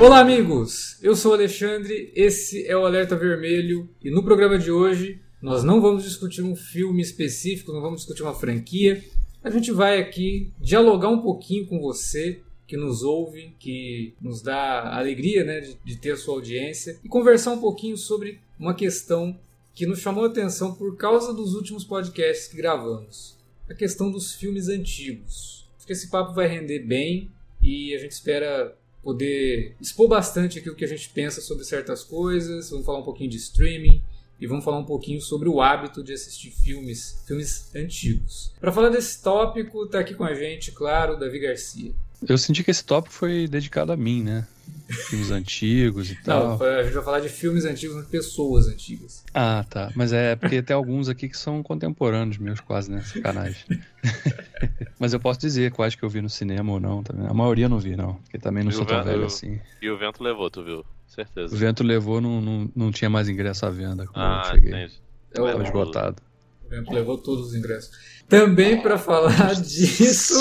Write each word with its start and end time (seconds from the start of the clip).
Olá, 0.00 0.20
amigos! 0.20 0.96
Eu 1.02 1.14
sou 1.14 1.34
Alexandre, 1.34 2.10
esse 2.14 2.66
é 2.66 2.74
o 2.74 2.86
Alerta 2.86 3.14
Vermelho 3.14 3.90
e 4.02 4.10
no 4.10 4.22
programa 4.22 4.58
de 4.58 4.70
hoje 4.70 5.20
nós 5.42 5.62
não 5.62 5.82
vamos 5.82 6.04
discutir 6.04 6.40
um 6.42 6.56
filme 6.56 7.02
específico, 7.02 7.72
não 7.72 7.82
vamos 7.82 8.00
discutir 8.00 8.22
uma 8.22 8.34
franquia. 8.34 9.04
A 9.44 9.50
gente 9.50 9.70
vai 9.70 10.00
aqui 10.00 10.50
dialogar 10.58 11.10
um 11.10 11.20
pouquinho 11.20 11.66
com 11.66 11.78
você 11.78 12.40
que 12.66 12.76
nos 12.76 13.02
ouve, 13.02 13.54
que 13.58 14.14
nos 14.20 14.40
dá 14.40 14.96
alegria 14.96 15.44
né, 15.44 15.60
de, 15.60 15.76
de 15.84 15.96
ter 15.96 16.12
a 16.12 16.16
sua 16.16 16.36
audiência 16.36 16.98
e 17.04 17.08
conversar 17.08 17.52
um 17.52 17.60
pouquinho 17.60 17.98
sobre 17.98 18.40
uma 18.58 18.72
questão 18.72 19.38
que 19.78 19.86
nos 19.86 20.00
chamou 20.00 20.24
a 20.24 20.26
atenção 20.26 20.74
por 20.74 20.96
causa 20.96 21.32
dos 21.32 21.54
últimos 21.54 21.84
podcasts 21.84 22.48
que 22.48 22.56
gravamos: 22.56 23.36
a 23.70 23.74
questão 23.74 24.10
dos 24.10 24.34
filmes 24.34 24.68
antigos. 24.68 25.68
Acho 25.76 25.86
que 25.86 25.92
esse 25.92 26.10
papo 26.10 26.34
vai 26.34 26.48
render 26.48 26.80
bem 26.80 27.30
e 27.62 27.94
a 27.94 27.98
gente 27.98 28.10
espera 28.10 28.76
poder 29.04 29.76
expor 29.80 30.08
bastante 30.08 30.58
aqui 30.58 30.68
o 30.68 30.74
que 30.74 30.84
a 30.84 30.88
gente 30.88 31.08
pensa 31.10 31.40
sobre 31.40 31.64
certas 31.64 32.02
coisas, 32.02 32.70
vamos 32.70 32.84
falar 32.84 32.98
um 32.98 33.04
pouquinho 33.04 33.30
de 33.30 33.36
streaming 33.36 34.02
e 34.40 34.48
vamos 34.48 34.64
falar 34.64 34.78
um 34.78 34.84
pouquinho 34.84 35.20
sobre 35.20 35.48
o 35.48 35.60
hábito 35.60 36.02
de 36.02 36.12
assistir 36.12 36.50
filmes, 36.50 37.22
filmes 37.24 37.72
antigos. 37.72 38.52
Para 38.60 38.72
falar 38.72 38.88
desse 38.88 39.22
tópico, 39.22 39.84
está 39.84 40.00
aqui 40.00 40.14
com 40.14 40.24
a 40.24 40.34
gente, 40.34 40.72
claro, 40.72 41.16
Davi 41.16 41.38
Garcia. 41.38 41.92
Eu 42.28 42.36
senti 42.36 42.64
que 42.64 42.72
esse 42.72 42.84
tópico 42.84 43.14
foi 43.14 43.46
dedicado 43.46 43.92
a 43.92 43.96
mim, 43.96 44.24
né? 44.24 44.44
Filmes 44.88 45.30
antigos 45.30 46.10
e 46.10 46.14
tal. 46.22 46.58
Não, 46.58 46.66
a 46.66 46.82
gente 46.82 46.94
vai 46.94 47.04
falar 47.04 47.20
de 47.20 47.28
filmes 47.28 47.64
antigos, 47.64 48.02
de 48.02 48.10
pessoas 48.10 48.68
antigas. 48.68 49.24
Ah, 49.34 49.64
tá. 49.68 49.92
Mas 49.94 50.12
é 50.12 50.34
porque 50.34 50.62
tem 50.62 50.74
alguns 50.74 51.08
aqui 51.08 51.28
que 51.28 51.36
são 51.36 51.62
contemporâneos 51.62 52.38
meus, 52.38 52.60
quase, 52.60 52.90
né? 52.90 53.02
Sacanagem. 53.02 53.64
Mas 54.98 55.12
eu 55.12 55.20
posso 55.20 55.40
dizer 55.40 55.72
quais 55.72 55.94
que 55.94 56.02
eu 56.02 56.08
vi 56.08 56.22
no 56.22 56.30
cinema 56.30 56.72
ou 56.72 56.80
não 56.80 57.02
também. 57.02 57.26
A 57.26 57.34
maioria 57.34 57.68
não 57.68 57.78
vi, 57.78 57.96
não. 57.96 58.14
Porque 58.14 58.38
também 58.38 58.64
não 58.64 58.70
e 58.70 58.74
sou 58.74 58.86
tão 58.86 59.04
velho 59.04 59.26
assim. 59.26 59.60
E 59.80 59.90
o 59.90 59.98
vento 59.98 60.22
levou, 60.22 60.50
tu 60.50 60.64
viu? 60.64 60.84
Certeza. 61.06 61.54
O 61.54 61.58
vento 61.58 61.82
levou, 61.84 62.20
não, 62.20 62.40
não, 62.40 62.70
não 62.74 62.90
tinha 62.90 63.10
mais 63.10 63.28
ingresso 63.28 63.66
à 63.66 63.70
venda. 63.70 64.06
Quando 64.06 64.24
ah, 64.24 64.42
eu 64.44 64.54
cheguei. 64.54 64.70
entendi. 64.70 65.00
Tava 65.32 65.62
esgotado. 65.62 66.22
O 66.64 66.68
vento 66.68 66.92
levou 66.92 67.18
todos 67.18 67.48
os 67.48 67.54
ingressos. 67.54 67.90
Também 68.28 68.80
para 68.80 68.98
falar 68.98 69.54
disso. 69.60 70.34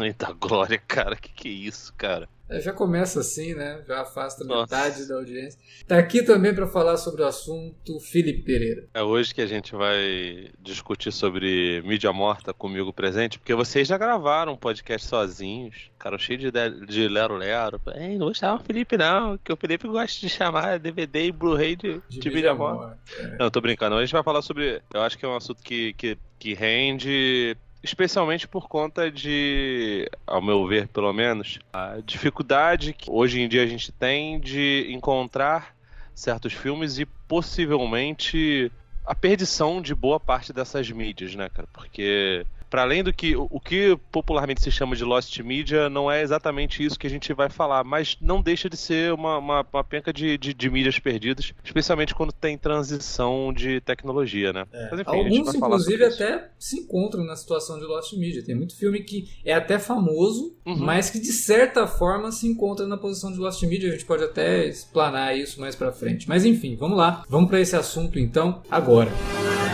Eita 0.00 0.32
glória, 0.32 0.78
cara, 0.78 1.16
que 1.16 1.30
que 1.30 1.48
é 1.48 1.52
isso, 1.52 1.92
cara? 1.96 2.28
É, 2.48 2.60
já 2.60 2.72
começa 2.72 3.20
assim, 3.20 3.54
né? 3.54 3.82
Já 3.86 4.00
afasta 4.00 4.44
Nossa. 4.44 4.74
metade 4.74 5.08
da 5.08 5.16
audiência. 5.16 5.60
Tá 5.86 5.98
aqui 5.98 6.22
também 6.22 6.54
para 6.54 6.66
falar 6.66 6.96
sobre 6.96 7.22
o 7.22 7.26
assunto 7.26 8.00
Felipe 8.00 8.42
Pereira. 8.42 8.86
É 8.94 9.02
hoje 9.02 9.34
que 9.34 9.42
a 9.42 9.46
gente 9.46 9.74
vai 9.74 10.50
discutir 10.60 11.12
sobre 11.12 11.82
mídia 11.82 12.12
morta 12.12 12.54
comigo 12.54 12.92
presente, 12.92 13.38
porque 13.38 13.54
vocês 13.54 13.86
já 13.86 13.98
gravaram 13.98 14.52
um 14.52 14.56
podcast 14.56 15.06
sozinhos, 15.06 15.90
cara, 15.98 16.16
cheio 16.18 16.38
de, 16.38 16.50
de 16.86 17.08
lero-lero. 17.08 17.80
Ei, 17.94 18.16
não 18.16 18.26
vou 18.26 18.34
chamar 18.34 18.60
o 18.60 18.64
Felipe 18.64 18.96
não, 18.96 19.36
que 19.38 19.52
o 19.52 19.56
Felipe 19.56 19.86
gosta 19.86 20.18
de 20.18 20.28
chamar 20.28 20.78
DVD 20.78 21.26
e 21.26 21.32
Blu-ray 21.32 21.76
de, 21.76 22.00
de, 22.08 22.18
de 22.18 22.30
mídia 22.30 22.54
morta. 22.54 22.98
É. 23.18 23.36
Não, 23.38 23.50
tô 23.50 23.60
brincando. 23.60 23.96
A 23.96 24.00
gente 24.00 24.12
vai 24.12 24.22
falar 24.22 24.40
sobre... 24.40 24.80
Eu 24.94 25.02
acho 25.02 25.18
que 25.18 25.24
é 25.24 25.28
um 25.28 25.36
assunto 25.36 25.62
que, 25.62 25.92
que, 25.94 26.16
que 26.38 26.54
rende 26.54 27.56
especialmente 27.82 28.48
por 28.48 28.68
conta 28.68 29.10
de, 29.10 30.10
ao 30.26 30.42
meu 30.42 30.66
ver, 30.66 30.88
pelo 30.88 31.12
menos, 31.12 31.58
a 31.72 31.98
dificuldade 32.04 32.92
que 32.92 33.10
hoje 33.10 33.40
em 33.40 33.48
dia 33.48 33.62
a 33.62 33.66
gente 33.66 33.92
tem 33.92 34.40
de 34.40 34.86
encontrar 34.90 35.76
certos 36.14 36.52
filmes 36.52 36.98
e 36.98 37.06
possivelmente 37.06 38.72
a 39.06 39.14
perdição 39.14 39.80
de 39.80 39.94
boa 39.94 40.18
parte 40.18 40.52
dessas 40.52 40.90
mídias, 40.90 41.34
né, 41.34 41.48
cara? 41.48 41.68
Porque 41.72 42.44
para 42.68 42.82
além 42.82 43.02
do 43.02 43.12
que 43.12 43.36
o 43.36 43.60
que 43.60 43.98
popularmente 44.10 44.62
se 44.62 44.70
chama 44.70 44.94
de 44.94 45.04
lost 45.04 45.38
media, 45.40 45.88
não 45.88 46.10
é 46.10 46.22
exatamente 46.22 46.84
isso 46.84 46.98
que 46.98 47.06
a 47.06 47.10
gente 47.10 47.32
vai 47.32 47.48
falar, 47.48 47.84
mas 47.84 48.16
não 48.20 48.42
deixa 48.42 48.68
de 48.68 48.76
ser 48.76 49.12
uma, 49.12 49.38
uma, 49.38 49.66
uma 49.72 49.84
penca 49.84 50.12
de, 50.12 50.36
de, 50.38 50.52
de, 50.54 50.70
mídias 50.70 50.98
perdidas, 50.98 51.52
especialmente 51.64 52.14
quando 52.14 52.32
tem 52.32 52.56
transição 52.58 53.52
de 53.52 53.80
tecnologia, 53.80 54.52
né? 54.52 54.64
É. 54.72 54.88
Mas, 54.90 55.00
enfim, 55.00 55.10
Alguns, 55.10 55.54
inclusive, 55.54 56.04
até 56.04 56.50
se 56.58 56.80
encontram 56.80 57.24
na 57.24 57.36
situação 57.36 57.78
de 57.78 57.84
lost 57.84 58.12
media. 58.14 58.44
Tem 58.44 58.54
muito 58.54 58.76
filme 58.76 59.02
que 59.02 59.28
é 59.44 59.54
até 59.54 59.78
famoso, 59.78 60.56
uhum. 60.66 60.76
mas 60.76 61.10
que 61.10 61.18
de 61.18 61.32
certa 61.32 61.86
forma 61.86 62.30
se 62.32 62.46
encontra 62.46 62.86
na 62.86 62.96
posição 62.96 63.32
de 63.32 63.38
lost 63.38 63.62
media. 63.62 63.88
A 63.88 63.92
gente 63.92 64.04
pode 64.04 64.24
até 64.24 64.66
explanar 64.66 65.36
isso 65.36 65.60
mais 65.60 65.74
para 65.74 65.92
frente. 65.92 66.28
Mas 66.28 66.44
enfim, 66.44 66.76
vamos 66.76 66.96
lá. 66.96 67.24
Vamos 67.28 67.48
para 67.48 67.60
esse 67.60 67.76
assunto 67.76 68.18
então 68.18 68.62
agora. 68.70 69.10
Música 69.10 69.67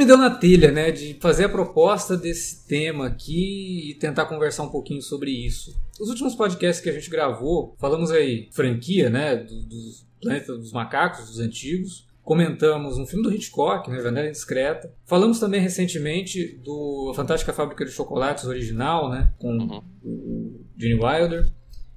me 0.00 0.06
deu 0.06 0.16
na 0.16 0.30
telha, 0.30 0.72
né, 0.72 0.90
de 0.90 1.14
fazer 1.20 1.44
a 1.44 1.48
proposta 1.48 2.16
desse 2.16 2.66
tema 2.66 3.06
aqui 3.06 3.90
e 3.90 3.94
tentar 3.96 4.24
conversar 4.24 4.62
um 4.62 4.70
pouquinho 4.70 5.02
sobre 5.02 5.30
isso. 5.30 5.78
Os 6.00 6.08
últimos 6.08 6.34
podcasts 6.34 6.82
que 6.82 6.88
a 6.88 6.92
gente 6.92 7.10
gravou, 7.10 7.76
falamos 7.78 8.10
aí 8.10 8.48
franquia, 8.50 9.10
né, 9.10 9.36
do, 9.36 9.62
dos 9.62 10.08
Planeta 10.18 10.56
dos 10.56 10.72
Macacos, 10.72 11.26
dos 11.26 11.38
antigos. 11.38 12.08
Comentamos 12.22 12.96
um 12.98 13.06
filme 13.06 13.22
do 13.22 13.34
Hitchcock, 13.34 13.90
né, 13.90 14.00
Janela 14.00 14.28
Indiscreta. 14.28 14.90
Falamos 15.04 15.38
também 15.38 15.60
recentemente 15.60 16.58
do 16.64 17.12
Fantástica 17.14 17.52
Fábrica 17.52 17.84
de 17.84 17.90
Chocolates 17.90 18.44
original, 18.44 19.10
né, 19.10 19.30
com 19.38 19.54
uhum. 19.54 19.82
o 20.02 20.64
Gene 20.78 20.94
Wilder. 20.94 21.46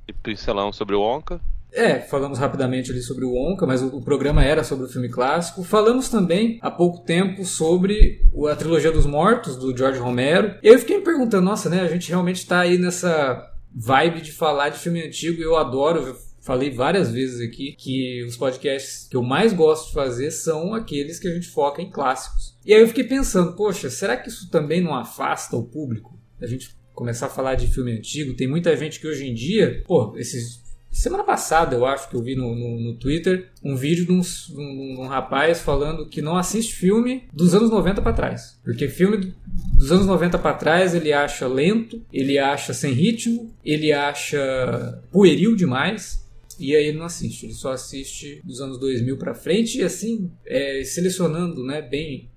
E 0.05 0.11
pincelão 0.11 0.73
sobre 0.73 0.95
o 0.95 1.01
Onca. 1.01 1.39
É, 1.73 1.99
falamos 1.99 2.37
rapidamente 2.37 2.91
ali 2.91 3.01
sobre 3.01 3.25
o 3.25 3.35
Onca, 3.35 3.65
mas 3.65 3.81
o, 3.81 3.87
o, 3.87 4.01
programa 4.01 4.43
era 4.43 4.63
sobre 4.63 4.85
o 4.85 4.89
filme 4.89 5.09
clássico. 5.09 5.63
Falamos 5.63 6.07
também 6.07 6.59
há 6.61 6.69
pouco 6.69 7.03
tempo 7.03 7.43
sobre 7.45 8.21
a 8.49 8.55
trilogia 8.55 8.91
dos 8.91 9.07
mortos 9.07 9.55
do 9.55 9.75
George 9.75 9.99
Romero. 9.99 10.55
E 10.61 10.67
eu 10.67 10.77
fiquei 10.77 10.97
me 10.97 11.03
perguntando, 11.03 11.43
nossa, 11.43 11.69
né? 11.69 11.81
A 11.81 11.87
gente 11.87 12.09
realmente 12.09 12.37
está 12.37 12.59
aí 12.59 12.77
nessa 12.77 13.51
vibe 13.75 14.21
de 14.21 14.31
falar 14.31 14.69
de 14.69 14.77
filme 14.77 15.01
antigo 15.01 15.41
eu 15.41 15.55
adoro. 15.55 16.15
Falei 16.41 16.69
várias 16.69 17.09
vezes 17.09 17.39
aqui 17.39 17.73
que 17.77 18.23
os 18.27 18.35
podcasts 18.35 19.07
que 19.09 19.15
eu 19.15 19.23
mais 19.23 19.53
gosto 19.53 19.87
de 19.87 19.93
fazer 19.93 20.29
são 20.29 20.73
aqueles 20.73 21.17
que 21.17 21.27
a 21.27 21.33
gente 21.33 21.47
foca 21.47 21.81
em 21.81 21.89
clássicos. 21.89 22.57
E 22.65 22.73
aí 22.73 22.81
eu 22.81 22.87
fiquei 22.87 23.05
pensando, 23.05 23.53
poxa, 23.53 23.89
será 23.89 24.17
que 24.17 24.27
isso 24.27 24.49
também 24.51 24.81
não 24.81 24.93
afasta 24.93 25.55
o 25.55 25.63
público? 25.63 26.19
A 26.41 26.45
gente 26.45 26.75
começar 26.93 27.27
a 27.27 27.29
falar 27.29 27.55
de 27.55 27.67
filme 27.67 27.93
antigo. 27.93 28.35
Tem 28.35 28.47
muita 28.47 28.75
gente 28.75 28.99
que 28.99 29.07
hoje 29.07 29.25
em 29.25 29.33
dia, 29.33 29.83
pô, 29.87 30.15
esses 30.17 30.62
Semana 30.93 31.23
passada, 31.23 31.75
eu 31.75 31.87
acho 31.87 32.07
que 32.07 32.15
eu 32.15 32.21
vi 32.21 32.35
no, 32.35 32.53
no, 32.55 32.79
no 32.79 32.93
Twitter 32.93 33.49
um 33.63 33.75
vídeo 33.75 34.05
de 34.05 34.11
um, 34.11 34.21
um, 34.55 35.01
um, 35.01 35.07
rapaz 35.07 35.59
falando 35.59 36.07
que 36.07 36.21
não 36.21 36.37
assiste 36.37 36.75
filme 36.75 37.23
dos 37.33 37.55
anos 37.55 37.71
90 37.71 37.99
para 37.99 38.13
trás. 38.13 38.59
Porque 38.63 38.87
filme 38.87 39.33
dos 39.75 39.91
anos 39.91 40.05
90 40.05 40.37
para 40.37 40.53
trás 40.53 40.93
ele 40.93 41.11
acha 41.11 41.47
lento, 41.47 41.99
ele 42.13 42.37
acha 42.37 42.75
sem 42.75 42.93
ritmo, 42.93 43.51
ele 43.65 43.91
acha 43.91 45.03
pueril 45.11 45.55
demais. 45.55 46.23
E 46.59 46.75
aí 46.75 46.85
ele 46.85 46.99
não 46.99 47.07
assiste, 47.07 47.47
ele 47.47 47.53
só 47.53 47.71
assiste 47.71 48.39
dos 48.43 48.61
anos 48.61 48.77
2000 48.77 49.17
para 49.17 49.33
frente 49.33 49.79
e 49.79 49.83
assim, 49.83 50.29
é, 50.45 50.83
selecionando 50.83 51.65
né, 51.65 51.81
bem 51.81 52.29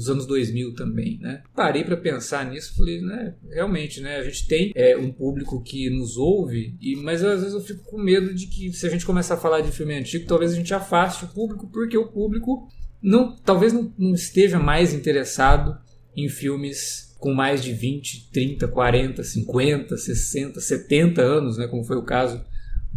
os 0.00 0.08
anos 0.08 0.26
2000 0.26 0.74
também, 0.74 1.18
né? 1.20 1.42
Parei 1.54 1.84
para 1.84 1.96
pensar 1.96 2.50
nisso, 2.50 2.74
falei, 2.74 3.02
né, 3.02 3.34
realmente, 3.50 4.00
né, 4.00 4.16
a 4.16 4.22
gente 4.22 4.46
tem 4.46 4.72
é, 4.74 4.96
um 4.96 5.12
público 5.12 5.62
que 5.62 5.90
nos 5.90 6.16
ouve, 6.16 6.74
e 6.80 6.96
mas 6.96 7.22
às 7.22 7.40
vezes 7.40 7.54
eu 7.54 7.60
fico 7.60 7.84
com 7.84 7.98
medo 7.98 8.34
de 8.34 8.46
que 8.46 8.72
se 8.72 8.86
a 8.86 8.90
gente 8.90 9.04
começar 9.04 9.34
a 9.34 9.40
falar 9.40 9.60
de 9.60 9.70
filme 9.70 9.94
antigo, 9.94 10.26
talvez 10.26 10.52
a 10.52 10.56
gente 10.56 10.72
afaste 10.72 11.26
o 11.26 11.28
público, 11.28 11.68
porque 11.70 11.98
o 11.98 12.08
público 12.08 12.66
não, 13.02 13.36
talvez 13.36 13.74
não, 13.74 13.92
não 13.98 14.14
esteja 14.14 14.58
mais 14.58 14.94
interessado 14.94 15.78
em 16.16 16.28
filmes 16.28 17.14
com 17.18 17.34
mais 17.34 17.62
de 17.62 17.74
20, 17.74 18.30
30, 18.32 18.68
40, 18.68 19.22
50, 19.22 19.96
60, 19.98 20.60
70 20.60 21.20
anos, 21.20 21.58
né, 21.58 21.66
como 21.68 21.84
foi 21.84 21.98
o 21.98 22.04
caso 22.04 22.42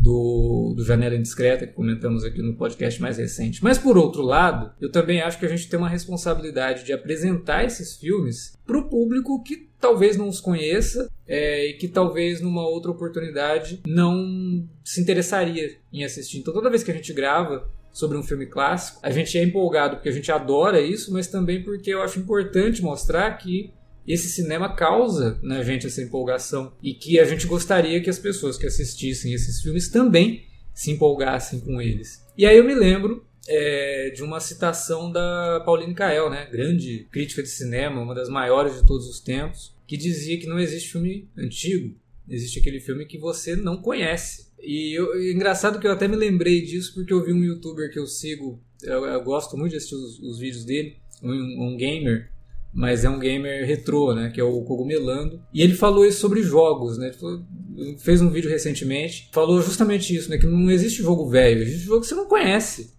do, 0.04 0.74
do 0.76 0.84
Janela 0.84 1.16
Indiscreta, 1.16 1.66
que 1.66 1.74
comentamos 1.74 2.26
aqui 2.26 2.42
no 2.42 2.56
podcast 2.56 3.02
mais 3.02 3.18
recente. 3.18 3.64
Mas, 3.64 3.78
por 3.78 3.98
outro 3.98 4.22
lado, 4.22 4.74
eu 4.82 4.92
também 4.92 5.22
acho 5.22 5.40
que 5.40 5.46
a 5.46 5.50
gente 5.50 5.70
tem 5.70 5.80
uma 5.80 5.88
responsabilidade 5.88 6.84
de 6.84 6.92
apresentar 6.92 7.64
esses 7.64 7.96
filmes 7.96 8.54
para 8.66 8.78
o 8.78 8.90
público 8.90 9.42
que 9.42 9.70
talvez 9.80 10.18
não 10.18 10.28
os 10.28 10.42
conheça 10.42 11.10
é, 11.26 11.70
e 11.70 11.74
que 11.74 11.88
talvez 11.88 12.42
numa 12.42 12.68
outra 12.68 12.92
oportunidade 12.92 13.82
não 13.88 14.68
se 14.84 15.00
interessaria 15.00 15.78
em 15.92 16.04
assistir. 16.04 16.40
Então, 16.40 16.54
toda 16.54 16.70
vez 16.70 16.84
que 16.84 16.92
a 16.92 16.94
gente 16.94 17.14
grava 17.14 17.66
sobre 17.90 18.18
um 18.18 18.24
filme 18.24 18.46
clássico, 18.46 19.00
a 19.02 19.10
gente 19.10 19.38
é 19.38 19.44
empolgado 19.44 19.96
porque 19.96 20.10
a 20.10 20.14
gente 20.14 20.32
adora 20.32 20.82
isso, 20.82 21.14
mas 21.14 21.28
também 21.28 21.64
porque 21.64 21.92
eu 21.92 22.02
acho 22.02 22.20
importante 22.20 22.82
mostrar 22.82 23.32
que 23.38 23.72
esse 24.08 24.30
cinema 24.30 24.76
causa 24.76 25.40
na 25.42 25.64
gente 25.64 25.88
essa 25.88 26.02
empolgação 26.02 26.74
e 26.82 26.94
que 26.94 27.20
a 27.20 27.26
gente 27.26 27.48
gostaria 27.48 28.02
que 28.02 28.10
as 28.10 28.20
pessoas 28.20 28.58
que 28.58 28.66
assistissem 28.66 29.34
esses 29.34 29.62
filmes 29.62 29.90
também 29.90 30.46
se 30.74 30.92
empolgassem 30.92 31.60
com 31.60 31.82
eles. 31.82 32.26
E 32.38 32.46
aí 32.46 32.58
eu 32.58 32.64
me 32.64 32.76
lembro 32.76 33.26
é, 33.48 34.12
de 34.16 34.24
uma 34.24 34.40
citação 34.40 35.12
da 35.12 35.62
Pauline 35.66 35.94
Kael, 35.94 36.30
né, 36.30 36.48
grande 36.52 37.08
crítica 37.12 37.44
de 37.44 37.50
cinema, 37.50 38.02
uma 38.02 38.16
das 38.16 38.30
maiores 38.30 38.76
de 38.76 38.88
todos 38.88 39.08
os 39.08 39.20
tempos, 39.20 39.76
que 39.86 39.98
dizia 39.98 40.40
que 40.40 40.48
não 40.48 40.60
existe 40.60 40.92
filme 40.92 41.30
antigo, 41.38 41.96
Existe 42.28 42.60
aquele 42.60 42.80
filme 42.80 43.06
que 43.06 43.18
você 43.18 43.56
não 43.56 43.78
conhece. 43.78 44.48
E 44.62 44.98
eu, 44.98 45.32
engraçado 45.32 45.80
que 45.80 45.86
eu 45.86 45.92
até 45.92 46.08
me 46.08 46.16
lembrei 46.16 46.62
disso 46.62 46.94
porque 46.94 47.12
eu 47.12 47.24
vi 47.24 47.34
um 47.34 47.44
youtuber 47.44 47.92
que 47.92 48.00
eu 48.00 48.08
sigo, 48.08 48.62
eu, 48.82 49.06
eu 49.06 49.22
gosto 49.22 49.58
muito 49.58 49.72
de 49.72 49.78
assistir 49.78 49.96
os, 49.96 50.20
os 50.20 50.40
vídeos 50.40 50.64
dele, 50.64 50.96
um, 51.22 51.68
um, 51.68 51.78
gamer, 51.78 52.32
mas 52.74 53.06
é 53.06 53.10
um 53.10 53.20
gamer 53.20 53.66
retrô, 53.66 54.14
né, 54.14 54.32
que 54.34 54.42
é 54.42 54.44
o 54.44 54.62
Cogumelando. 54.64 55.40
E 55.54 55.62
ele 55.62 55.76
falou 55.76 56.06
isso 56.06 56.20
sobre 56.20 56.42
jogos, 56.42 56.98
né, 56.98 57.14
falou, 57.14 57.46
fez 58.00 58.22
um 58.22 58.30
vídeo 58.30 58.50
recentemente, 58.50 59.30
falou 59.32 59.62
justamente 59.62 60.16
isso, 60.16 60.30
né, 60.30 60.38
que 60.38 60.48
não 60.48 60.72
existe 60.72 61.04
jogo 61.04 61.30
velho, 61.30 61.62
existe 61.62 61.86
jogo 61.86 62.02
que 62.02 62.08
você 62.08 62.16
não 62.16 62.26
conhece. 62.26 62.92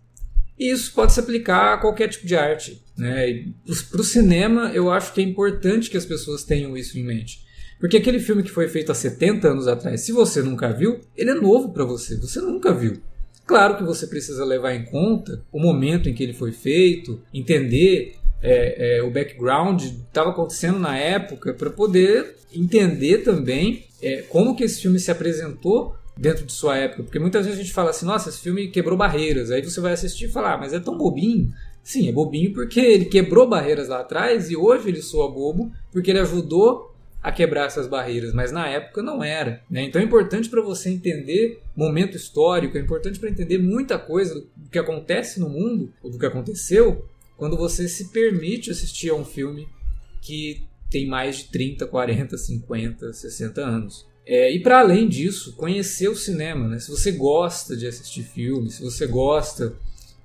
E 0.58 0.70
isso 0.70 0.92
pode 0.94 1.12
se 1.12 1.18
aplicar 1.18 1.74
a 1.74 1.78
qualquer 1.78 2.08
tipo 2.08 2.26
de 2.26 2.36
arte. 2.36 2.80
Né? 2.96 3.46
Para 3.90 4.00
o 4.00 4.04
cinema, 4.04 4.70
eu 4.72 4.90
acho 4.90 5.12
que 5.12 5.20
é 5.20 5.24
importante 5.24 5.90
que 5.90 5.96
as 5.96 6.06
pessoas 6.06 6.44
tenham 6.44 6.76
isso 6.76 6.96
em 6.96 7.02
mente. 7.02 7.44
Porque 7.80 7.96
aquele 7.96 8.20
filme 8.20 8.42
que 8.42 8.50
foi 8.50 8.68
feito 8.68 8.92
há 8.92 8.94
70 8.94 9.48
anos 9.48 9.66
atrás, 9.66 10.02
se 10.02 10.12
você 10.12 10.42
nunca 10.42 10.72
viu, 10.72 11.00
ele 11.16 11.30
é 11.30 11.34
novo 11.34 11.72
para 11.72 11.84
você, 11.84 12.16
você 12.16 12.40
nunca 12.40 12.72
viu. 12.72 13.02
Claro 13.46 13.76
que 13.76 13.82
você 13.82 14.06
precisa 14.06 14.44
levar 14.44 14.74
em 14.74 14.84
conta 14.84 15.44
o 15.52 15.60
momento 15.60 16.08
em 16.08 16.14
que 16.14 16.22
ele 16.22 16.32
foi 16.32 16.50
feito, 16.50 17.20
entender 17.32 18.14
é, 18.44 18.98
é, 18.98 19.02
o 19.02 19.10
background 19.10 19.82
estava 19.82 20.28
acontecendo 20.28 20.78
na 20.78 20.98
época, 20.98 21.54
para 21.54 21.70
poder 21.70 22.36
entender 22.54 23.24
também 23.24 23.86
é, 24.02 24.20
como 24.28 24.54
que 24.54 24.64
esse 24.64 24.82
filme 24.82 25.00
se 25.00 25.10
apresentou 25.10 25.96
dentro 26.14 26.44
de 26.44 26.52
sua 26.52 26.76
época. 26.76 27.04
Porque 27.04 27.18
muitas 27.18 27.46
vezes 27.46 27.58
a 27.58 27.62
gente 27.62 27.74
fala 27.74 27.88
assim, 27.88 28.04
nossa, 28.04 28.28
esse 28.28 28.40
filme 28.40 28.68
quebrou 28.68 28.98
barreiras. 28.98 29.50
Aí 29.50 29.62
você 29.62 29.80
vai 29.80 29.94
assistir 29.94 30.26
e 30.26 30.28
falar, 30.28 30.54
ah, 30.54 30.58
mas 30.58 30.74
é 30.74 30.78
tão 30.78 30.98
bobinho. 30.98 31.50
Sim, 31.82 32.08
é 32.08 32.12
bobinho 32.12 32.52
porque 32.52 32.80
ele 32.80 33.06
quebrou 33.06 33.48
barreiras 33.48 33.88
lá 33.88 34.00
atrás 34.00 34.50
e 34.50 34.56
hoje 34.56 34.88
ele 34.88 35.02
soa 35.02 35.30
bobo 35.30 35.72
porque 35.90 36.10
ele 36.10 36.20
ajudou 36.20 36.94
a 37.22 37.32
quebrar 37.32 37.64
essas 37.64 37.86
barreiras, 37.86 38.34
mas 38.34 38.52
na 38.52 38.68
época 38.68 39.02
não 39.02 39.24
era. 39.24 39.62
Né? 39.70 39.84
Então 39.84 40.00
é 40.00 40.04
importante 40.04 40.50
para 40.50 40.60
você 40.60 40.90
entender 40.90 41.58
momento 41.74 42.18
histórico, 42.18 42.76
é 42.76 42.80
importante 42.80 43.18
para 43.18 43.30
entender 43.30 43.56
muita 43.56 43.98
coisa 43.98 44.34
do 44.34 44.68
que 44.70 44.78
acontece 44.78 45.40
no 45.40 45.48
mundo, 45.48 45.90
ou 46.02 46.10
do 46.10 46.18
que 46.18 46.26
aconteceu, 46.26 47.06
quando 47.36 47.56
você 47.56 47.88
se 47.88 48.10
permite 48.10 48.70
assistir 48.70 49.10
a 49.10 49.14
um 49.14 49.24
filme 49.24 49.68
que 50.20 50.62
tem 50.90 51.06
mais 51.06 51.38
de 51.38 51.44
30, 51.44 51.86
40, 51.86 52.36
50, 52.38 53.12
60 53.12 53.60
anos. 53.60 54.06
É, 54.26 54.50
e 54.54 54.60
para 54.60 54.80
além 54.80 55.08
disso, 55.08 55.54
conhecer 55.56 56.08
o 56.08 56.16
cinema. 56.16 56.68
Né? 56.68 56.78
Se 56.78 56.90
você 56.90 57.12
gosta 57.12 57.76
de 57.76 57.86
assistir 57.86 58.22
filmes, 58.22 58.74
se 58.74 58.82
você 58.82 59.06
gosta 59.06 59.74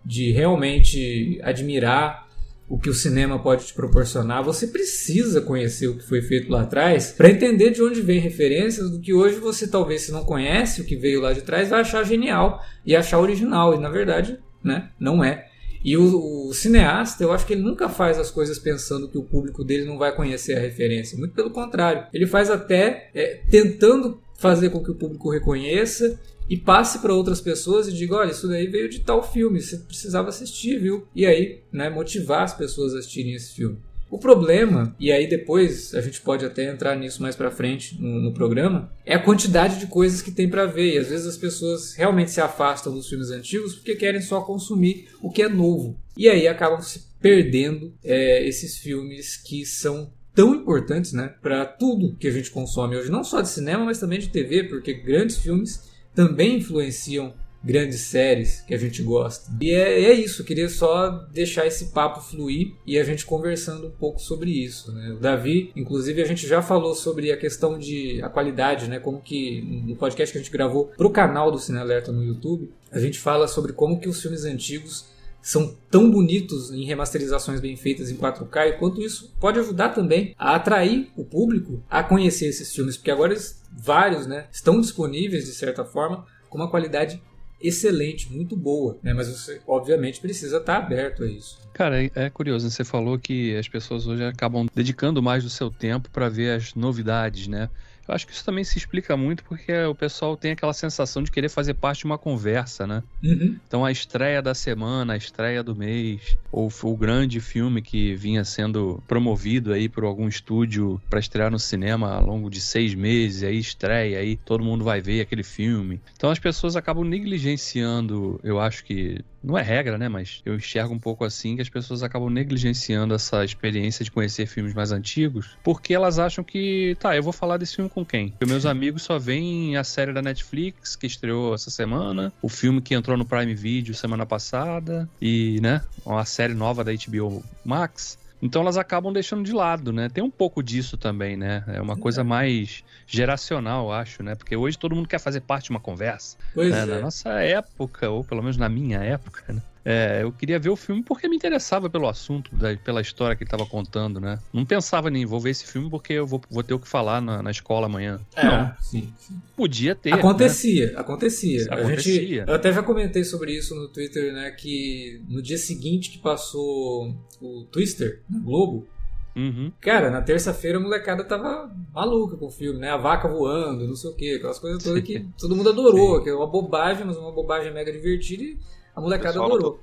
de 0.05 0.31
realmente 0.31 1.39
admirar 1.43 2.29
o 2.69 2.77
que 2.77 2.89
o 2.89 2.93
cinema 2.93 3.39
pode 3.39 3.65
te 3.65 3.73
proporcionar, 3.73 4.43
você 4.43 4.67
precisa 4.67 5.41
conhecer 5.41 5.87
o 5.87 5.97
que 5.97 6.07
foi 6.07 6.21
feito 6.21 6.51
lá 6.51 6.61
atrás 6.61 7.11
para 7.11 7.31
entender 7.31 7.71
de 7.71 7.81
onde 7.81 7.99
vem 7.99 8.19
referências 8.19 8.91
do 8.91 8.99
que 8.99 9.11
hoje 9.11 9.39
você 9.39 9.67
talvez 9.67 10.03
se 10.03 10.11
não 10.11 10.23
conhece 10.23 10.79
o 10.79 10.85
que 10.85 10.95
veio 10.95 11.19
lá 11.19 11.33
de 11.33 11.41
trás 11.41 11.69
vai 11.69 11.81
achar 11.81 12.03
genial 12.03 12.63
e 12.85 12.95
achar 12.95 13.19
original 13.19 13.73
e 13.73 13.79
na 13.79 13.89
verdade, 13.89 14.37
né, 14.63 14.91
não 14.99 15.23
é. 15.23 15.48
E 15.83 15.95
o, 15.95 16.47
o, 16.47 16.53
cineasta, 16.53 17.23
eu 17.23 17.31
acho 17.31 17.45
que 17.45 17.53
ele 17.53 17.61
nunca 17.61 17.87
faz 17.87 18.17
as 18.17 18.29
coisas 18.29 18.59
pensando 18.59 19.07
que 19.07 19.17
o 19.17 19.23
público 19.23 19.63
dele 19.63 19.85
não 19.85 19.97
vai 19.97 20.13
conhecer 20.13 20.57
a 20.57 20.59
referência. 20.59 21.17
Muito 21.17 21.33
pelo 21.33 21.51
contrário. 21.51 22.05
Ele 22.13 22.27
faz 22.27 22.49
até 22.49 23.09
é, 23.13 23.41
tentando 23.49 24.21
fazer 24.37 24.69
com 24.69 24.83
que 24.83 24.91
o 24.91 24.95
público 24.95 25.29
reconheça 25.29 26.19
e 26.49 26.57
passe 26.57 26.99
para 26.99 27.13
outras 27.13 27.39
pessoas 27.39 27.87
e 27.87 27.93
diga: 27.93 28.15
olha, 28.15 28.31
isso 28.31 28.47
daí 28.47 28.67
veio 28.67 28.89
de 28.89 28.99
tal 28.99 29.21
filme, 29.21 29.61
você 29.61 29.77
precisava 29.77 30.29
assistir, 30.29 30.79
viu? 30.79 31.07
E 31.15 31.25
aí, 31.25 31.61
né, 31.71 31.89
motivar 31.89 32.43
as 32.43 32.53
pessoas 32.53 32.95
a 32.95 32.99
assistirem 32.99 33.35
esse 33.35 33.53
filme. 33.53 33.77
O 34.09 34.17
problema, 34.17 34.95
e 34.99 35.11
aí 35.11 35.27
depois 35.27 35.93
a 35.93 36.01
gente 36.01 36.21
pode 36.21 36.43
até 36.43 36.71
entrar 36.71 36.95
nisso 36.95 37.21
mais 37.21 37.35
para 37.35 37.51
frente 37.51 37.99
no, 38.01 38.21
no, 38.21 38.33
programa, 38.33 38.91
é 39.05 39.13
a 39.13 39.23
quantidade 39.23 39.79
de 39.79 39.87
coisas 39.87 40.21
que 40.21 40.31
tem 40.31 40.49
para 40.49 40.65
ver. 40.65 40.95
E 40.95 40.97
às 40.97 41.09
vezes 41.09 41.27
as 41.27 41.37
pessoas 41.37 41.93
realmente 41.93 42.31
se 42.31 42.41
afastam 42.41 42.93
dos 42.93 43.07
filmes 43.07 43.29
antigos 43.29 43.75
porque 43.75 43.95
querem 43.95 44.21
só 44.21 44.41
consumir 44.41 45.09
o 45.21 45.29
que 45.29 45.43
é 45.43 45.49
novo. 45.49 45.99
E 46.17 46.27
aí 46.27 46.47
acabam 46.47 46.81
se 46.81 47.07
perdendo 47.21 47.93
é, 48.03 48.47
esses 48.47 48.77
filmes 48.77 49.37
que 49.37 49.65
são 49.65 50.11
tão 50.33 50.55
importantes 50.55 51.11
né, 51.13 51.35
para 51.41 51.65
tudo 51.65 52.15
que 52.15 52.27
a 52.27 52.31
gente 52.31 52.49
consome 52.49 52.95
hoje, 52.95 53.11
não 53.11 53.23
só 53.23 53.41
de 53.41 53.49
cinema, 53.49 53.85
mas 53.85 53.99
também 53.99 54.19
de 54.19 54.29
TV, 54.29 54.63
porque 54.63 54.93
grandes 54.93 55.37
filmes 55.37 55.89
também 56.15 56.57
influenciam 56.57 57.33
grandes 57.63 58.01
séries 58.01 58.61
que 58.61 58.73
a 58.73 58.77
gente 58.77 59.03
gosta. 59.03 59.51
E 59.61 59.71
é, 59.71 60.03
é, 60.03 60.13
isso, 60.13 60.43
queria 60.43 60.69
só 60.69 61.09
deixar 61.31 61.65
esse 61.67 61.87
papo 61.87 62.21
fluir 62.21 62.73
e 62.85 62.97
a 62.97 63.03
gente 63.03 63.25
conversando 63.25 63.87
um 63.87 63.91
pouco 63.91 64.19
sobre 64.19 64.51
isso. 64.51 64.91
Né? 64.91 65.11
O 65.11 65.19
Davi, 65.19 65.71
inclusive, 65.75 66.21
a 66.21 66.25
gente 66.25 66.47
já 66.47 66.61
falou 66.61 66.95
sobre 66.95 67.31
a 67.31 67.37
questão 67.37 67.77
de 67.77 68.21
a 68.21 68.29
qualidade, 68.29 68.87
né? 68.87 68.99
Como 68.99 69.21
que 69.21 69.61
no 69.85 69.95
podcast 69.95 70.31
que 70.31 70.37
a 70.37 70.41
gente 70.41 70.51
gravou 70.51 70.85
pro 70.97 71.09
canal 71.09 71.51
do 71.51 71.59
Cine 71.59 71.79
Alerta 71.79 72.11
no 72.11 72.23
YouTube, 72.23 72.71
a 72.91 72.99
gente 72.99 73.19
fala 73.19 73.47
sobre 73.47 73.73
como 73.73 73.99
que 73.99 74.07
os 74.07 74.21
filmes 74.21 74.45
antigos 74.45 75.05
são 75.41 75.75
tão 75.89 76.11
bonitos 76.11 76.71
em 76.71 76.83
remasterizações 76.83 77.61
bem 77.61 77.75
feitas 77.75 78.09
em 78.09 78.17
4K 78.17 78.69
e 78.69 78.73
quanto 78.73 79.01
isso 79.01 79.33
pode 79.39 79.59
ajudar 79.59 79.89
também 79.89 80.35
a 80.37 80.55
atrair 80.55 81.09
o 81.15 81.23
público 81.23 81.81
a 81.89 82.03
conhecer 82.03 82.47
esses 82.47 82.73
filmes, 82.73 82.97
porque 82.97 83.11
agora 83.11 83.35
vários 83.71 84.27
né, 84.27 84.47
estão 84.51 84.81
disponíveis 84.81 85.45
de 85.45 85.53
certa 85.53 85.85
forma 85.85 86.25
com 86.49 86.57
uma 86.57 86.69
qualidade 86.69 87.21
excelente, 87.61 88.31
muito 88.31 88.55
boa, 88.55 88.97
né? 89.03 89.13
Mas 89.13 89.27
você, 89.27 89.61
obviamente, 89.67 90.19
precisa 90.19 90.57
estar 90.57 90.77
aberto 90.77 91.23
a 91.23 91.27
isso. 91.27 91.59
Cara, 91.73 92.03
é, 92.03 92.11
é 92.15 92.29
curioso, 92.29 92.69
você 92.69 92.83
falou 92.83 93.17
que 93.17 93.55
as 93.55 93.67
pessoas 93.67 94.07
hoje 94.07 94.23
acabam 94.23 94.67
dedicando 94.73 95.21
mais 95.21 95.43
do 95.43 95.49
seu 95.49 95.69
tempo 95.69 96.09
para 96.09 96.29
ver 96.29 96.55
as 96.55 96.73
novidades, 96.73 97.47
né? 97.47 97.69
Eu 98.09 98.15
acho 98.15 98.25
que 98.25 98.33
isso 98.33 98.43
também 98.43 98.63
se 98.63 98.75
explica 98.75 99.15
muito 99.15 99.43
porque 99.43 99.71
o 99.83 99.93
pessoal 99.93 100.35
tem 100.35 100.51
aquela 100.51 100.73
sensação 100.73 101.21
de 101.21 101.31
querer 101.31 101.47
fazer 101.47 101.75
parte 101.75 101.99
de 101.99 102.05
uma 102.05 102.17
conversa, 102.17 102.87
né? 102.87 103.03
Uhum. 103.23 103.55
Então 103.67 103.85
a 103.85 103.91
estreia 103.91 104.41
da 104.41 104.55
semana, 104.55 105.13
a 105.13 105.17
estreia 105.17 105.61
do 105.61 105.75
mês, 105.75 106.35
ou 106.51 106.71
o 106.81 106.97
grande 106.97 107.39
filme 107.39 107.83
que 107.83 108.15
vinha 108.15 108.43
sendo 108.43 109.03
promovido 109.07 109.71
aí 109.71 109.87
por 109.87 110.03
algum 110.03 110.27
estúdio 110.27 110.99
para 111.07 111.19
estrear 111.19 111.51
no 111.51 111.59
cinema 111.59 112.15
ao 112.15 112.25
longo 112.25 112.49
de 112.49 112.59
seis 112.59 112.95
meses, 112.95 113.43
aí 113.43 113.59
estreia, 113.59 114.17
aí 114.17 114.35
todo 114.35 114.63
mundo 114.63 114.83
vai 114.83 115.01
ver 115.01 115.21
aquele 115.21 115.43
filme. 115.43 116.01
Então 116.15 116.31
as 116.31 116.39
pessoas 116.39 116.75
acabam 116.75 117.03
negligenciando, 117.03 118.39
eu 118.43 118.59
acho 118.59 118.83
que 118.83 119.23
não 119.43 119.57
é 119.57 119.61
regra, 119.61 119.97
né? 119.97 120.09
Mas 120.09 120.41
eu 120.45 120.55
enxergo 120.55 120.93
um 120.93 120.99
pouco 120.99 121.23
assim 121.23 121.55
que 121.55 121.61
as 121.61 121.69
pessoas 121.69 122.03
acabam 122.03 122.29
negligenciando 122.29 123.13
essa 123.13 123.43
experiência 123.43 124.03
de 124.03 124.11
conhecer 124.11 124.45
filmes 124.47 124.73
mais 124.73 124.91
antigos, 124.91 125.57
porque 125.63 125.93
elas 125.93 126.19
acham 126.19 126.43
que, 126.43 126.95
tá, 126.99 127.15
eu 127.15 127.23
vou 127.23 127.33
falar 127.33 127.57
desse 127.57 127.75
filme 127.75 127.89
com 127.89 127.98
quem? 128.03 128.29
Porque 128.29 128.45
meus 128.45 128.65
amigos 128.65 129.03
só 129.03 129.17
veem 129.17 129.77
a 129.77 129.83
série 129.83 130.13
da 130.13 130.21
Netflix 130.21 130.95
que 130.95 131.07
estreou 131.07 131.53
essa 131.53 131.69
semana, 131.69 132.31
o 132.41 132.49
filme 132.49 132.81
que 132.81 132.93
entrou 132.93 133.17
no 133.17 133.25
Prime 133.25 133.53
Video 133.53 133.93
semana 133.93 134.25
passada 134.25 135.09
e, 135.21 135.59
né, 135.61 135.81
uma 136.05 136.25
série 136.25 136.53
nova 136.53 136.83
da 136.83 136.91
HBO 136.91 137.43
Max. 137.63 138.17
Então 138.41 138.61
elas 138.61 138.77
acabam 138.77 139.11
deixando 139.11 139.43
de 139.43 139.51
lado, 139.51 139.91
né? 139.91 140.07
Tem 140.07 140.23
um 140.23 140.31
pouco 140.31 140.63
disso 140.63 140.97
também, 140.97 141.35
né? 141.35 141.63
É 141.67 141.81
uma 141.81 141.97
coisa 141.97 142.23
mais 142.23 142.83
geracional, 143.05 143.91
acho, 143.91 144.23
né? 144.23 144.33
Porque 144.35 144.55
hoje 144.55 144.77
todo 144.77 144.95
mundo 144.95 145.09
quer 145.09 145.19
fazer 145.19 145.41
parte 145.41 145.65
de 145.65 145.71
uma 145.71 145.79
conversa. 145.79 146.37
Pois 146.53 146.71
né? 146.71 146.83
é. 146.83 146.85
Na 146.85 146.99
nossa 146.99 147.29
época, 147.41 148.09
ou 148.09 148.23
pelo 148.23 148.41
menos 148.41 148.55
na 148.55 148.69
minha 148.69 148.99
época, 148.99 149.43
né? 149.51 149.61
É, 149.91 150.21
eu 150.21 150.31
queria 150.31 150.59
ver 150.59 150.69
o 150.69 150.75
filme 150.75 151.01
porque 151.01 151.27
me 151.27 151.35
interessava 151.35 151.89
pelo 151.89 152.07
assunto, 152.07 152.55
da, 152.55 152.77
pela 152.77 153.01
história 153.01 153.35
que 153.35 153.41
ele 153.41 153.47
estava 153.47 153.65
contando, 153.65 154.19
né? 154.19 154.37
Não 154.53 154.63
pensava 154.63 155.09
em 155.09 155.25
vou 155.25 155.39
ver 155.39 155.49
esse 155.49 155.65
filme 155.65 155.89
porque 155.89 156.13
eu 156.13 156.27
vou, 156.27 156.39
vou 156.47 156.61
ter 156.61 156.75
o 156.75 156.79
que 156.79 156.87
falar 156.87 157.19
na, 157.19 157.41
na 157.41 157.49
escola 157.49 157.87
amanhã. 157.87 158.19
É, 158.35 158.45
Não. 158.45 158.75
Sim, 158.79 159.11
sim. 159.17 159.41
Podia 159.57 159.95
ter. 159.95 160.13
Acontecia, 160.13 160.91
né? 160.91 160.93
acontecia. 160.95 161.65
acontecia. 161.73 162.21
Gente, 162.21 162.33
eu 162.47 162.53
até 162.53 162.71
já 162.71 162.83
comentei 162.83 163.23
sobre 163.23 163.57
isso 163.57 163.73
no 163.73 163.87
Twitter, 163.87 164.31
né? 164.31 164.51
Que 164.51 165.23
no 165.27 165.41
dia 165.41 165.57
seguinte 165.57 166.11
que 166.11 166.19
passou 166.19 167.15
o 167.41 167.63
Twister 167.71 168.21
na 168.29 168.37
Globo, 168.37 168.87
Uhum. 169.35 169.71
Cara, 169.79 170.09
na 170.09 170.21
terça-feira 170.21 170.77
a 170.77 170.81
molecada 170.81 171.23
tava 171.23 171.71
maluca 171.93 172.35
com 172.35 172.47
o 172.47 172.51
filme, 172.51 172.79
né? 172.79 172.89
A 172.89 172.97
vaca 172.97 173.27
voando, 173.27 173.87
não 173.87 173.95
sei 173.95 174.09
o 174.09 174.15
que, 174.15 174.35
aquelas 174.35 174.59
coisas 174.59 174.83
todas 174.83 175.01
que 175.01 175.25
todo 175.39 175.55
mundo 175.55 175.69
adorou, 175.69 176.21
que 176.21 176.29
é 176.29 176.33
uma 176.33 176.47
bobagem, 176.47 177.05
mas 177.05 177.15
uma 177.15 177.31
bobagem 177.31 177.73
mega 177.73 177.91
divertida 177.91 178.43
e 178.43 178.57
a 178.99 179.01
molecada 179.01 179.43
adorou. 179.43 179.79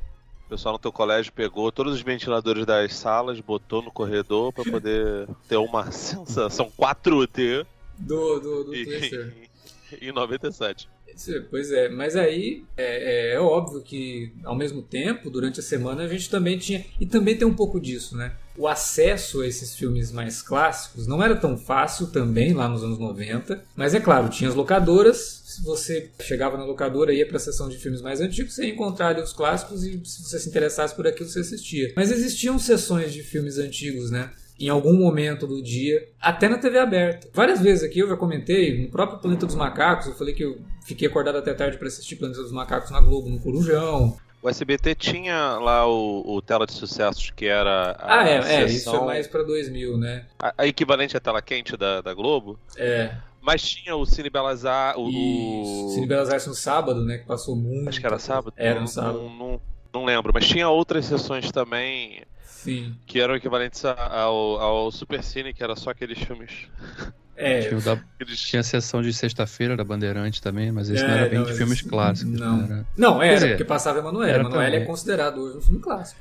O 0.46 0.48
pessoal 0.48 0.74
no 0.74 0.78
teu 0.78 0.92
colégio 0.92 1.32
pegou 1.32 1.72
todos 1.72 1.94
os 1.94 2.02
ventiladores 2.02 2.64
das 2.64 2.94
salas, 2.94 3.40
botou 3.40 3.82
no 3.82 3.90
corredor 3.90 4.52
para 4.52 4.70
poder 4.70 5.28
ter 5.48 5.56
uma 5.56 5.90
sensação 5.90 6.70
4T 6.78 7.66
do, 7.98 8.38
do, 8.38 8.64
do 8.64 8.70
Twister. 8.70 9.34
Em 10.00 10.12
97. 10.12 10.88
Pois 11.50 11.72
é, 11.72 11.88
mas 11.88 12.14
aí 12.14 12.64
é, 12.76 13.30
é, 13.30 13.34
é, 13.34 13.40
óbvio 13.40 13.80
que 13.80 14.32
ao 14.44 14.54
mesmo 14.54 14.82
tempo, 14.82 15.30
durante 15.30 15.60
a 15.60 15.62
semana, 15.62 16.02
a 16.02 16.08
gente 16.08 16.28
também 16.28 16.58
tinha. 16.58 16.84
E 17.00 17.06
também 17.06 17.36
tem 17.36 17.46
um 17.46 17.54
pouco 17.54 17.80
disso, 17.80 18.16
né? 18.16 18.32
O 18.56 18.68
acesso 18.68 19.40
a 19.40 19.46
esses 19.46 19.74
filmes 19.74 20.12
mais 20.12 20.42
clássicos 20.42 21.06
não 21.06 21.22
era 21.22 21.34
tão 21.34 21.56
fácil 21.56 22.08
também 22.08 22.52
lá 22.52 22.68
nos 22.68 22.82
anos 22.82 22.98
90, 22.98 23.64
mas 23.74 23.94
é 23.94 24.00
claro, 24.00 24.28
tinha 24.28 24.50
as 24.50 24.56
locadoras. 24.56 25.42
Você 25.64 26.10
chegava 26.20 26.56
na 26.56 26.64
locadora 26.64 27.12
e 27.12 27.18
ia 27.18 27.26
para 27.26 27.36
a 27.36 27.40
sessão 27.40 27.68
de 27.68 27.76
filmes 27.76 28.00
mais 28.00 28.20
antigos, 28.20 28.54
você 28.54 28.66
ia 28.66 28.72
encontrar 28.72 29.08
ali 29.08 29.20
os 29.20 29.32
clássicos 29.32 29.84
e 29.84 30.00
se 30.04 30.22
você 30.22 30.38
se 30.38 30.48
interessasse 30.48 30.94
por 30.94 31.06
aquilo, 31.06 31.28
você 31.28 31.40
assistia. 31.40 31.92
Mas 31.96 32.10
existiam 32.10 32.58
sessões 32.58 33.12
de 33.12 33.22
filmes 33.22 33.58
antigos, 33.58 34.10
né? 34.10 34.30
em 34.58 34.68
algum 34.68 34.94
momento 34.94 35.46
do 35.46 35.62
dia, 35.62 36.08
até 36.20 36.48
na 36.48 36.58
TV 36.58 36.78
aberta. 36.78 37.28
Várias 37.32 37.60
vezes 37.60 37.84
aqui 37.84 37.98
eu 37.98 38.08
já 38.08 38.16
comentei, 38.16 38.82
no 38.82 38.90
próprio 38.90 39.18
Planeta 39.18 39.46
dos 39.46 39.54
Macacos, 39.54 40.06
eu 40.06 40.14
falei 40.14 40.34
que 40.34 40.42
eu 40.42 40.58
fiquei 40.84 41.08
acordado 41.08 41.36
até 41.36 41.52
tarde 41.52 41.76
para 41.76 41.88
assistir 41.88 42.16
Planeta 42.16 42.42
dos 42.42 42.52
Macacos 42.52 42.90
na 42.90 43.00
Globo, 43.00 43.28
no 43.28 43.38
Corujão. 43.38 44.16
O 44.42 44.48
SBT 44.48 44.94
tinha 44.94 45.58
lá 45.58 45.86
o, 45.88 46.36
o 46.36 46.40
Tela 46.40 46.66
de 46.66 46.72
Sucessos, 46.72 47.30
que 47.30 47.46
era. 47.46 47.96
A 47.98 48.20
ah, 48.20 48.28
é, 48.28 48.36
é, 48.36 48.68
sessão- 48.68 48.94
isso 48.94 48.96
é 48.96 49.06
mais 49.06 49.26
pra 49.26 49.42
2000, 49.42 49.98
né? 49.98 50.24
A, 50.38 50.54
a 50.58 50.66
equivalente 50.66 51.16
à 51.16 51.20
tela 51.20 51.42
quente 51.42 51.76
da, 51.76 52.00
da 52.00 52.14
Globo. 52.14 52.58
É, 52.76 53.12
Mas 53.46 53.62
tinha 53.62 53.94
o 53.94 54.04
Cine 54.04 54.28
Belas 54.28 54.64
Artes. 54.64 55.00
O, 55.00 55.90
Cine 55.94 56.06
Belas 56.06 56.28
Artes 56.30 56.48
no 56.48 56.54
sábado, 56.54 57.04
né? 57.04 57.18
Que 57.18 57.26
passou 57.26 57.54
muito. 57.54 57.88
Acho 57.88 58.00
que 58.00 58.06
era 58.06 58.18
sábado? 58.18 58.52
Era 58.56 58.74
não, 58.74 58.80
no 58.82 58.88
sábado. 58.88 59.22
Não, 59.22 59.30
não, 59.38 59.60
não 59.94 60.04
lembro. 60.04 60.32
Mas 60.34 60.48
tinha 60.48 60.68
outras 60.68 61.04
sessões 61.06 61.52
também 61.52 62.22
Sim. 62.44 62.96
que 63.06 63.20
eram 63.20 63.36
equivalentes 63.36 63.84
ao, 63.84 64.58
ao 64.60 64.90
Super 64.90 65.22
Cine, 65.22 65.54
que 65.54 65.62
era 65.62 65.76
só 65.76 65.90
aqueles 65.90 66.18
filmes. 66.18 66.50
É, 67.36 67.68
da- 67.70 68.02
tinha 68.34 68.60
a 68.60 68.64
sessão 68.64 69.02
de 69.02 69.12
sexta-feira 69.12 69.76
da 69.76 69.84
Bandeirante 69.84 70.40
também, 70.42 70.72
mas 70.72 70.88
esse 70.88 71.04
É, 71.04 71.06
não 71.06 71.14
era 71.14 71.28
bem 71.28 71.38
não, 71.38 71.44
de 71.46 71.52
filmes 71.52 71.80
esse- 71.80 71.88
clássicos. 71.88 72.32
não. 72.40 72.64
Era... 72.64 72.86
Não, 72.96 73.22
era, 73.22 73.28
Quer 73.28 73.34
dizer, 73.34 73.48
porque 73.50 73.64
passava 73.64 73.98
Emanuele. 73.98 74.30
era 74.32 74.40
Emanuele 74.40 74.76
é 74.76 74.84
considerado 74.86 75.38
hoje 75.38 75.58
um 75.58 75.60
filme 75.60 75.80
clássico. 75.80 76.20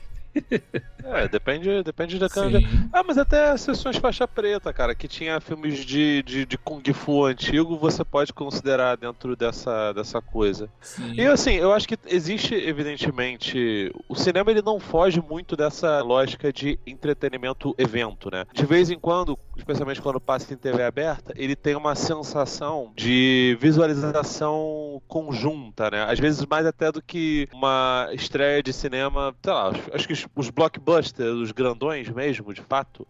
É, 1.04 1.28
depende, 1.28 1.84
depende 1.84 2.18
da. 2.18 2.28
Sim. 2.28 2.90
Ah, 2.92 3.04
mas 3.04 3.18
até 3.18 3.56
sessões 3.58 3.98
faixa 3.98 4.28
preta, 4.28 4.74
cara, 4.74 4.96
que 4.96 5.08
tinha 5.08 5.40
filmes 5.40 5.86
de, 5.86 6.24
de, 6.24 6.46
de 6.46 6.58
Kung 6.58 6.82
Fu 6.94 7.26
antigo, 7.26 7.78
você 7.78 8.04
pode 8.04 8.34
considerar 8.34 8.98
dentro 8.98 9.36
dessa, 9.36 9.94
dessa 9.94 10.22
coisa. 10.22 10.68
Sim. 10.82 11.14
E 11.14 11.26
assim, 11.26 11.54
eu 11.54 11.72
acho 11.72 11.88
que 11.88 11.98
existe, 12.08 12.56
evidentemente, 12.56 13.92
o 14.10 14.16
cinema 14.16 14.50
ele 14.50 14.62
não 14.62 14.80
foge 14.80 15.22
muito 15.22 15.56
dessa 15.56 16.02
lógica 16.02 16.52
de 16.52 16.80
entretenimento 16.88 17.76
evento, 17.78 18.32
né? 18.32 18.46
De 18.52 18.66
vez 18.66 18.90
em 18.90 18.98
quando, 18.98 19.38
especialmente 19.58 20.02
quando 20.02 20.20
passa 20.20 20.54
em 20.54 20.58
TV 20.58 20.84
aberta, 20.84 21.34
ele 21.36 21.56
tem 21.56 21.76
uma 21.76 21.96
sensação 21.96 22.92
de 22.96 23.58
visualização 23.60 25.02
conjunta, 25.08 25.90
né? 25.90 26.04
Às 26.04 26.20
vezes 26.20 26.46
mais 26.46 26.66
até 26.66 26.92
do 26.92 27.02
que 27.02 27.48
uma 27.54 28.10
estreia 28.14 28.62
de 28.62 28.74
cinema, 28.74 29.36
sei 29.44 29.54
lá, 29.54 29.72
acho- 29.94 30.08
que 30.08 30.14
os 30.36 30.50
blockbusters, 30.50 31.32
os 31.34 31.52
grandões 31.52 32.10
mesmo, 32.10 32.54
de 32.54 32.62
fato, 32.62 33.08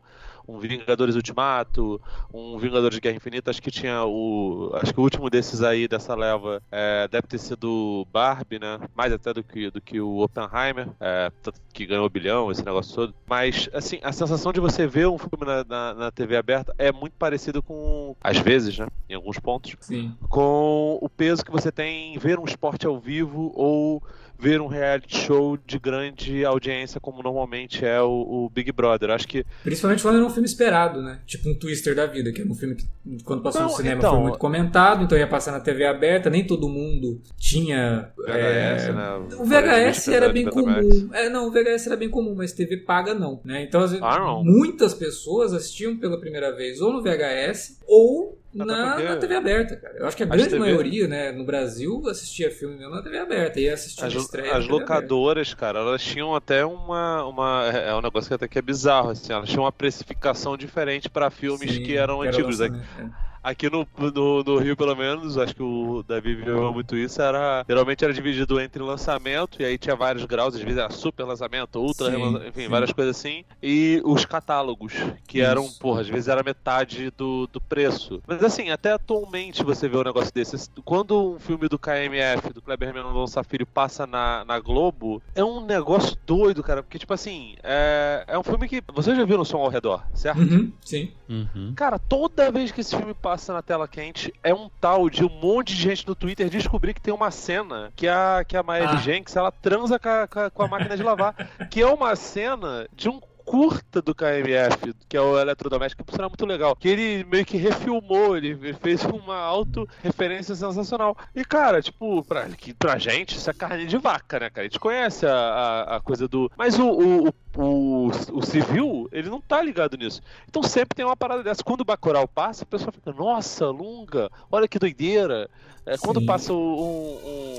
um 0.47 0.59
Vingadores 0.59 1.15
Ultimato, 1.15 2.01
um 2.33 2.57
Vingadores 2.57 2.95
de 2.95 3.01
Guerra 3.01 3.17
Infinita, 3.17 3.51
acho 3.51 3.61
que 3.61 3.71
tinha 3.71 4.03
o. 4.05 4.71
Acho 4.75 4.93
que 4.93 4.99
o 4.99 5.03
último 5.03 5.29
desses 5.29 5.61
aí, 5.61 5.87
dessa 5.87 6.15
leva, 6.15 6.61
é, 6.71 7.07
deve 7.07 7.27
ter 7.27 7.37
sido 7.37 8.07
Barbie, 8.11 8.59
né? 8.59 8.79
Mais 8.95 9.11
até 9.11 9.33
do 9.33 9.43
que, 9.43 9.69
do 9.69 9.81
que 9.81 9.99
o 9.99 10.19
Oppenheimer, 10.19 10.89
é, 10.99 11.31
que 11.73 11.85
ganhou 11.85 12.05
o 12.05 12.09
bilhão, 12.09 12.51
esse 12.51 12.63
negócio 12.63 12.93
todo. 12.93 13.15
Mas, 13.27 13.69
assim, 13.73 13.99
a 14.03 14.11
sensação 14.11 14.51
de 14.51 14.59
você 14.59 14.87
ver 14.87 15.07
um 15.07 15.17
filme 15.17 15.45
na, 15.45 15.63
na, 15.63 15.93
na 15.93 16.11
TV 16.11 16.37
aberta 16.37 16.73
é 16.77 16.91
muito 16.91 17.13
parecido 17.13 17.61
com. 17.61 18.15
Às 18.21 18.37
vezes, 18.37 18.77
né? 18.77 18.87
Em 19.09 19.15
alguns 19.15 19.39
pontos. 19.39 19.75
Sim. 19.79 20.15
Com 20.29 20.97
o 21.01 21.09
peso 21.09 21.43
que 21.43 21.51
você 21.51 21.71
tem 21.71 22.15
em 22.15 22.17
ver 22.17 22.39
um 22.39 22.45
esporte 22.45 22.85
ao 22.85 22.99
vivo 22.99 23.51
ou 23.55 24.01
ver 24.37 24.61
um 24.61 24.67
reality 24.67 25.17
show 25.17 25.57
de 25.57 25.79
grande 25.79 26.43
audiência, 26.45 26.99
como 26.99 27.23
normalmente 27.23 27.85
é 27.85 28.01
o, 28.01 28.09
o 28.45 28.49
Big 28.49 28.71
Brother. 28.71 29.09
Acho 29.11 29.27
que 29.27 29.45
Principalmente 29.63 30.01
quando 30.01 30.15
era 30.17 30.25
um 30.25 30.29
filme 30.29 30.47
esperado, 30.47 31.01
né? 31.01 31.19
Tipo 31.25 31.49
um 31.49 31.55
Twister 31.55 31.95
da 31.95 32.05
vida, 32.05 32.31
que 32.31 32.41
era 32.41 32.49
um 32.49 32.55
filme 32.55 32.75
que 32.75 32.85
quando 33.23 33.41
passou 33.41 33.61
Não, 33.61 33.69
no 33.69 33.75
cinema 33.75 33.97
então- 33.99 34.11
foi 34.11 34.21
muito 34.21 34.37
comentado, 34.37 35.03
então 35.03 35.17
ia 35.17 35.27
passar 35.27 35.51
na 35.51 35.59
TV 35.59 35.85
aberta, 35.85 36.29
nem 36.29 36.45
todo 36.45 36.67
mundo 36.67 37.21
tinha. 37.37 38.11
VHS, 38.17 38.83
é, 38.89 38.93
né? 38.93 39.27
O 39.39 39.45
VHS 39.45 40.07
era 40.09 40.29
bem 40.29 40.45
comum. 40.45 41.09
É, 41.13 41.29
não, 41.29 41.47
o 41.47 41.51
VHS 41.51 41.87
era 41.87 41.95
bem 41.95 42.09
comum, 42.09 42.35
mas 42.35 42.51
TV 42.51 42.77
paga 42.77 43.13
não, 43.13 43.39
né? 43.43 43.63
Então, 43.63 43.81
vezes, 43.81 43.99
Ah, 44.01 44.41
muitas 44.43 44.93
pessoas 44.93 45.53
assistiam 45.53 45.97
pela 45.97 46.19
primeira 46.19 46.55
vez 46.55 46.81
ou 46.81 46.91
no 46.93 47.01
VHS 47.01 47.79
ou 47.87 48.37
Na, 48.55 49.01
na 49.01 49.17
TV 49.17 49.35
aberta, 49.35 49.75
cara. 49.75 49.97
Eu 49.97 50.07
acho 50.07 50.15
que 50.15 50.23
a 50.23 50.25
grande 50.25 50.49
TV 50.49 50.59
maioria, 50.59 51.07
né, 51.07 51.31
no 51.31 51.45
Brasil, 51.45 52.01
assistia 52.07 52.49
filme 52.49 52.77
mesmo 52.77 52.95
na 52.95 53.01
TV 53.01 53.17
aberta. 53.19 53.59
Ia 53.59 53.73
assistir 53.73 54.03
As, 54.05 54.13
estreia 54.13 54.55
as 54.55 54.65
TV 54.65 54.73
aberta. 54.73 54.93
locadoras, 54.95 55.53
cara, 55.53 55.79
elas 55.79 56.01
tinham 56.01 56.33
até 56.33 56.65
uma, 56.65 57.25
uma. 57.25 57.65
É 57.67 57.93
um 57.93 58.01
negócio 58.01 58.29
que 58.29 58.33
até 58.33 58.47
que 58.47 58.57
é 58.57 58.61
bizarro, 58.61 59.09
assim. 59.09 59.33
Elas 59.33 59.49
tinham 59.49 59.63
uma 59.63 59.71
precificação 59.71 60.55
diferente 60.55 61.09
para 61.09 61.29
filmes 61.29 61.71
Sim, 61.73 61.83
que 61.83 61.97
eram 61.97 62.23
era 62.23 62.31
antigos. 62.31 62.61
Aqui, 62.61 62.77
lançamento, 62.77 63.21
é. 63.21 63.25
Aqui 63.45 63.69
no, 63.69 63.87
no, 63.97 64.43
no 64.43 64.57
Rio, 64.57 64.75
pelo 64.75 64.95
menos, 64.95 65.37
acho 65.37 65.55
que 65.55 65.61
o 65.61 66.03
Davi 66.07 66.33
viveu 66.33 66.73
muito 66.73 66.97
isso. 66.97 67.21
Era, 67.21 67.63
geralmente 67.67 68.03
era 68.03 68.11
dividido 68.11 68.59
entre 68.59 68.81
lançamento, 68.81 69.61
e 69.61 69.65
aí 69.65 69.77
tinha 69.77 69.95
vários 69.95 70.25
graus, 70.25 70.55
às 70.55 70.61
vezes 70.61 70.79
era 70.79 70.89
super 70.89 71.23
lançamento, 71.23 71.79
ultra, 71.79 72.09
Sim, 72.09 72.37
enfim, 72.47 72.63
sim. 72.63 72.67
várias 72.67 72.91
coisas 72.91 73.15
assim. 73.15 73.45
E 73.61 74.01
os 74.03 74.25
catálogos, 74.25 74.93
que 75.27 75.39
Isso. 75.39 75.47
eram, 75.47 75.69
porra, 75.79 76.01
às 76.01 76.09
vezes 76.09 76.27
era 76.27 76.41
metade 76.41 77.11
do, 77.15 77.47
do 77.47 77.61
preço. 77.61 78.21
Mas 78.27 78.43
assim, 78.43 78.71
até 78.71 78.93
atualmente 78.93 79.63
você 79.63 79.87
vê 79.87 79.97
um 79.97 80.03
negócio 80.03 80.33
desse. 80.33 80.69
Quando 80.83 81.35
um 81.35 81.39
filme 81.39 81.67
do 81.67 81.77
KMF, 81.77 82.51
do 82.51 82.61
Kleber 82.61 82.93
Mendonça 82.93 83.43
Filho, 83.43 83.67
passa 83.67 84.07
na, 84.07 84.43
na 84.43 84.59
Globo, 84.59 85.21
é 85.35 85.43
um 85.43 85.63
negócio 85.63 86.17
doido, 86.25 86.63
cara. 86.63 86.81
Porque, 86.81 86.97
tipo 86.97 87.13
assim, 87.13 87.55
é, 87.63 88.23
é 88.27 88.39
um 88.39 88.43
filme 88.43 88.67
que. 88.67 88.81
Vocês 88.93 89.15
já 89.15 89.23
viram 89.23 89.41
o 89.41 89.45
som 89.45 89.57
ao 89.57 89.69
redor, 89.69 90.03
certo? 90.13 90.39
Uhum, 90.39 90.71
sim. 90.83 91.11
Uhum. 91.29 91.73
Cara, 91.75 91.99
toda 91.99 92.51
vez 92.51 92.71
que 92.71 92.81
esse 92.81 92.95
filme 92.95 93.13
passa 93.13 93.34
na 93.53 93.61
tela 93.61 93.87
quente, 93.87 94.33
é 94.43 94.53
um 94.53 94.69
tal 94.81 95.09
de 95.09 95.23
um 95.25 95.29
monte 95.29 95.75
de 95.75 95.81
gente 95.81 96.07
no 96.07 96.15
Twitter 96.15 96.49
descobrir 96.49 96.93
que 96.93 97.01
tem 97.01 97.13
uma 97.13 97.31
cena 97.31 97.91
que 97.95 98.07
a, 98.07 98.43
que 98.47 98.55
a 98.57 98.63
Maia 98.63 98.89
Ah. 98.89 98.95
Jenks, 98.97 99.35
ela 99.35 99.51
transa 99.51 99.99
com 99.99 100.09
a- 100.09 100.49
com 100.49 100.63
a 100.63 100.67
máquina 100.67 100.95
de 100.97 101.03
lavar. 101.03 101.35
que 101.69 101.81
é 101.81 101.87
uma 101.87 102.15
cena 102.15 102.87
de 102.93 103.09
um 103.09 103.19
curta 103.45 104.01
do 104.01 104.15
KMF, 104.15 104.93
que 105.07 105.15
é 105.15 105.21
o 105.21 105.39
eletrodoméstico, 105.39 106.03
que 106.03 106.19
é 106.19 106.27
muito 106.27 106.45
legal. 106.45 106.75
Que 106.75 106.89
ele 106.89 107.23
meio 107.25 107.45
que 107.45 107.57
refilmou, 107.57 108.35
ele 108.35 108.73
fez 108.73 109.03
uma 109.05 109.37
auto-referência 109.37 110.55
sensacional. 110.55 111.15
E, 111.35 111.43
cara, 111.45 111.81
tipo, 111.81 112.23
pra, 112.23 112.45
que, 112.49 112.73
pra 112.73 112.97
gente, 112.97 113.35
isso 113.37 113.49
é 113.49 113.53
carne 113.53 113.85
de 113.85 113.97
vaca, 113.97 114.39
né, 114.39 114.49
cara? 114.49 114.61
A 114.65 114.69
gente 114.69 114.79
conhece 114.79 115.25
a, 115.25 115.33
a, 115.33 115.95
a 115.97 115.99
coisa 116.01 116.27
do. 116.27 116.51
Mas 116.57 116.77
o, 116.79 116.87
o, 116.89 117.27
o, 117.27 117.33
o, 117.57 118.07
o 118.33 118.41
civil, 118.45 119.07
ele 119.11 119.29
não 119.29 119.39
tá 119.39 119.61
ligado 119.61 119.95
nisso. 119.97 120.21
Então 120.49 120.63
sempre 120.63 120.95
tem 120.95 121.05
uma 121.05 121.15
parada 121.15 121.43
dessa. 121.43 121.63
Quando 121.63 121.81
o 121.81 121.85
Bacurau 121.85 122.27
passa, 122.27 122.63
a 122.63 122.67
pessoa 122.67 122.91
fica, 122.91 123.11
nossa, 123.13 123.67
Lunga, 123.67 124.29
olha 124.51 124.67
que 124.67 124.79
doideira. 124.79 125.49
É, 125.87 125.97
quando 125.99 126.19
Sim. 126.19 126.25
passa 126.25 126.51
um, 126.51 126.57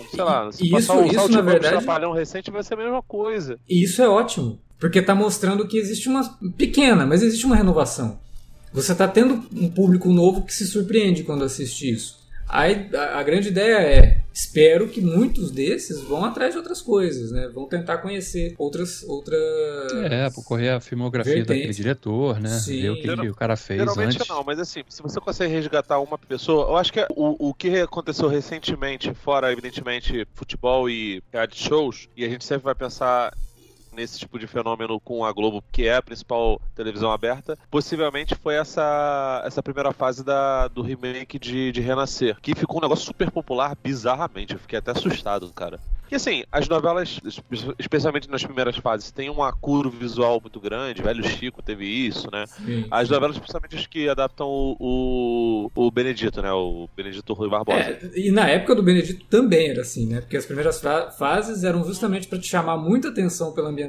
um, 0.00 0.04
sei 0.10 0.24
lá, 0.24 0.50
se 0.50 0.64
Isso- 0.64 0.72
passar 0.72 0.96
o 0.96 1.06
isso, 1.06 1.28
na 1.28 1.40
verdade- 1.42 1.76
Trapalhão 1.76 2.10
recente, 2.12 2.50
vai 2.50 2.60
ser 2.64 2.74
a 2.74 2.76
mesma 2.76 3.00
coisa. 3.00 3.56
E 3.68 3.84
isso 3.84 4.02
é 4.02 4.08
ótimo, 4.08 4.58
porque 4.78 4.98
está 4.98 5.14
mostrando 5.14 5.66
que 5.66 5.78
existe 5.78 6.08
uma 6.08 6.24
pequena, 6.56 7.06
mas 7.06 7.22
existe 7.22 7.46
uma 7.46 7.56
renovação. 7.56 8.18
Você 8.72 8.92
está 8.92 9.08
tendo 9.08 9.42
um 9.54 9.70
público 9.70 10.10
novo 10.10 10.42
que 10.42 10.52
se 10.52 10.66
surpreende 10.66 11.22
quando 11.22 11.44
assiste 11.44 11.90
isso. 11.90 12.26
Aí, 12.48 12.88
a, 12.94 13.18
a 13.18 13.22
grande 13.24 13.48
ideia 13.48 13.76
é, 13.78 14.20
espero 14.32 14.86
que 14.88 15.00
muitos 15.00 15.50
desses 15.50 16.00
vão 16.02 16.24
atrás 16.24 16.52
de 16.52 16.58
outras 16.58 16.80
coisas, 16.80 17.32
né? 17.32 17.48
Vão 17.52 17.66
tentar 17.66 17.98
conhecer 17.98 18.54
outras 18.56 19.02
outras 19.02 19.40
É, 20.08 20.30
por 20.30 20.44
correr 20.44 20.68
a 20.70 20.78
filmografia 20.80 21.34
Vertentes. 21.34 21.56
daquele 21.56 21.74
diretor, 21.74 22.38
né? 22.38 22.50
Sim. 22.50 22.82
Ver 22.82 22.90
o 22.90 22.96
que, 22.96 23.16
que 23.16 23.28
o 23.30 23.34
cara 23.34 23.56
fez 23.56 23.80
Geralmente 23.80 24.16
antes. 24.16 24.28
não, 24.28 24.44
mas 24.44 24.60
assim, 24.60 24.84
se 24.88 25.02
você 25.02 25.18
consegue 25.20 25.52
resgatar 25.52 25.98
uma 25.98 26.16
pessoa, 26.16 26.68
eu 26.68 26.76
acho 26.76 26.92
que 26.92 27.04
o, 27.16 27.48
o 27.48 27.52
que 27.52 27.80
aconteceu 27.80 28.28
recentemente, 28.28 29.12
fora 29.12 29.50
evidentemente 29.50 30.24
futebol 30.34 30.88
e 30.88 31.20
reality 31.32 31.60
shows, 31.64 32.08
e 32.16 32.24
a 32.24 32.28
gente 32.28 32.44
sempre 32.44 32.64
vai 32.64 32.76
pensar 32.76 33.32
nesse 33.96 34.18
tipo 34.18 34.38
de 34.38 34.46
fenômeno 34.46 35.00
com 35.00 35.24
a 35.24 35.32
Globo, 35.32 35.64
que 35.72 35.86
é 35.86 35.96
a 35.96 36.02
principal 36.02 36.60
televisão 36.74 37.10
aberta, 37.10 37.58
possivelmente 37.70 38.34
foi 38.34 38.54
essa, 38.54 39.42
essa 39.44 39.62
primeira 39.62 39.92
fase 39.92 40.22
da, 40.24 40.68
do 40.68 40.82
remake 40.82 41.38
de, 41.38 41.72
de 41.72 41.80
Renascer, 41.80 42.36
que 42.40 42.54
ficou 42.54 42.78
um 42.78 42.82
negócio 42.82 43.04
super 43.06 43.30
popular, 43.30 43.76
bizarramente, 43.82 44.52
eu 44.52 44.60
fiquei 44.60 44.78
até 44.78 44.90
assustado, 44.92 45.50
cara. 45.52 45.80
E 46.08 46.14
assim, 46.14 46.44
as 46.52 46.68
novelas, 46.68 47.18
espe- 47.24 47.74
especialmente 47.80 48.30
nas 48.30 48.44
primeiras 48.44 48.76
fases, 48.76 49.10
tem 49.10 49.28
um 49.28 49.42
acuro 49.42 49.90
visual 49.90 50.40
muito 50.40 50.60
grande, 50.60 51.02
Velho 51.02 51.26
Chico 51.28 51.60
teve 51.60 51.84
isso, 51.84 52.28
né? 52.30 52.46
Sim. 52.46 52.86
As 52.92 53.10
novelas, 53.10 53.36
principalmente 53.36 53.74
as 53.74 53.86
que 53.88 54.08
adaptam 54.08 54.46
o, 54.46 54.76
o, 55.74 55.86
o 55.86 55.90
Benedito, 55.90 56.40
né? 56.40 56.52
O 56.52 56.88
Benedito 56.96 57.32
Rui 57.32 57.48
Barbosa. 57.50 57.80
É, 57.80 58.10
e 58.14 58.30
na 58.30 58.48
época 58.48 58.76
do 58.76 58.84
Benedito 58.84 59.24
também 59.26 59.70
era 59.70 59.80
assim, 59.80 60.06
né? 60.06 60.20
Porque 60.20 60.36
as 60.36 60.46
primeiras 60.46 60.80
fa- 60.80 61.10
fases 61.10 61.64
eram 61.64 61.82
justamente 61.82 62.28
para 62.28 62.38
te 62.38 62.46
chamar 62.46 62.76
muita 62.76 63.08
atenção 63.08 63.52
pela 63.52 63.68
ambientação. 63.68 63.85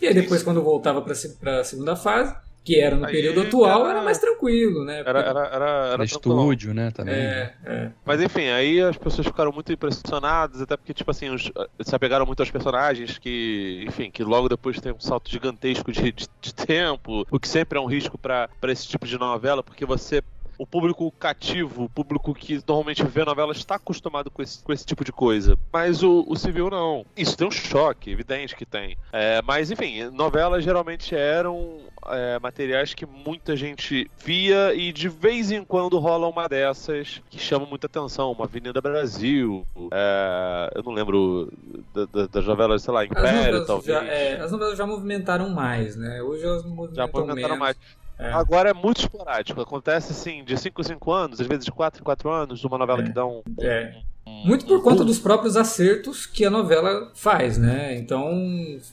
E 0.00 0.06
aí 0.06 0.14
depois, 0.14 0.42
quando 0.42 0.62
voltava 0.62 1.02
para 1.02 1.60
a 1.60 1.64
segunda 1.64 1.96
fase, 1.96 2.34
que 2.62 2.78
era 2.78 2.94
no 2.94 3.06
Aí 3.06 3.12
período 3.12 3.40
atual, 3.40 3.80
era- 3.82 3.90
era 3.90 4.02
mais 4.02 4.18
tranquilo, 4.18 4.84
né? 4.84 5.00
Era, 5.00 5.20
era, 5.20 5.40
era, 5.46 5.86
era 5.94 6.04
estúdio, 6.04 6.74
né? 6.74 6.90
Também. 6.90 7.14
É, 7.14 7.54
é. 7.64 7.90
Mas 8.04 8.20
enfim, 8.20 8.48
aí 8.48 8.80
as 8.80 8.96
pessoas 8.96 9.26
ficaram 9.26 9.50
muito 9.50 9.72
impressionadas, 9.72 10.60
até 10.60 10.76
porque, 10.76 10.92
tipo 10.92 11.10
assim, 11.10 11.30
os, 11.30 11.50
se 11.80 11.94
apegaram 11.94 12.26
muito 12.26 12.40
aos 12.40 12.50
personagens 12.50 13.18
que, 13.18 13.84
enfim, 13.88 14.10
que 14.10 14.22
logo 14.22 14.48
depois 14.48 14.78
tem 14.80 14.92
um 14.92 15.00
salto 15.00 15.30
gigantesco 15.30 15.90
de, 15.90 16.12
de, 16.12 16.26
de 16.40 16.54
tempo, 16.54 17.26
o 17.30 17.40
que 17.40 17.48
sempre 17.48 17.78
é 17.78 17.80
um 17.80 17.86
risco 17.86 18.18
pra 18.18 18.48
esse 18.64 18.86
tipo 18.86 19.06
de 19.06 19.18
novela, 19.18 19.62
porque 19.62 19.86
você 19.86 20.22
o 20.60 20.66
público 20.66 21.10
cativo, 21.12 21.84
o 21.84 21.88
público 21.88 22.34
que 22.34 22.62
normalmente 22.68 23.02
vê 23.02 23.24
novela, 23.24 23.52
está 23.52 23.76
acostumado 23.76 24.30
com 24.30 24.42
esse, 24.42 24.62
com 24.62 24.70
esse 24.74 24.84
tipo 24.84 25.02
de 25.02 25.10
coisa. 25.10 25.56
Mas 25.72 26.02
o, 26.02 26.22
o 26.28 26.36
civil 26.36 26.68
não. 26.68 27.06
Isso 27.16 27.34
tem 27.34 27.48
um 27.48 27.50
choque, 27.50 28.10
evidente 28.10 28.54
que 28.54 28.66
tem. 28.66 28.94
É, 29.10 29.40
mas, 29.40 29.70
enfim, 29.70 30.04
novelas 30.10 30.62
geralmente 30.62 31.14
eram 31.14 31.78
é, 32.08 32.38
materiais 32.38 32.92
que 32.92 33.06
muita 33.06 33.56
gente 33.56 34.10
via 34.22 34.74
e 34.74 34.92
de 34.92 35.08
vez 35.08 35.50
em 35.50 35.64
quando 35.64 35.98
rola 35.98 36.28
uma 36.28 36.46
dessas 36.46 37.22
que 37.30 37.38
chama 37.38 37.64
muita 37.64 37.86
atenção. 37.86 38.30
Uma 38.32 38.44
Avenida 38.44 38.82
Brasil, 38.82 39.64
é, 39.90 40.72
eu 40.74 40.82
não 40.82 40.92
lembro 40.92 41.50
da, 41.94 42.04
da, 42.04 42.26
das 42.26 42.44
novelas, 42.44 42.82
sei 42.82 42.92
lá, 42.92 43.06
Império, 43.06 43.64
talvez. 43.64 43.98
Já, 43.98 44.04
é, 44.04 44.38
as 44.38 44.52
novelas 44.52 44.76
já 44.76 44.86
movimentaram 44.86 45.48
mais, 45.48 45.96
né? 45.96 46.22
Hoje 46.22 46.44
elas 46.44 46.62
movimentam 46.64 46.96
já 46.96 47.06
movimentaram 47.06 47.54
menos. 47.54 47.58
mais. 47.58 47.76
É. 48.20 48.32
Agora 48.32 48.68
é 48.68 48.74
muito 48.74 49.00
esporádico. 49.00 49.60
Acontece 49.60 50.12
assim, 50.12 50.44
de 50.44 50.56
5 50.56 50.80
em 50.80 50.84
5 50.84 51.10
anos, 51.12 51.40
às 51.40 51.46
vezes 51.46 51.64
de 51.64 51.72
4 51.72 52.00
em 52.00 52.04
4 52.04 52.30
anos, 52.30 52.62
uma 52.64 52.76
novela 52.76 53.00
é. 53.00 53.04
que 53.04 53.12
dá 53.12 53.24
um, 53.24 53.42
é. 53.60 54.02
Muito 54.26 54.64
por 54.64 54.82
conta 54.82 55.04
dos 55.04 55.18
próprios 55.18 55.56
acertos 55.56 56.24
que 56.24 56.44
a 56.44 56.50
novela 56.50 57.10
faz, 57.14 57.58
né? 57.58 57.96
Então, 57.98 58.32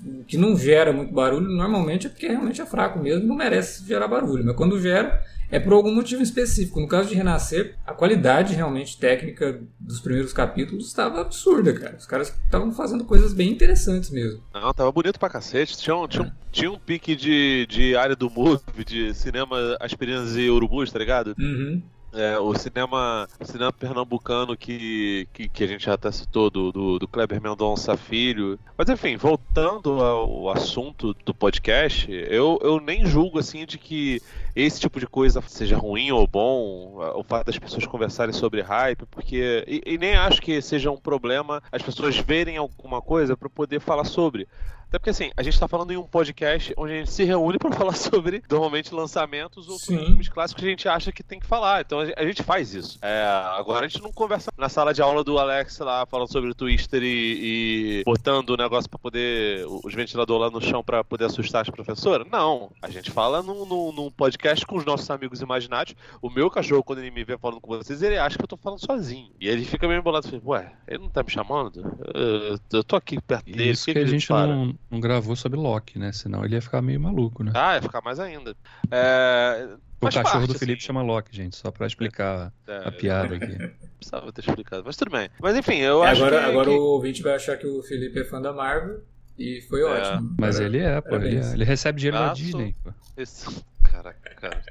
o 0.05 0.23
que 0.25 0.37
não 0.37 0.57
gera 0.57 0.91
muito 0.91 1.13
barulho 1.13 1.49
normalmente 1.49 2.07
é 2.07 2.09
porque 2.09 2.27
realmente 2.27 2.61
é 2.61 2.65
fraco 2.65 2.99
mesmo, 2.99 3.25
não 3.25 3.35
merece 3.35 3.85
gerar 3.87 4.07
barulho. 4.07 4.43
Mas 4.45 4.55
quando 4.55 4.81
gera, 4.81 5.23
é 5.49 5.59
por 5.59 5.73
algum 5.73 5.93
motivo 5.93 6.21
específico. 6.21 6.79
No 6.79 6.87
caso 6.87 7.09
de 7.09 7.15
Renascer, 7.15 7.75
a 7.85 7.93
qualidade 7.93 8.53
realmente 8.53 8.97
técnica 8.97 9.61
dos 9.79 9.99
primeiros 9.99 10.33
capítulos 10.33 10.87
estava 10.87 11.21
absurda, 11.21 11.73
cara. 11.73 11.95
Os 11.95 12.05
caras 12.05 12.33
estavam 12.45 12.71
fazendo 12.71 13.05
coisas 13.05 13.33
bem 13.33 13.49
interessantes 13.49 14.09
mesmo. 14.09 14.43
Não, 14.53 14.73
tava 14.73 14.91
bonito 14.91 15.19
pra 15.19 15.29
cacete. 15.29 15.77
Tinha 15.77 15.95
um, 15.95 16.07
tinha 16.07 16.23
um, 16.23 16.31
tinha 16.51 16.71
um 16.71 16.79
pique 16.79 17.15
de, 17.15 17.65
de 17.67 17.95
área 17.95 18.15
do 18.15 18.29
movie, 18.29 18.83
de 18.85 19.13
cinema 19.13 19.77
aspirinas 19.79 20.35
e 20.35 20.49
urubus, 20.49 20.91
tá 20.91 20.99
ligado? 20.99 21.33
Uhum. 21.39 21.81
É, 22.17 22.39
o 22.39 22.51
cinema, 22.57 23.27
o 23.39 23.45
cinema 23.45 23.71
pernambucano 23.71 24.57
que, 24.57 25.27
que, 25.31 25.47
que, 25.47 25.63
a 25.63 25.67
gente 25.67 25.85
já 25.85 25.93
até 25.93 26.11
citou, 26.11 26.49
do, 26.49 26.71
do, 26.71 26.97
do, 26.97 27.07
Kleber 27.07 27.39
Mendonça 27.39 27.95
Filho. 27.95 28.57
Mas 28.75 28.89
enfim, 28.89 29.15
voltando 29.17 30.01
ao 30.01 30.49
assunto 30.49 31.13
do 31.23 31.31
podcast, 31.31 32.11
eu, 32.11 32.59
eu 32.63 32.79
nem 32.79 33.05
julgo 33.05 33.37
assim 33.37 33.67
de 33.67 33.77
que 33.77 34.19
esse 34.55 34.79
tipo 34.79 34.99
de 34.99 35.05
coisa 35.05 35.39
seja 35.47 35.77
ruim 35.77 36.11
ou 36.11 36.25
bom, 36.25 36.97
o 37.13 37.23
fato 37.23 37.45
das 37.45 37.59
pessoas 37.59 37.85
conversarem 37.85 38.33
sobre 38.33 38.61
hype, 38.61 39.05
porque. 39.11 39.63
E, 39.67 39.83
e 39.85 39.97
nem 39.99 40.15
acho 40.15 40.41
que 40.41 40.59
seja 40.59 40.89
um 40.89 40.97
problema 40.97 41.61
as 41.71 41.83
pessoas 41.83 42.17
verem 42.17 42.57
alguma 42.57 42.99
coisa 42.99 43.37
para 43.37 43.47
poder 43.47 43.79
falar 43.79 44.05
sobre. 44.05 44.47
Até 44.87 44.99
porque 44.99 45.09
assim, 45.09 45.31
a 45.35 45.43
gente 45.43 45.59
tá 45.59 45.67
falando 45.67 45.91
em 45.91 45.97
um 45.97 46.03
podcast 46.03 46.73
onde 46.77 46.93
a 46.93 46.95
gente 46.97 47.11
se 47.11 47.23
reúne 47.23 47.57
para 47.59 47.71
falar 47.71 47.95
sobre, 47.95 48.41
normalmente, 48.49 48.93
lançamentos 48.93 49.67
ou 49.67 49.77
filmes 49.77 50.29
clássicos 50.29 50.61
que 50.61 50.67
a 50.67 50.69
gente 50.69 50.87
acha 50.87 51.11
que 51.11 51.21
tem 51.21 51.39
que 51.39 51.45
falar. 51.45 51.81
Então 51.81 51.99
a 51.99 52.25
gente 52.25 52.41
faz 52.41 52.73
isso. 52.73 52.97
É, 53.01 53.23
agora 53.57 53.85
a 53.85 53.89
gente 53.89 54.01
não 54.01 54.11
conversa 54.13 54.49
na 54.57 54.69
sala 54.69 54.93
de 54.93 55.01
aula 55.01 55.23
do 55.23 55.37
Alex 55.37 55.79
lá, 55.79 56.05
falando 56.05 56.31
sobre 56.31 56.49
o 56.49 56.55
Twister 56.55 57.03
e, 57.03 57.99
e 57.99 58.03
botando 58.05 58.51
o 58.51 58.57
negócio 58.57 58.89
para 58.89 58.99
poder. 58.99 59.65
os 59.67 59.93
ventiladores 59.93 60.41
lá 60.41 60.49
no 60.49 60.61
chão 60.61 60.83
para 60.83 61.03
poder 61.03 61.25
assustar 61.25 61.63
as 61.63 61.69
professoras. 61.69 62.25
Não. 62.31 62.71
A 62.81 62.89
gente 62.89 63.11
fala 63.11 63.43
num, 63.43 63.65
num, 63.65 63.91
num, 63.91 64.09
podcast 64.09 64.65
com 64.65 64.77
os 64.77 64.85
nossos 64.85 65.09
amigos 65.09 65.41
imaginários. 65.41 65.95
O 66.21 66.29
meu 66.29 66.49
cachorro, 66.49 66.83
quando 66.83 66.99
ele 66.99 67.11
me 67.11 67.25
vê 67.25 67.37
falando 67.37 67.59
com 67.59 67.75
vocês, 67.75 68.01
ele 68.01 68.17
acha 68.17 68.37
que 68.37 68.43
eu 68.43 68.47
tô 68.47 68.57
falando 68.57 68.79
sozinho. 68.79 69.31
E 69.39 69.49
ele 69.49 69.65
fica 69.65 69.87
meio 69.87 69.99
embolado 69.99 70.27
assim, 70.27 70.41
ué, 70.45 70.71
ele 70.87 70.99
não 70.99 71.09
tá 71.09 71.23
me 71.23 71.29
chamando? 71.29 71.97
Eu, 72.13 72.57
eu 72.71 72.83
tô 72.83 72.95
aqui 72.95 73.21
perto 73.21 73.45
dele. 73.45 73.71
Isso 73.71 73.85
que, 73.85 73.93
que 73.93 73.99
a 73.99 74.05
gente 74.05 74.29
não 74.29 74.77
não 74.89 74.99
gravou 74.99 75.35
sobre 75.35 75.59
Loki, 75.59 75.99
né? 75.99 76.11
Senão 76.11 76.43
ele 76.45 76.55
ia 76.55 76.61
ficar 76.61 76.81
meio 76.81 76.99
maluco, 76.99 77.43
né? 77.43 77.51
Ah, 77.53 77.75
ia 77.75 77.81
ficar 77.81 78.01
mais 78.01 78.19
ainda. 78.19 78.55
É... 78.89 79.75
O 79.99 80.05
cachorro 80.05 80.23
parte, 80.23 80.47
do 80.53 80.59
Felipe 80.59 80.77
assim. 80.77 80.87
chama 80.87 81.01
Loki, 81.01 81.35
gente, 81.35 81.55
só 81.55 81.71
pra 81.71 81.87
explicar 81.87 82.53
é, 82.67 82.87
a 82.87 82.91
piada 82.91 83.35
aqui. 83.35 83.57
Precisava 83.97 84.31
ter 84.31 84.41
explicado, 84.41 84.83
mas 84.85 84.95
tudo 84.95 85.11
bem. 85.11 85.27
Mas 85.41 85.57
enfim, 85.57 85.77
eu 85.77 86.03
é, 86.03 86.11
acho 86.11 86.23
agora, 86.23 86.43
que. 86.43 86.49
Agora 86.49 86.69
que... 86.69 86.75
o 86.75 86.81
ouvinte 86.81 87.23
vai 87.23 87.35
achar 87.35 87.57
que 87.57 87.65
o 87.65 87.81
Felipe 87.81 88.19
é 88.19 88.23
fã 88.23 88.39
da 88.39 88.53
Marvel 88.53 89.01
e 89.37 89.59
foi 89.61 89.81
é. 89.81 89.85
ótimo. 89.85 90.35
Mas 90.39 90.59
ele 90.59 90.77
é, 90.77 91.01
pô. 91.01 91.15
Ele, 91.15 91.37
é. 91.37 91.53
ele, 91.53 91.63
recebe 91.63 91.99
dinheiro 91.99 92.17
ah, 92.17 92.27
da 92.27 92.33
Disney, 92.33 92.75
pô. 92.83 92.91
Isso... 93.17 93.65
Caraca, 93.83 94.35
cara. 94.35 94.61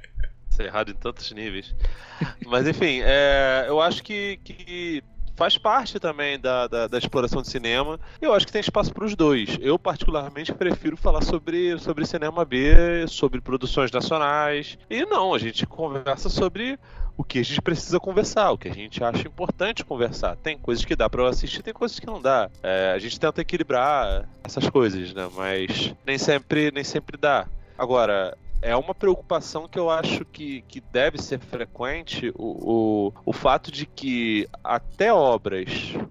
Isso 0.49 0.63
é 0.63 0.67
errado 0.67 0.93
em 0.93 0.95
tantos 0.95 1.31
níveis. 1.33 1.75
mas 2.47 2.67
enfim, 2.69 3.01
é... 3.03 3.65
eu 3.67 3.81
acho 3.81 4.05
que. 4.05 4.39
que 4.45 5.03
faz 5.37 5.59
parte 5.59 6.01
também 6.01 6.41
da, 6.41 6.67
da, 6.67 6.89
da, 6.89 6.99
exploração 6.99 7.43
de 7.43 7.49
cinema. 7.49 8.01
Eu 8.21 8.33
acho 8.33 8.47
que 8.47 8.53
tem 8.53 8.61
espaço 8.61 8.93
para 8.93 9.05
os 9.05 9.15
dois. 9.15 9.59
Eu, 9.61 9.79
particularmente, 9.79 10.53
prefiro 10.53 10.97
falar 10.97 11.23
sobre, 11.23 11.79
sobre 11.79 12.07
cinema 12.07 12.45
B, 12.45 13.07
sobre 13.07 13.41
produções 13.41 13.93
nacionais. 13.93 14.79
E 14.89 15.05
não, 15.05 15.35
a 15.35 15.39
gente 15.39 15.67
conversa 15.67 16.29
sobre 16.29 16.79
o 17.17 17.25
que 17.25 17.39
a 17.39 17.45
gente 17.45 17.63
precisa 17.63 17.99
conversar, 17.99 18.51
o 18.51 18.59
que 18.59 18.69
a 18.69 18.75
gente 18.75 19.03
acha 19.03 19.27
importante 19.27 19.85
conversar. 19.85 20.37
Tem 20.37 20.59
coisas 20.59 20.85
que 20.85 20.97
dá 20.97 21.09
para 21.09 21.23
eu 21.23 21.27
assistir, 21.27 21.63
tem 21.63 21.73
coisas 21.73 21.99
que 21.99 22.07
não 22.07 22.21
dá. 22.21 22.51
É, 22.63 22.93
a 22.95 22.99
gente 22.99 23.19
tenta 23.19 23.41
equilibrar 23.41 24.29
essas 24.43 24.69
coisas, 24.69 25.15
né? 25.15 25.29
Mas 25.35 25.95
nem 26.05 26.19
sempre, 26.19 26.71
nem 26.71 26.85
sempre 26.85 27.17
dá. 27.17 27.47
Agora, 27.79 28.37
é 28.63 28.77
uma 28.77 28.95
preocupação 28.95 29.69
que 29.69 29.79
eu 29.79 29.91
acho 29.91 30.25
que, 30.25 30.63
que 30.63 30.81
deve 30.81 31.19
ser 31.19 31.39
frequente 31.39 32.33
o, 32.35 33.13
o, 33.13 33.13
o 33.25 33.33
fato 33.33 33.71
de 33.71 33.87
que 33.87 34.49
até 34.63 35.13
obras, 35.13 35.69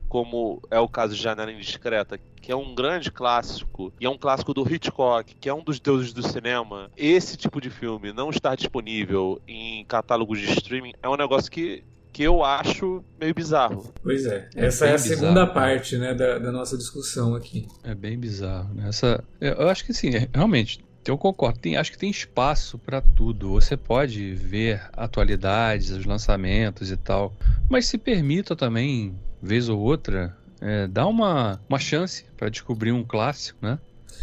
como 0.07 0.61
é 0.69 0.79
o 0.79 0.87
caso 0.87 1.15
de 1.15 1.21
Janela 1.21 1.51
Indiscreta, 1.51 2.19
que 2.41 2.51
é 2.51 2.55
um 2.55 2.75
grande 2.75 3.11
clássico, 3.11 3.91
e 3.99 4.05
é 4.05 4.09
um 4.09 4.17
clássico 4.17 4.53
do 4.53 4.61
Hitchcock, 4.71 5.35
que 5.35 5.49
é 5.49 5.53
um 5.53 5.63
dos 5.63 5.79
deuses 5.79 6.13
do 6.13 6.21
cinema, 6.21 6.91
esse 6.95 7.35
tipo 7.35 7.59
de 7.59 7.69
filme 7.69 8.13
não 8.13 8.29
estar 8.29 8.55
disponível 8.55 9.41
em 9.47 9.83
catálogos 9.85 10.39
de 10.39 10.51
streaming 10.53 10.93
é 11.01 11.09
um 11.09 11.15
negócio 11.15 11.51
que 11.51 11.83
que 12.13 12.23
eu 12.23 12.45
acho 12.45 13.03
meio 13.19 13.35
bizarro. 13.35 13.93
Pois 14.01 14.25
é, 14.25 14.47
essa 14.55 14.85
é, 14.85 14.91
é 14.91 14.91
a 14.91 14.95
bizarro, 14.95 15.19
segunda 15.19 15.45
parte 15.45 15.97
né, 15.97 16.13
da, 16.13 16.39
da, 16.39 16.49
nossa 16.49 16.77
discussão 16.77 17.35
aqui. 17.35 17.67
É 17.83 17.93
bem 17.93 18.17
bizarro. 18.17 18.73
Né? 18.73 18.87
Essa, 18.87 19.21
eu 19.41 19.67
acho 19.67 19.83
que 19.83 19.93
sim, 19.93 20.15
é, 20.15 20.29
realmente, 20.33 20.79
eu 21.11 21.17
concordo. 21.17 21.59
Tem, 21.59 21.77
acho 21.77 21.91
que 21.91 21.97
tem 21.97 22.09
espaço 22.09 22.77
para 22.77 23.01
tudo. 23.01 23.51
Você 23.51 23.77
pode 23.77 24.33
ver 24.33 24.81
atualidades, 24.93 25.91
os 25.91 26.05
lançamentos 26.05 26.91
e 26.91 26.97
tal. 26.97 27.33
Mas 27.69 27.87
se 27.87 27.97
permita 27.97 28.55
também, 28.55 29.15
vez 29.41 29.69
ou 29.69 29.79
outra, 29.79 30.35
é, 30.61 30.87
dar 30.87 31.07
uma, 31.07 31.59
uma 31.69 31.79
chance 31.79 32.25
para 32.35 32.49
descobrir 32.49 32.91
um 32.91 33.03
clássico, 33.03 33.59
né? 33.61 33.79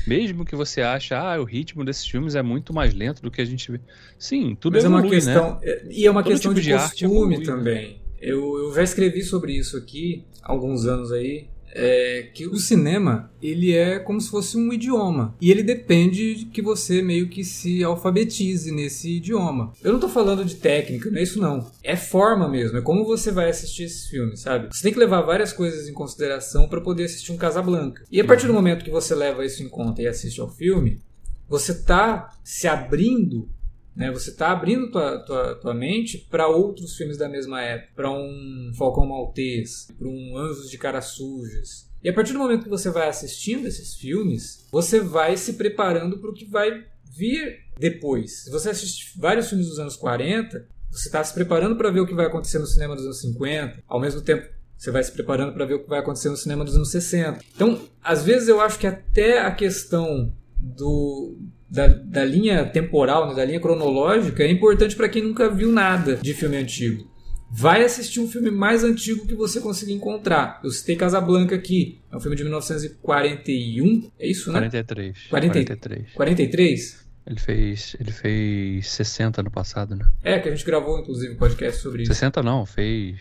Mesmo 0.06 0.44
que 0.44 0.56
você 0.56 0.82
ache, 0.82 1.14
ah, 1.14 1.40
o 1.40 1.44
ritmo 1.44 1.84
desses 1.84 2.06
filmes 2.06 2.34
é 2.34 2.42
muito 2.42 2.72
mais 2.72 2.92
lento 2.92 3.22
do 3.22 3.30
que 3.30 3.40
a 3.40 3.44
gente 3.44 3.70
vê. 3.70 3.80
Sim, 4.18 4.56
tudo 4.58 4.74
Mas 4.74 4.84
evolui, 4.84 5.00
é 5.00 5.04
uma 5.04 5.10
questão, 5.10 5.60
né? 5.60 5.82
E 5.90 6.06
é 6.06 6.10
uma 6.10 6.22
Todo 6.22 6.32
questão 6.32 6.52
tipo 6.52 6.60
de, 6.60 6.72
de 6.72 6.78
costume 6.78 7.42
também. 7.44 8.02
Eu, 8.20 8.58
eu 8.58 8.74
já 8.74 8.82
escrevi 8.82 9.22
sobre 9.22 9.52
isso 9.52 9.76
aqui 9.76 10.24
há 10.42 10.50
alguns 10.50 10.86
anos 10.86 11.12
aí 11.12 11.48
é 11.74 12.30
que 12.34 12.46
o 12.46 12.56
cinema 12.56 13.30
ele 13.42 13.72
é 13.72 13.98
como 13.98 14.20
se 14.20 14.30
fosse 14.30 14.56
um 14.56 14.72
idioma 14.72 15.34
e 15.40 15.50
ele 15.50 15.62
depende 15.62 16.34
de 16.34 16.44
que 16.46 16.62
você 16.62 17.02
meio 17.02 17.28
que 17.28 17.42
se 17.44 17.82
alfabetize 17.82 18.70
nesse 18.70 19.16
idioma. 19.16 19.72
Eu 19.82 19.92
não 19.92 20.00
tô 20.00 20.08
falando 20.08 20.44
de 20.44 20.56
técnica, 20.56 21.10
não 21.10 21.18
é 21.18 21.22
isso 21.22 21.40
não. 21.40 21.70
É 21.82 21.96
forma 21.96 22.48
mesmo, 22.48 22.78
é 22.78 22.82
como 22.82 23.04
você 23.04 23.30
vai 23.30 23.48
assistir 23.48 23.84
esses 23.84 24.06
filmes, 24.06 24.40
sabe? 24.40 24.68
Você 24.70 24.82
tem 24.82 24.92
que 24.92 24.98
levar 24.98 25.22
várias 25.22 25.52
coisas 25.52 25.88
em 25.88 25.94
consideração 25.94 26.68
para 26.68 26.80
poder 26.80 27.04
assistir 27.04 27.32
um 27.32 27.36
Casablanca. 27.36 28.04
E 28.10 28.20
a 28.20 28.24
partir 28.24 28.46
do 28.46 28.54
momento 28.54 28.84
que 28.84 28.90
você 28.90 29.14
leva 29.14 29.44
isso 29.44 29.62
em 29.62 29.68
conta 29.68 30.02
e 30.02 30.06
assiste 30.06 30.40
ao 30.40 30.48
filme, 30.48 31.00
você 31.48 31.74
tá 31.74 32.36
se 32.44 32.68
abrindo 32.68 33.48
né? 33.94 34.10
Você 34.10 34.30
está 34.30 34.50
abrindo 34.50 34.90
tua, 34.90 35.18
tua, 35.20 35.54
tua 35.56 35.74
mente 35.74 36.18
para 36.30 36.48
outros 36.48 36.96
filmes 36.96 37.18
da 37.18 37.28
mesma 37.28 37.62
época, 37.62 37.92
para 37.94 38.10
um 38.10 38.72
Falcão 38.76 39.06
Maltês, 39.06 39.88
para 39.98 40.08
um 40.08 40.36
Anjos 40.36 40.70
de 40.70 40.78
Caras 40.78 41.06
Sujas. 41.06 41.90
E 42.02 42.08
a 42.08 42.12
partir 42.12 42.32
do 42.32 42.38
momento 42.38 42.64
que 42.64 42.68
você 42.68 42.90
vai 42.90 43.08
assistindo 43.08 43.66
esses 43.66 43.94
filmes, 43.94 44.66
você 44.72 45.00
vai 45.00 45.36
se 45.36 45.52
preparando 45.54 46.18
para 46.18 46.30
o 46.30 46.34
que 46.34 46.44
vai 46.44 46.84
vir 47.04 47.60
depois. 47.78 48.44
Se 48.44 48.50
você 48.50 48.70
assiste 48.70 49.18
vários 49.18 49.48
filmes 49.48 49.68
dos 49.68 49.78
anos 49.78 49.96
40, 49.96 50.66
você 50.90 51.08
está 51.08 51.22
se 51.22 51.32
preparando 51.32 51.76
para 51.76 51.90
ver 51.90 52.00
o 52.00 52.06
que 52.06 52.14
vai 52.14 52.26
acontecer 52.26 52.58
no 52.58 52.66
cinema 52.66 52.96
dos 52.96 53.04
anos 53.04 53.20
50, 53.20 53.82
ao 53.86 54.00
mesmo 54.00 54.20
tempo 54.20 54.48
você 54.76 54.90
vai 54.90 55.04
se 55.04 55.12
preparando 55.12 55.52
para 55.52 55.64
ver 55.64 55.74
o 55.74 55.84
que 55.84 55.88
vai 55.88 56.00
acontecer 56.00 56.28
no 56.28 56.36
cinema 56.36 56.64
dos 56.64 56.74
anos 56.74 56.90
60. 56.90 57.38
Então, 57.54 57.80
às 58.02 58.24
vezes 58.24 58.48
eu 58.48 58.60
acho 58.60 58.80
que 58.80 58.86
até 58.86 59.40
a 59.40 59.54
questão 59.54 60.32
do, 60.58 61.38
da, 61.72 61.88
da 61.88 62.22
linha 62.22 62.66
temporal, 62.66 63.28
né, 63.28 63.34
da 63.34 63.44
linha 63.46 63.58
cronológica, 63.58 64.44
é 64.44 64.50
importante 64.50 64.94
para 64.94 65.08
quem 65.08 65.22
nunca 65.22 65.48
viu 65.48 65.72
nada 65.72 66.16
de 66.16 66.34
filme 66.34 66.58
antigo. 66.58 67.10
Vai 67.50 67.82
assistir 67.82 68.20
um 68.20 68.28
filme 68.28 68.50
mais 68.50 68.84
antigo 68.84 69.26
que 69.26 69.34
você 69.34 69.58
conseguir 69.60 69.94
encontrar. 69.94 70.60
Eu 70.62 70.70
citei 70.70 70.96
Casablanca 70.96 71.54
aqui. 71.54 72.00
É 72.10 72.16
um 72.16 72.20
filme 72.20 72.36
de 72.36 72.42
1941. 72.44 74.10
É 74.18 74.26
isso, 74.26 74.50
né? 74.50 74.58
43. 74.58 75.26
40, 75.28 75.52
43. 75.52 76.12
43? 76.12 77.06
Ele 77.26 77.40
fez, 77.40 77.96
ele 78.00 78.10
fez 78.10 78.88
60 78.88 79.42
no 79.42 79.50
passado, 79.50 79.94
né? 79.94 80.10
É, 80.22 80.38
que 80.38 80.48
a 80.48 80.54
gente 80.54 80.64
gravou, 80.64 80.98
inclusive, 80.98 81.34
um 81.34 81.36
podcast 81.36 81.80
sobre 81.80 82.02
isso. 82.02 82.12
60 82.12 82.42
não, 82.42 82.66
fez 82.66 83.18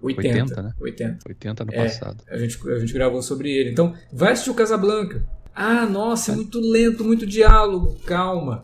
80, 0.00 0.28
80 0.28 0.62
né? 0.62 0.72
80. 0.80 1.18
80 1.28 1.64
no 1.64 1.72
é, 1.74 1.76
passado. 1.76 2.24
A 2.28 2.38
gente, 2.38 2.58
a 2.68 2.78
gente 2.78 2.92
gravou 2.92 3.22
sobre 3.22 3.50
ele. 3.50 3.70
Então, 3.70 3.94
vai 4.12 4.32
assistir 4.32 4.50
o 4.50 4.54
Casablanca. 4.54 5.24
Ah, 5.54 5.86
nossa, 5.86 6.32
é 6.32 6.34
muito 6.34 6.58
lento, 6.60 7.04
muito 7.04 7.26
diálogo. 7.26 7.96
Calma. 8.04 8.62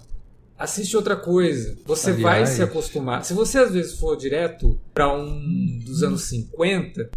assiste 0.58 0.96
outra 0.96 1.16
coisa. 1.16 1.78
Você 1.86 2.10
Aliás. 2.10 2.22
vai 2.22 2.46
se 2.46 2.62
acostumar. 2.62 3.24
Se 3.24 3.32
você 3.32 3.58
às 3.58 3.72
vezes 3.72 3.98
for 3.98 4.16
direto 4.16 4.78
para 4.92 5.10
um 5.12 5.78
dos 5.84 6.02
anos 6.02 6.22
50, 6.24 7.10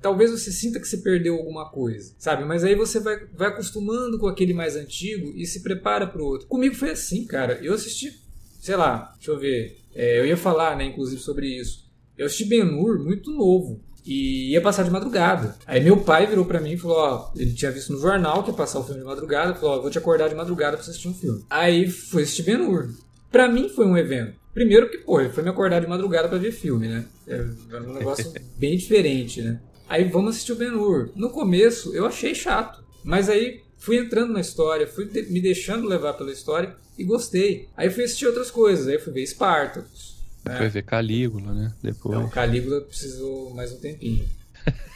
talvez 0.00 0.30
você 0.32 0.50
sinta 0.50 0.80
que 0.80 0.88
você 0.88 0.98
perdeu 0.98 1.36
alguma 1.36 1.70
coisa, 1.70 2.12
sabe? 2.18 2.44
Mas 2.44 2.64
aí 2.64 2.74
você 2.74 2.98
vai, 2.98 3.24
vai 3.34 3.48
acostumando 3.48 4.18
com 4.18 4.26
aquele 4.26 4.52
mais 4.52 4.74
antigo 4.74 5.32
e 5.36 5.46
se 5.46 5.62
prepara 5.62 6.06
para 6.06 6.20
o 6.20 6.26
outro. 6.26 6.48
Comigo 6.48 6.74
foi 6.74 6.90
assim, 6.90 7.24
cara. 7.24 7.60
Eu 7.62 7.72
assisti, 7.74 8.20
sei 8.60 8.74
lá, 8.74 9.12
deixa 9.14 9.30
eu 9.30 9.38
ver. 9.38 9.78
É, 9.94 10.18
eu 10.18 10.26
ia 10.26 10.36
falar, 10.36 10.76
né, 10.76 10.84
inclusive, 10.84 11.20
sobre 11.20 11.46
isso. 11.46 11.88
Eu 12.18 12.26
assisti 12.26 12.46
Ben-Hur 12.46 12.98
muito 12.98 13.30
novo. 13.30 13.80
E 14.04 14.52
ia 14.52 14.60
passar 14.60 14.82
de 14.82 14.90
madrugada. 14.90 15.56
Aí 15.66 15.82
meu 15.82 15.98
pai 15.98 16.26
virou 16.26 16.44
pra 16.44 16.60
mim 16.60 16.72
e 16.72 16.76
falou: 16.76 16.96
Ó, 16.98 17.30
ele 17.36 17.52
tinha 17.52 17.70
visto 17.70 17.92
no 17.92 18.00
jornal 18.00 18.42
que 18.42 18.50
ia 18.50 18.56
passar 18.56 18.80
o 18.80 18.84
filme 18.84 19.00
de 19.00 19.06
madrugada. 19.06 19.54
Falou: 19.54 19.78
Ó, 19.78 19.82
vou 19.82 19.90
te 19.90 19.98
acordar 19.98 20.28
de 20.28 20.34
madrugada 20.34 20.76
pra 20.76 20.84
você 20.84 20.90
assistir 20.90 21.08
um 21.08 21.14
filme. 21.14 21.44
Aí 21.48 21.88
foi 21.88 22.22
assistir 22.22 22.42
Ben-Hur. 22.42 22.90
Pra 23.30 23.48
mim 23.48 23.68
foi 23.68 23.86
um 23.86 23.96
evento. 23.96 24.34
Primeiro 24.52 24.90
que, 24.90 24.98
pô, 24.98 25.20
ele 25.20 25.30
foi 25.30 25.42
me 25.42 25.48
acordar 25.48 25.80
de 25.80 25.86
madrugada 25.86 26.28
pra 26.28 26.36
ver 26.36 26.52
filme, 26.52 26.86
né? 26.86 27.06
É 27.26 27.40
um 27.78 27.94
negócio 27.94 28.32
bem 28.58 28.76
diferente, 28.76 29.40
né? 29.40 29.60
Aí 29.88 30.04
vamos 30.04 30.30
assistir 30.30 30.52
o 30.52 30.56
Ben-Hur. 30.56 31.10
No 31.14 31.30
começo 31.30 31.94
eu 31.94 32.04
achei 32.04 32.34
chato, 32.34 32.82
mas 33.04 33.28
aí 33.28 33.62
fui 33.78 33.96
entrando 33.96 34.32
na 34.32 34.40
história, 34.40 34.86
fui 34.86 35.06
me 35.30 35.40
deixando 35.40 35.86
levar 35.86 36.14
pela 36.14 36.32
história 36.32 36.74
e 36.98 37.04
gostei. 37.04 37.68
Aí 37.76 37.90
fui 37.90 38.04
assistir 38.04 38.26
outras 38.26 38.50
coisas, 38.50 38.86
aí 38.88 38.98
fui 38.98 39.12
ver 39.12 39.26
Spartacus. 39.26 40.21
Né? 40.44 40.58
Foi 40.58 40.68
ver 40.68 40.82
Calígula, 40.82 41.52
né? 41.52 41.72
Depois. 41.82 42.18
Não, 42.18 42.28
Calígula 42.28 42.80
precisou 42.82 43.52
mais 43.54 43.72
um 43.72 43.78
tempinho. 43.78 44.28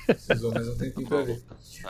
Precisou 0.07 0.53
mais 0.53 0.69
um 0.69 0.77
tempinho 0.77 1.09
pra 1.09 1.23
ver. 1.23 1.43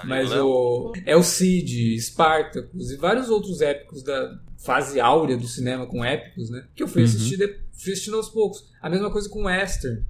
Mas 0.04 0.32
o 0.32 0.92
é 1.04 1.14
o 1.16 1.22
Cid, 1.22 1.98
Spartacus 2.00 2.90
e 2.90 2.96
vários 2.96 3.28
outros 3.28 3.60
épicos 3.60 4.02
da 4.02 4.38
fase 4.58 4.98
áurea 5.00 5.36
do 5.36 5.46
cinema 5.46 5.86
com 5.86 6.04
épicos, 6.04 6.50
né? 6.50 6.66
Que 6.74 6.82
eu 6.82 6.88
fui 6.88 7.02
Uhum. 7.02 7.08
assistir, 7.08 7.36
de- 7.36 7.58
fui 7.72 7.92
assistindo 7.92 8.16
aos 8.16 8.28
poucos. 8.30 8.64
A 8.80 8.88
mesma 8.90 9.10
coisa 9.10 9.28
com 9.28 9.40
o 9.42 9.44
Western, 9.46 10.02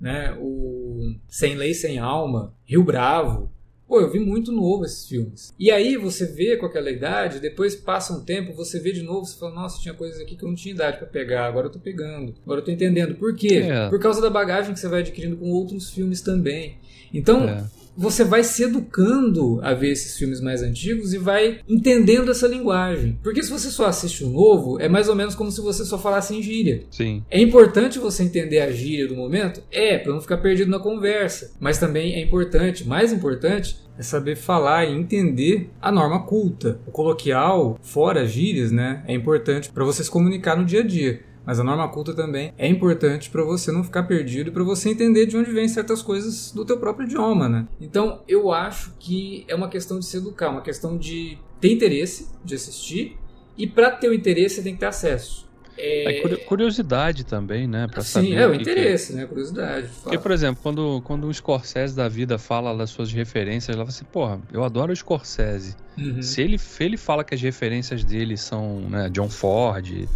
né? 0.00 0.34
O 0.40 1.14
Sem 1.28 1.54
Lei 1.54 1.74
Sem 1.74 1.98
Alma, 1.98 2.54
Rio 2.64 2.82
Bravo. 2.82 3.52
Pô, 3.90 4.00
eu 4.00 4.08
vi 4.08 4.20
muito 4.20 4.52
novo 4.52 4.84
esses 4.84 5.08
filmes. 5.08 5.52
E 5.58 5.68
aí 5.68 5.96
você 5.96 6.24
vê 6.24 6.56
com 6.56 6.64
aquela 6.64 6.88
idade, 6.88 7.40
depois 7.40 7.74
passa 7.74 8.12
um 8.12 8.20
tempo, 8.20 8.54
você 8.54 8.78
vê 8.78 8.92
de 8.92 9.02
novo, 9.02 9.26
você 9.26 9.36
fala, 9.36 9.52
nossa, 9.52 9.80
tinha 9.80 9.92
coisas 9.92 10.20
aqui 10.20 10.36
que 10.36 10.44
eu 10.44 10.48
não 10.48 10.54
tinha 10.54 10.72
idade 10.72 10.98
pra 10.98 11.08
pegar, 11.08 11.46
agora 11.46 11.66
eu 11.66 11.72
tô 11.72 11.80
pegando. 11.80 12.32
Agora 12.44 12.60
eu 12.60 12.64
tô 12.64 12.70
entendendo. 12.70 13.16
Por 13.16 13.34
quê? 13.34 13.64
É. 13.68 13.88
Por 13.88 13.98
causa 13.98 14.20
da 14.20 14.30
bagagem 14.30 14.74
que 14.74 14.78
você 14.78 14.86
vai 14.86 15.00
adquirindo 15.00 15.36
com 15.36 15.50
outros 15.50 15.90
filmes 15.90 16.20
também. 16.20 16.78
Então, 17.12 17.48
É. 17.48 17.64
você 18.00 18.24
vai 18.24 18.42
se 18.42 18.62
educando 18.62 19.60
a 19.62 19.74
ver 19.74 19.90
esses 19.90 20.16
filmes 20.16 20.40
mais 20.40 20.62
antigos 20.62 21.12
e 21.12 21.18
vai 21.18 21.60
entendendo 21.68 22.30
essa 22.30 22.48
linguagem. 22.48 23.18
Porque 23.22 23.42
se 23.42 23.50
você 23.50 23.68
só 23.68 23.84
assiste 23.84 24.24
o 24.24 24.30
novo, 24.30 24.80
é 24.80 24.88
mais 24.88 25.06
ou 25.10 25.14
menos 25.14 25.34
como 25.34 25.52
se 25.52 25.60
você 25.60 25.84
só 25.84 25.98
falasse 25.98 26.34
em 26.34 26.40
gíria. 26.40 26.84
Sim. 26.90 27.22
É 27.30 27.38
importante 27.38 27.98
você 27.98 28.22
entender 28.22 28.60
a 28.60 28.72
gíria 28.72 29.06
do 29.06 29.14
momento? 29.14 29.62
É, 29.70 29.98
para 29.98 30.14
não 30.14 30.20
ficar 30.22 30.38
perdido 30.38 30.70
na 30.70 30.78
conversa. 30.78 31.52
Mas 31.60 31.76
também 31.76 32.14
é 32.14 32.22
importante, 32.22 32.88
mais 32.88 33.12
importante, 33.12 33.76
é 33.98 34.02
saber 34.02 34.34
falar 34.34 34.86
e 34.86 34.94
entender 34.94 35.68
a 35.78 35.92
norma 35.92 36.24
culta. 36.24 36.80
O 36.86 36.90
coloquial, 36.90 37.78
fora 37.82 38.22
as 38.22 38.30
gírias, 38.30 38.72
né, 38.72 39.04
é 39.06 39.12
importante 39.12 39.70
para 39.70 39.84
você 39.84 40.02
se 40.02 40.10
comunicar 40.10 40.56
no 40.56 40.64
dia 40.64 40.80
a 40.80 40.86
dia. 40.86 41.20
Mas 41.44 41.58
a 41.58 41.64
norma 41.64 41.88
culta 41.88 42.12
também 42.14 42.52
é 42.58 42.68
importante 42.68 43.30
para 43.30 43.42
você 43.42 43.72
não 43.72 43.82
ficar 43.82 44.02
perdido 44.04 44.48
e 44.48 44.52
para 44.52 44.62
você 44.62 44.90
entender 44.90 45.26
de 45.26 45.36
onde 45.36 45.50
vem 45.50 45.66
certas 45.68 46.02
coisas 46.02 46.52
do 46.52 46.64
teu 46.64 46.78
próprio 46.78 47.06
idioma, 47.06 47.48
né? 47.48 47.66
Então, 47.80 48.20
eu 48.28 48.52
acho 48.52 48.92
que 48.98 49.44
é 49.48 49.54
uma 49.54 49.68
questão 49.68 49.98
de 49.98 50.04
se 50.06 50.16
educar, 50.18 50.50
uma 50.50 50.60
questão 50.60 50.96
de 50.98 51.38
ter 51.60 51.72
interesse 51.72 52.28
de 52.44 52.54
assistir 52.54 53.16
e 53.56 53.66
para 53.66 53.90
ter 53.90 54.08
o 54.08 54.14
interesse 54.14 54.56
você 54.56 54.62
tem 54.62 54.74
que 54.74 54.80
ter 54.80 54.86
acesso. 54.86 55.48
É 55.82 56.20
curio- 56.20 56.44
curiosidade 56.44 57.24
também, 57.24 57.66
né? 57.66 57.88
Pra 57.90 58.02
Sim, 58.02 58.10
saber 58.10 58.34
é 58.34 58.46
o 58.46 58.50
que 58.50 58.56
que- 58.58 58.62
interesse, 58.70 59.14
né? 59.14 59.24
Curiosidade. 59.24 59.88
Porque, 60.02 60.18
por 60.18 60.30
exemplo, 60.30 60.60
quando, 60.62 61.00
quando 61.06 61.26
um 61.26 61.32
Scorsese 61.32 61.96
da 61.96 62.06
vida 62.06 62.38
fala 62.38 62.76
das 62.76 62.90
suas 62.90 63.10
referências, 63.10 63.74
ela 63.74 63.86
fala 63.86 63.88
assim, 63.96 64.04
porra, 64.04 64.40
eu 64.52 64.62
adoro 64.62 64.92
o 64.92 64.96
Scorsese. 64.96 65.74
Uhum. 65.96 66.20
Se 66.20 66.42
ele, 66.42 66.58
se 66.58 66.84
ele 66.84 66.98
fala 66.98 67.24
que 67.24 67.34
as 67.34 67.40
referências 67.40 68.04
dele 68.04 68.36
são 68.36 68.80
né, 68.90 69.08
John 69.08 69.30
Ford, 69.30 70.06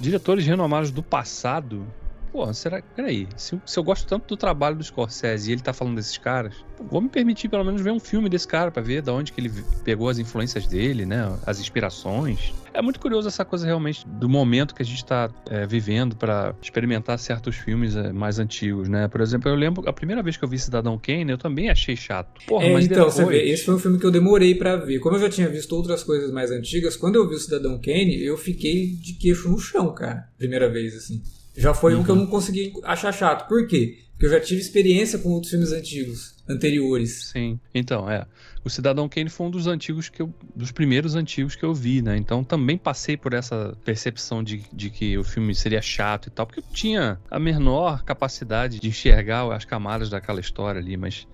diretores 0.00 0.46
renomados 0.46 0.90
do 0.90 1.02
passado, 1.02 1.86
pô, 2.30 2.52
será 2.54 2.82
Peraí, 2.94 3.28
se, 3.36 3.54
eu- 3.54 3.62
se 3.66 3.78
eu 3.78 3.82
gosto 3.82 4.06
tanto 4.06 4.26
do 4.26 4.36
trabalho 4.36 4.76
do 4.76 4.84
Scorsese 4.84 5.50
e 5.50 5.52
ele 5.52 5.62
tá 5.62 5.72
falando 5.72 5.96
desses 5.96 6.16
caras, 6.18 6.54
vou 6.90 7.00
me 7.00 7.08
permitir 7.08 7.48
pelo 7.48 7.64
menos 7.64 7.80
ver 7.82 7.90
um 7.90 8.00
filme 8.00 8.28
desse 8.28 8.46
cara 8.46 8.70
pra 8.70 8.82
ver 8.82 9.02
da 9.02 9.12
onde 9.12 9.32
que 9.32 9.40
ele 9.40 9.50
pegou 9.84 10.08
as 10.08 10.18
influências 10.18 10.66
dele, 10.66 11.04
né? 11.06 11.36
As 11.46 11.58
inspirações. 11.60 12.52
É 12.74 12.82
muito 12.82 13.00
curioso 13.00 13.26
essa 13.26 13.44
coisa 13.44 13.66
realmente 13.66 14.06
do 14.06 14.28
momento 14.28 14.74
que 14.74 14.82
a 14.82 14.84
gente 14.84 15.04
tá 15.04 15.30
é, 15.50 15.66
vivendo 15.66 16.14
pra 16.16 16.54
experimentar 16.62 17.18
certos 17.18 17.56
filmes 17.56 17.96
é, 17.96 18.12
mais 18.12 18.38
antigos, 18.38 18.88
né? 18.88 19.08
Por 19.08 19.20
exemplo, 19.20 19.50
eu 19.50 19.56
lembro 19.56 19.88
a 19.88 19.92
primeira 19.92 20.22
vez 20.22 20.36
que 20.36 20.44
eu 20.44 20.48
vi 20.48 20.58
Cidadão 20.58 20.98
Kane, 20.98 21.30
eu 21.30 21.38
também 21.38 21.70
achei 21.70 21.96
chato. 21.96 22.40
Porra, 22.46 22.66
É, 22.66 22.72
mas 22.72 22.84
então, 22.84 22.98
depois... 23.08 23.14
você 23.14 23.24
vê, 23.24 23.48
esse 23.50 23.64
foi 23.64 23.74
um 23.74 23.78
filme 23.78 23.98
que 23.98 24.06
eu 24.06 24.10
demorei 24.10 24.54
pra 24.54 24.76
ver. 24.76 24.98
Como 25.00 25.16
eu 25.16 25.20
já 25.20 25.28
tinha 25.28 25.48
visto 25.48 25.72
outras 25.72 26.04
coisas 26.04 26.30
mais 26.30 26.50
antigas, 26.50 26.96
quando 26.96 27.16
eu 27.16 27.28
vi 27.28 27.34
o 27.34 27.38
Cidadão 27.38 27.80
Kane, 27.80 28.22
eu 28.22 28.36
fiquei 28.36 28.86
de 28.94 29.14
queixo 29.14 29.48
no 29.48 29.58
chão, 29.58 29.92
cara. 29.94 30.28
Primeira 30.36 30.70
vez, 30.70 30.94
assim. 30.94 31.20
Já 31.58 31.74
foi 31.74 31.94
um 31.94 32.04
que 32.04 32.10
eu 32.10 32.14
Uhum. 32.14 32.22
não 32.22 32.26
consegui 32.28 32.72
achar 32.84 33.12
chato. 33.12 33.48
Por 33.48 33.66
quê? 33.66 33.98
Porque 34.12 34.26
eu 34.26 34.30
já 34.30 34.40
tive 34.40 34.60
experiência 34.60 35.18
com 35.18 35.28
outros 35.30 35.50
filmes 35.50 35.72
antigos, 35.72 36.34
anteriores. 36.48 37.30
Sim, 37.32 37.58
então, 37.74 38.10
é. 38.10 38.26
O 38.64 38.70
Cidadão 38.70 39.08
Kane 39.08 39.30
foi 39.30 39.46
um 39.46 39.50
dos 39.50 39.66
antigos 39.66 40.08
que 40.08 40.20
eu. 40.20 40.32
dos 40.54 40.72
primeiros 40.72 41.14
antigos 41.14 41.54
que 41.56 41.64
eu 41.64 41.72
vi, 41.72 42.02
né? 42.02 42.16
Então 42.16 42.42
também 42.44 42.76
passei 42.76 43.16
por 43.16 43.32
essa 43.32 43.76
percepção 43.84 44.42
de, 44.42 44.62
de 44.72 44.90
que 44.90 45.16
o 45.16 45.24
filme 45.24 45.54
seria 45.54 45.80
chato 45.80 46.26
e 46.26 46.30
tal, 46.30 46.46
porque 46.46 46.60
eu 46.60 46.64
tinha 46.72 47.18
a 47.30 47.38
menor 47.38 48.02
capacidade 48.04 48.80
de 48.80 48.88
enxergar 48.88 49.50
as 49.52 49.64
camadas 49.64 50.08
daquela 50.10 50.40
história 50.40 50.80
ali, 50.80 50.96
mas. 50.96 51.26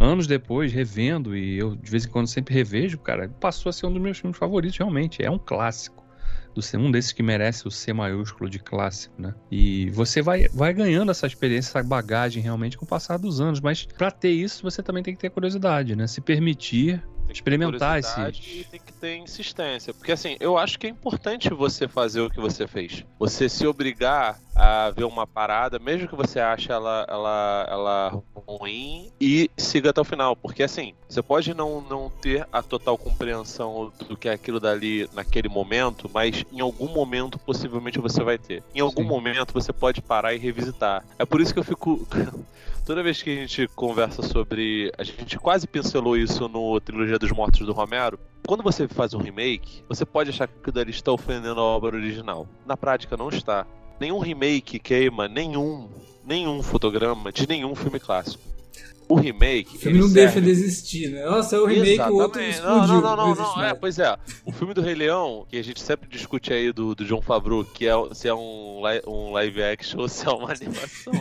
Anos 0.00 0.28
depois, 0.28 0.72
revendo, 0.72 1.36
e 1.36 1.58
eu 1.58 1.74
de 1.74 1.90
vez 1.90 2.04
em 2.04 2.08
quando 2.08 2.28
sempre 2.28 2.54
revejo, 2.54 2.98
cara, 2.98 3.28
passou 3.28 3.68
a 3.68 3.72
ser 3.72 3.86
um 3.86 3.92
dos 3.92 4.00
meus 4.00 4.16
filmes 4.16 4.38
favoritos, 4.38 4.78
realmente. 4.78 5.20
É 5.24 5.28
um 5.28 5.38
clássico. 5.40 6.04
Do 6.58 6.62
ser 6.62 6.76
um 6.76 6.90
desses 6.90 7.12
que 7.12 7.22
merece 7.22 7.68
o 7.68 7.70
C 7.70 7.92
maiúsculo 7.92 8.50
de 8.50 8.58
clássico, 8.58 9.14
né? 9.16 9.32
E 9.48 9.90
você 9.90 10.20
vai, 10.20 10.48
vai 10.48 10.74
ganhando 10.74 11.12
essa 11.12 11.24
experiência, 11.24 11.70
essa 11.70 11.82
bagagem 11.84 12.42
realmente 12.42 12.76
com 12.76 12.84
o 12.84 12.88
passar 12.88 13.16
dos 13.16 13.40
anos. 13.40 13.60
Mas 13.60 13.86
pra 13.86 14.10
ter 14.10 14.32
isso, 14.32 14.64
você 14.64 14.82
também 14.82 15.04
tem 15.04 15.14
que 15.14 15.20
ter 15.20 15.30
curiosidade, 15.30 15.94
né? 15.94 16.08
Se 16.08 16.20
permitir 16.20 17.00
experimentar 17.30 18.00
esse- 18.00 18.64
tem 18.70 18.80
que 18.80 18.92
ter 18.92 19.16
insistência. 19.18 19.94
Porque 19.94 20.10
assim, 20.10 20.36
eu 20.40 20.58
acho 20.58 20.80
que 20.80 20.88
é 20.88 20.90
importante 20.90 21.48
você 21.50 21.86
fazer 21.86 22.22
o 22.22 22.28
que 22.28 22.40
você 22.40 22.66
fez. 22.66 23.04
Você 23.20 23.48
se 23.48 23.64
obrigar 23.64 24.40
a 24.58 24.90
ver 24.90 25.04
uma 25.04 25.24
parada, 25.24 25.78
mesmo 25.78 26.08
que 26.08 26.16
você 26.16 26.40
ache 26.40 26.72
ela, 26.72 27.06
ela, 27.08 27.66
ela 27.70 28.22
ruim, 28.34 29.12
e 29.20 29.48
siga 29.56 29.90
até 29.90 30.00
o 30.00 30.04
final. 30.04 30.34
Porque 30.34 30.64
assim, 30.64 30.94
você 31.08 31.22
pode 31.22 31.54
não, 31.54 31.80
não 31.80 32.10
ter 32.10 32.46
a 32.52 32.60
total 32.60 32.98
compreensão 32.98 33.92
do 34.08 34.16
que 34.16 34.28
é 34.28 34.32
aquilo 34.32 34.58
dali 34.58 35.08
naquele 35.14 35.48
momento, 35.48 36.10
mas 36.12 36.44
em 36.52 36.60
algum 36.60 36.88
momento 36.88 37.38
possivelmente 37.38 38.00
você 38.00 38.24
vai 38.24 38.36
ter. 38.36 38.64
Em 38.74 38.80
algum 38.80 39.02
Sim. 39.02 39.08
momento 39.08 39.54
você 39.54 39.72
pode 39.72 40.02
parar 40.02 40.34
e 40.34 40.38
revisitar. 40.38 41.04
É 41.18 41.24
por 41.24 41.40
isso 41.40 41.54
que 41.54 41.60
eu 41.60 41.64
fico. 41.64 42.06
Toda 42.84 43.02
vez 43.02 43.22
que 43.22 43.30
a 43.30 43.34
gente 43.34 43.68
conversa 43.68 44.22
sobre. 44.22 44.90
A 44.98 45.04
gente 45.04 45.38
quase 45.38 45.66
pincelou 45.66 46.16
isso 46.16 46.48
no 46.48 46.80
Trilogia 46.80 47.18
dos 47.18 47.30
Mortos 47.30 47.64
do 47.66 47.72
Romero. 47.72 48.18
Quando 48.46 48.62
você 48.62 48.88
faz 48.88 49.12
um 49.12 49.18
remake, 49.18 49.84
você 49.86 50.06
pode 50.06 50.30
achar 50.30 50.48
que 50.48 50.58
aquilo 50.58 50.72
dali 50.72 50.90
está 50.90 51.12
ofendendo 51.12 51.60
a 51.60 51.64
obra 51.64 51.96
original. 51.96 52.48
Na 52.64 52.78
prática, 52.78 53.14
não 53.14 53.28
está. 53.28 53.66
Nenhum 54.00 54.18
remake 54.18 54.78
queima 54.78 55.26
nenhum, 55.28 55.88
nenhum 56.24 56.62
fotograma 56.62 57.32
de 57.32 57.46
nenhum 57.48 57.74
filme 57.74 57.98
clássico. 57.98 58.42
O 59.08 59.14
remake. 59.14 59.76
O 59.76 59.78
filme 59.78 59.98
não 60.00 60.08
serve- 60.08 60.40
deixa 60.40 60.40
de 60.42 60.50
existir, 60.50 61.10
né? 61.10 61.24
Nossa, 61.24 61.56
é 61.56 61.58
o 61.58 61.64
remake, 61.64 61.98
o 62.10 62.16
outro 62.16 62.40
Exatamente. 62.42 62.56
explodiu. 62.58 62.94
Não, 63.00 63.16
não, 63.16 63.16
não, 63.16 63.34
não, 63.34 63.56
não. 63.56 63.64
É, 63.64 63.74
pois 63.74 63.98
é. 63.98 64.16
O 64.44 64.52
filme 64.52 64.74
do 64.74 64.82
Rei 64.82 64.94
Leão, 64.94 65.46
que 65.48 65.56
a 65.56 65.64
gente 65.64 65.80
sempre 65.80 66.08
discute 66.10 66.52
aí 66.52 66.70
do, 66.72 66.94
do 66.94 67.04
John 67.06 67.22
Favreau, 67.22 67.64
que 67.64 67.86
é 67.88 67.92
se 68.12 68.28
é 68.28 68.34
um, 68.34 68.82
li- 68.86 69.02
um 69.06 69.32
live 69.32 69.62
action 69.62 70.00
ou 70.02 70.08
se 70.08 70.26
é 70.26 70.30
uma 70.30 70.52
animação. 70.52 71.12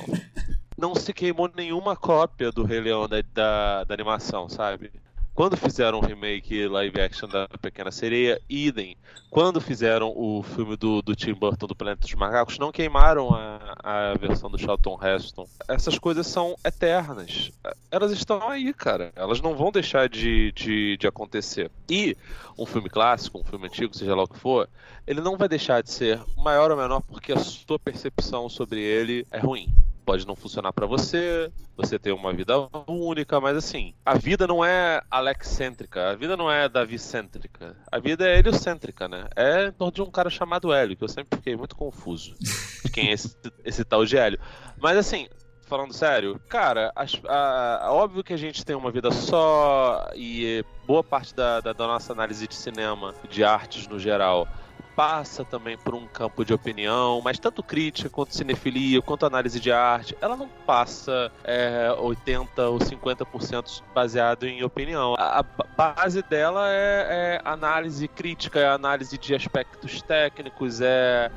não 0.77 0.93
se 0.95 1.13
queimou 1.13 1.49
nenhuma 1.55 1.95
cópia 1.95 2.51
do 2.51 2.63
Rei 2.63 2.81
Leão 2.81 3.07
da, 3.07 3.21
da, 3.33 3.83
da 3.85 3.93
animação, 3.93 4.49
sabe? 4.49 4.91
Quando 5.37 5.55
fizeram 5.55 5.99
o 5.99 6.01
remake 6.01 6.67
live 6.67 6.99
action 6.99 7.29
da 7.29 7.47
Pequena 7.61 7.91
Sereia, 7.91 8.41
idem. 8.49 8.97
Quando 9.29 9.61
fizeram 9.61 10.11
o 10.15 10.41
filme 10.41 10.75
do, 10.75 10.99
do 11.03 11.15
Tim 11.15 11.35
Burton 11.35 11.67
do 11.67 11.75
Planeta 11.75 12.01
dos 12.01 12.15
Macacos, 12.15 12.57
não 12.57 12.71
queimaram 12.71 13.29
a, 13.35 13.75
a 13.83 14.13
versão 14.15 14.49
do 14.49 14.57
Charlton 14.57 14.97
Heston. 14.99 15.47
Essas 15.67 15.99
coisas 15.99 16.25
são 16.25 16.55
eternas. 16.65 17.51
Elas 17.91 18.11
estão 18.11 18.49
aí, 18.49 18.73
cara. 18.73 19.11
Elas 19.15 19.39
não 19.39 19.55
vão 19.55 19.71
deixar 19.71 20.09
de, 20.09 20.51
de, 20.53 20.97
de 20.97 21.05
acontecer. 21.05 21.69
E 21.87 22.17
um 22.57 22.65
filme 22.65 22.89
clássico, 22.89 23.39
um 23.39 23.43
filme 23.43 23.67
antigo, 23.67 23.95
seja 23.95 24.15
lá 24.15 24.23
o 24.23 24.27
que 24.27 24.39
for, 24.39 24.67
ele 25.05 25.21
não 25.21 25.37
vai 25.37 25.47
deixar 25.47 25.83
de 25.83 25.91
ser 25.91 26.19
maior 26.35 26.71
ou 26.71 26.77
menor 26.77 27.01
porque 27.01 27.31
a 27.31 27.37
sua 27.37 27.77
percepção 27.77 28.49
sobre 28.49 28.81
ele 28.81 29.27
é 29.29 29.37
ruim. 29.37 29.71
Pode 30.07 30.25
não 30.25 30.37
funcionar 30.37 30.71
para 30.71 30.85
você, 30.85 31.51
você 31.75 31.99
tem 31.99 32.13
uma 32.13 32.31
vida 32.31 32.53
única, 32.87 33.41
mas 33.41 33.57
assim, 33.57 33.93
a 34.05 34.17
vida 34.17 34.47
não 34.47 34.63
é 34.63 35.01
Alex-cêntrica, 35.11 36.11
a 36.11 36.15
vida 36.15 36.37
não 36.37 36.49
é 36.49 36.69
Davi-cêntrica, 36.69 37.75
a 37.91 37.99
vida 37.99 38.25
é 38.25 38.39
heliocêntrica, 38.39 39.09
né? 39.09 39.27
É 39.35 39.67
em 39.67 39.71
torno 39.73 39.91
de 39.91 40.01
um 40.01 40.09
cara 40.09 40.29
chamado 40.29 40.71
Hélio, 40.71 40.95
que 40.95 41.03
eu 41.03 41.09
sempre 41.09 41.37
fiquei 41.37 41.57
muito 41.57 41.75
confuso 41.75 42.33
de 42.39 42.89
quem 42.89 43.09
é 43.09 43.11
esse, 43.11 43.35
esse 43.65 43.83
tal 43.83 44.05
de 44.05 44.17
Hélio. 44.17 44.39
Mas 44.77 44.97
assim, 44.97 45.27
falando 45.63 45.91
sério, 45.91 46.39
cara, 46.47 46.93
a, 46.95 47.85
a, 47.85 47.91
óbvio 47.91 48.23
que 48.23 48.31
a 48.31 48.37
gente 48.37 48.63
tem 48.63 48.77
uma 48.77 48.89
vida 48.89 49.11
só 49.11 50.09
e 50.15 50.63
boa 50.85 51.03
parte 51.03 51.35
da, 51.35 51.59
da, 51.59 51.73
da 51.73 51.85
nossa 51.85 52.13
análise 52.13 52.47
de 52.47 52.55
cinema, 52.55 53.13
de 53.29 53.43
artes 53.43 53.89
no 53.89 53.99
geral, 53.99 54.47
passa 54.97 55.45
também 55.45 55.77
por 55.77 55.93
um 55.93 56.07
campo 56.07 56.43
de 56.43 56.55
opinião, 56.55 57.21
mas 57.23 57.37
tanto 57.37 57.61
crítica 57.61 58.09
quanto 58.09 58.35
cinefilia, 58.35 58.99
quanto 58.99 59.27
análise 59.27 59.59
de 59.59 59.71
arte, 59.71 60.17
ela 60.19 60.35
não 60.35 60.49
passa 60.65 61.31
é, 61.43 61.95
80 61.99 62.67
ou 62.67 62.79
50% 62.79 63.83
baseado 63.93 64.47
em 64.47 64.63
opinião. 64.63 65.13
A, 65.15 65.41
a 65.41 65.43
base 65.43 66.23
dela 66.23 66.67
é, 66.71 67.37
é 67.37 67.41
análise 67.45 68.07
crítica, 68.07 68.59
é 68.59 68.67
análise 68.67 69.19
de 69.19 69.35
aspectos 69.35 70.01
técnicos, 70.01 70.81
é 70.81 70.87
é 70.87 71.31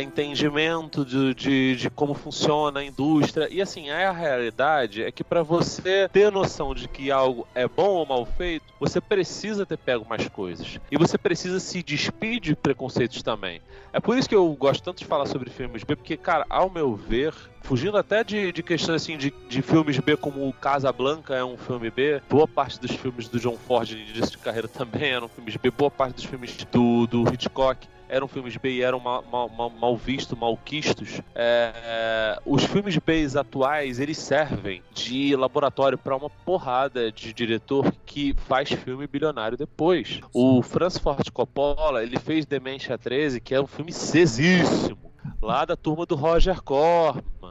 entendimento 0.00 1.04
de, 1.04 1.34
de, 1.34 1.76
de, 1.76 1.90
como 1.90 2.14
funciona 2.14 2.80
a 2.80 2.84
indústria. 2.84 3.48
E 3.50 3.60
assim, 3.60 3.90
a 3.90 4.12
realidade 4.12 5.02
é 5.02 5.10
que 5.12 5.24
para 5.24 5.42
você 5.42 6.08
ter 6.08 6.30
noção 6.30 6.74
de 6.74 6.88
que 6.88 7.10
algo 7.10 7.46
é 7.54 7.68
bom 7.68 7.96
ou 7.96 8.06
mal 8.06 8.24
feito, 8.24 8.64
você 8.80 9.00
precisa 9.00 9.66
ter 9.66 9.76
pego 9.76 10.06
mais 10.08 10.28
coisas. 10.28 10.78
E 10.90 10.96
você 10.96 11.18
precisa 11.18 11.60
se 11.60 11.82
despir 11.82 12.40
de 12.40 12.56
preconceitos 12.56 13.22
também. 13.22 13.60
É 13.92 14.00
por 14.00 14.16
isso 14.16 14.28
que 14.28 14.34
eu 14.34 14.48
gosto 14.54 14.82
tanto 14.82 14.98
de 14.98 15.04
falar 15.04 15.26
sobre 15.26 15.50
filmes 15.50 15.84
B, 15.84 15.96
porque, 15.96 16.16
cara, 16.16 16.46
ao 16.48 16.70
meu 16.70 16.94
ver, 16.94 17.34
fugindo 17.62 17.96
até 17.96 18.22
de, 18.22 18.52
de 18.52 18.62
questões 18.62 19.02
assim 19.02 19.16
de, 19.16 19.32
de 19.48 19.62
filmes 19.62 19.98
B 19.98 20.16
como 20.16 20.52
Casa 20.54 20.92
Blanca 20.92 21.34
é 21.34 21.44
um 21.44 21.56
filme 21.56 21.90
B, 21.90 22.20
boa 22.28 22.46
parte 22.46 22.80
dos 22.80 22.92
filmes 22.92 23.28
do 23.28 23.38
John 23.38 23.56
Ford 23.56 23.88
de 23.88 23.96
início 23.96 24.32
de 24.32 24.38
carreira 24.38 24.68
também 24.68 25.10
eram 25.10 25.28
filmes 25.28 25.56
B, 25.56 25.70
boa 25.70 25.90
parte 25.90 26.16
dos 26.16 26.24
filmes 26.24 26.56
do, 26.70 27.06
do 27.06 27.32
Hitchcock 27.32 27.88
eram 28.12 28.28
filmes 28.28 28.58
B 28.58 28.72
e 28.74 28.82
eram 28.82 29.00
mal, 29.00 29.24
mal, 29.32 29.48
mal, 29.48 29.70
mal 29.70 29.96
vistos, 29.96 30.38
mal 30.38 30.54
quistos, 30.54 31.22
é, 31.34 31.72
é, 31.74 32.38
os 32.44 32.62
filmes 32.62 32.98
B 32.98 33.26
atuais 33.38 33.98
eles 33.98 34.18
servem 34.18 34.82
de 34.92 35.34
laboratório 35.34 35.96
para 35.96 36.14
uma 36.14 36.28
porrada 36.28 37.10
de 37.10 37.32
diretor 37.32 37.90
que 38.04 38.34
faz 38.46 38.70
filme 38.70 39.06
bilionário 39.06 39.56
depois. 39.56 40.20
O 40.34 40.60
Francis 40.60 41.00
Ford 41.00 41.26
Coppola 41.30 42.02
ele 42.02 42.18
fez 42.18 42.44
Dementia 42.44 42.98
13, 42.98 43.40
que 43.40 43.54
é 43.54 43.60
um 43.60 43.66
filme 43.66 43.92
cesíssimo, 43.92 45.10
lá 45.40 45.64
da 45.64 45.74
turma 45.74 46.04
do 46.04 46.14
Roger 46.14 46.60
Corman 46.62 47.41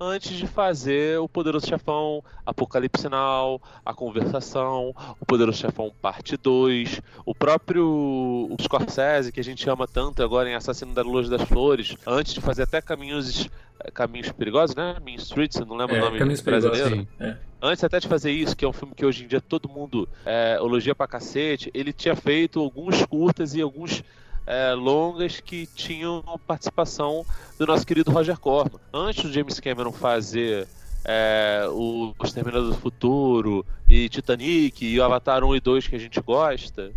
antes 0.00 0.36
de 0.36 0.46
fazer 0.46 1.18
o 1.18 1.28
Poderoso 1.28 1.66
Chefão 1.66 2.22
Apocalipse 2.44 3.08
Now, 3.08 3.60
A 3.84 3.94
Conversação, 3.94 4.94
o 5.20 5.26
Poderoso 5.26 5.58
Chefão 5.58 5.92
Parte 6.00 6.36
2, 6.36 7.00
o 7.24 7.34
próprio 7.34 7.84
o 7.86 8.56
Scorsese, 8.60 9.32
que 9.32 9.40
a 9.40 9.44
gente 9.44 9.68
ama 9.68 9.86
tanto 9.86 10.22
agora 10.22 10.48
em 10.48 10.54
Assassino 10.54 10.94
da 10.94 11.02
Luz 11.02 11.28
das 11.28 11.42
Flores, 11.42 11.96
antes 12.06 12.34
de 12.34 12.40
fazer 12.40 12.62
até 12.62 12.80
Caminhos 12.80 13.48
eh, 13.80 13.90
Caminhos 13.90 14.30
Perigosos, 14.32 14.76
né? 14.76 14.96
Mean 15.04 15.16
Streets, 15.16 15.58
não 15.60 15.76
lembro 15.76 15.96
é, 15.96 15.98
o 16.00 16.04
nome 16.04 16.18
Caminhos 16.18 16.40
brasileiro. 16.40 17.06
É. 17.18 17.36
Antes 17.62 17.82
até 17.82 17.98
de 17.98 18.06
fazer 18.06 18.30
isso, 18.30 18.54
que 18.54 18.64
é 18.64 18.68
um 18.68 18.72
filme 18.72 18.94
que 18.94 19.06
hoje 19.06 19.24
em 19.24 19.26
dia 19.26 19.40
todo 19.40 19.68
mundo 19.68 20.08
é, 20.26 20.56
elogia 20.56 20.94
pra 20.94 21.06
cacete, 21.06 21.70
ele 21.72 21.92
tinha 21.92 22.14
feito 22.14 22.60
alguns 22.60 23.06
curtas 23.06 23.54
e 23.54 23.62
alguns 23.62 24.04
é, 24.46 24.72
longas 24.72 25.40
que 25.40 25.66
tinham 25.66 26.22
participação 26.46 27.24
do 27.58 27.66
nosso 27.66 27.86
querido 27.86 28.10
Roger 28.10 28.38
Corman. 28.38 28.80
Antes 28.92 29.24
do 29.24 29.32
James 29.32 29.58
Cameron 29.60 29.92
fazer 29.92 30.66
é, 31.04 31.66
o 31.70 32.14
Exterminador 32.22 32.70
do 32.70 32.76
Futuro 32.76 33.64
e 33.88 34.08
Titanic 34.08 34.84
e 34.84 34.98
o 34.98 35.04
Avatar 35.04 35.44
1 35.44 35.56
e 35.56 35.60
2 35.60 35.86
que 35.86 35.96
a 35.96 35.98
gente 35.98 36.20
gosta, 36.20 36.92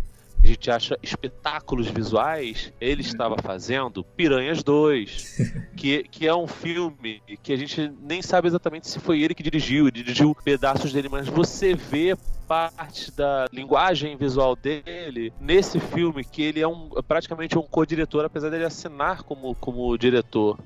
gente 0.48 0.70
acha 0.70 0.98
espetáculos 1.02 1.88
visuais, 1.88 2.72
ele 2.80 3.02
estava 3.02 3.36
fazendo 3.42 4.02
Piranhas 4.02 4.62
2, 4.62 5.66
que, 5.76 6.04
que 6.04 6.26
é 6.26 6.34
um 6.34 6.46
filme 6.46 7.22
que 7.42 7.52
a 7.52 7.56
gente 7.56 7.92
nem 8.00 8.22
sabe 8.22 8.48
exatamente 8.48 8.88
se 8.88 8.98
foi 8.98 9.22
ele 9.22 9.34
que 9.34 9.42
dirigiu, 9.42 9.88
ele 9.88 10.02
dirigiu 10.02 10.34
pedaços 10.34 10.92
dele, 10.92 11.08
mas 11.08 11.28
você 11.28 11.74
vê 11.74 12.16
parte 12.46 13.12
da 13.12 13.46
linguagem 13.52 14.16
visual 14.16 14.56
dele 14.56 15.32
nesse 15.38 15.78
filme, 15.78 16.24
que 16.24 16.42
ele 16.42 16.60
é 16.60 16.66
um, 16.66 16.88
praticamente 17.06 17.58
um 17.58 17.62
co-diretor, 17.62 18.24
apesar 18.24 18.48
dele 18.48 18.64
assinar 18.64 19.22
como, 19.22 19.54
como 19.56 19.96
diretor. 19.98 20.58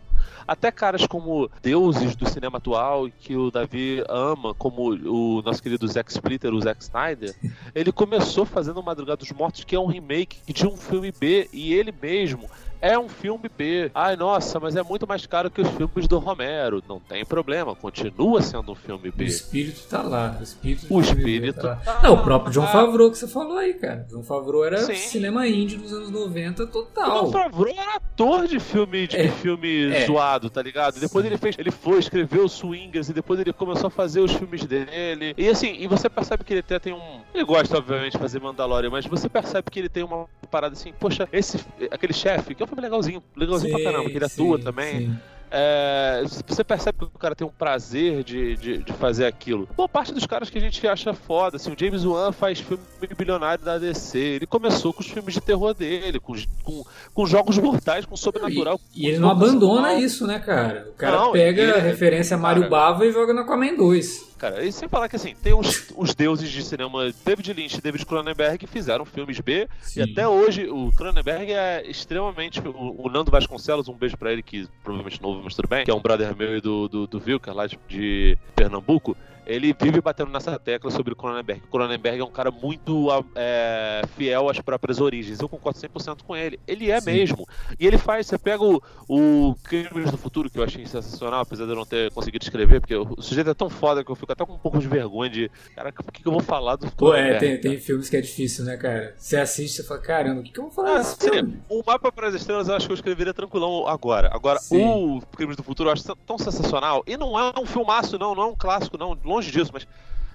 Até 0.46 0.70
caras 0.70 1.06
como 1.06 1.50
deuses 1.62 2.16
do 2.16 2.28
cinema 2.28 2.58
atual, 2.58 3.08
que 3.20 3.36
o 3.36 3.50
Davi 3.50 4.02
ama, 4.08 4.54
como 4.54 4.90
o 4.92 5.42
nosso 5.42 5.62
querido 5.62 5.86
Zack 5.86 6.10
Splitter, 6.10 6.52
o 6.52 6.60
Zack 6.60 6.82
Snyder, 6.82 7.34
ele 7.74 7.92
começou 7.92 8.44
fazendo 8.44 8.82
Madrugada 8.82 9.18
dos 9.18 9.30
Mortos, 9.32 9.64
que 9.64 9.74
é 9.74 9.80
um 9.80 9.86
remake 9.86 10.40
de 10.52 10.66
um 10.66 10.76
filme 10.76 11.12
B, 11.12 11.48
e 11.52 11.72
ele 11.72 11.92
mesmo 11.92 12.48
é 12.82 12.98
um 12.98 13.08
filme 13.08 13.48
B. 13.48 13.92
Ai, 13.94 14.16
nossa, 14.16 14.58
mas 14.58 14.74
é 14.74 14.82
muito 14.82 15.06
mais 15.06 15.24
caro 15.24 15.48
que 15.48 15.60
os 15.60 15.68
filmes 15.68 16.08
do 16.08 16.18
Romero. 16.18 16.82
Não 16.88 16.98
tem 16.98 17.24
problema, 17.24 17.76
continua 17.76 18.42
sendo 18.42 18.72
um 18.72 18.74
filme 18.74 19.12
B. 19.12 19.22
O 19.22 19.26
espírito 19.26 19.86
tá 19.88 20.02
lá. 20.02 20.36
O 20.38 20.42
espírito, 20.42 20.86
o 20.90 21.00
espírito 21.00 21.60
tá, 21.60 21.76
tá 21.76 22.00
Não, 22.02 22.14
o 22.14 22.22
próprio 22.22 22.52
John 22.52 22.66
Favreau 22.66 23.10
que 23.10 23.18
você 23.18 23.28
falou 23.28 23.56
aí, 23.56 23.74
cara. 23.74 24.04
John 24.10 24.24
Favreau 24.24 24.64
era 24.64 24.78
Sim. 24.78 24.96
cinema 24.96 25.46
indie 25.46 25.76
dos 25.76 25.92
anos 25.92 26.10
90 26.10 26.66
total. 26.66 27.22
O 27.22 27.26
John 27.26 27.32
Favreau 27.32 27.74
era 27.78 27.96
ator 27.96 28.48
de 28.48 28.58
filme, 28.58 29.06
de 29.06 29.16
é, 29.16 29.28
filme 29.28 29.92
é. 29.92 30.04
zoado, 30.04 30.50
tá 30.50 30.60
ligado? 30.60 30.98
Depois 30.98 31.24
Sim. 31.24 31.30
ele 31.30 31.38
fez, 31.38 31.56
ele 31.58 31.70
foi, 31.70 32.00
escreveu 32.00 32.48
Swingers 32.48 33.08
e 33.08 33.12
depois 33.12 33.38
ele 33.38 33.52
começou 33.52 33.86
a 33.86 33.90
fazer 33.90 34.20
os 34.20 34.32
filmes 34.32 34.64
dele. 34.66 35.34
E 35.38 35.48
assim, 35.48 35.76
e 35.78 35.86
você 35.86 36.10
percebe 36.10 36.42
que 36.42 36.52
ele 36.52 36.60
até 36.60 36.80
tem 36.80 36.92
um. 36.92 37.20
Ele 37.32 37.44
gosta, 37.44 37.78
obviamente, 37.78 38.12
de 38.12 38.18
fazer 38.18 38.40
Mandalorian, 38.40 38.90
mas 38.90 39.06
você 39.06 39.28
percebe 39.28 39.70
que 39.70 39.78
ele 39.78 39.88
tem 39.88 40.02
uma 40.02 40.26
parada 40.50 40.74
assim, 40.74 40.92
poxa, 40.98 41.28
esse. 41.32 41.64
aquele 41.90 42.12
chefe, 42.12 42.54
que 42.54 42.62
é 42.62 42.71
filme 42.72 42.82
legalzinho, 42.82 43.22
legalzinho 43.36 43.76
sim, 43.76 43.82
pra 43.82 43.92
caramba, 43.92 44.10
que 44.10 44.16
ele 44.16 44.24
atua 44.24 44.58
sim, 44.58 44.64
também. 44.64 45.00
Sim. 45.00 45.18
É, 45.54 46.24
você 46.46 46.64
percebe 46.64 46.96
que 46.96 47.04
o 47.04 47.18
cara 47.18 47.34
tem 47.34 47.46
um 47.46 47.50
prazer 47.50 48.24
de, 48.24 48.56
de, 48.56 48.78
de, 48.78 48.92
fazer 48.94 49.26
aquilo. 49.26 49.68
Boa 49.76 49.86
parte 49.86 50.14
dos 50.14 50.24
caras 50.24 50.48
que 50.48 50.56
a 50.56 50.60
gente 50.62 50.86
acha 50.88 51.12
foda, 51.12 51.56
assim, 51.56 51.70
o 51.70 51.76
James 51.78 52.06
Wan 52.06 52.32
faz 52.32 52.58
filme 52.58 52.82
bilionário 53.18 53.62
da 53.62 53.76
DC. 53.76 54.18
Ele 54.18 54.46
começou 54.46 54.94
com 54.94 55.02
os 55.02 55.08
filmes 55.08 55.34
de 55.34 55.42
terror 55.42 55.74
dele, 55.74 56.18
com, 56.18 56.32
com, 56.64 56.82
com 57.12 57.26
jogos 57.26 57.58
mortais, 57.58 58.06
com 58.06 58.16
sobrenatural. 58.16 58.80
E, 58.94 59.00
com 59.00 59.06
e 59.06 59.10
ele 59.10 59.18
não 59.18 59.30
abandona 59.30 59.92
isso, 59.92 60.26
né, 60.26 60.38
cara? 60.38 60.88
O 60.88 60.94
cara 60.94 61.18
não, 61.18 61.32
pega 61.32 61.60
ele, 61.60 61.72
a 61.72 61.80
referência 61.80 62.34
a 62.34 62.40
Mario 62.40 62.62
cara, 62.62 62.70
Bava 62.70 63.04
e 63.04 63.12
joga 63.12 63.34
no 63.34 63.40
Aquaman 63.40 63.76
2 63.76 64.31
cara. 64.42 64.64
E 64.64 64.72
sem 64.72 64.88
falar 64.88 65.08
que 65.08 65.14
assim, 65.14 65.34
tem 65.40 65.54
os, 65.54 65.92
os 65.96 66.14
deuses 66.14 66.50
de 66.50 66.64
cinema 66.64 67.12
David 67.24 67.52
Lynch 67.52 67.78
e 67.78 67.80
David 67.80 68.04
Cronenberg 68.04 68.58
que 68.58 68.66
fizeram 68.66 69.04
filmes 69.04 69.38
B. 69.38 69.68
Sim. 69.80 70.00
E 70.00 70.02
até 70.02 70.26
hoje 70.26 70.68
o 70.68 70.90
Cronenberg 70.96 71.52
é 71.52 71.88
extremamente. 71.88 72.60
O, 72.60 73.06
o 73.06 73.08
Nando 73.08 73.30
Vasconcelos, 73.30 73.88
um 73.88 73.94
beijo 73.94 74.16
para 74.16 74.32
ele, 74.32 74.42
que 74.42 74.68
provavelmente 74.82 75.22
não 75.22 75.30
ouve, 75.30 75.42
mas 75.44 75.54
tudo 75.54 75.68
bem, 75.68 75.84
que 75.84 75.90
é 75.90 75.94
um 75.94 76.00
brother 76.00 76.36
meu 76.36 76.56
e 76.56 76.60
do, 76.60 76.88
do, 76.88 77.06
do 77.06 77.20
Vilker, 77.20 77.54
lá 77.54 77.66
de, 77.66 77.78
de 77.88 78.36
Pernambuco 78.56 79.16
ele 79.46 79.74
vive 79.78 80.00
batendo 80.00 80.30
nessa 80.30 80.58
tecla 80.58 80.90
sobre 80.90 81.12
o 81.12 81.16
Cronenberg. 81.16 81.62
O 81.64 81.70
Cronenberg 81.70 82.20
é 82.20 82.24
um 82.24 82.30
cara 82.30 82.50
muito 82.50 83.08
é, 83.34 84.02
fiel 84.16 84.48
às 84.48 84.60
próprias 84.60 85.00
origens. 85.00 85.40
Eu 85.40 85.48
concordo 85.48 85.78
100% 85.78 86.22
com 86.22 86.36
ele. 86.36 86.60
Ele 86.66 86.90
é 86.90 87.00
Sim. 87.00 87.12
mesmo. 87.12 87.46
E 87.78 87.86
ele 87.86 87.98
faz, 87.98 88.26
você 88.26 88.38
pega 88.38 88.62
o, 88.62 88.80
o 89.08 89.54
Crimes 89.64 90.10
do 90.10 90.16
Futuro, 90.16 90.48
que 90.48 90.58
eu 90.58 90.64
achei 90.64 90.86
sensacional, 90.86 91.40
apesar 91.40 91.64
de 91.64 91.70
eu 91.70 91.76
não 91.76 91.86
ter 91.86 92.10
conseguido 92.12 92.44
escrever, 92.44 92.80
porque 92.80 92.94
o 92.94 93.20
sujeito 93.20 93.50
é 93.50 93.54
tão 93.54 93.68
foda 93.68 94.04
que 94.04 94.10
eu 94.10 94.16
fico 94.16 94.32
até 94.32 94.44
com 94.44 94.54
um 94.54 94.58
pouco 94.58 94.78
de 94.78 94.86
vergonha 94.86 95.30
de, 95.30 95.50
cara, 95.74 95.92
o 95.98 96.12
que, 96.12 96.22
que 96.22 96.28
eu 96.28 96.32
vou 96.32 96.42
falar 96.42 96.76
do 96.76 96.90
Pô, 96.92 97.14
é, 97.14 97.38
tem, 97.38 97.60
tem 97.60 97.78
filmes 97.78 98.08
que 98.08 98.16
é 98.16 98.20
difícil, 98.20 98.64
né, 98.64 98.76
cara? 98.76 99.14
Você 99.16 99.36
assiste 99.36 99.80
e 99.80 99.82
fala, 99.82 100.00
caramba, 100.00 100.40
o 100.40 100.42
que, 100.42 100.52
que 100.52 100.58
eu 100.58 100.64
vou 100.64 100.72
falar 100.72 100.96
ah, 100.96 100.98
desse 100.98 101.16
filme? 101.16 101.60
O 101.68 101.82
Mapa 101.84 102.12
para 102.12 102.28
as 102.28 102.34
Estrelas 102.34 102.68
eu 102.68 102.74
acho 102.74 102.86
que 102.86 102.92
eu 102.92 102.96
escreveria 102.96 103.34
tranquilão 103.34 103.86
agora. 103.88 104.30
Agora, 104.32 104.58
Sim. 104.58 104.84
o 104.84 105.20
Crimes 105.36 105.56
do 105.56 105.62
Futuro 105.62 105.88
eu 105.88 105.92
acho 105.92 106.04
tão 106.26 106.38
sensacional. 106.38 107.02
E 107.06 107.16
não 107.16 107.38
é 107.38 107.52
um 107.58 107.66
filmaço, 107.66 108.18
não, 108.18 108.34
não 108.34 108.42
é 108.42 108.46
um 108.46 108.56
clássico, 108.56 108.96
não 108.98 109.16
longe 109.32 109.50
disso, 109.50 109.70
mas. 109.72 109.86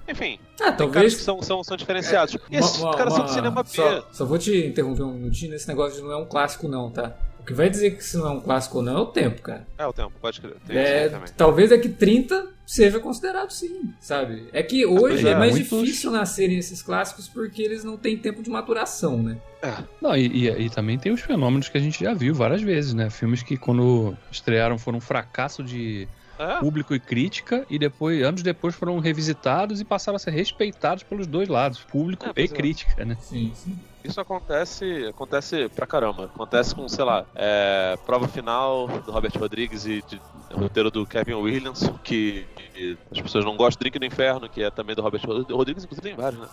Enfim, 0.10 0.40
ah, 0.62 0.72
talvez 0.72 1.16
que 1.16 1.22
são, 1.22 1.42
são, 1.42 1.62
são 1.64 1.76
diferenciados. 1.76 2.36
É, 2.36 2.40
e 2.50 2.56
esses 2.58 2.80
uma, 2.80 2.96
caras 2.96 3.14
uma, 3.14 3.20
são 3.20 3.26
de 3.26 3.34
cinema 3.34 3.62
B. 3.62 3.70
Só, 3.70 4.08
só, 4.12 4.26
vou 4.26 4.38
te 4.38 4.66
interromper 4.66 5.04
um 5.04 5.14
minutinho 5.14 5.52
nesse 5.52 5.68
negócio 5.68 5.98
de 5.98 6.02
não 6.02 6.14
é 6.14 6.18
um 6.18 6.26
clássico, 6.26 6.68
não, 6.70 6.90
tá? 6.90 7.14
O 7.42 7.44
que 7.44 7.54
vai 7.54 7.70
dizer 7.70 7.98
que 7.98 8.04
se 8.04 8.16
não 8.16 8.28
é 8.28 8.30
um 8.32 8.40
clássico 8.40 8.78
ou 8.78 8.84
não 8.84 8.98
é 8.98 9.02
o 9.02 9.06
tempo, 9.08 9.42
cara. 9.42 9.68
É 9.78 9.86
o 9.86 9.92
tempo, 9.92 10.14
pode 10.22 10.40
crer. 10.40 10.56
É, 10.70 11.10
talvez 11.36 11.72
daqui 11.72 11.90
30 11.90 12.48
seja 12.66 13.00
considerado 13.00 13.52
sim, 13.52 13.94
sabe? 14.00 14.48
É 14.52 14.62
que 14.62 14.86
hoje 14.86 15.26
é, 15.26 15.32
é 15.32 15.36
mais 15.36 15.56
difícil 15.56 16.12
nascerem 16.12 16.58
esses 16.58 16.82
clássicos 16.82 17.28
porque 17.30 17.62
eles 17.62 17.84
não 17.84 17.98
têm 17.98 18.18
tempo 18.18 18.42
de 18.42 18.50
maturação, 18.50 19.22
né? 19.22 19.38
É. 19.62 19.74
Não, 20.02 20.16
e, 20.16 20.28
e, 20.28 20.66
e, 20.66 20.70
também 20.70 21.00
tem 21.00 21.12
os 21.12 21.22
fenômenos 21.22 21.70
que 21.70 21.78
a 21.78 21.82
gente 21.82 22.04
já 22.04 22.14
viu 22.14 22.34
várias 22.34 22.62
vezes, 22.62 22.94
né? 22.94 23.10
Filmes 23.10 23.42
que 23.42 23.58
quando 23.58 24.16
estrearam 24.30 24.78
foram 24.78 24.98
um 24.98 25.02
fracasso 25.02 25.64
de 25.64 26.08
é? 26.40 26.60
público 26.60 26.94
e 26.94 27.00
crítica, 27.00 27.66
e 27.70 27.80
depois, 27.80 28.22
anos 28.24 28.44
depois, 28.44 28.76
foram 28.76 29.00
revisitados 29.00 29.82
e 29.82 29.86
passaram 29.86 30.16
a 30.16 30.20
ser 30.20 30.32
respeitados 30.32 31.04
pelos 31.04 31.28
dois 31.28 31.48
lados, 31.48 31.80
público 31.80 32.26
é, 32.28 32.34
e 32.36 32.44
é. 32.44 32.48
crítica, 32.48 33.06
né? 33.06 33.18
Sim, 33.20 33.52
sim. 33.56 33.78
Isso 34.04 34.22
acontece, 34.22 35.06
acontece 35.08 35.68
pra 35.70 35.86
caramba. 35.86 36.26
Acontece 36.26 36.74
com, 36.74 36.88
sei 36.88 37.04
lá, 37.04 37.26
é, 37.36 37.98
prova 38.06 38.28
final 38.28 38.88
do 38.88 39.12
Robert 39.12 39.34
Rodrigues 39.38 39.86
e 39.86 40.02
de, 40.08 40.22
roteiro 40.54 40.90
do 40.90 41.06
Kevin 41.06 41.34
Williams, 41.34 41.92
que, 42.04 42.46
que, 42.74 42.98
as 43.12 43.20
pessoas 43.20 43.44
não 43.44 43.58
gostam, 43.58 43.80
Drink 43.82 44.00
do 44.00 44.06
Inferno, 44.06 44.48
que 44.48 44.64
é 44.64 44.72
também 44.72 44.96
do 44.96 45.02
Robert 45.02 45.22
Rodrigues, 45.26 45.84
inclusive 45.84 46.08
tem 46.08 46.16
vários, 46.16 46.40
né? 46.40 46.48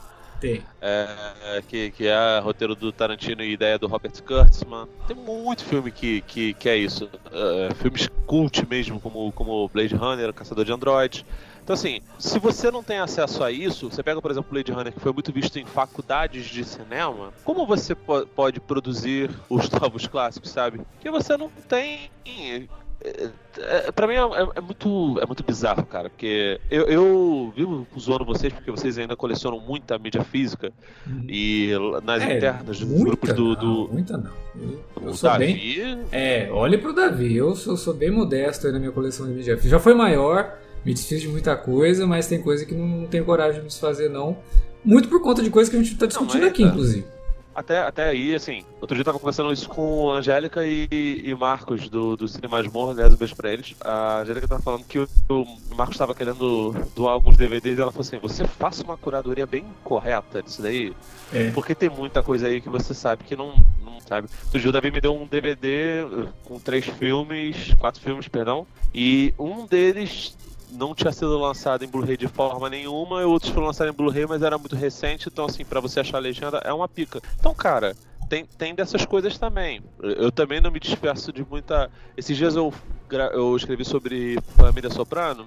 É, 0.81 1.63
que, 1.67 1.91
que 1.91 2.07
é 2.07 2.39
roteiro 2.41 2.75
do 2.75 2.93
Tarantino 2.93 3.43
e 3.43 3.53
ideia 3.53 3.79
do 3.79 3.87
Robert 3.87 4.23
Kurtzman. 4.23 4.87
Tem 5.07 5.17
muito 5.17 5.65
filme 5.65 5.91
que, 5.91 6.21
que, 6.23 6.55
que 6.55 6.69
é 6.69 6.77
isso. 6.77 7.05
Uh, 7.27 7.75
filmes 7.77 8.09
cult 8.27 8.67
mesmo, 8.69 9.01
como, 9.01 9.33
como 9.33 9.69
Blade 9.69 9.95
Runner, 9.95 10.33
Caçador 10.33 10.65
de 10.65 10.73
Android. 10.73 11.25
Então, 11.65 11.73
assim, 11.73 12.03
se 12.19 12.39
você 12.39 12.71
não 12.71 12.83
tem 12.83 12.99
acesso 12.99 13.43
a 13.43 13.51
isso, 13.51 13.89
você 13.89 14.03
pega, 14.03 14.21
por 14.21 14.31
exemplo, 14.31 14.53
Blade 14.53 14.71
Runner, 14.71 14.93
que 14.93 15.01
foi 15.01 15.15
muito 15.15 15.33
visto 15.33 15.59
em 15.59 15.65
faculdades 15.65 16.45
de 16.45 16.63
cinema, 16.63 17.33
como 17.43 17.65
você 17.65 17.95
po 17.95 18.27
pode 18.27 18.61
produzir 18.61 19.31
os 19.49 19.71
novos 19.73 20.07
clássicos, 20.07 20.51
sabe? 20.51 20.83
Porque 20.93 21.11
você 21.11 21.39
não 21.39 21.51
tem 21.67 22.11
é, 23.03 23.31
é, 23.59 23.93
pra 23.93 24.07
mim 24.07 24.15
é, 24.15 24.19
é, 24.19 24.49
é, 24.57 24.61
muito, 24.61 25.21
é 25.21 25.27
muito 25.27 25.45
bizarro, 25.45 25.85
cara, 25.85 26.09
porque 26.09 26.61
eu, 26.71 26.85
eu 26.85 27.53
vivo 27.55 27.87
zoando 27.99 28.25
vocês 28.25 28.53
porque 28.53 28.71
vocês 28.71 28.99
ainda 28.99 29.15
colecionam 29.15 29.61
muita 29.61 29.99
mídia 29.99 30.23
física 30.23 30.73
uhum. 31.07 31.27
e 31.29 31.73
nas 32.03 32.23
é, 32.23 32.37
internas 32.37 32.81
dos 32.81 32.83
grupos 32.83 33.33
do, 33.33 33.55
do. 33.55 33.67
Não, 33.67 33.89
muita 33.89 34.17
não. 34.17 34.31
Eu, 34.59 34.85
eu 35.03 35.15
sou 35.15 35.31
Davi... 35.31 35.47
bem. 35.47 36.01
É, 36.11 36.49
olhe 36.51 36.79
pro 36.79 36.95
Davi, 36.95 37.37
eu 37.37 37.55
sou, 37.55 37.77
sou 37.77 37.95
bem 37.95 38.11
modesto 38.11 38.67
aí 38.67 38.73
na 38.73 38.79
minha 38.79 38.93
coleção 38.93 39.27
de 39.27 39.33
mídia 39.33 39.57
física. 39.57 39.71
Já 39.71 39.81
foi 39.81 39.95
maior, 39.95 40.59
me 40.85 40.95
desfiz 40.95 41.21
de 41.21 41.29
muita 41.29 41.57
coisa, 41.57 42.07
mas 42.07 42.27
tem 42.27 42.41
coisa 42.41 42.65
que 42.65 42.75
não, 42.75 42.87
não 42.87 43.07
tenho 43.07 43.25
coragem 43.25 43.61
de 43.61 43.69
desfazer, 43.69 44.09
não. 44.09 44.39
Muito 44.85 45.09
por 45.09 45.21
conta 45.23 45.43
de 45.43 45.51
coisas 45.51 45.71
que 45.71 45.79
a 45.79 45.83
gente 45.83 45.97
tá 45.97 46.07
discutindo 46.07 46.43
não, 46.43 46.49
aqui, 46.49 46.63
tá. 46.63 46.69
inclusive. 46.69 47.14
Até, 47.55 47.79
até 47.79 48.09
aí, 48.09 48.35
assim, 48.35 48.65
outro 48.81 48.97
dia 48.97 49.03
eu 49.03 49.05
tava 49.05 49.19
conversando 49.19 49.53
isso 49.53 49.69
com 49.69 50.11
a 50.11 50.17
Angélica 50.17 50.67
e, 50.67 50.89
e 50.91 51.35
Marcos 51.35 51.89
do, 51.89 52.17
do 52.17 52.27
Cine 52.27 52.49
Masmorra, 52.49 52.93
aliás, 52.93 53.15
um 53.15 53.17
beijo 53.17 53.37
pra 53.37 53.53
eles. 53.53 53.75
A 53.81 54.19
Angélica 54.19 54.49
tava 54.49 54.63
falando 54.63 54.85
que 54.85 54.99
o, 54.99 55.09
o 55.29 55.47
Marcos 55.77 55.97
tava 55.97 56.15
querendo 56.15 56.73
doar 56.97 57.13
alguns 57.13 57.37
DVDs 57.37 57.79
e 57.79 57.81
ela 57.81 57.93
falou 57.93 58.07
assim: 58.07 58.19
você 58.19 58.47
faça 58.47 58.83
uma 58.83 58.97
curadoria 58.97 59.47
bem 59.47 59.65
correta 59.85 60.43
disso 60.43 60.63
daí, 60.63 60.93
é. 61.33 61.51
porque 61.53 61.75
tem 61.75 61.89
muita 61.89 62.23
coisa 62.23 62.49
aí 62.49 62.61
que 62.61 62.69
você 62.69 62.93
sabe 62.93 63.23
que 63.23 63.37
não, 63.37 63.55
não 63.85 64.01
sabe. 64.01 64.29
Outro 64.47 64.59
dia 64.59 64.69
o 64.69 64.73
Davi 64.73 64.91
me 64.91 65.01
deu 65.01 65.15
um 65.15 65.27
DVD 65.27 66.05
com 66.45 66.59
três 66.59 66.87
filmes, 66.87 67.73
quatro 67.79 68.01
filmes, 68.01 68.27
perdão, 68.27 68.67
e 68.93 69.33
um 69.39 69.65
deles 69.65 70.37
não 70.75 70.95
tinha 70.95 71.13
sido 71.13 71.39
lançado 71.39 71.85
em 71.85 71.89
Blu-ray 71.89 72.17
de 72.17 72.29
forma 72.29 72.69
nenhuma, 72.69 73.21
e 73.23 73.25
outros 73.25 73.53
foram 73.53 73.69
lançados 73.69 73.93
em 73.93 73.97
Blu-ray, 73.97 74.27
mas 74.27 74.43
era 74.43 74.59
muito 74.59 74.77
recente, 74.77 75.29
então 75.29 75.47
assim, 75.47 75.65
para 75.65 75.81
você 75.81 76.01
achar 76.01 76.19
a 76.19 76.21
legenda 76.21 76.59
é 76.59 76.73
uma 76.73 76.89
pica. 76.89 77.21
Então, 77.39 77.55
cara, 77.55 77.97
tem, 78.29 78.45
tem 78.45 78.75
dessas 78.75 79.05
coisas 79.05 79.39
também. 79.39 79.83
Eu 80.01 80.33
também 80.33 80.61
não 80.61 80.71
me 80.71 80.81
disperso 80.81 81.33
de 81.33 81.45
muita. 81.49 81.91
Esses 82.17 82.37
dias 82.37 82.57
eu, 82.57 82.73
eu 83.33 83.57
escrevi 83.57 83.85
sobre 83.85 84.39
Família 84.57 84.91
Soprano, 84.91 85.47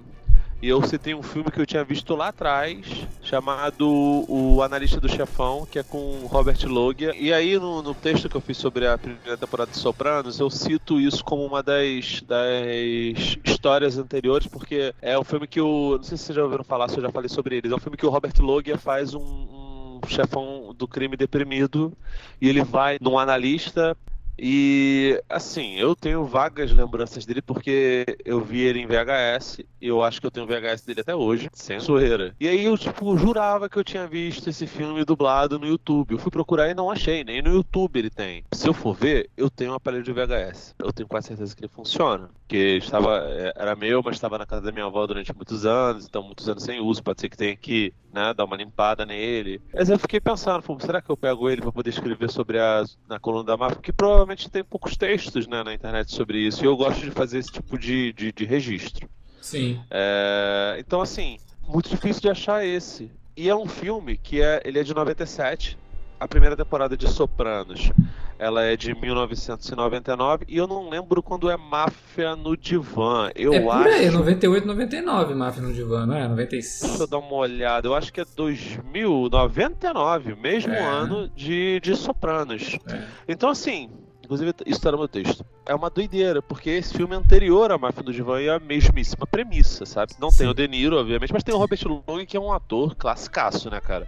e 0.60 0.68
eu 0.68 0.82
citei 0.82 1.14
um 1.14 1.22
filme 1.22 1.50
que 1.50 1.60
eu 1.60 1.66
tinha 1.66 1.84
visto 1.84 2.16
lá 2.16 2.28
atrás, 2.28 2.84
chamado 3.22 3.86
O 4.28 4.60
Analista 4.60 5.00
do 5.00 5.08
Chefão, 5.08 5.64
que 5.70 5.78
é 5.78 5.84
com 5.84 6.26
Robert 6.26 6.58
Loggia. 6.66 7.14
E 7.16 7.32
aí, 7.32 7.56
no, 7.56 7.80
no, 7.80 7.94
texto 7.94 8.28
que 8.28 8.36
eu 8.36 8.40
fiz 8.40 8.56
sobre 8.56 8.86
a 8.86 8.98
primeira 8.98 9.36
temporada 9.36 9.70
de 9.70 9.76
Sopranos, 9.76 10.40
eu 10.40 10.50
cito 10.50 10.98
isso 11.00 11.24
como 11.24 11.44
uma 11.44 11.62
das, 11.62 12.22
das 12.22 13.38
histórias 13.44 13.98
anteriores, 13.98 14.48
porque 14.48 14.92
é 15.00 15.16
um 15.16 15.24
filme 15.24 15.46
que 15.46 15.60
o. 15.60 15.96
Não 15.96 16.02
sei 16.02 16.18
se 16.18 16.24
vocês 16.24 16.36
já 16.36 16.42
ouviram 16.42 16.64
falar, 16.64 16.88
se 16.88 16.96
eu 16.96 17.02
já 17.02 17.10
falei 17.10 17.28
sobre 17.28 17.56
ele. 17.56 17.72
É 17.72 17.76
um 17.76 17.80
filme 17.80 17.96
que 17.96 18.06
o 18.06 18.10
Robert 18.10 18.34
Loggia 18.40 18.76
faz 18.76 19.14
um, 19.14 19.20
um 19.20 20.00
chefão 20.08 20.74
do 20.76 20.88
crime 20.88 21.16
deprimido 21.16 21.92
e 22.40 22.48
ele 22.48 22.64
vai 22.64 22.98
num 23.00 23.16
analista 23.16 23.96
e 24.38 25.20
assim, 25.28 25.74
eu 25.74 25.96
tenho 25.96 26.24
vagas 26.24 26.72
lembranças 26.72 27.26
dele 27.26 27.42
porque 27.42 28.04
eu 28.24 28.40
vi 28.40 28.60
ele 28.60 28.80
em 28.80 28.86
VHS 28.86 29.60
e 29.80 29.88
eu 29.88 30.02
acho 30.02 30.20
que 30.20 30.26
eu 30.26 30.30
tenho 30.30 30.46
VHS 30.46 30.82
dele 30.82 31.00
até 31.00 31.14
hoje, 31.14 31.48
sem 31.52 31.80
zoeira. 31.80 32.34
E 32.38 32.48
aí 32.48 32.64
eu, 32.64 32.78
tipo, 32.78 33.16
jurava 33.16 33.68
que 33.68 33.76
eu 33.76 33.84
tinha 33.84 34.06
visto 34.06 34.48
esse 34.48 34.66
filme 34.66 35.04
dublado 35.04 35.58
no 35.58 35.66
YouTube. 35.66 36.12
Eu 36.12 36.18
fui 36.18 36.30
procurar 36.30 36.68
e 36.68 36.74
não 36.74 36.90
achei, 36.90 37.24
nem 37.24 37.42
no 37.42 37.52
YouTube 37.52 37.98
ele 37.98 38.10
tem. 38.10 38.44
Se 38.52 38.68
eu 38.68 38.74
for 38.74 38.94
ver, 38.94 39.28
eu 39.36 39.50
tenho 39.50 39.72
um 39.72 39.74
aparelho 39.74 40.04
de 40.04 40.12
VHS. 40.12 40.74
Eu 40.78 40.92
tenho 40.92 41.08
quase 41.08 41.28
certeza 41.28 41.54
que 41.54 41.62
ele 41.62 41.72
funciona. 41.72 42.30
Porque 42.48 42.78
estava, 42.78 43.18
é, 43.28 43.52
era 43.54 43.76
meu, 43.76 44.02
mas 44.02 44.14
estava 44.16 44.38
na 44.38 44.46
casa 44.46 44.62
da 44.62 44.72
minha 44.72 44.86
avó 44.86 45.06
durante 45.06 45.36
muitos 45.36 45.66
anos, 45.66 46.06
então 46.06 46.22
muitos 46.22 46.48
anos 46.48 46.62
sem 46.62 46.80
uso. 46.80 47.02
Pode 47.02 47.20
ser 47.20 47.28
que 47.28 47.36
tenha 47.36 47.54
que 47.54 47.92
né, 48.10 48.32
dar 48.32 48.46
uma 48.46 48.56
limpada 48.56 49.04
nele. 49.04 49.60
Mas 49.74 49.90
eu 49.90 49.98
fiquei 49.98 50.18
pensando, 50.18 50.64
será 50.80 51.02
que 51.02 51.10
eu 51.10 51.16
pego 51.16 51.50
ele 51.50 51.60
para 51.60 51.70
poder 51.70 51.90
escrever 51.90 52.30
sobre 52.30 52.58
a 52.58 52.86
na 53.06 53.20
coluna 53.20 53.44
da 53.44 53.56
máfia? 53.58 53.76
Porque 53.76 53.92
provavelmente 53.92 54.48
tem 54.48 54.64
poucos 54.64 54.96
textos 54.96 55.46
né, 55.46 55.62
na 55.62 55.74
internet 55.74 56.10
sobre 56.10 56.38
isso. 56.38 56.64
E 56.64 56.66
eu 56.66 56.74
gosto 56.74 57.02
de 57.02 57.10
fazer 57.10 57.36
esse 57.36 57.52
tipo 57.52 57.78
de, 57.78 58.14
de, 58.14 58.32
de 58.32 58.46
registro. 58.46 59.06
Sim. 59.42 59.78
É, 59.90 60.76
então, 60.78 61.02
assim, 61.02 61.36
muito 61.68 61.90
difícil 61.90 62.22
de 62.22 62.30
achar 62.30 62.64
esse. 62.64 63.10
E 63.36 63.46
é 63.46 63.54
um 63.54 63.66
filme 63.66 64.16
que 64.16 64.40
é, 64.40 64.62
ele 64.64 64.78
é 64.78 64.82
de 64.82 64.94
97. 64.94 65.76
A 66.18 66.26
primeira 66.26 66.56
temporada 66.56 66.96
de 66.96 67.06
Sopranos 67.08 67.92
ela 68.38 68.62
é 68.62 68.76
de 68.76 68.94
1999 68.94 70.44
e 70.48 70.56
eu 70.56 70.66
não 70.66 70.88
lembro 70.88 71.22
quando 71.22 71.50
é 71.50 71.56
Máfia 71.56 72.36
no 72.36 72.56
Divã. 72.56 73.30
Eu 73.34 73.52
é 73.52 73.60
por 73.60 73.70
acho. 73.70 73.88
Aí, 73.88 74.10
98, 74.10 74.66
99 74.66 75.34
Máfia 75.34 75.62
no 75.62 75.72
Divã, 75.72 76.06
não 76.06 76.14
é? 76.14 76.28
96. 76.28 76.90
Deixa 76.90 77.02
eu 77.02 77.08
dar 77.08 77.18
uma 77.18 77.34
olhada. 77.34 77.88
Eu 77.88 77.94
acho 77.94 78.12
que 78.12 78.20
é 78.20 78.24
2099, 78.36 80.36
mesmo 80.36 80.72
é. 80.72 80.80
ano 80.80 81.28
de, 81.34 81.80
de 81.80 81.96
Sopranos. 81.96 82.78
É. 82.88 83.02
Então, 83.26 83.50
assim, 83.50 83.90
Inclusive, 84.28 84.52
isso 84.66 84.76
está 84.76 84.92
no 84.92 84.98
meu 84.98 85.08
texto. 85.08 85.42
É 85.64 85.74
uma 85.74 85.88
doideira, 85.88 86.42
porque 86.42 86.68
esse 86.68 86.92
filme 86.92 87.14
é 87.14 87.18
anterior 87.18 87.72
à 87.72 87.78
Máfia 87.78 88.02
do 88.02 88.12
Divã 88.12 88.38
e 88.38 88.46
é 88.46 88.54
a 88.54 88.58
mesmíssima 88.58 89.26
premissa, 89.26 89.86
sabe? 89.86 90.12
Não 90.20 90.30
Sim. 90.30 90.38
tem 90.38 90.48
o 90.48 90.52
De 90.52 90.68
Niro, 90.68 90.98
obviamente, 90.98 91.32
mas 91.32 91.42
tem 91.42 91.54
o 91.54 91.58
Robert 91.58 91.80
Long, 91.86 92.26
que 92.26 92.36
é 92.36 92.40
um 92.40 92.52
ator 92.52 92.94
classicaço, 92.94 93.70
né, 93.70 93.80
cara? 93.80 94.06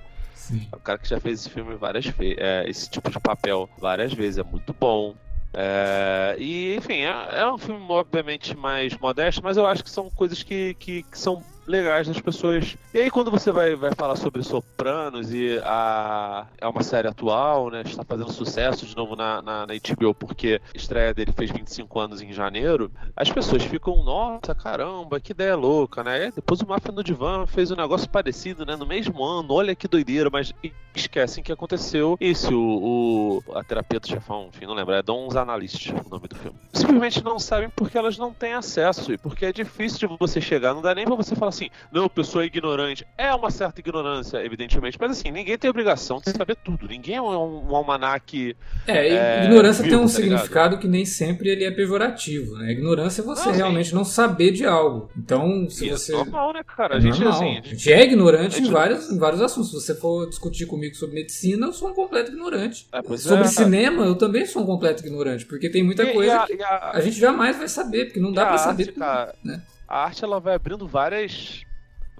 Sim. 0.50 0.68
É 0.72 0.76
um 0.76 0.80
cara 0.80 0.98
que 0.98 1.08
já 1.08 1.20
fez 1.20 1.40
esse 1.40 1.50
filme 1.50 1.76
várias 1.76 2.06
vezes, 2.06 2.36
é, 2.38 2.68
esse 2.68 2.90
tipo 2.90 3.08
de 3.08 3.20
papel 3.20 3.70
várias 3.78 4.12
vezes, 4.12 4.38
é 4.38 4.42
muito 4.42 4.74
bom. 4.78 5.14
É, 5.52 6.36
e, 6.38 6.76
enfim, 6.76 7.02
é, 7.02 7.40
é, 7.40 7.52
um 7.52 7.58
filme 7.58 7.84
obviamente 7.88 8.56
mais 8.56 8.96
modesto, 8.98 9.42
mas 9.42 9.56
eu 9.56 9.66
acho 9.66 9.82
que 9.82 9.90
são 9.90 10.10
coisas 10.10 10.42
que, 10.42 10.74
que, 10.74 11.02
que 11.04 11.18
são 11.18 11.42
legais 11.70 12.06
das 12.06 12.20
pessoas. 12.20 12.76
E 12.92 12.98
aí 12.98 13.10
quando 13.10 13.30
você 13.30 13.50
vai, 13.52 13.74
vai 13.74 13.92
falar 13.94 14.16
sobre 14.16 14.42
Sopranos 14.42 15.32
e 15.32 15.58
a 15.64 16.46
é 16.58 16.66
uma 16.66 16.82
série 16.82 17.08
atual, 17.08 17.70
né? 17.70 17.82
Está 17.84 18.04
fazendo 18.04 18.32
sucesso 18.32 18.84
de 18.84 18.96
novo 18.96 19.16
na, 19.16 19.40
na, 19.40 19.66
na 19.66 19.74
HBO 19.74 20.14
porque 20.14 20.60
a 20.74 20.76
estreia 20.76 21.14
dele 21.14 21.32
fez 21.32 21.50
25 21.50 22.00
anos 22.00 22.20
em 22.20 22.32
janeiro, 22.32 22.90
as 23.16 23.30
pessoas 23.30 23.62
ficam, 23.64 24.02
nossa, 24.02 24.54
caramba, 24.54 25.20
que 25.20 25.32
ideia 25.32 25.56
louca, 25.56 26.02
né? 26.02 26.28
E 26.28 26.32
depois 26.32 26.60
o 26.60 26.66
Máfia 26.66 26.92
no 26.92 27.04
Divã 27.04 27.46
fez 27.46 27.70
um 27.70 27.76
negócio 27.76 28.08
parecido, 28.08 28.66
né? 28.66 28.76
No 28.76 28.86
mesmo 28.86 29.24
ano, 29.24 29.52
olha 29.52 29.74
que 29.74 29.88
doideira, 29.88 30.28
mas 30.30 30.52
esquecem 30.94 31.42
que 31.42 31.52
aconteceu 31.52 32.16
isso, 32.20 32.52
o, 32.54 33.42
o 33.46 33.56
a 33.56 33.62
terapia 33.62 34.00
do 34.00 34.08
chefão, 34.08 34.48
enfim, 34.52 34.66
não 34.66 34.74
lembro, 34.74 34.94
é 34.94 35.02
Dons 35.02 35.36
Analyst 35.36 35.90
o 35.90 36.08
nome 36.08 36.28
do 36.28 36.36
filme. 36.36 36.58
Simplesmente 36.72 37.22
não 37.22 37.38
sabem 37.38 37.70
porque 37.70 37.96
elas 37.96 38.18
não 38.18 38.32
têm 38.32 38.54
acesso 38.54 39.12
e 39.12 39.18
porque 39.18 39.46
é 39.46 39.52
difícil 39.52 40.08
de 40.08 40.16
você 40.18 40.40
chegar, 40.40 40.74
não 40.74 40.82
dá 40.82 40.94
nem 40.94 41.04
pra 41.04 41.14
você 41.14 41.34
falar 41.34 41.50
assim, 41.50 41.59
não, 41.90 42.08
pessoa 42.08 42.44
é 42.44 42.46
ignorante. 42.46 43.06
É 43.18 43.34
uma 43.34 43.50
certa 43.50 43.80
ignorância, 43.80 44.38
evidentemente, 44.44 44.96
mas 45.00 45.12
assim, 45.12 45.30
ninguém 45.30 45.58
tem 45.58 45.68
obrigação 45.68 46.18
de 46.18 46.30
saber 46.30 46.56
tudo. 46.56 46.86
Ninguém 46.86 47.16
é 47.16 47.22
um, 47.22 47.70
um 47.70 47.74
almanac. 47.74 48.56
É, 48.86 49.08
é 49.08 49.44
ignorância 49.44 49.82
vivo, 49.82 49.96
tem 49.96 50.04
um 50.04 50.08
tá 50.08 50.14
significado 50.14 50.78
que 50.78 50.86
nem 50.86 51.04
sempre 51.04 51.48
ele 51.50 51.64
é 51.64 51.70
pejorativo, 51.70 52.56
né? 52.56 52.72
Ignorância 52.72 53.22
é 53.22 53.24
você 53.24 53.48
não, 53.48 53.54
realmente 53.54 53.94
não 53.94 54.04
saber 54.04 54.52
de 54.52 54.64
algo. 54.64 55.10
Então, 55.16 55.68
se 55.68 55.86
e 55.86 55.88
é 55.88 55.92
você. 55.92 56.14
É 56.14 56.16
normal, 56.16 56.52
né, 56.52 56.62
cara? 56.64 56.94
É 56.94 56.96
a, 56.98 57.00
gente, 57.00 57.24
assim, 57.24 57.58
a 57.58 57.62
gente 57.62 57.92
é 57.92 58.04
ignorante 58.04 58.56
gente... 58.56 58.68
em, 58.68 58.72
vários, 58.72 59.10
em 59.10 59.18
vários 59.18 59.40
assuntos. 59.40 59.70
Se 59.70 59.80
você 59.80 59.94
for 59.94 60.28
discutir 60.28 60.66
comigo 60.66 60.94
sobre 60.94 61.16
medicina, 61.16 61.66
eu 61.66 61.72
sou 61.72 61.90
um 61.90 61.94
completo 61.94 62.30
ignorante. 62.30 62.86
É, 62.92 63.16
sobre 63.16 63.44
é, 63.44 63.48
cinema, 63.48 64.04
eu 64.04 64.14
também 64.14 64.46
sou 64.46 64.62
um 64.62 64.66
completo 64.66 65.04
ignorante, 65.04 65.46
porque 65.46 65.68
tem 65.68 65.82
muita 65.82 66.04
e, 66.04 66.12
coisa 66.12 66.32
e 66.32 66.36
a, 66.36 66.46
que 66.46 66.62
a... 66.62 66.90
a... 66.94 67.00
gente 67.00 67.18
jamais 67.18 67.56
vai 67.56 67.68
saber, 67.68 68.06
porque 68.06 68.20
não 68.20 68.32
dá 68.32 68.46
para 68.46 68.58
saber 68.58 68.86
tudo, 68.86 69.04
né? 69.44 69.62
A 69.90 70.04
arte 70.04 70.24
ela 70.24 70.38
vai 70.38 70.54
abrindo 70.54 70.86
várias 70.86 71.66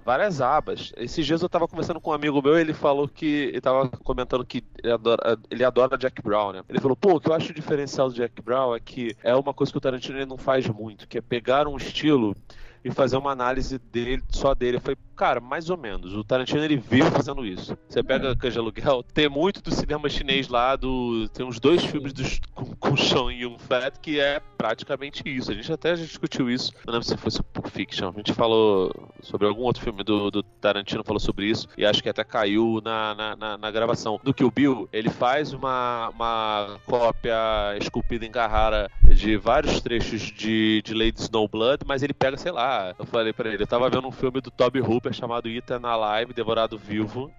várias 0.03 0.41
abas. 0.41 0.91
Esses 0.97 1.25
dias 1.25 1.41
eu 1.41 1.49
tava 1.49 1.67
conversando 1.67 2.01
com 2.01 2.11
um 2.11 2.13
amigo 2.13 2.41
meu, 2.41 2.57
ele 2.57 2.73
falou 2.73 3.07
que. 3.07 3.25
Ele 3.25 3.61
tava 3.61 3.87
comentando 3.87 4.45
que 4.45 4.63
ele 4.83 4.91
adora, 4.91 5.39
ele 5.49 5.63
adora 5.63 5.97
Jack 5.97 6.21
Brown, 6.21 6.51
né? 6.51 6.63
Ele 6.67 6.81
falou, 6.81 6.97
pô, 6.97 7.15
o 7.15 7.19
que 7.19 7.29
eu 7.29 7.33
acho 7.33 7.53
diferencial 7.53 8.09
do 8.09 8.15
Jack 8.15 8.41
Brown 8.41 8.75
é 8.75 8.79
que 8.79 9.15
é 9.23 9.33
uma 9.35 9.53
coisa 9.53 9.71
que 9.71 9.77
o 9.77 9.81
Tarantino 9.81 10.25
não 10.25 10.37
faz 10.37 10.67
muito, 10.67 11.07
que 11.07 11.17
é 11.17 11.21
pegar 11.21 11.67
um 11.67 11.77
estilo 11.77 12.35
e 12.83 12.91
fazer 12.91 13.15
uma 13.17 13.31
análise 13.31 13.77
dele, 13.77 14.21
só 14.29 14.53
dele. 14.53 14.79
Falei, 14.79 14.97
cara, 15.21 15.39
mais 15.39 15.69
ou 15.69 15.77
menos. 15.77 16.15
O 16.15 16.23
Tarantino 16.23 16.63
ele 16.63 16.77
vive 16.77 17.11
fazendo 17.11 17.45
isso. 17.45 17.77
Você 17.87 18.01
pega 18.01 18.29
é. 18.29 18.35
Canja 18.35 18.59
Aluguel, 18.59 19.03
tem 19.03 19.29
muito 19.29 19.61
do 19.61 19.69
cinema 19.69 20.09
chinês 20.09 20.47
lá, 20.47 20.75
do, 20.75 21.29
tem 21.29 21.45
uns 21.45 21.59
dois 21.59 21.85
filmes 21.85 22.11
dos, 22.11 22.39
com, 22.55 22.65
com 22.75 22.97
Sean 22.97 23.31
Yun 23.31 23.59
Fat 23.59 23.99
que 24.01 24.19
é 24.19 24.41
praticamente 24.57 25.21
isso. 25.27 25.51
A 25.51 25.53
gente 25.53 25.71
até 25.71 25.95
já 25.95 26.03
discutiu 26.03 26.49
isso. 26.49 26.71
Não 26.87 26.93
lembro 26.93 27.07
se 27.07 27.15
fosse 27.17 27.43
Pulp 27.43 27.67
Fiction. 27.67 28.09
A 28.09 28.17
gente 28.17 28.33
falou 28.33 28.91
sobre 29.21 29.45
algum 29.45 29.61
outro 29.61 29.83
filme 29.83 30.03
do, 30.03 30.31
do 30.31 30.41
Tarantino, 30.41 31.03
falou 31.03 31.19
sobre 31.19 31.45
isso. 31.45 31.67
E 31.77 31.85
acho 31.85 32.01
que 32.01 32.09
até 32.09 32.23
caiu 32.23 32.81
na, 32.83 33.13
na, 33.13 33.35
na, 33.35 33.57
na 33.59 33.71
gravação. 33.71 34.19
Do 34.23 34.33
que 34.33 34.43
o 34.43 34.49
Bill, 34.49 34.89
ele 34.91 35.09
faz 35.09 35.53
uma, 35.53 36.09
uma 36.09 36.79
cópia 36.87 37.37
esculpida 37.79 38.25
em 38.25 38.31
Carrara 38.31 38.89
de 39.07 39.37
vários 39.37 39.81
trechos 39.81 40.21
de, 40.31 40.81
de 40.83 40.95
Lady 40.95 41.21
Snowblood, 41.21 41.83
mas 41.85 42.01
ele 42.01 42.13
pega, 42.13 42.37
sei 42.37 42.51
lá, 42.51 42.95
eu 42.97 43.05
falei 43.05 43.33
pra 43.33 43.49
ele, 43.49 43.61
eu 43.61 43.67
tava 43.67 43.89
vendo 43.89 44.07
um 44.07 44.11
filme 44.11 44.41
do 44.41 44.49
Toby 44.49 44.79
Hooper 44.79 45.10
chamado 45.13 45.49
Ethan 45.49 45.81
Alive, 45.83 46.33
Devorado 46.33 46.77
Vivo, 46.77 47.31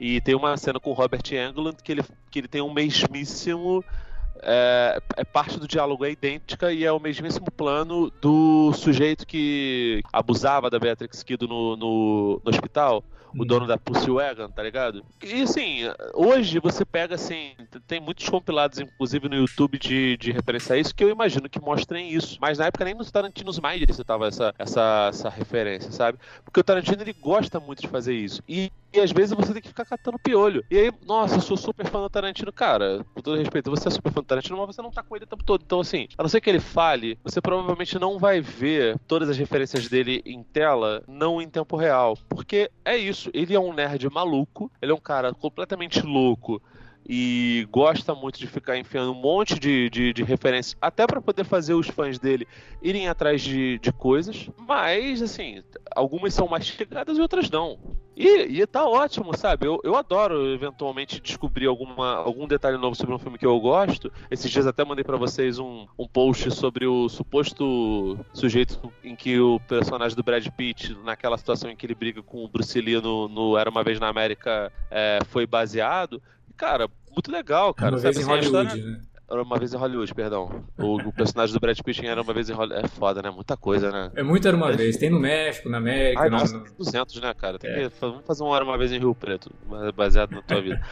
e 0.00 0.20
tem 0.20 0.34
uma 0.34 0.56
cena 0.56 0.80
com 0.80 0.90
o 0.90 0.94
Robert 0.94 1.22
Englund 1.30 1.76
que 1.82 1.92
ele, 1.92 2.02
que 2.30 2.40
ele 2.40 2.48
tem 2.48 2.60
um 2.60 2.72
mesmíssimo 2.72 3.84
é, 4.42 5.00
é, 5.16 5.24
parte 5.24 5.58
do 5.58 5.68
diálogo 5.68 6.04
é 6.04 6.10
idêntica 6.10 6.72
e 6.72 6.84
é 6.84 6.90
o 6.90 6.98
mesmíssimo 6.98 7.46
plano 7.50 8.10
do 8.20 8.72
sujeito 8.72 9.24
que 9.26 10.02
abusava 10.12 10.68
da 10.68 10.78
Beatrix 10.78 11.22
Kido 11.22 11.46
no, 11.46 11.76
no, 11.76 12.42
no 12.44 12.50
hospital 12.50 13.04
o 13.36 13.44
dono 13.44 13.66
da 13.66 13.78
Pussy 13.78 14.10
Wagon, 14.10 14.48
tá 14.48 14.62
ligado? 14.62 15.04
E 15.22 15.42
assim, 15.42 15.80
hoje 16.14 16.58
você 16.58 16.84
pega 16.84 17.14
assim, 17.14 17.52
tem 17.86 18.00
muitos 18.00 18.28
compilados, 18.28 18.78
inclusive 18.78 19.28
no 19.28 19.36
YouTube, 19.36 19.78
de, 19.78 20.16
de 20.16 20.32
referência 20.32 20.74
a 20.74 20.78
isso, 20.78 20.94
que 20.94 21.04
eu 21.04 21.10
imagino 21.10 21.48
que 21.48 21.60
mostrem 21.60 22.10
isso. 22.10 22.38
Mas 22.40 22.58
na 22.58 22.66
época 22.66 22.84
nem 22.84 22.94
nos 22.94 23.10
Tarantinos 23.10 23.58
Mind 23.58 23.82
você 23.86 24.04
tava 24.04 24.28
essa, 24.28 24.54
essa, 24.58 25.08
essa 25.08 25.28
referência, 25.28 25.90
sabe? 25.90 26.18
Porque 26.44 26.60
o 26.60 26.64
Tarantino 26.64 27.02
ele 27.02 27.12
gosta 27.12 27.60
muito 27.60 27.82
de 27.82 27.88
fazer 27.88 28.14
isso. 28.14 28.42
E, 28.48 28.70
e 28.92 29.00
às 29.00 29.10
vezes 29.10 29.34
você 29.34 29.52
tem 29.52 29.62
que 29.62 29.68
ficar 29.68 29.84
catando 29.84 30.18
piolho. 30.18 30.64
E 30.70 30.78
aí, 30.78 30.92
nossa, 31.06 31.36
eu 31.36 31.40
sou 31.40 31.56
super 31.56 31.86
fã 31.86 32.00
do 32.00 32.10
Tarantino. 32.10 32.52
Cara, 32.52 33.04
com 33.14 33.20
todo 33.20 33.38
respeito, 33.38 33.70
você 33.70 33.88
é 33.88 33.90
super 33.90 34.12
fã 34.12 34.20
do 34.20 34.26
Tarantino, 34.26 34.56
mas 34.58 34.74
você 34.74 34.82
não 34.82 34.90
tá 34.90 35.02
com 35.02 35.16
ele 35.16 35.24
o 35.24 35.28
tempo 35.28 35.44
todo. 35.44 35.62
Então, 35.64 35.80
assim, 35.80 36.08
a 36.16 36.22
não 36.22 36.28
ser 36.28 36.40
que 36.40 36.50
ele 36.50 36.60
fale, 36.60 37.18
você 37.22 37.40
provavelmente 37.40 37.98
não 37.98 38.18
vai 38.18 38.40
ver 38.40 38.98
todas 39.06 39.28
as 39.28 39.38
referências 39.38 39.88
dele 39.88 40.22
em 40.26 40.42
tela, 40.42 41.02
não 41.06 41.40
em 41.40 41.48
tempo 41.48 41.76
real. 41.76 42.18
Porque 42.28 42.70
é 42.84 42.96
isso 42.96 43.21
isso. 43.22 43.30
Ele 43.32 43.54
é 43.54 43.60
um 43.60 43.72
nerd 43.72 44.08
maluco, 44.10 44.70
ele 44.80 44.92
é 44.92 44.94
um 44.94 45.00
cara 45.00 45.32
completamente 45.32 46.02
louco 46.02 46.60
e 47.08 47.66
gosta 47.70 48.14
muito 48.14 48.38
de 48.38 48.46
ficar 48.46 48.78
enfiando 48.78 49.12
um 49.12 49.20
monte 49.20 49.58
de, 49.58 49.90
de, 49.90 50.12
de 50.12 50.22
referências, 50.22 50.76
até 50.80 51.06
para 51.06 51.20
poder 51.20 51.44
fazer 51.44 51.74
os 51.74 51.88
fãs 51.88 52.18
dele 52.18 52.46
irem 52.80 53.08
atrás 53.08 53.42
de, 53.42 53.78
de 53.78 53.92
coisas. 53.92 54.48
Mas, 54.56 55.22
assim, 55.22 55.62
algumas 55.94 56.34
são 56.34 56.48
mais 56.48 56.66
chegadas 56.66 57.18
e 57.18 57.20
outras 57.20 57.50
não. 57.50 57.78
E, 58.14 58.60
e 58.60 58.66
tá 58.66 58.86
ótimo, 58.86 59.36
sabe? 59.36 59.66
Eu, 59.66 59.80
eu 59.82 59.96
adoro 59.96 60.52
eventualmente 60.52 61.20
descobrir 61.20 61.66
alguma, 61.66 62.16
algum 62.16 62.46
detalhe 62.46 62.76
novo 62.76 62.94
sobre 62.94 63.14
um 63.14 63.18
filme 63.18 63.38
que 63.38 63.46
eu 63.46 63.58
gosto. 63.58 64.12
Esses 64.30 64.50
dias 64.50 64.66
até 64.66 64.84
mandei 64.84 65.02
para 65.02 65.16
vocês 65.16 65.58
um, 65.58 65.86
um 65.98 66.06
post 66.06 66.50
sobre 66.50 66.86
o 66.86 67.08
suposto 67.08 68.18
sujeito 68.34 68.92
em 69.02 69.16
que 69.16 69.40
o 69.40 69.58
personagem 69.60 70.14
do 70.14 70.22
Brad 70.22 70.46
Pitt, 70.48 70.94
naquela 71.02 71.38
situação 71.38 71.70
em 71.70 71.76
que 71.76 71.86
ele 71.86 71.94
briga 71.94 72.22
com 72.22 72.44
o 72.44 72.48
Bruce 72.48 72.78
Lee 72.80 73.00
no, 73.00 73.28
no 73.28 73.56
Era 73.56 73.70
Uma 73.70 73.82
Vez 73.82 73.98
na 73.98 74.08
América, 74.08 74.70
é, 74.90 75.20
foi 75.28 75.46
baseado. 75.46 76.22
Cara, 76.56 76.88
muito 77.10 77.30
legal, 77.30 77.72
cara. 77.74 77.96
Uma 77.96 78.00
vez 78.00 78.18
em 78.18 78.22
Hollywood, 78.22 78.82
né? 78.82 79.00
Era 79.32 79.42
uma 79.42 79.58
vez 79.58 79.72
em 79.72 79.78
Hollywood, 79.78 80.14
perdão. 80.14 80.62
O, 80.76 80.96
o, 80.96 81.12
personagem 81.12 81.54
do 81.54 81.60
Brad 81.60 81.78
Pitt 81.80 82.06
era 82.06 82.20
uma 82.20 82.34
vez 82.34 82.50
em 82.50 82.52
Hollywood. 82.52 82.84
É 82.84 82.88
foda, 82.88 83.22
né? 83.22 83.30
Muita 83.30 83.56
coisa, 83.56 83.90
né? 83.90 84.10
É 84.14 84.22
muito 84.22 84.46
Era 84.46 84.54
Uma 84.54 84.70
Vez. 84.72 84.98
Tem 84.98 85.08
no 85.08 85.18
México, 85.18 85.70
na 85.70 85.78
América. 85.78 86.20
Ai, 86.20 86.28
nossa, 86.28 86.58
no... 86.58 86.64
200, 86.76 87.18
né, 87.18 87.32
cara? 87.32 87.58
É. 87.62 87.88
que, 87.88 87.92
vamos 87.98 88.26
fazer 88.26 88.44
um 88.44 88.54
Era 88.54 88.62
Uma 88.62 88.76
Vez 88.76 88.92
em 88.92 88.98
Rio 88.98 89.14
Preto, 89.14 89.50
baseado 89.96 90.32
na 90.32 90.42
tua 90.42 90.60
vida. 90.60 90.82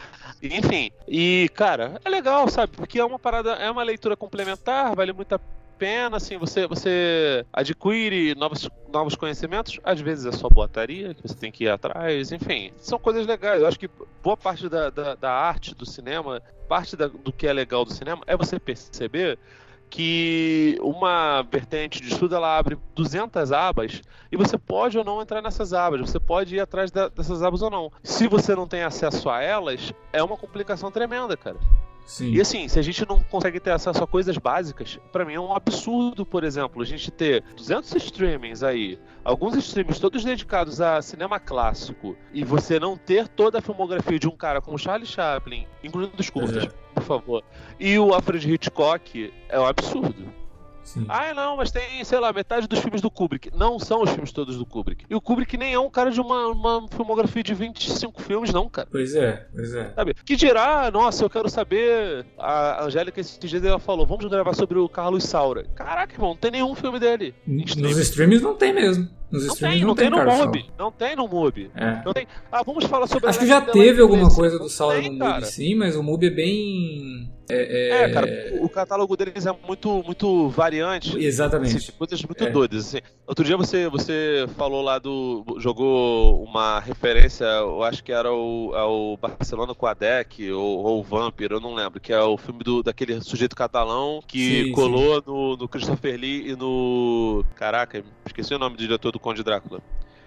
Enfim, 0.41 0.89
e, 1.07 1.49
cara, 1.53 2.01
é 2.03 2.09
legal, 2.09 2.47
sabe? 2.49 2.75
Porque 2.75 2.97
é 2.99 3.05
uma 3.05 3.19
parada, 3.19 3.51
é 3.51 3.69
uma 3.69 3.83
leitura 3.83 4.17
complementar, 4.17 4.95
vale 4.95 5.13
muito 5.13 5.35
a 5.35 5.39
pena, 5.81 6.17
assim, 6.17 6.37
você, 6.37 6.67
você 6.67 7.43
adquire 7.51 8.35
novos, 8.35 8.69
novos 8.93 9.15
conhecimentos, 9.15 9.79
às 9.83 9.99
vezes 9.99 10.27
é 10.27 10.31
só 10.31 10.47
boataria, 10.47 11.15
que 11.15 11.27
você 11.27 11.33
tem 11.33 11.51
que 11.51 11.63
ir 11.63 11.69
atrás, 11.69 12.31
enfim, 12.31 12.71
são 12.77 12.99
coisas 12.99 13.25
legais. 13.25 13.63
Eu 13.63 13.67
acho 13.67 13.79
que 13.79 13.89
boa 14.21 14.37
parte 14.37 14.69
da, 14.69 14.91
da, 14.91 15.15
da 15.15 15.31
arte 15.31 15.73
do 15.73 15.83
cinema, 15.83 16.39
parte 16.69 16.95
da, 16.95 17.07
do 17.07 17.33
que 17.33 17.47
é 17.47 17.53
legal 17.53 17.83
do 17.83 17.91
cinema 17.91 18.21
é 18.27 18.37
você 18.37 18.59
perceber 18.59 19.39
que 19.89 20.77
uma 20.81 21.41
vertente 21.41 21.99
de 21.99 22.09
estudo 22.09 22.35
ela 22.35 22.55
abre 22.55 22.77
200 22.93 23.51
abas 23.51 24.03
e 24.31 24.37
você 24.37 24.59
pode 24.59 24.99
ou 24.99 25.03
não 25.03 25.19
entrar 25.19 25.41
nessas 25.41 25.73
abas, 25.73 25.99
você 25.99 26.19
pode 26.19 26.57
ir 26.57 26.59
atrás 26.59 26.91
da, 26.91 27.09
dessas 27.09 27.41
abas 27.41 27.63
ou 27.63 27.71
não. 27.71 27.91
Se 28.03 28.27
você 28.27 28.53
não 28.53 28.67
tem 28.67 28.83
acesso 28.83 29.31
a 29.31 29.41
elas, 29.41 29.91
é 30.13 30.21
uma 30.21 30.37
complicação 30.37 30.91
tremenda, 30.91 31.35
cara. 31.35 31.57
Sim. 32.05 32.31
E 32.31 32.41
assim, 32.41 32.67
se 32.67 32.77
a 32.77 32.81
gente 32.81 33.07
não 33.07 33.19
consegue 33.23 33.59
ter 33.59 33.71
acesso 33.71 34.03
a 34.03 34.07
coisas 34.07 34.37
básicas, 34.37 34.99
para 35.11 35.23
mim 35.23 35.33
é 35.33 35.39
um 35.39 35.55
absurdo, 35.55 36.25
por 36.25 36.43
exemplo, 36.43 36.81
a 36.81 36.85
gente 36.85 37.09
ter 37.09 37.43
200 37.55 37.95
streamings 37.95 38.63
aí, 38.63 38.99
alguns 39.23 39.55
streamings 39.55 39.99
todos 39.99 40.23
dedicados 40.23 40.81
a 40.81 41.01
cinema 41.01 41.39
clássico, 41.39 42.17
e 42.33 42.43
você 42.43 42.79
não 42.79 42.97
ter 42.97 43.27
toda 43.27 43.59
a 43.59 43.61
filmografia 43.61 44.19
de 44.19 44.27
um 44.27 44.35
cara 44.35 44.61
como 44.61 44.77
Charlie 44.77 45.07
Chaplin, 45.07 45.67
incluindo 45.83 46.13
os 46.17 46.29
curtas, 46.29 46.65
é. 46.65 46.69
por 46.93 47.03
favor, 47.03 47.43
e 47.79 47.97
o 47.97 48.13
Alfred 48.13 48.51
Hitchcock, 48.51 49.33
é 49.47 49.59
um 49.59 49.65
absurdo. 49.65 50.40
Sim. 50.83 51.05
Ah, 51.07 51.33
não, 51.33 51.57
mas 51.57 51.71
tem, 51.71 52.03
sei 52.03 52.19
lá, 52.19 52.33
metade 52.33 52.67
dos 52.67 52.79
filmes 52.79 53.01
do 53.01 53.09
Kubrick. 53.09 53.51
Não 53.55 53.79
são 53.79 54.01
os 54.01 54.09
filmes 54.09 54.31
todos 54.31 54.57
do 54.57 54.65
Kubrick. 54.65 55.05
E 55.09 55.15
o 55.15 55.21
Kubrick 55.21 55.57
nem 55.57 55.73
é 55.73 55.79
um 55.79 55.89
cara 55.89 56.11
de 56.11 56.19
uma, 56.19 56.47
uma 56.47 56.87
filmografia 56.89 57.43
de 57.43 57.53
25 57.53 58.21
filmes, 58.21 58.51
não, 58.51 58.69
cara. 58.69 58.87
Pois 58.91 59.15
é, 59.15 59.47
pois 59.53 59.73
é. 59.73 59.91
Sabe? 59.93 60.13
Que 60.25 60.35
dirá, 60.35 60.89
nossa, 60.91 61.23
eu 61.23 61.29
quero 61.29 61.49
saber. 61.49 62.25
A 62.37 62.83
Angélica 62.83 63.19
esses 63.19 63.37
dias 63.37 63.63
ela 63.63 63.79
falou: 63.79 64.05
vamos 64.05 64.25
gravar 64.25 64.53
sobre 64.53 64.77
o 64.79 64.89
Carlos 64.89 65.23
Saura. 65.23 65.65
Caraca, 65.75 66.13
irmão, 66.13 66.29
não 66.29 66.37
tem 66.37 66.51
nenhum 66.51 66.75
filme 66.75 66.99
dele. 66.99 67.33
Nos 67.45 67.97
streams 67.97 68.43
não 68.43 68.55
tem 68.55 68.73
mesmo. 68.73 69.09
Nos 69.31 69.47
não 69.47 69.55
tem, 69.55 69.79
não, 69.79 69.87
não 69.87 69.95
tem, 69.95 70.11
tem 70.11 70.25
no 70.25 70.25
MUBI. 70.25 70.65
Não 70.77 70.91
tem 70.91 71.15
no 71.15 71.27
MUBI. 71.27 71.71
É. 71.75 72.01
Não 72.03 72.13
tem. 72.13 72.27
Ah, 72.51 72.63
vamos 72.63 72.83
falar 72.85 73.07
sobre 73.07 73.29
Acho 73.29 73.39
que 73.39 73.47
já 73.47 73.61
teve 73.61 74.01
alguma 74.01 74.29
coisa 74.33 74.59
do 74.59 74.67
Saura 74.67 75.01
no 75.01 75.13
MUBI, 75.13 75.45
sim, 75.45 75.75
mas 75.75 75.95
o 75.95 76.03
MUBI 76.03 76.27
é 76.27 76.29
bem 76.29 77.31
é, 77.51 77.53
é... 77.53 78.03
é, 78.03 78.09
cara, 78.09 78.27
o 78.61 78.69
catálogo 78.69 79.17
deles 79.17 79.45
é 79.45 79.53
muito, 79.67 80.01
muito 80.03 80.47
variante. 80.49 81.17
Exatamente. 81.17 81.77
Assim, 81.77 81.91
coisas 81.91 82.23
muito 82.23 82.43
é. 82.43 82.49
doidas. 82.49 82.87
Assim. 82.87 82.99
Outro 83.27 83.43
dia 83.43 83.57
você, 83.57 83.89
você 83.89 84.47
falou 84.57 84.81
lá 84.81 84.97
do. 84.97 85.45
jogou 85.59 86.41
uma 86.43 86.79
referência, 86.79 87.43
eu 87.43 87.83
acho 87.83 88.03
que 88.03 88.11
era 88.11 88.31
o, 88.31 88.71
é 88.73 88.83
o 88.83 89.17
Barcelona 89.17 89.75
com 89.75 89.85
a 89.85 89.93
Deck, 89.93 90.49
ou, 90.51 90.79
ou 90.83 90.99
o 90.99 91.03
Vampire, 91.03 91.53
eu 91.53 91.59
não 91.59 91.73
lembro, 91.73 91.99
que 91.99 92.13
é 92.13 92.21
o 92.21 92.37
filme 92.37 92.63
do, 92.63 92.81
daquele 92.81 93.19
sujeito 93.21 93.55
catalão 93.55 94.21
que 94.25 94.65
sim, 94.65 94.71
colou 94.71 95.15
sim. 95.15 95.23
No, 95.27 95.57
no 95.57 95.67
Christopher 95.67 96.17
Lee 96.17 96.51
e 96.51 96.55
no. 96.55 97.43
Caraca, 97.55 98.03
esqueci 98.25 98.53
o 98.53 98.59
nome 98.59 98.77
do 98.77 98.83
diretor 98.83 99.11
do 99.11 99.19
Conde 99.21 99.43
Drácula. 99.43 99.81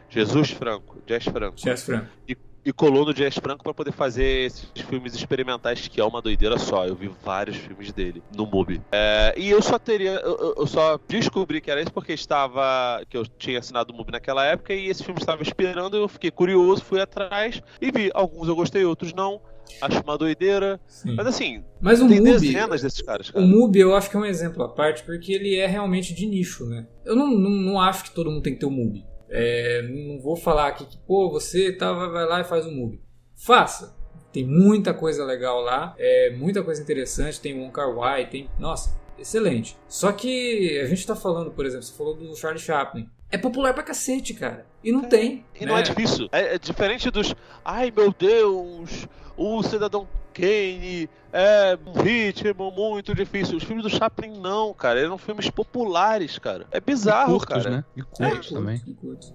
Jesus 0.08 0.50
Franco, 0.50 1.02
Jess 1.06 1.24
Franco. 1.24 1.58
Jess 1.58 1.82
Franco. 1.82 2.08
E 2.28 2.36
e 2.64 2.72
colou 2.72 3.04
no 3.04 3.12
Jazz 3.12 3.34
Franco 3.34 3.62
para 3.62 3.74
poder 3.74 3.92
fazer 3.92 4.46
esses 4.46 4.70
filmes 4.88 5.14
experimentais 5.14 5.86
que 5.86 6.00
é 6.00 6.04
uma 6.04 6.22
doideira 6.22 6.58
só. 6.58 6.86
Eu 6.86 6.94
vi 6.94 7.10
vários 7.22 7.56
filmes 7.56 7.92
dele 7.92 8.22
no 8.34 8.46
MUBI. 8.46 8.80
É, 8.90 9.34
e 9.36 9.50
eu 9.50 9.60
só 9.60 9.78
teria. 9.78 10.12
Eu, 10.12 10.54
eu, 10.56 10.66
só 10.66 10.98
descobri 11.06 11.60
que 11.60 11.70
era 11.70 11.82
isso 11.82 11.92
porque 11.92 12.14
estava. 12.14 13.02
que 13.08 13.16
eu 13.16 13.26
tinha 13.26 13.58
assinado 13.58 13.92
o 13.92 13.96
MUBI 13.96 14.12
naquela 14.12 14.44
época 14.46 14.72
e 14.72 14.86
esse 14.86 15.04
filme 15.04 15.20
estava 15.20 15.42
esperando. 15.42 15.96
Eu 15.96 16.08
fiquei 16.08 16.30
curioso, 16.30 16.82
fui 16.82 17.00
atrás 17.00 17.60
e 17.80 17.90
vi. 17.90 18.10
Alguns 18.14 18.48
eu 18.48 18.56
gostei, 18.56 18.84
outros 18.84 19.12
não. 19.12 19.40
Acho 19.80 20.02
uma 20.02 20.16
doideira. 20.16 20.80
Sim. 20.86 21.14
Mas 21.14 21.26
assim, 21.26 21.64
Mas 21.80 22.00
o 22.00 22.08
tem 22.08 22.18
Mubi, 22.18 22.32
dezenas 22.32 22.82
desses 22.82 23.02
caras. 23.02 23.30
Cara. 23.30 23.44
O 23.44 23.48
MUBI 23.48 23.80
eu 23.80 23.94
acho 23.94 24.10
que 24.10 24.16
é 24.16 24.20
um 24.20 24.24
exemplo 24.24 24.62
à 24.62 24.68
parte 24.68 25.02
porque 25.02 25.32
ele 25.32 25.56
é 25.56 25.66
realmente 25.66 26.14
de 26.14 26.26
nicho, 26.26 26.66
né? 26.66 26.86
Eu 27.04 27.16
não, 27.16 27.28
não, 27.28 27.50
não 27.50 27.80
acho 27.80 28.04
que 28.04 28.10
todo 28.10 28.30
mundo 28.30 28.42
tem 28.42 28.54
que 28.54 28.60
ter 28.60 28.66
o 28.66 28.70
MUBI. 28.70 29.04
É, 29.28 29.82
não 29.82 30.20
vou 30.20 30.36
falar 30.36 30.68
aqui 30.68 30.84
que, 30.86 30.96
pô, 30.98 31.30
você 31.30 31.72
tá, 31.72 31.92
vai 31.92 32.26
lá 32.26 32.40
e 32.40 32.44
faz 32.44 32.66
um 32.66 32.72
MUBI. 32.72 33.00
Faça! 33.34 33.96
Tem 34.32 34.44
muita 34.44 34.92
coisa 34.92 35.24
legal 35.24 35.60
lá, 35.60 35.94
é, 35.96 36.34
muita 36.36 36.62
coisa 36.62 36.82
interessante. 36.82 37.40
Tem 37.40 37.64
o 37.64 37.70
Kar 37.70 37.94
Wai, 37.94 38.28
tem. 38.28 38.50
Nossa, 38.58 38.98
excelente. 39.16 39.76
Só 39.86 40.10
que 40.10 40.80
a 40.80 40.86
gente 40.86 41.06
tá 41.06 41.14
falando, 41.14 41.52
por 41.52 41.64
exemplo, 41.64 41.84
você 41.84 41.96
falou 41.96 42.16
do 42.16 42.34
Charlie 42.34 42.60
Chaplin. 42.60 43.08
É 43.34 43.38
popular 43.38 43.74
pra 43.74 43.82
cacete, 43.82 44.32
cara. 44.32 44.64
E 44.82 44.92
não 44.92 45.00
é, 45.00 45.06
tem. 45.08 45.44
E 45.56 45.64
né? 45.64 45.72
não 45.72 45.76
é 45.76 45.82
difícil. 45.82 46.28
É, 46.30 46.54
é 46.54 46.58
diferente 46.58 47.10
dos. 47.10 47.34
Ai 47.64 47.92
meu 47.94 48.14
Deus, 48.16 49.08
o 49.36 49.60
cidadão 49.64 50.06
Kane, 50.32 51.10
é 51.32 51.76
um 51.84 52.00
ritmo 52.00 52.70
muito 52.70 53.12
difícil. 53.12 53.56
Os 53.56 53.64
filmes 53.64 53.82
do 53.82 53.90
Chaplin 53.90 54.38
não, 54.38 54.72
cara. 54.72 55.00
Eram 55.00 55.18
filmes 55.18 55.50
populares, 55.50 56.38
cara. 56.38 56.64
É 56.70 56.80
bizarro, 56.80 57.34
e 57.34 57.38
curtos, 57.38 57.64
cara. 57.64 57.76
Né? 57.78 57.84
E 57.96 58.02
curtos 58.02 58.52
é, 58.52 58.54
também. 58.54 58.82
E 58.86 58.94
curtos. 58.94 59.32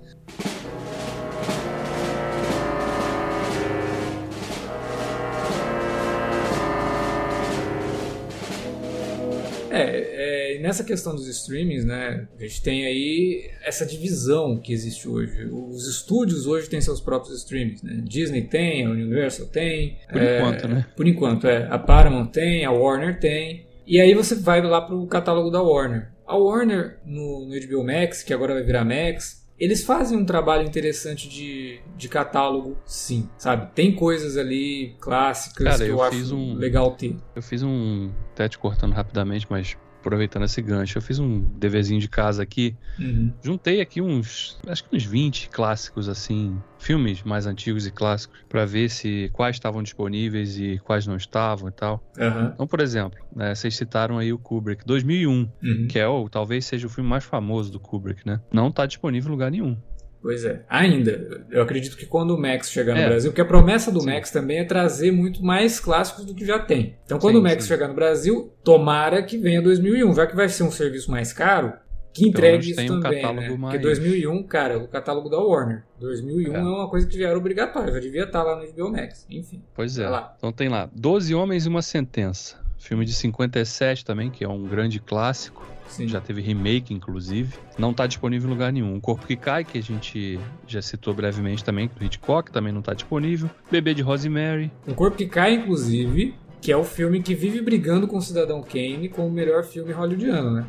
É, 9.72 10.56
é, 10.56 10.60
nessa 10.60 10.84
questão 10.84 11.16
dos 11.16 11.28
streamings, 11.28 11.86
né, 11.86 12.28
a 12.38 12.42
gente 12.42 12.62
tem 12.62 12.86
aí 12.86 13.52
essa 13.64 13.86
divisão 13.86 14.58
que 14.58 14.74
existe 14.74 15.08
hoje. 15.08 15.46
Os 15.46 15.88
estúdios 15.88 16.46
hoje 16.48 16.70
têm 16.70 16.82
seus 16.82 17.00
próprios 17.00 17.38
streamings, 17.40 17.82
né? 17.82 18.02
Disney 18.04 18.44
tem, 18.44 18.86
a 18.86 18.90
Universal 18.90 19.48
tem. 19.48 19.98
Por 20.12 20.22
é, 20.22 20.38
enquanto, 20.38 20.68
né? 20.68 20.86
Por 20.96 21.08
enquanto, 21.08 21.48
é. 21.48 21.68
A 21.70 21.78
Paramount 21.78 22.28
tem, 22.28 22.66
a 22.66 22.72
Warner 22.72 23.20
tem. 23.20 23.68
E 23.86 24.00
aí 24.00 24.14
você 24.14 24.36
vai 24.36 24.62
lá 24.62 24.82
pro 24.82 25.06
catálogo 25.08 25.50
da 25.50 25.62
Warner. 25.62 26.10
A 26.26 26.38
Warner 26.38 27.00
no, 27.06 27.46
no 27.46 27.68
HBO 27.68 27.84
Max, 27.84 28.22
que 28.22 28.34
agora 28.34 28.54
vai 28.54 28.64
virar 28.64 28.86
Max, 28.86 29.44
eles 29.60 29.84
fazem 29.84 30.18
um 30.18 30.26
trabalho 30.26 30.66
interessante 30.66 31.28
de, 31.28 31.80
de 31.98 32.08
catálogo, 32.08 32.78
sim, 32.86 33.30
sabe? 33.38 33.70
Tem 33.76 33.94
coisas 33.94 34.38
ali 34.38 34.96
clássicas 35.00 35.64
Cara, 35.66 35.78
que 35.78 35.84
eu, 35.84 35.96
eu 35.98 36.02
acho 36.02 36.36
um- 36.36 36.54
legal 36.54 36.92
ter. 36.92 37.16
Eu 37.36 37.42
fiz 37.42 37.62
um. 37.64 38.10
Até 38.34 38.48
te 38.48 38.58
cortando 38.58 38.94
rapidamente, 38.94 39.46
mas 39.50 39.78
aproveitando 40.00 40.46
esse 40.46 40.62
gancho, 40.62 40.98
eu 40.98 41.02
fiz 41.02 41.20
um 41.20 41.40
deverzinho 41.58 42.00
de 42.00 42.08
casa 42.10 42.42
aqui. 42.44 42.76
Uhum. 42.98 43.34
Juntei 43.42 43.82
aqui 43.82 44.02
uns. 44.02 44.58
Acho 44.68 44.84
que 44.84 44.96
uns 44.96 45.04
20 45.06 45.50
clássicos, 45.50 46.10
assim. 46.10 46.62
Filmes 46.78 47.24
mais 47.24 47.46
antigos 47.46 47.86
e 47.86 47.92
clássicos. 47.92 48.40
Pra 48.48 48.66
ver 48.66 48.90
se 48.90 49.30
quais 49.34 49.56
estavam 49.56 49.84
disponíveis 49.84 50.58
e 50.58 50.80
quais 50.80 51.06
não 51.06 51.16
estavam 51.16 51.70
e 51.70 51.72
tal. 51.72 52.04
Aham. 52.18 52.52
Então, 52.54 52.68
por 52.68 52.80
exemplo, 52.80 53.20
né, 53.36 53.54
vocês 53.54 53.76
citaram 53.76 54.18
aí 54.18 54.32
o 54.34 54.40
Kubrick, 54.40 54.84
2001, 54.86 55.50
Uhum. 55.62 55.88
que 55.90 56.00
é 56.00 56.08
o 56.08 56.30
talvez 56.30 56.66
seja 56.66 56.88
o 56.88 56.90
filme 56.90 57.10
mais 57.10 57.24
famoso 57.24 57.72
do 57.72 57.80
Kubrick, 57.80 58.26
né? 58.26 58.42
Não 58.52 58.72
tá 58.72 58.86
disponível 58.86 59.30
em 59.30 59.32
lugar 59.32 59.52
nenhum. 59.52 59.78
Pois 60.22 60.44
é. 60.44 60.64
Ainda, 60.70 61.46
eu 61.50 61.62
acredito 61.62 61.96
que 61.96 62.06
quando 62.06 62.32
o 62.36 62.38
Max 62.38 62.70
chegar 62.70 62.94
no 62.94 63.00
É. 63.02 63.08
Brasil, 63.08 63.32
porque 63.32 63.42
a 63.42 63.46
promessa 63.46 63.90
do 63.92 64.02
Sim. 64.02 64.08
Max 64.08 64.32
também 64.32 64.60
é 64.60 64.64
trazer 64.66 65.12
muito 65.12 65.44
mais 65.44 65.80
clássicos 65.80 66.26
do 66.26 66.34
que 66.36 66.46
já 66.46 66.60
tem. 66.60 66.96
Então, 67.06 67.18
quando 67.20 67.36
Sim, 67.36 67.40
o 67.40 67.44
Max 67.44 67.64
sim. 67.64 67.70
chegar 67.70 67.88
no 67.88 67.94
Brasil, 67.94 68.52
tomara 68.64 69.24
que 69.24 69.38
venha 69.38 69.62
2001, 69.62 70.14
já 70.14 70.28
que 70.28 70.36
vai 70.36 70.50
ser 70.50 70.64
um 70.64 70.72
serviço 70.72 71.10
mais 71.10 71.32
caro, 71.32 71.72
que 72.12 72.28
entregue 72.28 72.70
menos 72.76 72.84
isso 72.84 72.94
um 72.98 73.00
também, 73.00 73.22
catálogo 73.22 73.42
né? 73.42 73.50
mais- 73.58 73.62
Porque 73.74 73.78
2001, 73.78 74.44
cara, 74.44 74.78
o 74.78 74.88
catálogo 74.90 75.30
da 75.30 75.38
Warner. 75.38 75.84
2001 76.00 76.54
é, 76.54 76.58
É. 76.58 76.62
uma 76.62 76.90
coisa 76.90 77.08
que 77.08 77.18
já 77.18 77.30
era 77.30 77.38
obrigatória, 77.38 77.94
já 77.94 78.00
devia 78.00 78.24
estar 78.24 78.44
lá 78.44 78.58
no 78.58 78.64
HBO 78.68 78.92
Max. 78.92 79.26
Enfim. 79.30 79.64
Pois 79.74 79.98
é. 79.98 80.04
Vai 80.04 80.12
lá. 80.12 80.34
Então 80.38 80.52
tem 80.52 80.68
lá, 80.68 80.90
12 80.94 81.34
Homens 81.34 81.66
e 81.66 81.70
uma 81.70 81.82
Sentença. 81.82 82.58
Filme 82.78 83.06
de 83.06 83.14
57 83.14 84.04
também, 84.04 84.30
que 84.30 84.44
é 84.44 84.50
um 84.50 84.64
grande 84.64 85.00
clássico. 85.00 85.66
Sim. 85.90 86.08
Já 86.08 86.22
teve 86.22 86.42
remake, 86.42 86.94
inclusive. 86.94 87.56
Não 87.78 87.94
tá 87.94 88.08
disponível 88.08 88.48
em 88.48 88.54
lugar 88.54 88.72
nenhum. 88.72 88.96
O 88.96 89.02
Corpo 89.02 89.26
que 89.28 89.36
Cai, 89.36 89.66
que 89.66 89.78
a 89.78 89.84
gente 89.84 90.40
já 90.68 90.82
citou 90.82 91.14
brevemente 91.14 91.64
também, 91.64 91.90
do 91.94 92.06
Hitchcock, 92.06 92.52
também 92.52 92.72
não 92.72 92.82
tá 92.82 92.94
disponível. 92.94 93.50
Bebê 93.70 93.94
de 93.94 94.02
Rosemary. 94.02 94.72
Um 94.88 94.94
Corpo 94.94 95.18
que 95.18 95.26
Cai, 95.26 95.56
inclusive, 95.56 96.36
que 96.62 96.72
é 96.72 96.78
o 96.78 96.84
filme 96.84 97.22
que 97.22 97.34
vive 97.34 97.62
brigando 97.62 98.08
com 98.08 98.18
o 98.18 98.22
Cidadão 98.22 98.62
Kane 98.62 99.10
como 99.10 99.28
o 99.28 99.32
melhor 99.32 99.64
filme 99.64 99.92
hollywoodiano, 99.92 100.52
né? 100.52 100.66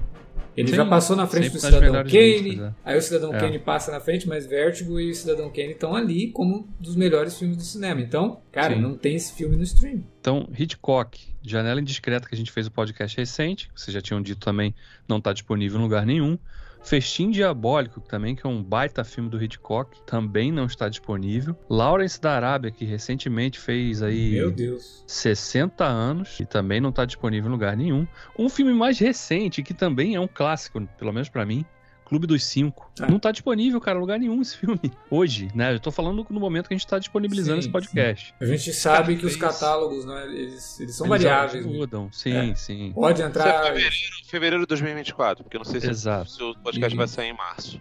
Ele 0.56 0.68
Sim, 0.68 0.74
já 0.74 0.84
passou 0.84 1.14
na 1.16 1.26
frente 1.26 1.50
do 1.50 1.60
Cidadão 1.60 1.92
Kane, 2.02 2.38
listas, 2.40 2.68
é. 2.68 2.74
aí 2.84 2.98
o 2.98 3.02
Cidadão 3.02 3.34
É. 3.34 3.38
Kane 3.38 3.58
passa 3.60 3.92
na 3.92 4.00
frente, 4.00 4.28
mas 4.28 4.46
Vertigo 4.46 4.98
e 4.98 5.10
o 5.10 5.14
Cidadão 5.14 5.48
Kane 5.48 5.70
estão 5.72 5.94
ali 5.94 6.32
como 6.32 6.56
um 6.56 6.68
dos 6.78 6.96
melhores 6.96 7.38
filmes 7.38 7.56
do 7.56 7.62
cinema. 7.62 8.00
Então, 8.00 8.40
cara, 8.50 8.74
Sim. 8.74 8.80
não 8.80 8.96
tem 8.96 9.14
esse 9.14 9.32
filme 9.32 9.56
no 9.56 9.62
stream. 9.62 10.02
Então, 10.20 10.48
Hitchcock, 10.58 11.29
Janela 11.42 11.80
Indiscreta, 11.80 12.28
que 12.28 12.34
a 12.34 12.38
gente 12.38 12.52
fez 12.52 12.66
o 12.66 12.70
podcast 12.70 13.16
recente, 13.16 13.70
que 13.72 13.80
vocês 13.80 13.94
já 13.94 14.00
tinham 14.00 14.20
dito 14.20 14.40
também, 14.40 14.74
não 15.08 15.20
tá 15.20 15.32
disponível 15.32 15.78
em 15.78 15.82
lugar 15.82 16.04
nenhum. 16.04 16.38
Festim 16.82 17.30
Diabólico, 17.30 18.00
também, 18.00 18.34
que 18.34 18.46
é 18.46 18.48
um 18.48 18.62
baita 18.62 19.04
filme 19.04 19.28
do 19.28 19.42
Hitchcock, 19.42 20.00
também 20.06 20.50
não 20.50 20.64
está 20.64 20.88
disponível. 20.88 21.54
Lawrence 21.68 22.20
da 22.20 22.32
Arábia, 22.32 22.70
que 22.70 22.84
recentemente 22.84 23.58
fez 23.58 24.02
aí 24.02 24.32
Meu 24.32 24.50
Deus. 24.50 25.04
60 25.06 25.84
anos 25.84 26.40
e 26.40 26.46
também 26.46 26.80
não 26.80 26.90
está 26.90 27.04
disponível 27.04 27.48
em 27.48 27.52
lugar 27.52 27.76
nenhum. 27.76 28.06
Um 28.38 28.48
filme 28.48 28.72
mais 28.72 28.98
recente, 28.98 29.62
que 29.62 29.74
também 29.74 30.14
é 30.14 30.20
um 30.20 30.28
clássico, 30.28 30.80
pelo 30.98 31.12
menos 31.12 31.28
pra 31.28 31.44
mim, 31.44 31.64
Clube 32.10 32.26
dos 32.26 32.44
Cinco. 32.44 32.90
Tá. 32.94 33.06
Não 33.06 33.18
tá 33.18 33.30
disponível, 33.32 33.80
cara, 33.80 33.96
em 33.96 34.00
lugar 34.00 34.18
nenhum 34.18 34.42
esse 34.42 34.56
filme. 34.58 34.80
Hoje, 35.08 35.48
né? 35.54 35.72
Eu 35.72 35.80
tô 35.80 35.90
falando 35.90 36.26
no 36.28 36.40
momento 36.40 36.66
que 36.68 36.74
a 36.74 36.76
gente 36.76 36.86
tá 36.86 36.98
disponibilizando 36.98 37.54
Sim, 37.54 37.60
esse 37.60 37.70
podcast. 37.70 38.34
A 38.40 38.44
gente 38.44 38.72
sabe 38.72 39.16
que 39.16 39.24
os 39.24 39.32
Scarface. 39.34 39.60
catálogos, 39.60 40.04
né, 40.04 40.24
eles, 40.26 40.78
eles 40.80 40.94
são 40.96 41.06
Eles 41.06 41.22
variáveis. 41.22 41.64
né? 41.64 41.72
mudam, 41.72 42.10
sim, 42.12 42.50
É. 42.50 42.54
sim. 42.56 42.92
Pode 42.92 43.20
Isso 43.20 43.22
é 43.26 43.28
entrar. 43.30 43.62
fevereiro, 43.64 43.94
fevereiro 44.26 44.62
de 44.64 44.66
2024, 44.68 45.44
porque 45.44 45.56
eu 45.56 45.60
não 45.60 45.64
sei 45.64 45.80
se, 45.80 45.88
Exato. 45.88 46.30
se 46.30 46.42
o 46.42 46.54
podcast 46.56 46.92
E- 46.94 46.98
vai 46.98 47.06
sair 47.08 47.28
em 47.30 47.36
março. 47.36 47.80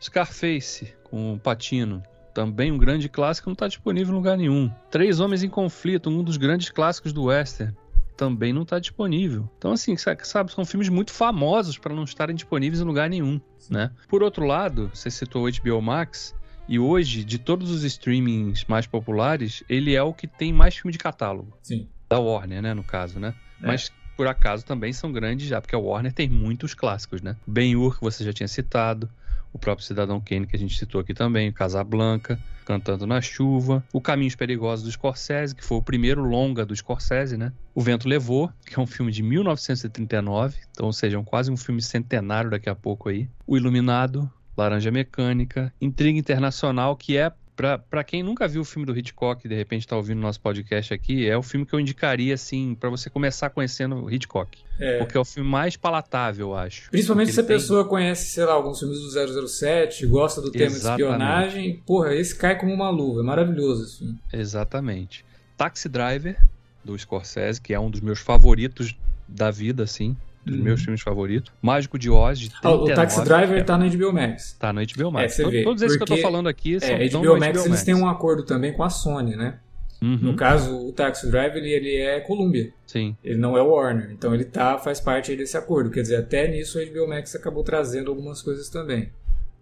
Scarface, 0.00 0.92
com 1.04 1.34
o 1.34 1.38
Patino. 1.38 2.02
Também 2.34 2.70
um 2.70 2.78
grande 2.78 3.08
clássico, 3.08 3.48
não 3.48 3.54
está 3.54 3.66
disponível 3.66 4.12
em 4.12 4.16
lugar 4.16 4.36
nenhum. 4.36 4.70
Três 4.90 5.18
Homens 5.18 5.42
em 5.42 5.48
Conflito, 5.48 6.08
um 6.08 6.22
dos 6.22 6.36
grandes 6.36 6.68
clássicos 6.70 7.12
do 7.12 7.24
Western. 7.24 7.74
Também 8.18 8.52
não 8.52 8.62
está 8.62 8.80
disponível. 8.80 9.48
Então, 9.56 9.70
assim, 9.70 9.96
sa- 9.96 10.16
sabe, 10.24 10.52
são 10.52 10.64
filmes 10.64 10.88
muito 10.88 11.12
famosos 11.12 11.78
para 11.78 11.94
não 11.94 12.02
estarem 12.02 12.34
disponíveis 12.34 12.82
em 12.82 12.84
lugar 12.84 13.08
nenhum, 13.08 13.40
né? 13.70 13.92
Por 14.08 14.24
outro 14.24 14.44
lado, 14.44 14.90
você 14.92 15.08
citou 15.08 15.44
o 15.44 15.48
HBO 15.48 15.80
Max, 15.80 16.34
e 16.68 16.80
hoje, 16.80 17.24
de 17.24 17.38
todos 17.38 17.70
os 17.70 17.84
streamings 17.84 18.64
mais 18.66 18.88
populares, 18.88 19.62
ele 19.68 19.94
é 19.94 20.02
o 20.02 20.12
que 20.12 20.26
tem 20.26 20.52
mais 20.52 20.74
filme 20.76 20.92
de 20.92 20.98
catálogo. 20.98 21.56
Sim. 21.62 21.88
Da 22.10 22.18
Warner, 22.18 22.60
né, 22.60 22.74
no 22.74 22.82
caso, 22.82 23.20
né? 23.20 23.34
É. 23.62 23.66
Mas 23.68 23.92
por 24.16 24.26
acaso 24.26 24.66
também 24.66 24.92
são 24.92 25.12
grandes 25.12 25.46
já, 25.46 25.60
porque 25.60 25.76
a 25.76 25.78
Warner 25.78 26.12
tem 26.12 26.28
muitos 26.28 26.74
clássicos, 26.74 27.22
né? 27.22 27.36
Ben-Hur, 27.46 27.94
que 27.96 28.02
você 28.04 28.24
já 28.24 28.32
tinha 28.32 28.48
citado, 28.48 29.08
o 29.52 29.58
próprio 29.58 29.86
Cidadão 29.86 30.20
Kane, 30.20 30.46
que 30.46 30.56
a 30.56 30.58
gente 30.58 30.78
citou 30.78 31.00
aqui 31.00 31.14
também, 31.14 31.52
Casablanca, 31.52 32.38
Cantando 32.68 33.06
na 33.06 33.22
Chuva, 33.22 33.82
O 33.90 33.98
Caminhos 33.98 34.34
Perigosos 34.34 34.84
do 34.84 34.92
Scorsese, 34.92 35.54
que 35.54 35.64
foi 35.64 35.78
o 35.78 35.82
primeiro 35.82 36.22
longa 36.22 36.66
do 36.66 36.76
Scorsese, 36.76 37.38
né? 37.38 37.50
O 37.74 37.80
Vento 37.80 38.06
Levou, 38.06 38.52
que 38.66 38.78
é 38.78 38.82
um 38.82 38.86
filme 38.86 39.10
de 39.10 39.22
1939, 39.22 40.58
então, 40.70 40.84
ou 40.84 40.92
seja, 40.92 41.16
é 41.16 41.18
um 41.18 41.24
quase 41.24 41.50
um 41.50 41.56
filme 41.56 41.80
centenário 41.80 42.50
daqui 42.50 42.68
a 42.68 42.74
pouco 42.74 43.08
aí. 43.08 43.26
O 43.46 43.56
Iluminado, 43.56 44.30
Laranja 44.54 44.90
Mecânica, 44.90 45.72
Intriga 45.80 46.18
Internacional, 46.18 46.94
que 46.94 47.16
é 47.16 47.32
Pra, 47.58 47.76
pra 47.76 48.04
quem 48.04 48.22
nunca 48.22 48.46
viu 48.46 48.62
o 48.62 48.64
filme 48.64 48.86
do 48.86 48.96
Hitchcock 48.96 49.44
e 49.44 49.48
de 49.48 49.54
repente 49.56 49.84
tá 49.84 49.96
ouvindo 49.96 50.20
nosso 50.20 50.40
podcast 50.40 50.94
aqui, 50.94 51.28
é 51.28 51.36
o 51.36 51.42
filme 51.42 51.66
que 51.66 51.74
eu 51.74 51.80
indicaria, 51.80 52.32
assim, 52.32 52.76
pra 52.78 52.88
você 52.88 53.10
começar 53.10 53.50
conhecendo 53.50 53.96
o 53.96 54.08
Hitchcock. 54.08 54.56
É. 54.78 54.98
Porque 54.98 55.16
é 55.16 55.20
o 55.20 55.24
filme 55.24 55.50
mais 55.50 55.76
palatável, 55.76 56.50
eu 56.50 56.54
acho. 56.54 56.88
Principalmente 56.88 57.32
se 57.32 57.40
a 57.40 57.42
tem- 57.42 57.56
pessoa 57.56 57.84
conhece, 57.84 58.26
sei 58.30 58.44
lá, 58.44 58.52
alguns 58.52 58.78
filmes 58.78 59.00
do 59.00 59.10
007, 59.48 60.06
gosta 60.06 60.40
do 60.40 60.52
tema 60.52 60.66
Exatamente. 60.66 61.02
espionagem, 61.02 61.82
porra, 61.84 62.14
esse 62.14 62.32
cai 62.36 62.56
como 62.56 62.72
uma 62.72 62.90
luva, 62.90 63.22
é 63.22 63.24
maravilhoso 63.24 63.82
esse 63.82 63.98
filme. 63.98 64.16
Exatamente. 64.32 65.24
Taxi 65.56 65.88
Driver, 65.88 66.40
do 66.84 66.96
Scorsese, 66.96 67.60
que 67.60 67.74
é 67.74 67.80
um 67.80 67.90
dos 67.90 68.00
meus 68.00 68.20
favoritos 68.20 68.94
da 69.26 69.50
vida, 69.50 69.82
assim. 69.82 70.16
Dos 70.48 70.58
Uhum. 70.58 70.64
meus 70.64 70.82
filmes 70.82 71.00
favoritos. 71.02 71.52
Mágico 71.60 71.98
de 71.98 72.08
Oz, 72.10 72.38
de 72.38 72.50
Ah, 72.62 72.70
o 72.70 72.84
39, 72.84 72.94
Taxi 72.94 73.24
Driver 73.24 73.58
é- 73.58 73.62
tá 73.64 73.76
no 73.78 73.84
HBO 73.84 74.12
Max. 74.12 74.56
tá 74.58 74.72
no 74.72 74.80
HBO 74.80 75.08
É, 75.08 75.12
Max. 75.12 75.34
você 75.34 75.42
To- 75.44 75.50
vê, 75.50 75.62
Todos 75.62 75.82
esses 75.82 75.96
que 75.96 76.02
eu 76.02 76.06
tô 76.06 76.16
falando 76.18 76.48
aqui 76.48 76.80
são 76.80 76.88
É, 76.88 77.04
HBO 77.06 77.34
no 77.34 77.38
Max 77.40 77.66
eles 77.66 77.82
têm 77.82 77.94
um 77.94 78.08
acordo 78.08 78.44
também 78.44 78.72
com 78.72 78.82
a 78.82 78.90
Sony, 78.90 79.36
né? 79.36 79.58
Uhum, 80.00 80.16
No 80.22 80.34
caso, 80.36 80.76
o 80.86 80.92
Taxi 80.92 81.28
Driver 81.28 81.56
ele, 81.56 81.70
ele 81.72 81.96
é 81.96 82.20
Columbia, 82.20 82.72
Sim, 82.86 83.16
ele 83.24 83.36
não 83.36 83.58
é 83.58 83.60
Warner, 83.62 84.10
então 84.12 84.32
ele 84.32 84.44
tá 84.44 84.78
faz 84.78 85.00
parte 85.00 85.34
desse 85.34 85.56
acordo. 85.56 85.90
Quer 85.90 86.02
dizer, 86.02 86.16
até 86.16 86.46
nisso 86.46 86.78
o 86.78 86.82
HBO 86.82 87.08
Max 87.08 87.34
acabou 87.34 87.64
trazendo 87.64 88.08
algumas 88.10 88.40
coisas 88.40 88.68
também. 88.68 89.10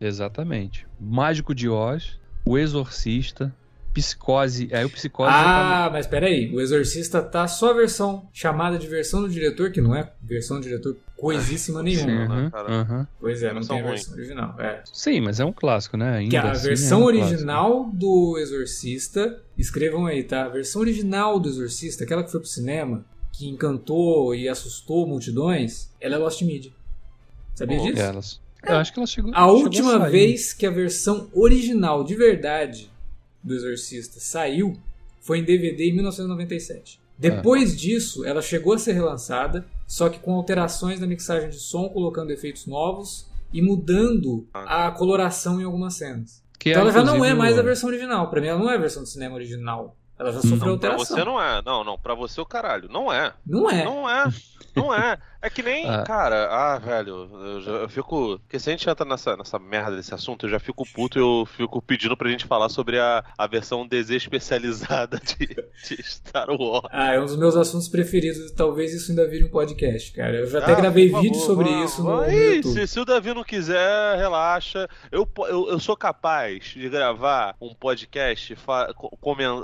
exatamente. 0.01 0.87
Mágico 1.01 1.55
de 1.55 1.69
Oz, 1.69 2.19
O 2.45 2.57
Exorcista, 2.59 3.53
Psicose. 4.01 4.69
Aí 4.73 4.85
o 4.85 4.91
Psicose 4.91 5.31
já 5.33 5.43
tá 5.43 5.87
Ah, 5.87 5.91
mas 5.91 6.07
peraí, 6.07 6.55
o 6.55 6.61
Exorcista 6.61 7.23
tá 7.23 7.49
só 7.49 7.71
a 7.71 7.75
versão 7.75 8.29
chamada 8.33 8.79
de 8.79 8.87
versão 8.87 9.23
do 9.23 9.29
diretor, 9.29 9.71
que 9.73 9.81
não 9.81 9.95
é 9.97 10.13
versão 10.23 10.59
do 10.59 10.63
diretor 10.63 10.97
coisíssima 11.17 11.83
nenhuma. 11.83 12.07
Sim, 12.07 12.29
né. 12.91 13.07
Pois 13.19 13.43
é, 13.43 13.53
não 13.55 13.63
tem 13.63 13.79
a 13.79 13.83
ruim. 13.83 13.91
versão 13.93 14.15
original. 14.15 14.55
É. 14.61 14.83
Sim, 14.93 15.21
mas 15.23 15.41
é 15.41 15.45
um 15.45 15.53
clássico, 15.53 15.97
né? 15.97 16.19
Ainda 16.19 16.31
Que 16.31 16.37
a 16.37 16.51
assim, 16.51 16.69
versão 16.69 16.99
é 16.99 17.01
um 17.01 17.05
clássico. 17.07 17.27
original 17.33 17.91
do 17.93 18.39
Exorcista, 18.39 19.43
escrevam 19.57 20.05
aí, 20.07 20.23
tá? 20.23 20.45
A 20.45 20.49
versão 20.49 20.83
original 20.83 21.41
do 21.41 21.49
Exorcista, 21.49 22.05
aquela 22.05 22.23
que 22.23 22.31
foi 22.31 22.41
pro 22.41 22.49
cinema, 22.49 23.05
que 23.33 23.49
encantou 23.49 24.35
e 24.35 24.49
assustou 24.49 25.07
multidões, 25.07 25.91
ela 26.01 26.17
é 26.17 26.19
Lost 26.19 26.43
Media. 26.43 26.71
Sabia 27.55 27.79
Oh, 27.81 27.85
disso? 27.87 28.01
Elas. 28.03 28.41
Eu 28.67 28.77
acho 28.77 28.93
que 28.93 28.99
ela 28.99 29.07
chegou. 29.07 29.31
A 29.33 29.37
chegou 29.43 29.55
última 29.63 29.99
sair. 29.99 30.11
vez 30.11 30.53
que 30.53 30.67
a 30.67 30.71
versão 30.71 31.29
original 31.33 32.03
de 32.05 32.15
verdade 32.17 32.91
do 33.47 33.55
Exorcista 33.55 34.19
saiu 34.21 34.77
foi 35.21 35.39
em 35.39 35.45
DVD 35.45 35.89
em 35.89 35.95
1997. 35.95 37.01
Depois 37.19 37.75
disso, 37.77 38.25
ela 38.25 38.43
chegou 38.43 38.75
a 38.75 38.79
ser 38.79 38.93
relançada, 38.93 39.67
só 39.87 40.09
que 40.09 40.19
com 40.19 40.35
alterações 40.35 41.01
na 41.01 41.07
mixagem 41.07 41.49
de 41.49 41.57
som, 41.59 41.89
colocando 41.89 42.31
efeitos 42.31 42.67
novos 42.67 43.31
e 43.53 43.63
mudando 43.63 44.47
a 44.53 44.91
coloração 44.91 45.61
em 45.61 45.65
algumas 45.65 45.95
cenas. 45.95 46.45
Que 46.59 46.71
então 46.71 46.83
ela 46.83 46.93
já 46.93 47.03
não 47.03 47.25
é 47.25 47.33
mais 47.33 47.59
a 47.59 47.63
versão 47.63 47.89
original. 47.89 48.29
Pra 48.29 48.41
mim, 48.41 48.49
ela 48.49 48.59
não 48.59 48.71
é 48.71 48.75
a 48.75 48.79
versão 48.79 49.03
de 49.03 49.09
cinema 49.09 49.35
original. 49.35 49.97
Ela 50.19 50.33
já 50.33 50.41
sofreu 50.41 50.57
Não, 50.73 50.79
pra 50.79 50.91
alteração. 50.93 51.17
você 51.17 51.25
não 51.25 51.41
é. 51.41 51.63
Não, 51.65 51.85
não, 51.85 51.99
pra 51.99 52.15
você 52.15 52.41
o 52.41 52.47
caralho. 52.47 52.89
Não 52.91 53.13
é. 53.13 53.35
Não 53.47 53.71
é. 53.71 53.85
Não 53.85 54.09
é. 54.09 54.33
Não 54.75 54.95
é. 54.95 55.19
É 55.47 55.51
que 55.51 55.63
nem, 55.63 55.89
ah. 55.89 56.03
cara, 56.03 56.49
ah, 56.51 56.77
velho, 56.77 57.31
eu, 57.33 57.61
já, 57.61 57.71
eu 57.71 57.89
fico. 57.89 58.37
Porque 58.41 58.59
se 58.59 58.69
a 58.69 58.73
gente 58.73 58.91
entra 58.91 59.07
nessa, 59.07 59.37
nessa 59.37 59.61
merda 59.61 59.95
desse 59.95 60.13
assunto, 60.13 60.45
eu 60.45 60.51
já 60.51 60.59
fico 60.59 60.85
puto 60.93 61.21
e 61.21 61.23
eu 61.23 61.47
fico 61.47 61.81
pedindo 61.81 62.17
pra 62.17 62.29
gente 62.29 62.45
falar 62.47 62.69
sobre 62.69 62.99
a, 62.99 63.23
a 63.39 63.47
versão 63.47 63.87
desespecializada 63.87 65.21
de, 65.25 65.47
de 65.47 66.03
Star 66.03 66.51
Wars. 66.51 66.89
Ah, 66.91 67.13
é 67.13 67.21
um 67.21 67.27
dos 67.27 67.37
meus 67.37 67.55
assuntos 67.55 67.87
preferidos. 67.87 68.51
Talvez 68.51 68.93
isso 68.93 69.13
ainda 69.13 69.25
vire 69.29 69.45
um 69.45 69.49
podcast, 69.49 70.13
cara. 70.15 70.35
Eu 70.35 70.49
já 70.49 70.59
até 70.59 70.73
ah, 70.73 70.81
gravei 70.81 71.09
vídeo 71.15 71.39
sobre 71.39 71.71
isso 71.85 72.03
no, 72.03 72.23
aí, 72.23 72.57
no 72.57 72.65
se, 72.65 72.85
se, 72.89 72.99
o 72.99 73.05
Davi 73.05 73.33
não 73.33 73.45
quiser, 73.45 74.19
relaxa. 74.19 74.89
Eu, 75.13 75.29
eu, 75.49 75.69
eu 75.69 75.79
sou 75.79 75.97
capaz 75.97 76.65
de 76.75 76.89
gravar 76.89 77.55
um 77.61 77.73
podcast 77.73 78.53
fa, 78.57 78.93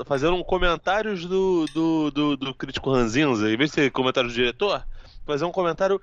fazendo 0.07 0.37
um 0.37 0.45
comentários 0.45 1.27
do, 1.27 1.67
do, 1.75 2.11
do, 2.13 2.37
do 2.37 2.55
crítico 2.55 2.93
Ranzinza, 2.93 3.51
em 3.51 3.57
vez 3.57 3.71
de 3.71 3.75
ser 3.75 3.91
comentário 3.91 4.31
do 4.31 4.35
diretor 4.35 4.85
fazer 5.25 5.45
um 5.45 5.53
comentário 5.53 6.01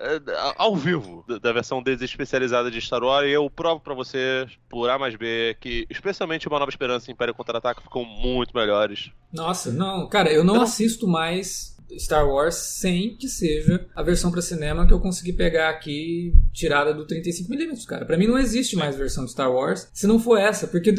é, 0.00 0.20
ao 0.56 0.76
vivo 0.76 1.24
da 1.42 1.52
versão 1.52 1.82
desespecializada 1.82 2.70
de 2.70 2.80
Star 2.80 3.02
Wars 3.02 3.26
e 3.26 3.32
eu 3.32 3.50
provo 3.50 3.80
para 3.80 3.94
vocês, 3.94 4.50
por 4.68 4.88
A 4.88 4.98
mais 4.98 5.16
B, 5.16 5.56
que 5.60 5.86
especialmente 5.90 6.46
Uma 6.46 6.60
Nova 6.60 6.70
Esperança 6.70 7.10
e 7.10 7.14
Império 7.14 7.34
Contra-Ataque 7.34 7.82
ficam 7.82 8.04
muito 8.04 8.56
melhores. 8.56 9.10
Nossa, 9.32 9.72
não, 9.72 10.08
cara, 10.08 10.32
eu 10.32 10.44
não, 10.44 10.54
não 10.54 10.62
assisto 10.62 11.08
mais 11.08 11.76
Star 11.98 12.28
Wars 12.28 12.54
sem 12.54 13.16
que 13.16 13.28
seja 13.28 13.86
a 13.94 14.02
versão 14.02 14.30
para 14.30 14.42
cinema 14.42 14.86
que 14.86 14.92
eu 14.92 15.00
consegui 15.00 15.32
pegar 15.32 15.70
aqui 15.70 16.32
tirada 16.52 16.94
do 16.94 17.06
35mm, 17.06 17.84
cara. 17.86 18.04
Para 18.04 18.16
mim 18.16 18.26
não 18.26 18.38
existe 18.38 18.76
mais 18.76 18.94
versão 18.94 19.24
de 19.24 19.32
Star 19.32 19.50
Wars 19.50 19.88
se 19.92 20.06
não 20.06 20.20
for 20.20 20.36
essa, 20.36 20.68
porque 20.68 20.94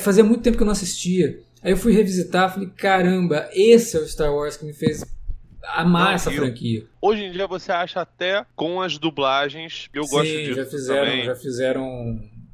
fazia 0.00 0.22
muito 0.22 0.42
tempo 0.42 0.56
que 0.56 0.62
eu 0.62 0.66
não 0.66 0.72
assistia. 0.72 1.40
Aí 1.62 1.72
eu 1.72 1.76
fui 1.76 1.92
revisitar, 1.92 2.52
falei, 2.52 2.68
caramba, 2.76 3.48
esse 3.52 3.96
é 3.96 4.00
o 4.00 4.06
Star 4.06 4.32
Wars 4.32 4.56
que 4.56 4.64
me 4.64 4.72
fez 4.72 5.04
amar 5.64 6.14
essa 6.14 6.30
franquia. 6.30 6.86
Hoje 7.00 7.24
em 7.24 7.32
dia 7.32 7.46
você 7.46 7.72
acha 7.72 8.00
até 8.00 8.44
com 8.54 8.80
as 8.80 8.98
dublagens. 8.98 9.88
Eu 9.92 10.04
Sim, 10.04 10.10
gosto 10.10 10.30
disso 10.30 10.54
já 10.54 10.66
fizeram, 10.66 11.06
também. 11.10 11.24
já 11.24 11.34
fizeram 11.36 11.84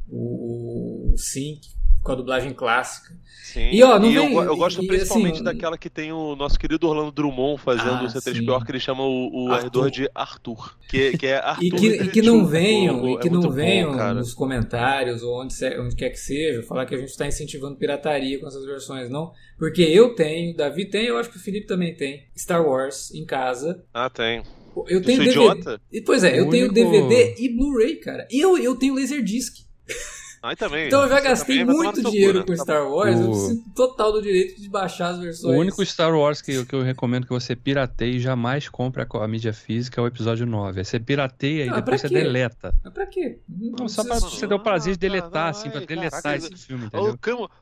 o, 0.08 1.12
o 1.12 1.18
sync 1.18 1.73
com 2.04 2.12
a 2.12 2.14
dublagem 2.14 2.52
clássica. 2.52 3.12
Sim. 3.42 3.70
E, 3.70 3.82
ó, 3.82 3.98
não 3.98 4.10
e 4.10 4.14
vem, 4.14 4.32
eu, 4.32 4.42
eu, 4.42 4.56
gosto 4.56 4.82
e, 4.82 4.86
principalmente 4.86 5.36
assim, 5.36 5.44
daquela 5.44 5.78
que 5.78 5.88
tem 5.88 6.12
o 6.12 6.34
nosso 6.36 6.58
querido 6.58 6.88
Orlando 6.88 7.12
Drummond 7.12 7.60
fazendo 7.60 7.94
ah, 7.96 8.04
o 8.04 8.06
C3PO, 8.06 8.64
que 8.64 8.72
ele 8.72 8.80
chama 8.80 9.04
o, 9.04 9.46
o 9.46 9.52
Ardor 9.52 9.90
de 9.90 10.10
Arthur. 10.14 10.76
Que, 10.88 11.16
que 11.16 11.26
é 11.26 11.36
Arthur. 11.36 11.64
e 11.64 11.70
que, 11.70 11.86
e 11.86 12.08
que 12.08 12.22
não 12.22 12.46
venham, 12.46 13.08
e 13.08 13.18
que 13.18 13.28
é 13.28 13.30
não 13.30 13.50
venham 13.50 13.96
bom, 13.96 14.14
nos 14.14 14.34
comentários 14.34 15.22
ou 15.22 15.40
onde, 15.40 15.54
onde 15.78 15.96
quer 15.96 16.10
que 16.10 16.18
seja, 16.18 16.62
falar 16.62 16.84
que 16.84 16.94
a 16.94 16.98
gente 16.98 17.10
está 17.10 17.26
incentivando 17.26 17.76
pirataria 17.76 18.38
com 18.40 18.46
essas 18.46 18.64
versões, 18.64 19.08
não. 19.08 19.32
Porque 19.58 19.82
eu 19.82 20.14
tenho, 20.14 20.54
Davi 20.56 20.86
tem, 20.86 21.06
eu 21.06 21.16
acho 21.16 21.30
que 21.30 21.36
o 21.36 21.40
Felipe 21.40 21.66
também 21.66 21.94
tem, 21.94 22.24
Star 22.36 22.66
Wars 22.66 23.14
em 23.14 23.24
casa. 23.24 23.84
Ah, 23.94 24.10
tem. 24.10 24.42
Eu 24.88 25.00
tenho 25.00 25.18
DVD. 25.18 25.30
Idiota? 25.30 25.80
Pois 26.04 26.24
é, 26.24 26.38
eu 26.38 26.50
tenho 26.50 26.72
DVD 26.72 27.36
e 27.38 27.48
Blu-ray, 27.48 27.96
cara. 27.96 28.26
E 28.30 28.40
eu, 28.40 28.58
eu 28.58 28.74
tenho 28.74 28.96
Laserdisc. 28.96 29.64
Aí 30.44 30.54
também. 30.54 30.88
Então 30.88 31.02
eu 31.04 31.08
já 31.08 31.20
gastei 31.20 31.64
muito 31.64 32.02
dinheiro 32.02 32.40
né? 32.40 32.44
com 32.46 32.54
Star 32.54 32.86
Wars, 32.86 33.18
o... 33.18 33.22
eu 33.22 33.34
sinto 33.34 33.70
total 33.74 34.12
do 34.12 34.20
direito 34.20 34.60
de 34.60 34.68
baixar 34.68 35.08
as 35.08 35.18
versões. 35.18 35.56
O 35.56 35.58
único 35.58 35.82
Star 35.86 36.14
Wars 36.14 36.42
que, 36.42 36.52
eu, 36.52 36.66
que 36.66 36.74
eu 36.74 36.82
recomendo 36.82 37.24
que 37.24 37.32
você 37.32 37.56
pirateie 37.56 38.16
e 38.16 38.20
jamais 38.20 38.68
compre 38.68 39.00
a, 39.02 39.06
a, 39.24 39.26
mídia 39.26 39.54
física 39.54 40.02
é 40.02 40.04
o 40.04 40.06
episódio 40.06 40.44
9. 40.44 40.84
você 40.84 41.00
pirateia 41.00 41.64
e 41.64 41.68
ah, 41.70 41.76
depois 41.76 42.02
você 42.02 42.10
deleta. 42.10 42.74
Mas 42.84 42.92
pra 42.92 43.06
quê? 43.06 43.38
Não, 43.48 43.74
não 43.80 43.88
só 43.88 44.04
pra 44.04 44.16
você 44.16 44.46
ter 44.46 44.52
o 44.52 44.58
prazer 44.60 44.92
de 44.92 44.98
deletar, 44.98 45.48
assim, 45.48 45.70
pra 45.70 45.80
deletar 45.80 46.22
caraca, 46.22 46.44
esse 46.44 46.66
filme, 46.66 46.86
entendeu? 46.88 47.18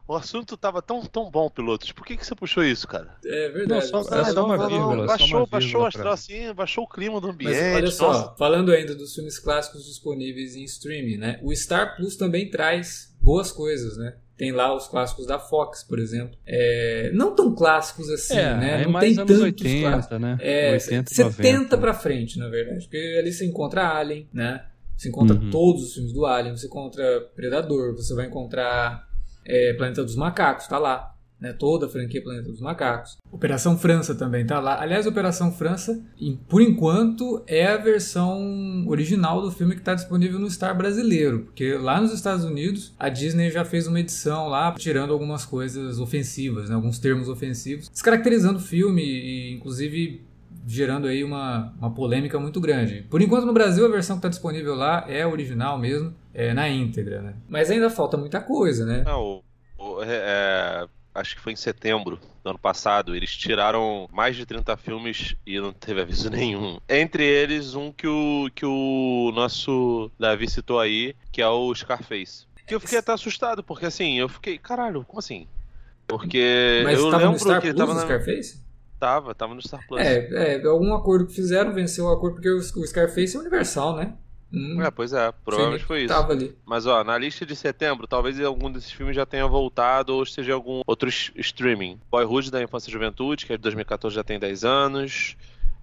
O, 0.09 0.15
o, 0.15 0.17
assunto 0.17 0.57
tava 0.57 0.83
tão, 0.83 1.03
tão 1.03 1.31
bom, 1.31 1.49
pilotos. 1.49 1.93
Por 1.93 2.05
que, 2.05 2.17
que 2.17 2.27
você 2.27 2.35
puxou 2.35 2.65
isso, 2.65 2.89
cara? 2.89 3.15
É 3.25 3.49
verdade. 3.49 3.93
Não, 3.93 4.03
só, 4.03 4.13
é 4.13 4.25
só 4.25 4.45
uma 4.45 4.67
vírgula. 4.67 5.07
Baixou, 5.07 5.47
baixou, 5.47 5.87
astral, 5.87 6.15
assim, 6.15 6.53
baixou 6.53 6.83
o 6.83 6.89
clima 6.89 7.21
do 7.21 7.29
ambiente. 7.29 7.55
Mas 7.55 7.77
olha 7.77 7.91
só, 7.93 8.13
nossa. 8.13 8.35
falando 8.37 8.73
ainda 8.73 8.93
dos 8.97 9.15
filmes 9.15 9.39
clássicos 9.39 9.85
disponíveis 9.85 10.57
em 10.57 10.65
streaming, 10.65 11.19
né? 11.19 11.39
O 11.45 11.55
Star 11.55 11.95
Plus 11.95 12.17
também 12.17 12.51
traz 12.51 12.72
boas 13.21 13.51
coisas, 13.51 13.97
né? 13.97 14.15
Tem 14.37 14.51
lá 14.51 14.75
os 14.75 14.89
clássicos 14.89 15.27
da 15.27 15.39
Fox, 15.39 15.85
por 15.85 15.99
exemplo. 15.99 16.37
É, 16.47 17.11
não 17.15 17.35
tão 17.35 17.55
clássicos 17.55 18.11
assim, 18.11 18.37
é, 18.37 18.57
né? 18.57 18.83
É 18.83 18.85
não 18.85 18.93
mais 18.93 19.15
tem 19.15 19.23
anos 19.23 19.41
80, 19.41 19.91
clássicos. 19.91 20.21
né? 20.21 20.39
É, 20.41 20.73
80, 20.73 21.15
70 21.15 21.53
90. 21.53 21.79
pra 21.79 21.95
frente, 21.95 22.39
na 22.39 22.49
verdade. 22.49 22.81
Porque 22.81 23.17
ali 23.21 23.33
você 23.33 23.47
encontra 23.47 23.97
Alien, 23.97 24.29
né? 24.33 24.65
Você 24.97 25.09
encontra 25.09 25.37
uhum. 25.37 25.51
todos 25.51 25.85
os 25.85 25.95
filmes 25.95 26.13
do 26.13 26.27
Alien, 26.27 26.57
você 26.57 26.67
encontra 26.67 27.21
Predador, 27.35 27.95
você 27.95 28.15
vai 28.15 28.27
encontrar 28.27 29.09
é, 29.45 29.75
Planeta 29.75 30.03
dos 30.03 30.17
Macacos, 30.17 30.67
tá 30.67 30.79
lá 30.79 31.12
né, 31.43 31.53
toda 31.53 31.87
a 31.87 31.89
franquia 31.89 32.23
Planeta 32.23 32.49
dos 32.49 32.61
Macacos. 32.61 33.19
Operação 33.31 33.77
França 33.77 34.15
também 34.15 34.47
tá 34.47 34.61
lá. 34.61 34.81
Aliás, 34.81 35.07
Operação 35.07 35.51
França, 35.51 36.01
por 36.49 36.63
enquanto, 36.63 37.43
é 37.49 37.67
a 37.67 37.77
versão 37.77 38.87
original 38.87 39.43
do 39.43 39.51
filme 39.51 39.75
que 39.75 39.81
está 39.81 39.93
disponível 39.93 40.39
no 40.39 40.49
Star 40.49 40.77
brasileiro, 40.77 41.41
porque 41.41 41.75
lá 41.75 42.01
nos 42.01 42.13
Estados 42.13 42.45
Unidos 42.45 42.95
a 42.97 43.09
Disney 43.09 43.51
já 43.51 43.65
fez 43.65 43.89
uma 43.89 43.99
edição 43.99 44.47
lá 44.47 44.73
tirando 44.79 45.13
algumas 45.13 45.45
coisas 45.45 45.99
ofensivas, 45.99 46.69
né, 46.69 46.77
alguns 46.77 47.01
termos 47.01 47.29
ofensivos, 47.29 47.89
descaracterizando 47.89 48.59
o 48.59 48.63
filme 48.63 49.03
e 49.03 49.53
inclusive 49.53 50.23
gerando 50.65 51.09
aí 51.09 51.25
uma, 51.25 51.75
uma 51.77 51.93
polêmica 51.93 52.39
muito 52.39 52.61
grande. 52.61 53.05
Por 53.11 53.21
enquanto 53.21 53.47
no 53.47 53.53
Brasil 53.53 53.85
a 53.85 53.89
versão 53.89 54.15
que 54.15 54.21
está 54.21 54.29
disponível 54.29 54.77
lá 54.77 55.05
é 55.09 55.27
original 55.27 55.77
mesmo, 55.77 56.15
é 56.33 56.55
na 56.55 56.69
íntegra, 56.69 57.21
né? 57.21 57.35
Mas 57.49 57.69
ainda 57.69 57.91
falta 57.91 58.17
muita 58.17 58.41
coisa, 58.41 58.87
né? 58.87 59.03
Não, 59.05 59.43
é, 60.05 60.87
acho 61.15 61.37
que 61.37 61.43
foi 61.43 61.53
em 61.53 61.57
setembro 61.57 62.19
do 62.43 62.51
ano 62.51 62.59
passado, 62.59 63.15
eles 63.15 63.37
tiraram 63.37 64.09
mais 64.13 64.37
de 64.37 64.45
30 64.45 64.77
filmes 64.77 65.37
e 65.47 65.61
não 65.61 65.73
teve 65.73 66.01
aviso 66.01 66.29
nenhum. 66.31 66.79
Entre 66.89 67.25
eles, 67.25 67.75
um 67.75 67.93
que 67.93 68.07
o, 68.07 68.51
que 68.55 68.67
o 68.67 69.31
nosso 69.35 70.11
Davi 70.19 70.49
citou 70.49 70.81
aí, 70.81 71.15
que 71.31 71.41
é 71.41 71.49
o 71.49 71.75
Scarface. 71.75 72.47
Que 72.67 72.75
eu 72.75 72.81
fiquei 72.81 72.99
até 72.99 73.13
assustado, 73.13 73.63
porque 73.63 73.87
assim, 73.87 74.19
eu 74.19 74.29
fiquei, 74.29 74.57
caralho, 74.59 75.05
como 75.05 75.19
assim? 75.19 75.47
Porque 76.07 76.83
Mas 76.85 76.99
eu 76.99 77.09
lembro 77.09 77.31
no 77.33 77.39
Star 77.39 77.61
que 77.61 77.69
Plus, 77.69 77.79
tava 77.79 77.95
no 77.95 78.01
na... 78.01 78.07
Scarface? 78.07 78.63
Tava, 78.99 79.35
tava 79.35 79.55
no 79.55 79.63
Star 79.63 79.85
Plus. 79.87 80.01
É, 80.01 80.57
é, 80.57 80.67
algum 80.67 80.95
acordo 80.95 81.27
que 81.27 81.35
fizeram, 81.35 81.73
venceu 81.73 82.05
o 82.05 82.13
acordo, 82.13 82.35
porque 82.35 82.51
o 82.51 82.87
Scarface 82.87 83.37
é 83.37 83.41
universal, 83.41 83.97
né? 83.97 84.15
Hum, 84.53 84.83
é, 84.83 84.91
pois 84.91 85.13
é, 85.13 85.33
provavelmente 85.45 85.85
foi 85.85 86.01
isso. 86.03 86.15
Tava 86.15 86.33
ali. 86.33 86.55
Mas 86.67 86.87
ó, 86.87 87.03
na 87.03 87.17
lista 87.17 87.47
de 87.47 87.57
setembro, 87.57 88.07
talvez 88.07 88.39
algum 88.41 88.71
desses 88.71 88.93
filmes 88.93 89.17
já 89.17 89.25
tenha 89.25 89.47
voltado 89.47 90.15
ou 90.15 90.23
esteja 90.23 90.53
algum 90.53 90.83
outro 90.87 91.09
streaming. 91.09 91.99
Boyhood 92.11 92.51
da 92.51 92.63
Infância 92.63 92.91
e 92.91 92.93
Juventude, 92.93 93.47
que 93.47 93.53
é 93.53 93.57
de 93.57 93.63
2014, 93.63 94.15
já 94.15 94.23
tem 94.23 94.39
10 94.39 94.65
anos. 94.65 95.37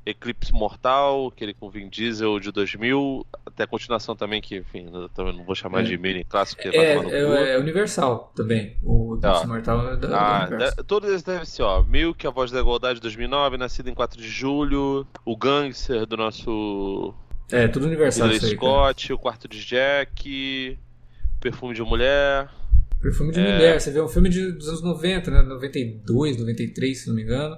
Eclipse 0.06 0.52
Mortal, 0.54 1.28
aquele 1.28 1.54
com 1.54 1.70
Vin 1.70 1.90
Diesel 1.90 2.40
de 2.40 2.52
2000, 2.52 3.26
até 3.46 3.64
a 3.64 3.68
continuação 3.68 4.16
também, 4.16 4.42
que, 4.42 4.58
enfim, 4.58 4.90
eu 4.92 5.10
também 5.10 5.36
não 5.36 5.44
vou 5.44 5.54
chamar 5.54 5.82
é. 5.82 5.84
de 5.84 5.98
mini 5.98 6.24
clássico. 6.24 6.62
Que 6.62 6.70
é, 6.70 6.96
é, 6.96 7.54
é, 7.54 7.60
Universal 7.60 8.32
também, 8.36 8.76
o 8.84 9.18
Eclipse 9.18 9.48
Mortal 9.48 9.90
é 9.90 9.98
da, 9.98 10.44
ah, 10.46 10.84
Todos 10.88 11.10
esses 11.10 11.24
devem 11.24 11.46
ser, 11.46 11.64
ó, 11.64 11.84
Milk, 11.84 12.26
A 12.26 12.30
Voz 12.30 12.50
da 12.50 12.60
Igualdade 12.60 12.96
de 12.96 13.02
2009, 13.02 13.58
Nascido 13.58 13.90
em 13.90 13.94
4 13.94 14.20
de 14.20 14.28
Julho, 14.28 15.06
O 15.26 15.36
Gangster 15.36 16.06
do 16.06 16.18
nosso 16.18 17.14
é, 17.52 17.68
tudo 17.68 17.88
universal. 17.88 18.28
Ridley 18.28 18.52
Scott, 18.52 19.08
cara. 19.08 19.16
O 19.16 19.20
Quarto 19.20 19.48
de 19.48 19.66
Jack, 19.66 20.78
Perfume 21.40 21.74
de 21.74 21.82
Mulher. 21.82 22.50
Perfume 23.02 23.32
de 23.32 23.40
é... 23.40 23.54
Mulher, 23.54 23.80
você 23.80 23.92
vê 23.92 24.02
um 24.02 24.08
filme 24.08 24.30
de, 24.30 24.52
dos 24.52 24.68
anos 24.68 24.84
90, 24.84 25.32
né? 25.32 25.42
92, 25.42 26.38
93, 26.38 26.98
se 26.98 27.08
não 27.08 27.16
me 27.16 27.24
engano. 27.24 27.58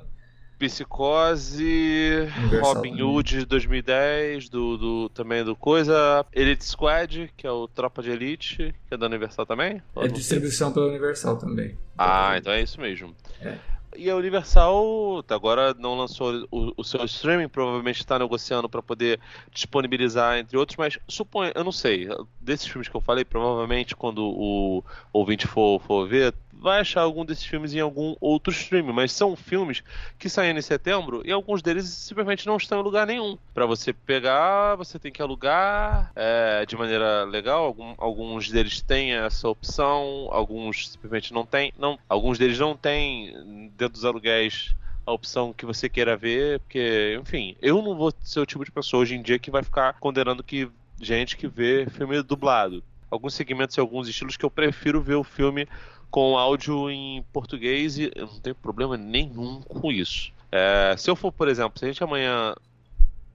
Psicose, 0.60 2.30
Universal 2.38 2.76
Robin 2.76 2.90
também. 2.92 3.04
Hood 3.04 3.40
de 3.40 3.46
2010, 3.46 4.48
do, 4.48 4.78
do, 4.78 5.10
também 5.10 5.44
do 5.44 5.56
Coisa, 5.56 6.24
Elite 6.32 6.64
Squad, 6.64 7.34
que 7.36 7.48
é 7.48 7.52
o 7.52 7.68
Tropa 7.68 8.04
de 8.04 8.12
Elite, 8.12 8.76
que 8.88 8.94
é 8.94 8.98
da 8.98 9.08
Universal 9.08 9.48
também? 9.48 9.82
É 9.96 10.08
distribuição 10.08 10.72
pela 10.72 10.86
Universal 10.88 11.38
também. 11.38 11.76
Ah, 11.98 12.36
então 12.38 12.54
é 12.54 12.62
isso 12.62 12.80
mesmo. 12.80 13.16
É. 13.42 13.58
E 13.96 14.10
a 14.10 14.16
Universal 14.16 15.24
agora 15.30 15.74
não 15.74 15.96
lançou 15.96 16.48
o, 16.50 16.74
o 16.78 16.84
seu 16.84 17.04
streaming, 17.06 17.50
provavelmente 17.50 18.00
está 18.00 18.18
negociando 18.18 18.70
para 18.70 18.82
poder 18.82 19.20
disponibilizar, 19.52 20.38
entre 20.38 20.58
outros, 20.58 20.78
mas 20.78 20.98
suponho, 21.08 21.52
eu 21.54 21.64
não 21.64 21.72
sei, 21.72 22.08
desses 22.40 22.68
filmes 22.68 22.88
que 22.88 22.96
eu 22.96 23.02
falei, 23.02 23.26
provavelmente 23.26 23.96
quando 23.96 24.24
o 24.24 24.84
ouvinte 25.12 25.46
for, 25.46 25.82
for 25.82 26.08
ver, 26.08 26.34
vai 26.54 26.82
achar 26.82 27.02
algum 27.02 27.26
desses 27.26 27.46
filmes 27.46 27.74
em 27.74 27.80
algum 27.80 28.16
outro 28.20 28.52
stream, 28.52 28.92
mas 28.94 29.12
são 29.12 29.36
filmes 29.36 29.84
que 30.18 30.30
saem 30.30 30.56
em 30.56 30.62
setembro 30.62 31.22
e 31.26 31.32
alguns 31.32 31.62
deles 31.62 31.86
simplesmente 31.86 32.46
não 32.46 32.58
estão 32.58 32.80
em 32.80 32.84
lugar 32.84 33.08
nenhum. 33.08 33.38
Para 33.54 33.66
você 33.66 33.94
pegar, 33.94 34.76
você 34.76 35.00
tem 35.00 35.12
que 35.12 35.22
alugar 35.22 36.12
é, 36.16 36.66
de 36.66 36.76
maneira 36.76 37.24
legal. 37.24 37.66
Algum, 37.66 37.94
alguns 37.98 38.50
deles 38.50 38.82
têm 38.82 39.14
essa 39.14 39.48
opção, 39.48 40.28
alguns 40.32 40.90
simplesmente 40.90 41.34
não 41.34 41.46
têm. 41.46 41.74
Não, 41.78 41.98
alguns 42.08 42.38
deles 42.38 42.60
não 42.60 42.76
têm 42.76 43.72
dentro 43.78 43.94
dos 43.94 44.06
aluguéis 44.06 44.76
a 45.06 45.12
opção 45.12 45.52
que 45.52 45.66
você 45.66 45.90
queira 45.90 46.16
ver, 46.16 46.60
porque, 46.60 47.18
enfim, 47.20 47.56
eu 47.62 47.82
não 47.82 47.96
vou 47.96 48.14
ser 48.22 48.40
o 48.40 48.46
tipo 48.46 48.64
de 48.64 48.72
pessoa 48.72 49.02
hoje 49.02 49.16
em 49.16 49.22
dia 49.22 49.40
que 49.40 49.52
vai 49.52 49.64
ficar 49.64 49.94
condenando 49.94 50.44
que 50.44 50.70
gente 51.02 51.36
que 51.36 51.48
vê 51.48 51.88
filme 51.90 52.22
dublado. 52.22 52.84
Alguns 53.10 53.34
segmentos 53.34 53.76
e 53.76 53.80
alguns 53.80 54.08
estilos 54.08 54.38
que 54.38 54.46
eu 54.46 54.52
prefiro 54.52 55.02
ver 55.02 55.16
o 55.16 55.24
filme 55.24 55.68
com 56.12 56.38
áudio 56.38 56.92
em 56.92 57.24
português 57.32 57.98
e 57.98 58.12
eu 58.14 58.28
não 58.28 58.40
tenho 58.40 58.56
problema 58.56 58.98
nenhum 58.98 59.62
com 59.62 59.92
isso. 59.92 60.32
É, 60.52 60.94
se 60.98 61.10
eu 61.10 61.16
for, 61.16 61.32
por 61.32 61.48
exemplo, 61.48 61.80
se 61.80 61.86
a 61.86 61.88
gente 61.88 62.04
amanhã 62.04 62.54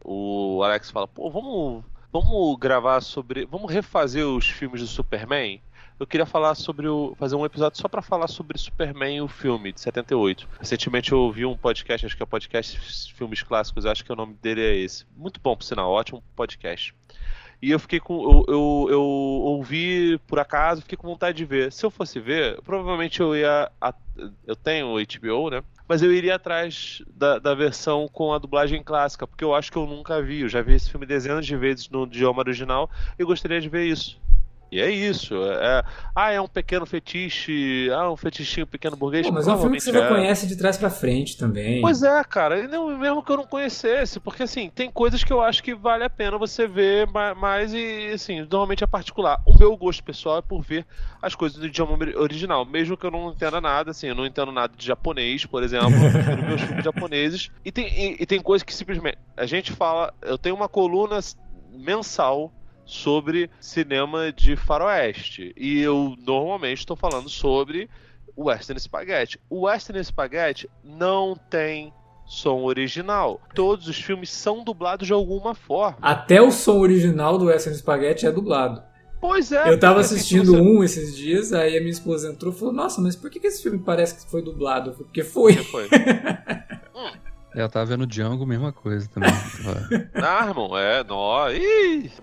o 0.05 0.63
Alex 0.63 0.91
fala, 0.91 1.09
pô, 1.09 1.31
vamos, 1.31 1.83
vamos 2.13 2.59
gravar 2.59 3.01
sobre. 3.01 3.47
Vamos 3.47 3.73
refazer 3.73 4.27
os 4.27 4.47
filmes 4.47 4.83
do 4.83 4.87
Superman? 4.87 5.61
eu 5.99 6.07
queria 6.07 6.27
falar 6.27 6.55
sobre 6.55 6.87
o. 6.87 7.15
fazer 7.19 7.37
um 7.37 7.45
episódio 7.45 7.81
só 7.81 7.89
para 7.89 8.03
falar 8.03 8.29
sobre 8.29 8.59
Superman, 8.59 9.23
o 9.23 9.29
filme, 9.29 9.73
de 9.73 9.81
78. 9.81 10.47
Recentemente 10.61 11.13
eu 11.13 11.21
ouvi 11.21 11.47
um 11.47 11.57
podcast, 11.57 12.05
acho 12.05 12.17
que 12.17 12.23
é 12.23 12.27
podcast 12.27 12.79
Filmes 13.15 13.43
Clássicos, 13.43 13.87
acho 13.87 14.05
que 14.05 14.13
o 14.13 14.17
nome 14.17 14.35
dele 14.35 14.61
é 14.61 14.77
esse. 14.77 15.07
Muito 15.17 15.41
bom, 15.41 15.57
por 15.57 15.65
sinal, 15.65 15.91
ótimo 15.91 16.23
podcast. 16.35 16.95
E 17.61 17.71
eu 17.71 17.79
fiquei 17.79 17.99
com. 17.99 18.23
Eu, 18.23 18.45
eu, 18.49 18.87
eu, 18.91 19.03
ouvi 19.03 20.19
por 20.27 20.39
acaso, 20.39 20.83
fiquei 20.83 20.97
com 20.97 21.09
vontade 21.09 21.37
de 21.37 21.45
ver. 21.45 21.73
Se 21.73 21.85
eu 21.85 21.91
fosse 21.91 22.21
ver, 22.21 22.61
provavelmente 22.63 23.21
eu 23.21 23.35
ia. 23.35 23.71
Eu 24.47 24.55
tenho 24.55 24.89
o 24.89 24.99
HBO, 24.99 25.51
né? 25.51 25.63
Mas 25.89 26.03
eu 26.03 26.13
iria 26.13 26.35
atrás 26.35 27.03
da, 27.15 27.39
da 27.39 27.55
versão 27.55 28.09
com 28.09 28.33
a 28.33 28.39
dublagem 28.39 28.83
clássica, 28.83 29.27
porque 29.27 29.45
eu 29.45 29.55
acho 29.55 29.71
que 29.71 29.79
eu 29.79 29.87
nunca 29.87 30.21
vi. 30.21 30.41
Eu 30.41 30.49
já 30.49 30.61
vi 30.61 30.75
esse 30.75 30.91
filme 30.91 31.07
dezenas 31.07 31.47
de 31.47 31.57
vezes 31.57 31.89
no 31.89 32.05
idioma 32.05 32.41
original 32.41 32.91
e 33.19 33.25
gostaria 33.25 33.61
de 33.61 33.69
ver 33.69 33.85
isso. 33.85 34.21
E 34.71 34.81
é 34.81 34.91
isso. 34.91 35.35
É, 35.45 35.85
ah, 36.15 36.31
é 36.31 36.41
um 36.41 36.49
pequeno 36.49 36.85
fetiche. 36.85 37.89
Ah, 37.93 38.11
um 38.11 38.17
fetichinho 38.17 38.67
pequeno 38.67 38.97
burguês. 38.97 39.27
Pô, 39.27 39.33
mas 39.33 39.47
é 39.47 39.53
um 39.53 39.59
filme 39.59 39.77
que 39.77 39.85
você 39.85 39.93
já 39.93 40.05
é. 40.05 40.09
conhece 40.09 40.47
de 40.47 40.57
trás 40.57 40.77
para 40.77 40.91
frente 40.91 41.37
também. 41.37 41.81
Pois 41.81 42.03
é, 42.03 42.23
cara. 42.25 42.59
E 42.59 42.67
não, 42.67 42.97
mesmo 42.99 43.23
que 43.23 43.31
eu 43.31 43.37
não 43.37 43.47
conhecesse. 43.47 44.19
Porque, 44.19 44.43
assim, 44.43 44.71
tem 44.75 44.91
coisas 44.91 45.23
que 45.23 45.33
eu 45.33 45.41
acho 45.41 45.63
que 45.63 45.75
vale 45.75 46.05
a 46.05 46.11
pena 46.11 46.37
você 46.37 46.67
ver 46.67 47.07
mais 47.37 47.73
e, 47.73 48.11
assim, 48.13 48.41
normalmente 48.41 48.83
é 48.83 48.87
particular. 48.87 49.41
O 49.47 49.57
meu 49.57 49.77
gosto 49.77 50.03
pessoal 50.03 50.39
é 50.39 50.43
por 50.43 50.63
ver 50.63 50.85
as 51.23 51.35
coisas 51.35 51.59
do 51.59 51.67
idioma 51.67 51.97
original. 52.17 52.65
Mesmo 52.65 52.97
que 52.97 53.07
eu 53.07 53.11
não 53.11 53.31
entenda 53.31 53.61
nada, 53.61 53.93
assim, 53.93 54.09
eu 54.09 54.15
não 54.15 54.27
entendo 54.27 54.51
nada 54.51 54.73
de 54.77 54.85
japonês, 54.85 55.47
por 55.47 55.63
exemplo. 55.63 55.91
Eu 55.91 56.47
meus 56.49 56.61
filmes 56.61 56.85
japoneses. 56.85 57.51
E 57.65 57.71
tem, 57.71 57.87
e, 57.87 58.17
e 58.21 58.27
tem 58.27 58.41
coisas 58.41 58.65
que 58.65 58.75
simplesmente. 58.75 59.19
A 59.37 59.47
gente 59.47 59.73
fala. 59.73 60.13
Eu 60.23 60.37
tenho 60.37 60.55
uma 60.55 60.69
coluna 60.69 61.21
mensal 61.73 62.53
sobre 62.87 63.51
cinema 63.61 64.33
de 64.33 64.57
faroeste. 64.57 65.53
E 65.57 65.81
eu 65.81 66.15
normalmente 66.19 66.79
estou 66.79 66.97
falando 66.97 67.29
sobre 67.29 67.91
Western 68.37 68.81
Spaghetti. 68.81 69.39
O 69.51 69.67
Western 69.67 70.03
Spaghetti 70.03 70.71
não 70.83 71.37
tem 71.51 71.93
som 72.25 72.63
original. 72.63 73.41
Todos 73.55 73.89
os 73.89 74.01
filmes 74.01 74.31
são 74.31 74.65
dublados 74.65 75.07
de 75.07 75.13
alguma 75.13 75.55
forma. 75.55 75.99
Até 76.01 76.41
o 76.41 76.51
som 76.51 76.79
original 76.79 77.37
do 77.37 77.47
Western 77.47 77.77
Spaghetti 77.77 78.27
é 78.27 78.33
dublado. 78.33 78.83
Pois 79.21 79.51
é. 79.51 79.71
Eu 79.71 79.79
tava 79.79 80.01
assistindo 80.01 80.53
você... 80.53 80.61
um 80.61 80.85
esses 80.85 81.17
dias, 81.17 81.53
aí 81.53 81.77
a 81.77 81.81
minha 81.81 81.91
esposa 81.91 82.31
entrou 82.31 82.53
e 82.53 82.57
falou: 82.57 82.73
Nossa, 82.73 83.01
mas 83.01 83.17
por 83.17 83.31
que, 83.31 83.45
esse 83.47 83.63
filme 83.63 83.79
parece 83.79 84.15
que 84.15 84.31
foi 84.31 84.43
dublado? 84.43 84.93
Porque 84.93 85.25
foi. 85.25 85.55
Porque 85.55 85.71
foi. 85.71 85.89
hum. 86.95 87.13
É, 87.57 87.63
eu 87.63 87.71
tava 87.71 87.87
vendo 87.87 88.07
Django, 88.07 88.45
mesma 88.45 88.71
coisa 88.71 89.09
também. 89.09 89.31
ah, 90.13 90.47
irmão, 90.47 90.77
é, 90.77 91.03
nó. 91.03 91.47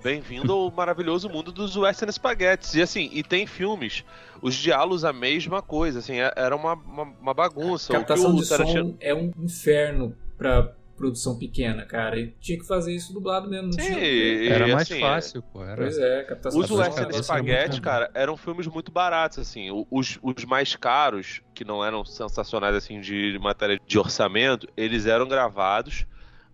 Bem-vindo 0.04 0.54
ao 0.54 0.70
maravilhoso 0.70 1.28
mundo 1.28 1.52
dos 1.52 1.76
Western 1.76 2.12
Spaghettis. 2.14 2.76
E 2.76 2.84
assim, 2.84 3.10
e 3.12 3.24
tem 3.24 3.48
filmes, 3.48 4.06
os 4.44 4.54
diálogos 4.54 5.04
a 5.04 5.12
mesma 5.12 5.60
coisa, 5.60 5.98
assim, 5.98 6.20
é, 6.20 6.32
era 6.36 6.56
uma, 6.56 6.74
uma, 6.76 7.04
uma 7.20 7.34
bagunça. 7.34 7.94
A 7.94 7.98
captação 7.98 8.36
de 8.36 8.48
Tarantino... 8.48 8.90
som 8.90 8.98
é 9.00 9.16
um 9.16 9.32
inferno 9.40 10.16
pra 10.38 10.72
produção 10.96 11.36
pequena, 11.36 11.84
cara. 11.84 12.20
E 12.20 12.28
tinha 12.40 12.60
que 12.60 12.68
fazer 12.68 12.94
isso 12.94 13.12
dublado 13.12 13.50
mesmo. 13.50 13.74
Sim, 13.74 13.82
tinha... 13.82 14.54
Era 14.54 14.68
mais 14.68 14.92
assim, 14.92 15.02
fácil, 15.02 15.42
pô. 15.42 15.64
Era... 15.64 15.78
Pois 15.78 15.98
é, 15.98 16.24
captação 16.26 16.62
Os 16.62 16.70
Western 16.70 17.24
Spaghetti, 17.24 17.82
cara, 17.82 18.12
eram 18.14 18.38
filmes 18.38 18.68
muito 18.68 18.92
baratos, 18.92 19.40
assim. 19.40 19.70
Os, 19.90 20.20
os 20.22 20.46
mais 20.46 20.76
caros, 20.76 21.42
que 21.64 21.68
não 21.68 21.84
eram 21.84 22.04
sensacionais, 22.04 22.76
assim, 22.76 23.00
de 23.00 23.40
matéria 23.42 23.80
de 23.88 23.98
orçamento, 23.98 24.68
eles 24.76 25.06
eram 25.06 25.28
gravados 25.28 26.06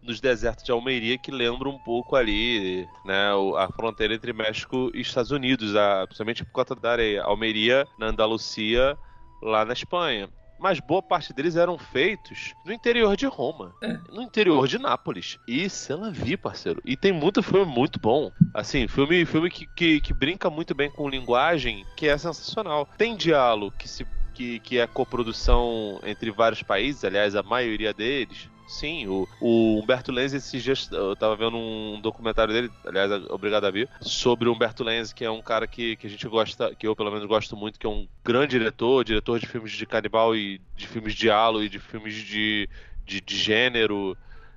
nos 0.01 0.21
desertos 0.21 0.63
de 0.63 0.71
Almeria, 0.71 1.17
que 1.17 1.31
lembra 1.31 1.67
um 1.67 1.77
pouco 1.79 2.15
ali, 2.15 2.87
né, 3.03 3.31
a 3.57 3.67
fronteira 3.75 4.13
entre 4.13 4.31
México 4.31 4.89
e 4.93 5.01
Estados 5.01 5.31
Unidos, 5.31 5.75
a, 5.75 6.05
principalmente 6.05 6.45
por 6.45 6.51
conta 6.51 6.75
da 6.75 6.91
areia. 6.91 7.23
Almeria, 7.23 7.85
na 7.97 8.07
Andalucia, 8.07 8.97
lá 9.41 9.65
na 9.65 9.73
Espanha 9.73 10.29
mas 10.59 10.79
boa 10.81 11.01
parte 11.01 11.31
deles 11.31 11.55
eram 11.55 11.77
feitos 11.77 12.53
no 12.65 12.73
interior 12.73 13.15
de 13.15 13.25
Roma, 13.25 13.73
é. 13.81 13.97
no 14.11 14.21
interior 14.21 14.67
de 14.67 14.77
Nápoles. 14.77 15.39
E 15.47 15.69
se 15.69 15.91
ela 15.91 16.11
vi, 16.11 16.35
parceiro. 16.35 16.81
E 16.83 16.97
tem 16.97 17.13
muito 17.13 17.41
filme 17.41 17.65
muito 17.65 17.97
bom. 17.97 18.29
Assim, 18.53 18.85
filme, 18.87 19.25
filme 19.25 19.49
que, 19.49 19.65
que, 19.67 20.01
que 20.01 20.13
brinca 20.13 20.49
muito 20.49 20.75
bem 20.75 20.91
com 20.91 21.07
linguagem, 21.07 21.85
que 21.95 22.09
é 22.09 22.17
sensacional. 22.17 22.87
Tem 22.97 23.15
diálogo 23.15 23.73
que 23.77 23.87
se 23.87 24.05
que, 24.39 24.59
que 24.61 24.79
é 24.79 24.87
coprodução 24.87 25.99
entre 26.01 26.31
vários 26.31 26.63
países, 26.63 27.03
aliás, 27.03 27.35
a 27.35 27.43
maioria 27.43 27.93
deles. 27.93 28.49
Sim, 28.65 29.05
o, 29.07 29.27
o 29.41 29.79
Humberto 29.81 30.13
Lenz, 30.13 30.31
esses 30.31 30.63
dias 30.63 30.89
eu 30.91 31.13
tava 31.13 31.35
vendo 31.35 31.57
um 31.57 31.99
documentário 31.99 32.53
dele, 32.53 32.71
aliás, 32.85 33.11
obrigado 33.29 33.65
a 33.65 33.71
vir, 33.71 33.89
sobre 33.99 34.47
o 34.47 34.53
Humberto 34.53 34.81
Lenz, 34.81 35.11
que 35.11 35.25
é 35.25 35.29
um 35.29 35.41
cara 35.41 35.67
que, 35.67 35.97
que 35.97 36.07
a 36.07 36.09
gente 36.09 36.25
gosta, 36.29 36.73
que 36.73 36.87
eu 36.87 36.95
pelo 36.95 37.11
menos 37.11 37.25
gosto 37.27 37.57
muito, 37.57 37.77
que 37.77 37.85
é 37.85 37.89
um 37.89 38.07
grande 38.23 38.57
diretor, 38.57 39.03
diretor 39.03 39.39
de 39.39 39.47
filmes 39.47 39.73
de 39.73 39.85
canibal 39.85 40.33
e 40.33 40.61
de 40.77 40.87
filmes 40.87 41.15
de 41.15 41.29
halo 41.29 41.61
e 41.61 41.67
de 41.67 41.79
filmes 41.79 42.13
de, 42.13 42.69
de, 43.05 43.19
de 43.19 43.35
gênero. 43.35 44.15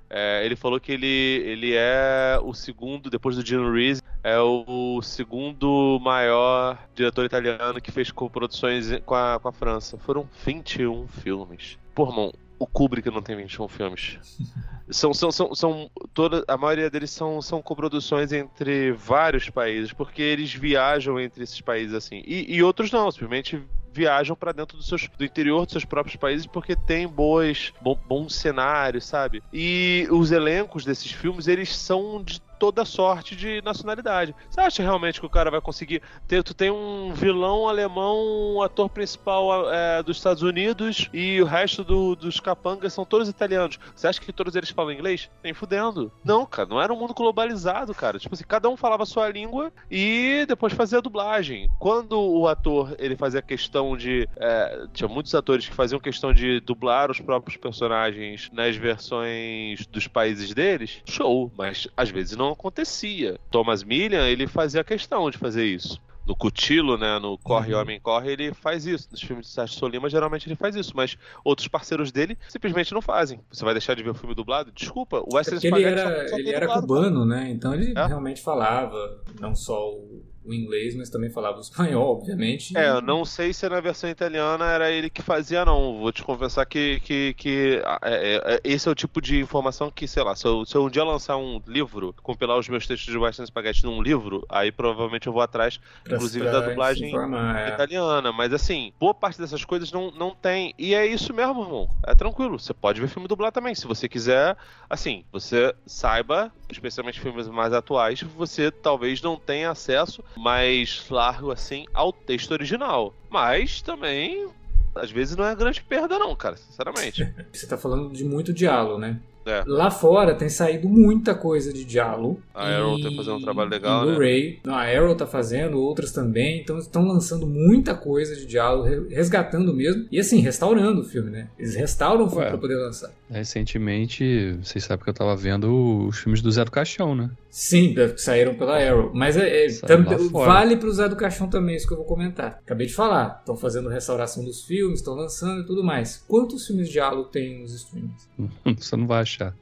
É, 0.09 0.45
ele 0.45 0.55
falou 0.55 0.79
que 0.79 0.91
ele, 0.91 1.07
ele 1.07 1.73
é 1.73 2.39
o 2.41 2.53
segundo, 2.53 3.09
depois 3.09 3.35
do 3.35 3.45
Gino 3.45 3.71
Reese, 3.71 4.01
é 4.23 4.39
o 4.39 5.01
segundo 5.01 5.99
maior 6.01 6.77
diretor 6.95 7.25
italiano 7.25 7.81
que 7.81 7.91
fez 7.91 8.11
co-produções 8.11 8.87
com 9.05 9.15
a, 9.15 9.39
com 9.39 9.47
a 9.47 9.51
França. 9.51 9.97
Foram 9.97 10.27
21 10.45 11.07
filmes. 11.07 11.77
Pô, 11.93 12.07
irmão, 12.07 12.31
o 12.57 12.65
Kubrick 12.65 13.09
não 13.09 13.21
tem 13.21 13.35
21 13.35 13.67
filmes. 13.67 14.19
São, 14.89 15.13
são, 15.13 15.31
são, 15.31 15.55
são 15.55 15.89
toda, 16.13 16.43
a 16.45 16.57
maioria 16.57 16.89
deles 16.89 17.09
são, 17.09 17.41
são 17.41 17.61
coproduções 17.61 18.33
entre 18.33 18.91
vários 18.91 19.49
países, 19.49 19.93
porque 19.93 20.21
eles 20.21 20.53
viajam 20.53 21.17
entre 21.17 21.41
esses 21.41 21.61
países 21.61 21.95
assim. 21.95 22.21
E, 22.27 22.53
e 22.53 22.61
outros 22.61 22.91
não, 22.91 23.09
simplesmente 23.09 23.63
viajam 23.93 24.35
para 24.35 24.51
dentro 24.51 24.77
do, 24.77 24.83
seus, 24.83 25.07
do 25.17 25.23
interior 25.23 25.65
dos 25.65 25.71
seus 25.73 25.85
próprios 25.85 26.15
países 26.15 26.47
porque 26.47 26.75
tem 26.75 27.07
boas, 27.07 27.71
bom, 27.79 27.97
bons 28.07 28.35
cenários, 28.35 29.05
sabe? 29.05 29.43
E 29.53 30.07
os 30.09 30.31
elencos 30.31 30.83
desses 30.83 31.11
filmes, 31.11 31.47
eles 31.47 31.75
são 31.75 32.23
de 32.23 32.41
toda 32.63 32.85
sorte 32.85 33.35
de 33.35 33.61
nacionalidade. 33.61 34.33
Você 34.49 34.61
acha 34.61 34.81
realmente 34.81 35.19
que 35.19 35.25
o 35.25 35.29
cara 35.29 35.51
vai 35.51 35.59
conseguir 35.59 36.01
ter? 36.25 36.41
Tu 36.43 36.53
tem 36.53 36.71
um 36.71 37.11
vilão 37.11 37.67
alemão, 37.67 38.55
um 38.55 38.61
ator 38.61 38.89
principal 38.89 39.69
é, 39.69 40.01
dos 40.01 40.15
Estados 40.15 40.41
Unidos 40.41 41.09
e 41.11 41.41
o 41.41 41.45
resto 41.45 41.83
do, 41.83 42.15
dos 42.15 42.39
capangas 42.39 42.93
são 42.93 43.03
todos 43.03 43.27
italianos. 43.27 43.77
Você 43.93 44.07
acha 44.07 44.21
que 44.21 44.31
todos 44.31 44.55
eles 44.55 44.69
falam 44.69 44.93
inglês? 44.93 45.29
Nem 45.43 45.53
fudendo. 45.53 46.09
Não, 46.23 46.45
cara, 46.45 46.69
não 46.69 46.81
era 46.81 46.93
um 46.93 46.97
mundo 46.97 47.13
globalizado, 47.13 47.93
cara. 47.93 48.17
Tipo 48.17 48.33
assim, 48.33 48.45
cada 48.47 48.69
um 48.69 48.77
falava 48.77 49.03
a 49.03 49.05
sua 49.05 49.27
língua 49.27 49.69
e 49.91 50.45
depois 50.47 50.71
fazia 50.71 50.99
a 50.99 51.01
dublagem. 51.01 51.69
Quando 51.77 52.17
o 52.17 52.47
ator 52.47 52.95
ele 52.97 53.17
fazia 53.17 53.41
questão 53.41 53.97
de. 53.97 54.25
É, 54.37 54.87
tinha 54.93 55.09
muitos 55.09 55.35
atores 55.35 55.67
que 55.67 55.75
faziam 55.75 55.99
questão 55.99 56.33
de 56.33 56.61
dublar 56.61 57.11
os 57.11 57.19
próprios 57.19 57.57
personagens 57.57 58.49
nas 58.53 58.77
versões 58.77 59.85
dos 59.87 60.07
países 60.07 60.53
deles, 60.53 61.01
show. 61.05 61.51
Mas 61.57 61.89
às 61.97 62.09
vezes 62.09 62.37
não 62.37 62.52
acontecia. 62.53 63.39
Thomas 63.51 63.83
Millian, 63.83 64.27
ele 64.27 64.47
fazia 64.47 64.83
questão 64.83 65.29
de 65.29 65.37
fazer 65.37 65.65
isso. 65.65 66.01
No 66.25 66.35
Cutilo, 66.37 66.97
né, 66.97 67.19
no 67.19 67.37
Corre 67.37 67.73
uhum. 67.73 67.81
Homem 67.81 67.99
Corre, 67.99 68.31
ele 68.31 68.53
faz 68.53 68.85
isso. 68.85 69.09
Nos 69.11 69.21
filmes 69.21 69.47
de 69.47 69.51
Sérgio 69.51 69.77
Solima, 69.77 70.09
geralmente 70.09 70.47
ele 70.47 70.55
faz 70.55 70.73
isso, 70.73 70.93
mas 70.95 71.17
outros 71.43 71.67
parceiros 71.67 72.13
dele 72.13 72.37
simplesmente 72.47 72.93
não 72.93 73.01
fazem. 73.01 73.41
Você 73.51 73.65
vai 73.65 73.73
deixar 73.73 73.93
de 73.93 74.03
ver 74.03 74.11
o 74.11 74.13
filme 74.13 74.33
dublado? 74.33 74.71
Desculpa, 74.71 75.19
o 75.19 75.35
Wesley 75.35 75.59
é 75.61 75.67
Ele 75.67 75.83
era, 75.83 76.39
ele 76.39 76.49
era 76.49 76.67
cubano, 76.79 77.25
né? 77.25 77.49
Então 77.49 77.73
ele 77.73 77.93
é? 77.97 78.05
realmente 78.05 78.41
falava 78.41 79.21
não 79.37 79.53
só 79.53 79.89
o 79.91 80.23
o 80.45 80.53
inglês, 80.53 80.95
mas 80.95 81.09
também 81.09 81.29
falava 81.29 81.57
o 81.57 81.61
espanhol, 81.61 82.17
obviamente. 82.17 82.77
É, 82.77 82.89
eu 82.89 83.01
não 83.01 83.23
sei 83.23 83.53
se 83.53 83.67
na 83.69 83.79
versão 83.79 84.09
italiana 84.09 84.65
era 84.65 84.91
ele 84.91 85.09
que 85.09 85.21
fazia, 85.21 85.63
não. 85.63 85.99
Vou 85.99 86.11
te 86.11 86.23
confessar 86.23 86.65
que, 86.65 86.99
que, 86.99 87.33
que 87.35 87.81
é, 88.01 88.13
é, 88.13 88.55
é, 88.55 88.61
esse 88.63 88.87
é 88.87 88.91
o 88.91 88.95
tipo 88.95 89.21
de 89.21 89.39
informação 89.39 89.89
que, 89.89 90.07
sei 90.07 90.23
lá, 90.23 90.35
se 90.35 90.45
eu, 90.45 90.65
se 90.65 90.75
eu 90.75 90.83
um 90.85 90.89
dia 90.89 91.03
lançar 91.03 91.37
um 91.37 91.61
livro, 91.65 92.13
compilar 92.21 92.57
os 92.57 92.67
meus 92.67 92.85
textos 92.85 93.11
de 93.11 93.17
Western 93.17 93.47
Spaghetti 93.47 93.85
num 93.85 94.01
livro, 94.01 94.45
aí 94.49 94.71
provavelmente 94.71 95.27
eu 95.27 95.33
vou 95.33 95.41
atrás, 95.41 95.79
pra, 96.03 96.15
inclusive, 96.15 96.45
da 96.45 96.59
dublagem 96.59 97.09
informar, 97.09 97.69
é. 97.69 97.73
italiana. 97.73 98.31
Mas 98.31 98.53
assim, 98.53 98.93
boa 98.99 99.13
parte 99.13 99.39
dessas 99.39 99.63
coisas 99.63 99.91
não, 99.91 100.11
não 100.11 100.31
tem. 100.35 100.73
E 100.77 100.93
é 100.93 101.05
isso 101.05 101.33
mesmo, 101.33 101.63
irmão. 101.63 101.89
É 102.05 102.13
tranquilo. 102.13 102.59
Você 102.59 102.73
pode 102.73 102.99
ver 102.99 103.07
filme 103.07 103.27
dublado 103.27 103.53
também. 103.53 103.73
Se 103.75 103.87
você 103.87 104.09
quiser, 104.09 104.57
assim, 104.89 105.23
você 105.31 105.73
saiba, 105.85 106.51
especialmente 106.69 107.19
filmes 107.19 107.47
mais 107.47 107.71
atuais, 107.71 108.21
você 108.21 108.71
talvez 108.71 109.21
não 109.21 109.37
tenha 109.37 109.71
acesso 109.71 110.23
mais 110.37 111.05
largo 111.09 111.51
assim 111.51 111.85
ao 111.93 112.11
texto 112.11 112.51
original. 112.51 113.13
Mas 113.29 113.81
também 113.81 114.47
às 114.95 115.09
vezes 115.11 115.35
não 115.35 115.45
é 115.45 115.55
grande 115.55 115.81
perda, 115.81 116.19
não, 116.19 116.35
cara, 116.35 116.55
sinceramente. 116.57 117.27
Você 117.51 117.65
tá 117.67 117.77
falando 117.77 118.13
de 118.13 118.23
muito 118.23 118.53
diálogo, 118.53 118.99
né? 118.99 119.19
É. 119.45 119.61
Lá 119.67 119.91
fora 119.91 120.33
tem 120.35 120.47
saído 120.47 120.87
muita 120.87 121.35
coisa 121.35 121.73
de 121.73 121.83
diálogo. 121.83 122.39
A 122.53 122.65
Arrow 122.65 122.97
tá 123.01 123.09
fazendo 123.13 123.35
um 123.35 123.41
trabalho 123.41 123.69
legal, 123.69 124.05
né? 124.05 124.11
Blu-ray. 124.13 124.59
Não, 124.63 124.73
a 124.73 124.83
Arrow 124.83 125.13
tá 125.15 125.27
fazendo, 125.27 125.81
outras 125.81 126.13
também. 126.13 126.61
Então 126.61 126.77
estão 126.79 127.05
lançando 127.05 127.45
muita 127.45 127.93
coisa 127.93 128.37
de 128.37 128.45
diálogo, 128.45 128.87
re- 128.87 129.13
resgatando 129.13 129.73
mesmo. 129.73 130.05
E 130.09 130.17
assim, 130.17 130.39
restaurando 130.39 131.01
o 131.01 131.03
filme, 131.03 131.29
né? 131.29 131.49
Eles 131.59 131.75
restauram 131.75 132.23
o 132.23 132.29
filme 132.29 132.45
Ué. 132.45 132.49
pra 132.51 132.57
poder 132.57 132.75
lançar. 132.77 133.11
Recentemente, 133.29 134.53
vocês 134.63 134.83
sabem 134.85 135.03
que 135.03 135.09
eu 135.09 135.13
tava 135.13 135.35
vendo 135.35 136.07
os 136.07 136.19
filmes 136.19 136.41
do 136.41 136.49
Zé 136.49 136.63
do 136.63 136.71
Caixão, 136.71 137.13
né? 137.13 137.29
Sim, 137.55 137.93
que 137.93 138.17
saíram 138.17 138.55
pela 138.55 138.79
Arrow. 138.83 139.11
Mas 139.13 139.37
é, 139.37 139.67
é, 139.67 139.71
tam- 139.81 140.03
vale 140.31 140.75
pro 140.75 140.91
Zé 140.91 141.07
do 141.07 141.15
Caixão 141.15 141.47
também, 141.47 141.75
isso 141.75 141.85
que 141.87 141.93
eu 141.93 141.97
vou 141.97 142.05
comentar. 142.07 142.59
Acabei 142.63 142.87
de 142.87 142.95
falar. 142.95 143.37
Estão 143.41 143.55
fazendo 143.55 143.89
restauração 143.89 144.43
dos 144.43 144.63
filmes, 144.63 144.99
estão 145.01 145.13
lançando 145.13 145.61
e 145.61 145.65
tudo 145.67 145.83
mais. 145.83 146.17
Quantos 146.27 146.65
filmes 146.65 146.87
de 146.87 146.93
diálogo 146.93 147.29
tem 147.29 147.61
nos 147.61 147.71
streams? 147.75 148.27
Você 148.75 148.95
não 148.95 149.05
vai 149.05 149.21
achar. 149.21 149.53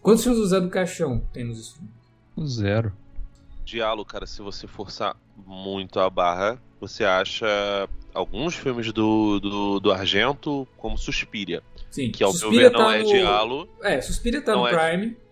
Quantos 0.00 0.22
filmes 0.24 0.40
do 0.40 0.46
Zé 0.46 0.58
do 0.58 0.70
Caixão 0.70 1.20
tem 1.34 1.44
nos 1.44 1.58
streams? 1.58 1.92
Zero. 2.46 2.92
Diálogo, 3.62 4.08
cara, 4.08 4.24
se 4.26 4.40
você 4.40 4.66
forçar 4.66 5.14
muito 5.46 6.00
a 6.00 6.08
barra, 6.08 6.58
você 6.80 7.04
acha 7.04 7.46
alguns 8.14 8.54
filmes 8.54 8.90
do, 8.92 9.38
do, 9.40 9.80
do 9.80 9.92
Argento 9.92 10.66
como 10.78 10.96
Suspiria. 10.96 11.62
Sim. 11.90 12.10
Que 12.10 12.24
ao 12.24 12.30
meu 12.30 12.40
Suspiria 12.40 12.70
ver 12.70 12.72
não 12.76 12.84
tá 12.86 12.96
é 12.96 13.02
no- 13.02 13.08
diálogo. 13.08 13.70
É, 13.82 14.00
Suspiria 14.00 14.42
tá 14.42 14.52
Não 14.52 14.62
no 14.62 14.68
é. 14.68 14.70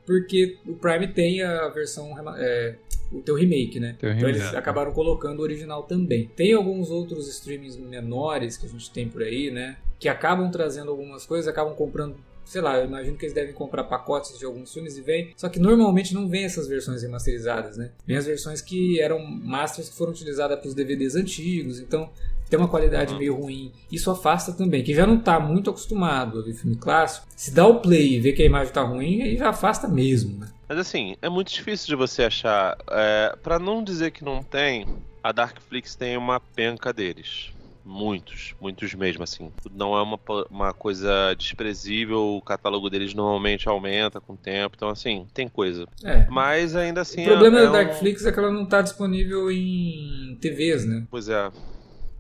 Porque 0.07 0.59
o 0.67 0.75
Prime 0.75 1.09
tem 1.09 1.43
a 1.43 1.69
versão. 1.69 2.13
É, 2.37 2.75
o 3.13 3.21
teu 3.21 3.35
remake, 3.35 3.79
né? 3.79 3.95
Tem 4.01 4.09
o 4.11 4.13
Então 4.15 4.27
remake. 4.29 4.45
eles 4.47 4.55
acabaram 4.55 4.91
colocando 4.93 5.41
o 5.41 5.43
original 5.43 5.83
também. 5.83 6.31
Tem 6.35 6.53
alguns 6.55 6.91
outros 6.91 7.29
streamings 7.29 7.77
menores 7.77 8.57
que 8.57 8.67
a 8.67 8.69
gente 8.69 8.91
tem 8.91 9.09
por 9.09 9.23
aí, 9.23 9.51
né? 9.51 9.77
Que 9.99 10.09
acabam 10.09 10.51
trazendo 10.51 10.91
algumas 10.91 11.27
coisas, 11.27 11.47
acabam 11.47 11.75
comprando. 11.75 12.17
Sei 12.45 12.61
lá, 12.61 12.79
eu 12.79 12.87
imagino 12.87 13.17
que 13.17 13.25
eles 13.25 13.35
devem 13.35 13.53
comprar 13.55 13.85
pacotes 13.85 14.37
de 14.39 14.45
alguns 14.45 14.73
filmes 14.73 14.97
e 14.97 15.01
vem. 15.01 15.33
Só 15.37 15.49
que 15.49 15.61
normalmente 15.61 16.13
não 16.13 16.27
vem 16.29 16.45
essas 16.45 16.67
versões 16.67 17.03
remasterizadas, 17.03 17.77
né? 17.77 17.93
Vem 18.05 18.17
as 18.17 18.27
versões 18.27 18.61
que 18.61 19.01
eram 19.01 19.25
masters 19.25 19.89
que 19.91 19.97
foram 19.97 20.11
utilizadas 20.11 20.59
para 20.59 20.67
os 20.69 20.75
DVDs 20.75 21.15
antigos. 21.15 21.79
Então 21.79 22.11
tem 22.53 22.59
uma 22.59 22.69
qualidade 22.69 23.13
Uhum. 23.15 23.19
meio 23.19 23.35
ruim. 23.35 23.73
Isso 23.91 24.11
afasta 24.11 24.53
também. 24.53 24.83
Quem 24.85 24.95
já 24.95 25.07
não 25.07 25.19
tá 25.19 25.41
muito 25.41 25.71
acostumado 25.71 26.39
a 26.39 26.43
ver 26.43 26.53
filme 26.55 26.77
clássico, 26.77 27.27
se 27.35 27.51
dá 27.55 27.67
o 27.67 27.81
play 27.81 28.15
e 28.17 28.21
vê 28.21 28.33
que 28.33 28.43
a 28.43 28.47
imagem 28.47 28.73
tá 28.73 28.83
ruim, 28.83 29.23
aí 29.23 29.37
já 29.39 29.49
afasta 29.49 29.89
mesmo, 29.89 30.39
né? 30.39 30.49
Mas 30.69 30.79
assim, 30.79 31.17
é 31.23 31.29
muito 31.29 31.51
difícil 31.53 31.87
de 31.89 31.97
você 31.97 32.25
achar. 32.25 32.77
É, 32.91 33.35
para 33.43 33.59
não 33.59 33.83
dizer 33.83 34.11
que 34.11 34.23
não 34.25 34.43
tem, 34.43 34.87
a 35.23 35.33
Darkflix 35.33 35.95
tem 35.95 36.17
uma 36.17 36.39
penca 36.39 36.93
deles. 36.93 37.51
Muitos, 37.85 38.55
muitos 38.61 38.95
mesmo, 38.95 39.25
assim. 39.25 39.51
Não 39.75 39.97
é 39.97 40.03
uma, 40.03 40.19
uma 40.49 40.73
coisa 40.73 41.35
desprezível, 41.37 42.37
o 42.37 42.41
catálogo 42.41 42.89
deles 42.89 43.13
normalmente 43.13 43.69
aumenta 43.69 44.21
com 44.21 44.35
o 44.35 44.37
tempo, 44.37 44.77
então 44.77 44.89
assim, 44.89 45.27
tem 45.35 45.49
coisa. 45.49 45.85
É. 46.05 46.27
Mas 46.31 46.77
ainda 46.77 47.01
assim. 47.01 47.23
o 47.23 47.25
problema 47.25 47.59
é, 47.59 47.63
da 47.65 47.69
um- 47.71 47.73
Darkflix 47.73 48.25
é 48.25 48.31
que 48.31 48.39
ela 48.39 48.53
não 48.53 48.65
tá 48.67 48.83
disponível 48.83 49.51
em 49.51 50.39
TVs, 50.41 50.87
né? 50.87 51.05
Pois 51.11 51.29
é. 51.29 51.51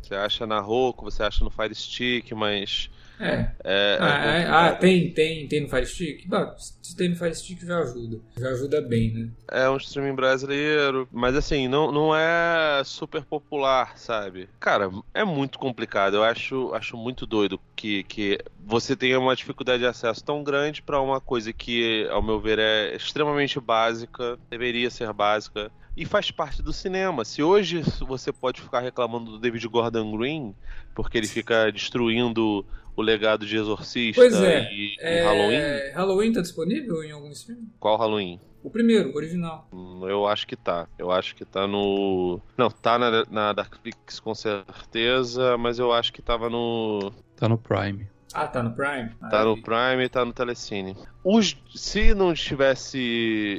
Você 0.02 0.14
acha 0.14 0.46
na 0.46 0.60
Roku, 0.60 1.04
você 1.04 1.22
acha 1.22 1.44
no 1.44 1.50
Fire 1.50 1.74
Stick, 1.74 2.32
mas. 2.32 2.90
É. 3.20 3.52
É, 3.64 3.94
é 3.94 3.98
Ah, 4.00 4.26
é- 4.26 4.46
ah, 4.48 4.74
tem, 4.74 5.12
tem, 5.14 5.46
tem 5.48 5.60
no 5.62 5.68
Fire 5.68 5.86
Stick? 5.86 6.28
Bah, 6.28 6.54
se 6.58 6.96
tem 6.96 7.10
no 7.10 7.16
Fire 7.16 7.34
Stick 7.34 7.64
já 7.64 7.78
ajuda. 7.78 8.18
Já 8.36 8.48
ajuda 8.50 8.80
bem, 8.80 9.12
né? 9.12 9.30
É 9.50 9.68
um 9.68 9.76
streaming 9.76 10.14
brasileiro, 10.14 11.06
mas 11.12 11.36
assim, 11.36 11.68
não, 11.68 11.92
não 11.92 12.16
é 12.16 12.82
super 12.84 13.22
popular, 13.24 13.96
sabe? 13.98 14.48
Cara, 14.58 14.90
é 15.12 15.24
muito 15.24 15.58
complicado. 15.58 16.14
Eu 16.16 16.24
acho, 16.24 16.72
acho 16.74 16.96
muito 16.96 17.26
doido 17.26 17.60
que, 17.76 18.02
que 18.04 18.38
você 18.58 18.96
tenha 18.96 19.18
uma 19.20 19.36
dificuldade 19.36 19.80
de 19.80 19.86
acesso 19.86 20.24
tão 20.24 20.42
grande 20.42 20.82
pra 20.82 21.00
uma 21.00 21.20
coisa 21.20 21.52
que, 21.52 22.06
ao 22.10 22.22
meu 22.22 22.40
ver, 22.40 22.58
é 22.58 22.96
extremamente 22.96 23.60
básica, 23.60 24.38
deveria 24.50 24.90
ser 24.90 25.12
básica. 25.12 25.70
E 25.96 26.06
faz 26.06 26.30
parte 26.30 26.62
do 26.62 26.72
cinema. 26.72 27.24
Se 27.24 27.42
hoje 27.42 27.82
você 28.00 28.32
pode 28.32 28.60
ficar 28.62 28.80
reclamando 28.80 29.32
do 29.32 29.38
David 29.38 29.66
Gordon 29.68 30.16
Green, 30.16 30.54
porque 30.94 31.18
ele 31.18 31.26
fica 31.26 31.70
destruindo 31.70 32.64
o 32.96 33.02
legado 33.02 33.46
de 33.46 33.56
Exorcista 33.56 34.20
Pois 34.20 34.34
é. 34.34 34.70
e, 34.72 34.94
e 34.94 34.96
É, 35.00 35.22
Halloween, 35.24 35.92
Halloween 35.94 36.32
tá 36.32 36.40
disponível 36.40 37.02
em 37.04 37.10
algum 37.10 37.30
stream? 37.30 37.60
qual 37.78 37.96
Halloween? 37.96 38.40
O 38.62 38.70
primeiro, 38.70 39.10
o 39.10 39.16
original. 39.16 39.66
Hum, 39.72 40.06
Eu 40.08 40.26
acho 40.26 40.46
que 40.46 40.54
tá. 40.56 40.86
Eu 40.96 41.10
acho 41.10 41.34
que 41.34 41.44
tá 41.44 41.66
no. 41.66 42.40
Não, 42.56 42.70
tá 42.70 42.96
na, 42.98 43.24
na 43.28 43.52
Darkflix 43.52 44.20
com 44.20 44.34
certeza, 44.34 45.58
mas 45.58 45.78
eu 45.78 45.92
acho 45.92 46.12
que 46.12 46.22
tava 46.22 46.48
no. 46.48 47.12
Tá 47.36 47.48
no 47.48 47.58
Prime. 47.58 48.06
Ah, 48.32 48.46
tá 48.46 48.62
no 48.62 48.70
Prime? 48.72 49.10
Tá 49.30 49.44
no. 49.44 49.60
Prime 49.60 50.04
e 50.04 50.08
tá 50.08 50.24
no 50.24 50.32
Telecine. 50.32 50.96
Os, 51.24 51.56
se 51.74 52.14
não 52.14 52.32
tivesse 52.34 53.58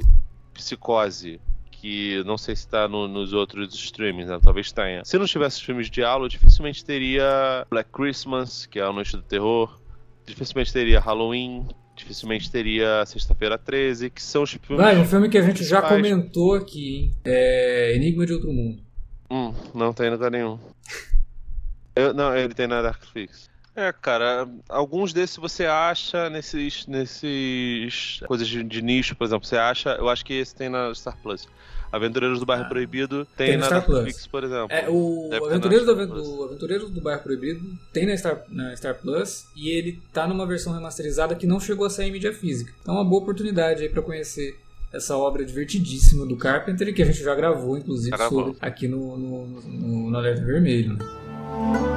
Psicose, 0.54 1.38
que 1.84 2.24
não 2.24 2.38
sei 2.38 2.56
se 2.56 2.66
tá 2.66 2.88
no- 2.88 3.06
nos 3.06 3.34
outros 3.34 3.74
streamings, 3.74 4.30
né? 4.30 4.38
talvez 4.42 4.72
tenha. 4.72 5.04
Se 5.04 5.18
não 5.18 5.26
tivesse 5.26 5.62
filmes 5.62 5.90
de 5.90 6.02
aula, 6.02 6.26
dificilmente 6.30 6.82
teria 6.82 7.66
Black 7.68 7.90
Christmas, 7.92 8.64
que 8.64 8.78
é 8.78 8.82
a 8.82 8.90
Noite 8.90 9.14
do 9.14 9.22
Terror. 9.22 9.78
Dificilmente 10.26 10.72
teria 10.72 10.98
Halloween. 10.98 11.68
Dificilmente 11.94 12.50
teria 12.50 13.04
Sexta-feira 13.04 13.58
13, 13.58 14.08
que 14.08 14.22
são 14.22 14.44
os 14.44 14.50
filmes. 14.52 14.82
Vai, 14.82 14.98
um 14.98 15.04
filme 15.04 15.28
que 15.28 15.36
a 15.36 15.42
gente 15.42 15.62
já 15.62 15.82
principais. 15.82 16.10
comentou 16.10 16.54
aqui, 16.54 16.88
hein? 16.96 17.10
É 17.22 17.94
Enigma 17.94 18.24
de 18.24 18.32
Outro 18.32 18.50
Mundo. 18.50 18.82
Hum, 19.30 19.52
não 19.74 19.92
tem 19.92 20.06
em 20.06 20.10
lugar 20.10 20.30
nenhum. 20.30 20.58
Eu- 21.94 22.14
não, 22.14 22.34
ele 22.34 22.54
tem 22.54 22.66
na 22.66 22.80
Darkflix. 22.80 23.50
É, 23.76 23.92
cara, 23.92 24.48
alguns 24.68 25.12
desses 25.12 25.36
você 25.36 25.66
acha 25.66 26.30
nesses. 26.30 26.86
nesses. 26.86 28.20
coisas 28.26 28.46
de, 28.46 28.62
de 28.62 28.80
nicho, 28.80 29.16
por 29.16 29.24
exemplo, 29.24 29.46
você 29.46 29.56
acha. 29.56 29.90
Eu 29.96 30.08
acho 30.08 30.24
que 30.24 30.34
esse 30.34 30.54
tem 30.54 30.68
na 30.68 30.94
Star 30.94 31.16
Plus. 31.22 31.48
Aventureiros 31.90 32.40
do 32.40 32.46
Bairro 32.46 32.64
Ah, 32.64 32.68
Proibido 32.68 33.24
tem, 33.36 33.50
tem 33.50 33.56
na 33.56 33.66
Star 33.66 33.84
Plus. 33.84 33.98
Darkflix, 33.98 34.26
por 34.26 34.42
exemplo. 34.42 34.66
É, 34.70 34.88
o 34.88 35.30
Aventureiros 35.46 35.86
do, 35.86 35.94
Plus. 35.94 36.40
Aventureiros 36.44 36.90
do 36.90 37.00
Bairro 37.00 37.22
Proibido 37.22 37.60
tem 37.92 38.06
na 38.06 38.16
Star, 38.16 38.42
na 38.48 38.76
Star 38.76 38.96
Plus 38.96 39.46
e 39.56 39.70
ele 39.70 40.00
tá 40.12 40.26
numa 40.26 40.44
versão 40.44 40.72
remasterizada 40.72 41.36
que 41.36 41.46
não 41.46 41.60
chegou 41.60 41.86
a 41.86 41.90
sair 41.90 42.08
em 42.08 42.12
mídia 42.12 42.32
física. 42.32 42.72
Então 42.82 42.94
é 42.94 42.98
uma 42.98 43.04
boa 43.04 43.22
oportunidade 43.22 43.82
aí 43.82 43.88
pra 43.88 44.02
conhecer 44.02 44.58
essa 44.92 45.16
obra 45.16 45.44
divertidíssima 45.44 46.26
do 46.26 46.36
Carpenter 46.36 46.92
que 46.92 47.02
a 47.02 47.06
gente 47.06 47.22
já 47.22 47.34
gravou, 47.34 47.78
inclusive, 47.78 48.16
sobre 48.28 48.56
aqui 48.60 48.88
no, 48.88 49.16
no, 49.16 49.46
no, 49.46 50.10
no 50.10 50.16
Alerta 50.16 50.44
Vermelho. 50.44 50.94
né? 50.94 51.93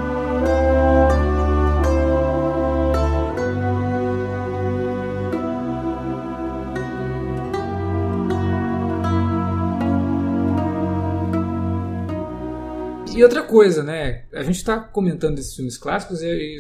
E 13.18 13.24
outra 13.24 13.42
coisa, 13.42 13.82
né? 13.84 14.26
A 14.34 14.44
gente 14.44 14.64
tá 14.64 14.80
comentando 14.80 15.40
esses 15.40 15.56
filmes 15.56 15.78
clássicos 15.78 16.22
e, 16.22 16.28
e 16.28 16.60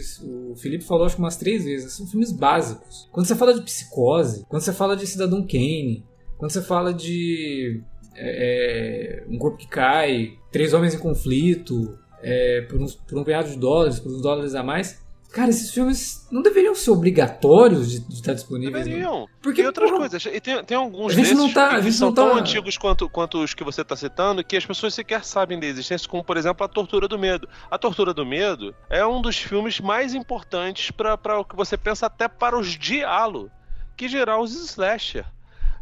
o 0.51 0.55
Felipe 0.55 0.84
falou 0.84 1.05
acho 1.05 1.16
que 1.16 1.22
umas 1.22 1.38
três 1.38 1.66
vezes. 1.66 1.93
São 1.93 2.08
filmes 2.08 2.32
básicos. 2.32 3.08
Quando 3.12 3.26
você 3.28 3.36
fala 3.36 3.53
de 3.53 3.62
psicose, 3.62 4.45
quando 4.49 4.62
você 4.64 4.74
fala 4.74 4.95
de 4.97 5.05
Cidadão 5.05 5.41
Kane, 5.45 6.03
quando 6.38 6.51
você 6.51 6.62
fala 6.62 6.93
de 6.93 7.82
é, 8.16 9.24
é, 9.24 9.26
Um 9.30 9.38
Corpo 9.38 9.58
que 9.58 9.68
Cai, 9.68 10.32
Três 10.51 10.74
Homens 10.74 10.95
em 10.95 10.99
Conflito, 10.99 11.97
é, 12.24 12.62
por, 12.62 12.82
uns- 12.82 12.95
por 12.95 13.18
um 13.20 13.24
punhado 13.24 13.49
de 13.49 13.58
dólares, 13.58 13.99
por 13.99 14.12
uns 14.12 14.22
dólares 14.22 14.55
a 14.55 14.64
mais. 14.64 14.99
Cara, 15.38 15.52
esses 15.52 15.70
filmes 15.70 16.28
não 16.32 16.42
deveriam 16.42 16.74
ser 16.74 16.90
obrigatórios 16.90 17.92
de, 17.92 18.00
de 18.00 18.16
estar 18.16 18.34
disponíveis. 18.34 18.88
né? 18.88 18.92
Deveriam. 18.92 19.28
Porque, 19.40 19.62
e 19.62 19.68
outras 19.68 19.88
porra, 19.88 20.00
coisas. 20.00 20.26
E 20.26 20.42
tem, 20.42 20.64
tem 20.64 20.76
alguns 20.76 21.16
desses 21.16 21.38
não 21.38 21.54
tá- 21.54 21.80
que 21.80 21.92
são 21.92 22.12
tá- 22.12 22.24
tão 22.24 22.36
antigos 22.36 22.76
quanto, 22.76 23.08
quanto 23.08 23.44
os 23.44 23.54
que 23.54 23.64
você 23.64 23.84
está 23.84 23.96
citando 23.96 24.44
que 24.44 24.58
as 24.58 24.66
pessoas 24.66 24.96
sequer 24.96 25.24
sabem 25.24 25.60
da 25.60 25.68
existência, 25.68 26.10
como 26.10 26.24
por 26.24 26.38
exemplo 26.38 26.66
a 26.66 26.68
Tortura 26.68 27.08
do 27.08 27.20
Medo. 27.20 27.48
A 27.70 27.78
Tortura 27.78 28.16
do 28.16 28.26
Medo 28.26 28.74
é 28.90 29.06
um 29.06 29.22
dos 29.22 29.38
filmes 29.38 29.80
mais 29.80 30.16
importantes 30.16 30.90
para 30.90 31.40
o 31.40 31.46
que 31.46 31.56
você 31.56 31.78
pensa 31.78 32.08
até 32.08 32.28
para 32.28 32.58
os 32.58 32.70
diálogos, 32.70 33.52
que 33.96 34.08
gerar 34.10 34.42
os 34.42 34.56
slasher. 34.56 35.24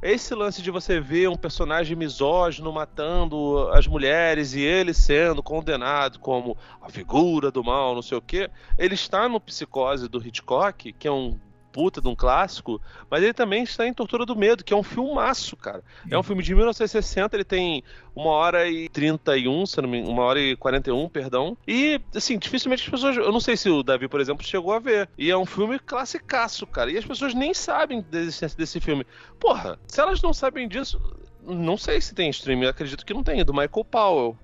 Esse 0.01 0.35
lance 0.35 0.61
de 0.61 0.69
você 0.69 0.99
ver 0.99 1.29
um 1.29 1.35
personagem 1.35 1.95
misógino 1.95 2.71
matando 2.71 3.69
as 3.71 3.87
mulheres 3.87 4.53
e 4.53 4.61
ele 4.61 4.93
sendo 4.93 5.41
condenado 5.41 6.19
como 6.19 6.57
a 6.81 6.89
figura 6.89 7.49
do 7.49 7.63
mal, 7.63 7.95
não 7.95 8.01
sei 8.01 8.17
o 8.17 8.21
que, 8.21 8.49
ele 8.77 8.93
está 8.93 9.27
no 9.27 9.39
Psicose 9.39 10.07
do 10.07 10.25
Hitchcock, 10.25 10.93
que 10.93 11.07
é 11.07 11.11
um 11.11 11.39
puta 11.76 11.99
de 11.99 12.07
um 12.07 12.15
clássico, 12.15 12.82
mas 13.11 13.21
ele 13.21 13.34
também 13.34 13.61
está 13.61 13.86
em 13.86 13.93
Tortura 13.93 14.26
do 14.26 14.34
Medo, 14.34 14.63
que 14.63 14.73
é 14.73 14.78
um 14.78 14.82
filmaço, 14.82 15.57
cara. 15.57 15.84
É 16.09 16.17
um 16.17 16.23
filme 16.23 16.41
de 16.41 16.55
1960, 16.55 17.36
ele 17.36 17.43
tem 17.43 17.84
uma 18.15 18.30
hora 18.30 18.65
e 18.65 18.88
31, 18.88 19.65
se 19.65 19.82
não 19.82 19.89
me 19.89 20.01
uma 20.01 20.23
hora 20.23 20.39
e 20.39 20.55
41, 20.55 21.09
perdão. 21.09 21.57
E, 21.67 21.99
assim, 22.15 22.38
dificilmente 22.39 22.84
as 22.84 22.89
pessoas. 22.89 23.17
Eu 23.17 23.30
não 23.30 23.41
sei 23.41 23.57
se 23.57 23.69
o 23.69 23.84
Davi, 23.84 24.07
por 24.07 24.21
exemplo, 24.21 24.45
chegou 24.45 24.71
a 24.71 24.80
ver. 24.80 25.09
E 25.17 25.30
é 25.30 25.38
um 25.38 25.45
filme 25.45 25.78
classicaço, 25.78 26.65
cara. 26.65 26.89
E 26.89 26.97
as 26.97 27.03
pessoas 27.03 27.34
nem 27.34 27.53
sabem 27.53 28.05
da 28.09 28.19
existência 28.19 28.57
desse 28.57 28.80
filme. 28.80 29.05
Porra, 29.38 29.78
se 29.86 29.99
elas 29.99 30.21
não 30.21 30.32
sabem 30.32 30.69
disso, 30.69 30.97
não 31.43 31.76
sei 31.76 31.99
se 31.99 32.15
tem 32.15 32.30
streaming, 32.30 32.67
acredito 32.67 33.05
que 33.05 33.13
não 33.13 33.21
tem. 33.21 33.43
Do 33.43 33.53
Michael 33.53 33.84
Powell. 33.84 34.38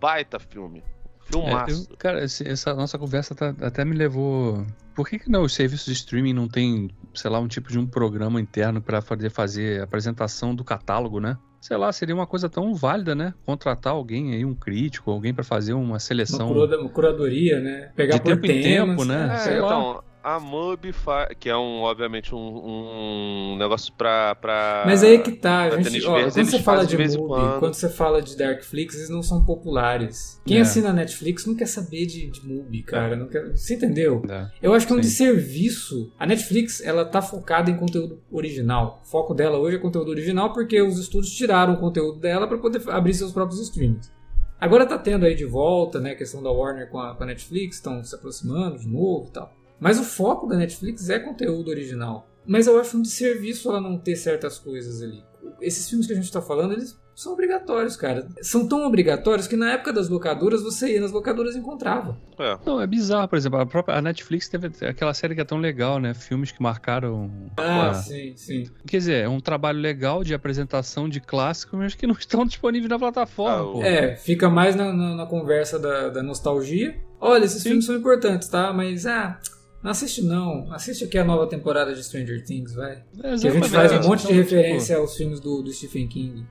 Baita 0.00 0.40
filme. 0.40 0.82
Filmaço. 1.24 1.86
É, 1.88 1.92
eu, 1.92 1.96
cara, 1.96 2.24
esse, 2.24 2.46
essa 2.46 2.74
nossa 2.74 2.98
conversa 2.98 3.34
tá, 3.34 3.54
até 3.60 3.84
me 3.84 3.94
levou. 3.94 4.64
Por 4.94 5.08
que, 5.08 5.18
que 5.18 5.30
não, 5.30 5.42
os 5.42 5.54
serviços 5.54 5.86
de 5.86 5.92
streaming 5.92 6.32
não 6.32 6.48
tem, 6.48 6.90
sei 7.14 7.30
lá, 7.30 7.40
um 7.40 7.48
tipo 7.48 7.70
de 7.70 7.78
um 7.78 7.86
programa 7.86 8.40
interno 8.40 8.80
para 8.80 9.00
fazer, 9.00 9.30
fazer 9.30 9.82
apresentação 9.82 10.54
do 10.54 10.62
catálogo, 10.62 11.20
né? 11.20 11.36
sei 11.60 11.78
lá, 11.78 11.90
seria 11.90 12.14
uma 12.14 12.26
coisa 12.26 12.46
tão 12.46 12.74
válida, 12.74 13.14
né? 13.14 13.32
Contratar 13.46 13.94
alguém 13.94 14.34
aí, 14.34 14.44
um 14.44 14.54
crítico, 14.54 15.10
alguém 15.10 15.32
para 15.32 15.42
fazer 15.42 15.72
uma 15.72 15.98
seleção. 15.98 16.52
Uma 16.52 16.88
curadoria, 16.90 17.58
né? 17.58 17.90
Pegar 17.96 18.16
de 18.16 18.20
por 18.20 18.32
tempo 18.32 18.42
temas, 18.42 18.66
em 18.66 18.86
tempo, 18.86 19.04
né? 19.06 19.34
É, 19.34 19.38
sei 19.38 19.54
então, 19.54 19.92
lá 19.92 20.04
a 20.24 20.40
MUB 20.40 20.90
faz, 20.90 21.28
que 21.38 21.50
é 21.50 21.56
um, 21.56 21.82
obviamente, 21.82 22.34
um, 22.34 23.52
um 23.52 23.56
negócio 23.58 23.92
pra, 23.92 24.34
pra. 24.34 24.84
Mas 24.86 25.04
aí 25.04 25.18
que 25.18 25.32
tá, 25.32 25.64
a 25.64 25.82
gente, 25.82 26.06
ó, 26.06 26.30
quando 26.30 26.46
você 26.46 26.58
fala 26.60 26.86
de, 26.86 26.96
de 26.96 27.18
MUBI, 27.18 27.28
quando. 27.28 27.58
quando. 27.58 27.74
você 27.74 27.90
fala 27.90 28.22
de 28.22 28.34
Darkflix, 28.34 28.94
eles 28.94 29.10
não 29.10 29.22
são 29.22 29.44
populares. 29.44 30.40
Quem 30.46 30.56
é. 30.56 30.60
assina 30.62 30.94
Netflix 30.94 31.44
não 31.44 31.54
quer 31.54 31.66
saber 31.66 32.06
de, 32.06 32.30
de 32.30 32.46
MUBI, 32.46 32.82
cara. 32.84 33.14
Não 33.14 33.28
quer, 33.28 33.50
você 33.50 33.74
entendeu? 33.74 34.22
É. 34.26 34.46
Eu 34.62 34.72
acho 34.72 34.86
que 34.86 34.94
é 34.94 34.96
um 34.96 35.00
desserviço. 35.00 36.10
A 36.18 36.26
Netflix, 36.26 36.80
ela 36.82 37.04
tá 37.04 37.20
focada 37.20 37.70
em 37.70 37.76
conteúdo 37.76 38.22
original. 38.32 39.02
O 39.04 39.06
foco 39.06 39.34
dela 39.34 39.58
hoje 39.58 39.76
é 39.76 39.78
conteúdo 39.78 40.10
original 40.10 40.54
porque 40.54 40.80
os 40.80 40.98
estúdios 40.98 41.34
tiraram 41.34 41.74
o 41.74 41.78
conteúdo 41.78 42.18
dela 42.18 42.48
para 42.48 42.56
poder 42.56 42.80
abrir 42.88 43.12
seus 43.12 43.30
próprios 43.30 43.60
streams. 43.60 44.10
Agora 44.58 44.86
tá 44.86 44.96
tendo 44.96 45.26
aí 45.26 45.34
de 45.34 45.44
volta, 45.44 46.00
né, 46.00 46.12
a 46.12 46.16
questão 46.16 46.42
da 46.42 46.50
Warner 46.50 46.88
com 46.88 46.98
a, 46.98 47.14
com 47.14 47.24
a 47.24 47.26
Netflix, 47.26 47.76
estão 47.76 48.02
se 48.02 48.14
aproximando 48.14 48.78
de 48.78 48.88
novo 48.88 49.26
e 49.28 49.32
tal. 49.32 49.52
Mas 49.78 49.98
o 49.98 50.04
foco 50.04 50.46
da 50.46 50.56
Netflix 50.56 51.08
é 51.10 51.18
conteúdo 51.18 51.68
original. 51.70 52.28
Mas 52.46 52.66
eu 52.66 52.78
acho 52.78 52.96
um 52.96 53.02
desserviço 53.02 53.70
ela 53.70 53.80
não 53.80 53.98
ter 53.98 54.16
certas 54.16 54.58
coisas 54.58 55.02
ali. 55.02 55.24
Esses 55.60 55.88
filmes 55.88 56.06
que 56.06 56.12
a 56.12 56.16
gente 56.16 56.26
está 56.26 56.42
falando, 56.42 56.72
eles 56.72 56.98
são 57.14 57.32
obrigatórios, 57.32 57.96
cara. 57.96 58.26
São 58.42 58.66
tão 58.66 58.84
obrigatórios 58.84 59.46
que 59.46 59.56
na 59.56 59.72
época 59.72 59.92
das 59.92 60.08
locadoras 60.08 60.62
você 60.62 60.94
ia 60.94 61.00
nas 61.00 61.12
locadoras 61.12 61.54
e 61.54 61.58
encontrava. 61.58 62.18
É. 62.38 62.58
Não, 62.66 62.80
é 62.80 62.86
bizarro, 62.86 63.28
por 63.28 63.36
exemplo, 63.36 63.60
a 63.60 63.66
própria 63.66 63.96
a 63.96 64.02
Netflix 64.02 64.48
teve 64.48 64.70
aquela 64.84 65.14
série 65.14 65.34
que 65.34 65.40
é 65.40 65.44
tão 65.44 65.58
legal, 65.58 66.00
né? 66.00 66.12
Filmes 66.12 66.50
que 66.50 66.60
marcaram. 66.60 67.30
Ah, 67.56 67.90
a... 67.90 67.94
sim, 67.94 68.32
sim. 68.36 68.64
Quer 68.86 68.98
dizer, 68.98 69.24
é 69.24 69.28
um 69.28 69.40
trabalho 69.40 69.78
legal 69.78 70.24
de 70.24 70.34
apresentação 70.34 71.08
de 71.08 71.20
clássicos, 71.20 71.78
mas 71.78 71.94
que 71.94 72.06
não 72.06 72.14
estão 72.18 72.44
disponíveis 72.44 72.90
na 72.90 72.98
plataforma. 72.98 73.82
Ah, 73.82 73.86
é, 73.86 74.16
fica 74.16 74.50
mais 74.50 74.74
na, 74.74 74.92
na, 74.92 75.14
na 75.14 75.26
conversa 75.26 75.78
da, 75.78 76.08
da, 76.08 76.22
nostalgia. 76.22 76.96
Olha, 77.20 77.44
esses 77.44 77.62
sim. 77.62 77.70
filmes 77.70 77.86
são 77.86 77.94
importantes, 77.94 78.48
tá? 78.48 78.72
Mas, 78.72 79.06
ah 79.06 79.38
não 79.84 79.90
assiste 79.90 80.22
não. 80.22 80.72
Assiste 80.72 81.04
aqui 81.04 81.18
a 81.18 81.24
nova 81.24 81.46
temporada 81.46 81.94
de 81.94 82.02
Stranger 82.02 82.42
Things, 82.42 82.74
vai. 82.74 83.04
É, 83.22 83.36
que 83.36 83.46
a 83.46 83.50
gente 83.50 83.68
faz 83.68 83.92
um 83.92 84.08
monte 84.08 84.26
de 84.26 84.32
referência 84.32 84.94
tipo... 84.94 85.06
aos 85.06 85.14
filmes 85.14 85.40
do, 85.40 85.62
do 85.62 85.70
Stephen 85.70 86.08
King. 86.08 86.46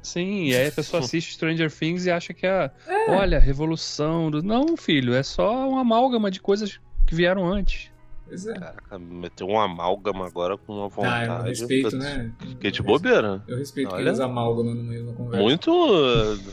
Sim, 0.00 0.44
e 0.44 0.56
aí 0.56 0.68
a 0.68 0.72
pessoa 0.72 1.02
assiste 1.02 1.34
Stranger 1.34 1.68
Things 1.68 2.06
e 2.06 2.12
acha 2.12 2.32
que 2.32 2.46
é, 2.46 2.70
é. 2.86 3.10
olha, 3.10 3.40
revolução 3.40 4.30
do... 4.30 4.40
Não, 4.40 4.76
filho, 4.76 5.12
é 5.14 5.22
só 5.24 5.68
uma 5.68 5.80
amálgama 5.80 6.30
de 6.30 6.40
coisas 6.40 6.78
que 7.04 7.12
vieram 7.12 7.44
antes. 7.44 7.90
Pois 8.26 8.46
é. 8.46 8.54
Caraca, 8.54 8.98
meteu 8.98 9.46
um 9.46 9.58
amálgama 9.58 10.26
agora 10.26 10.56
com 10.58 10.74
uma 10.74 10.88
vontade. 10.88 11.30
Ah, 11.30 11.38
eu 11.38 11.44
respeito, 11.44 11.96
né? 11.96 12.32
Fiquei 12.40 12.70
de 12.70 12.82
bobeira. 12.82 13.42
Eu 13.46 13.58
respeito 13.58 13.88
Olha. 13.88 14.02
que 14.02 14.08
eles 14.08 14.20
amálgama 14.20 14.74
no 14.74 14.82
meio 14.82 15.06
da 15.06 15.12
conversa. 15.12 15.42
Muito. 15.42 15.70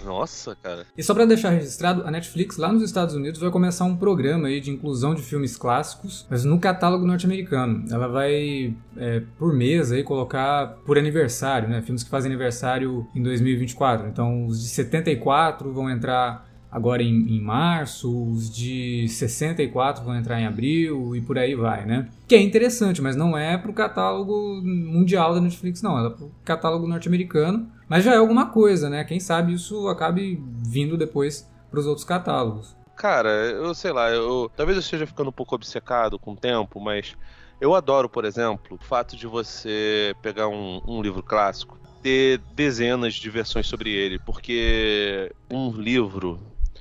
Nossa, 0.06 0.56
cara. 0.56 0.86
E 0.98 1.04
só 1.04 1.14
pra 1.14 1.26
deixar 1.26 1.50
registrado, 1.50 2.04
a 2.06 2.12
Netflix 2.12 2.58
lá 2.58 2.72
nos 2.72 2.84
Estados 2.84 3.16
Unidos 3.16 3.40
vai 3.40 3.50
começar 3.50 3.86
um 3.86 3.96
programa 3.96 4.48
aí 4.48 4.62
de 4.62 4.70
inclusão 4.70 5.16
de 5.16 5.22
filmes 5.22 5.58
clássicos, 5.58 6.28
mas 6.30 6.46
no 6.46 6.60
catálogo 6.60 7.06
norte-americano. 7.06 7.86
Ela 7.92 8.08
vai, 8.08 8.76
é, 8.98 9.24
por 9.38 9.54
mês, 9.54 9.92
aí, 9.92 10.04
colocar 10.04 10.78
por 10.86 10.98
aniversário, 10.98 11.68
né? 11.68 11.82
Filmes 11.82 12.04
que 12.04 12.10
fazem 12.10 12.30
aniversário 12.32 13.08
em 13.16 13.24
2024. 13.24 14.08
Então, 14.08 14.46
os 14.46 14.62
de 14.62 14.70
74 14.70 15.74
vão 15.74 15.90
entrar 15.90 16.53
agora 16.74 17.04
em, 17.04 17.38
em, 17.38 17.40
março, 17.40 18.10
os 18.32 18.52
de 18.52 19.08
64 19.08 20.04
vão 20.04 20.16
entrar 20.16 20.42
em 20.42 20.48
abril 20.48 21.16
e 21.16 21.22
por 21.22 21.38
aí 21.38 21.54
vai, 21.54 21.86
né? 21.86 22.10
Que 22.28 22.36
é 22.36 22.42
interessante, 22.42 23.00
mas 23.00 23.16
não 23.16 23.38
é 23.38 23.58
para 23.58 23.70
o 23.70 23.74
catálogo 23.74 24.60
mundial 24.64 25.36
da 25.36 25.40
Netflix, 25.40 25.84
não, 25.84 26.04
é 26.04 26.10
para 26.10 26.26
o 26.26 26.32
catálogo 26.44 26.88
norte-americano, 26.88 27.70
mas 27.88 28.04
já 28.04 28.14
é 28.14 28.18
alguma 28.18 28.48
coisa, 28.48 28.90
né? 28.90 29.04
Quem 29.04 29.20
sabe 29.20 29.54
isso 29.54 29.88
acabe 29.88 30.42
vindo 30.66 30.98
depois 30.98 31.48
para 31.70 31.80
os 31.80 31.86
outros 31.86 32.06
catálogos. 32.06 32.76
Cara, 32.96 33.30
eu 33.30 33.74
sei 33.76 33.92
lá, 33.92 34.10
eu 34.10 34.50
talvez 34.56 34.76
eu 34.76 34.82
esteja 34.82 35.06
ficando 35.06 35.30
um 35.30 35.34
pouco 35.34 35.54
obcecado 35.54 36.18
com 36.18 36.34
o 36.34 36.36
tempo, 36.36 36.80
mas 36.80 37.16
eu 37.62 37.76
adoro, 37.76 38.10
por 38.10 38.26
exemplo, 38.26 38.78
o 38.82 38.84
fato 38.84 39.16
de 39.16 39.28
você 39.28 40.16
pegar 40.24 40.48
um, 40.48 40.82
um 40.88 41.02
livro 41.02 41.22
clássico 41.22 41.78
ter 42.04 42.40
dezenas 42.54 43.14
de 43.14 43.30
versões 43.30 43.66
sobre 43.66 43.90
ele, 43.90 44.20
porque 44.20 45.32
um 45.50 45.72
livro 45.72 46.38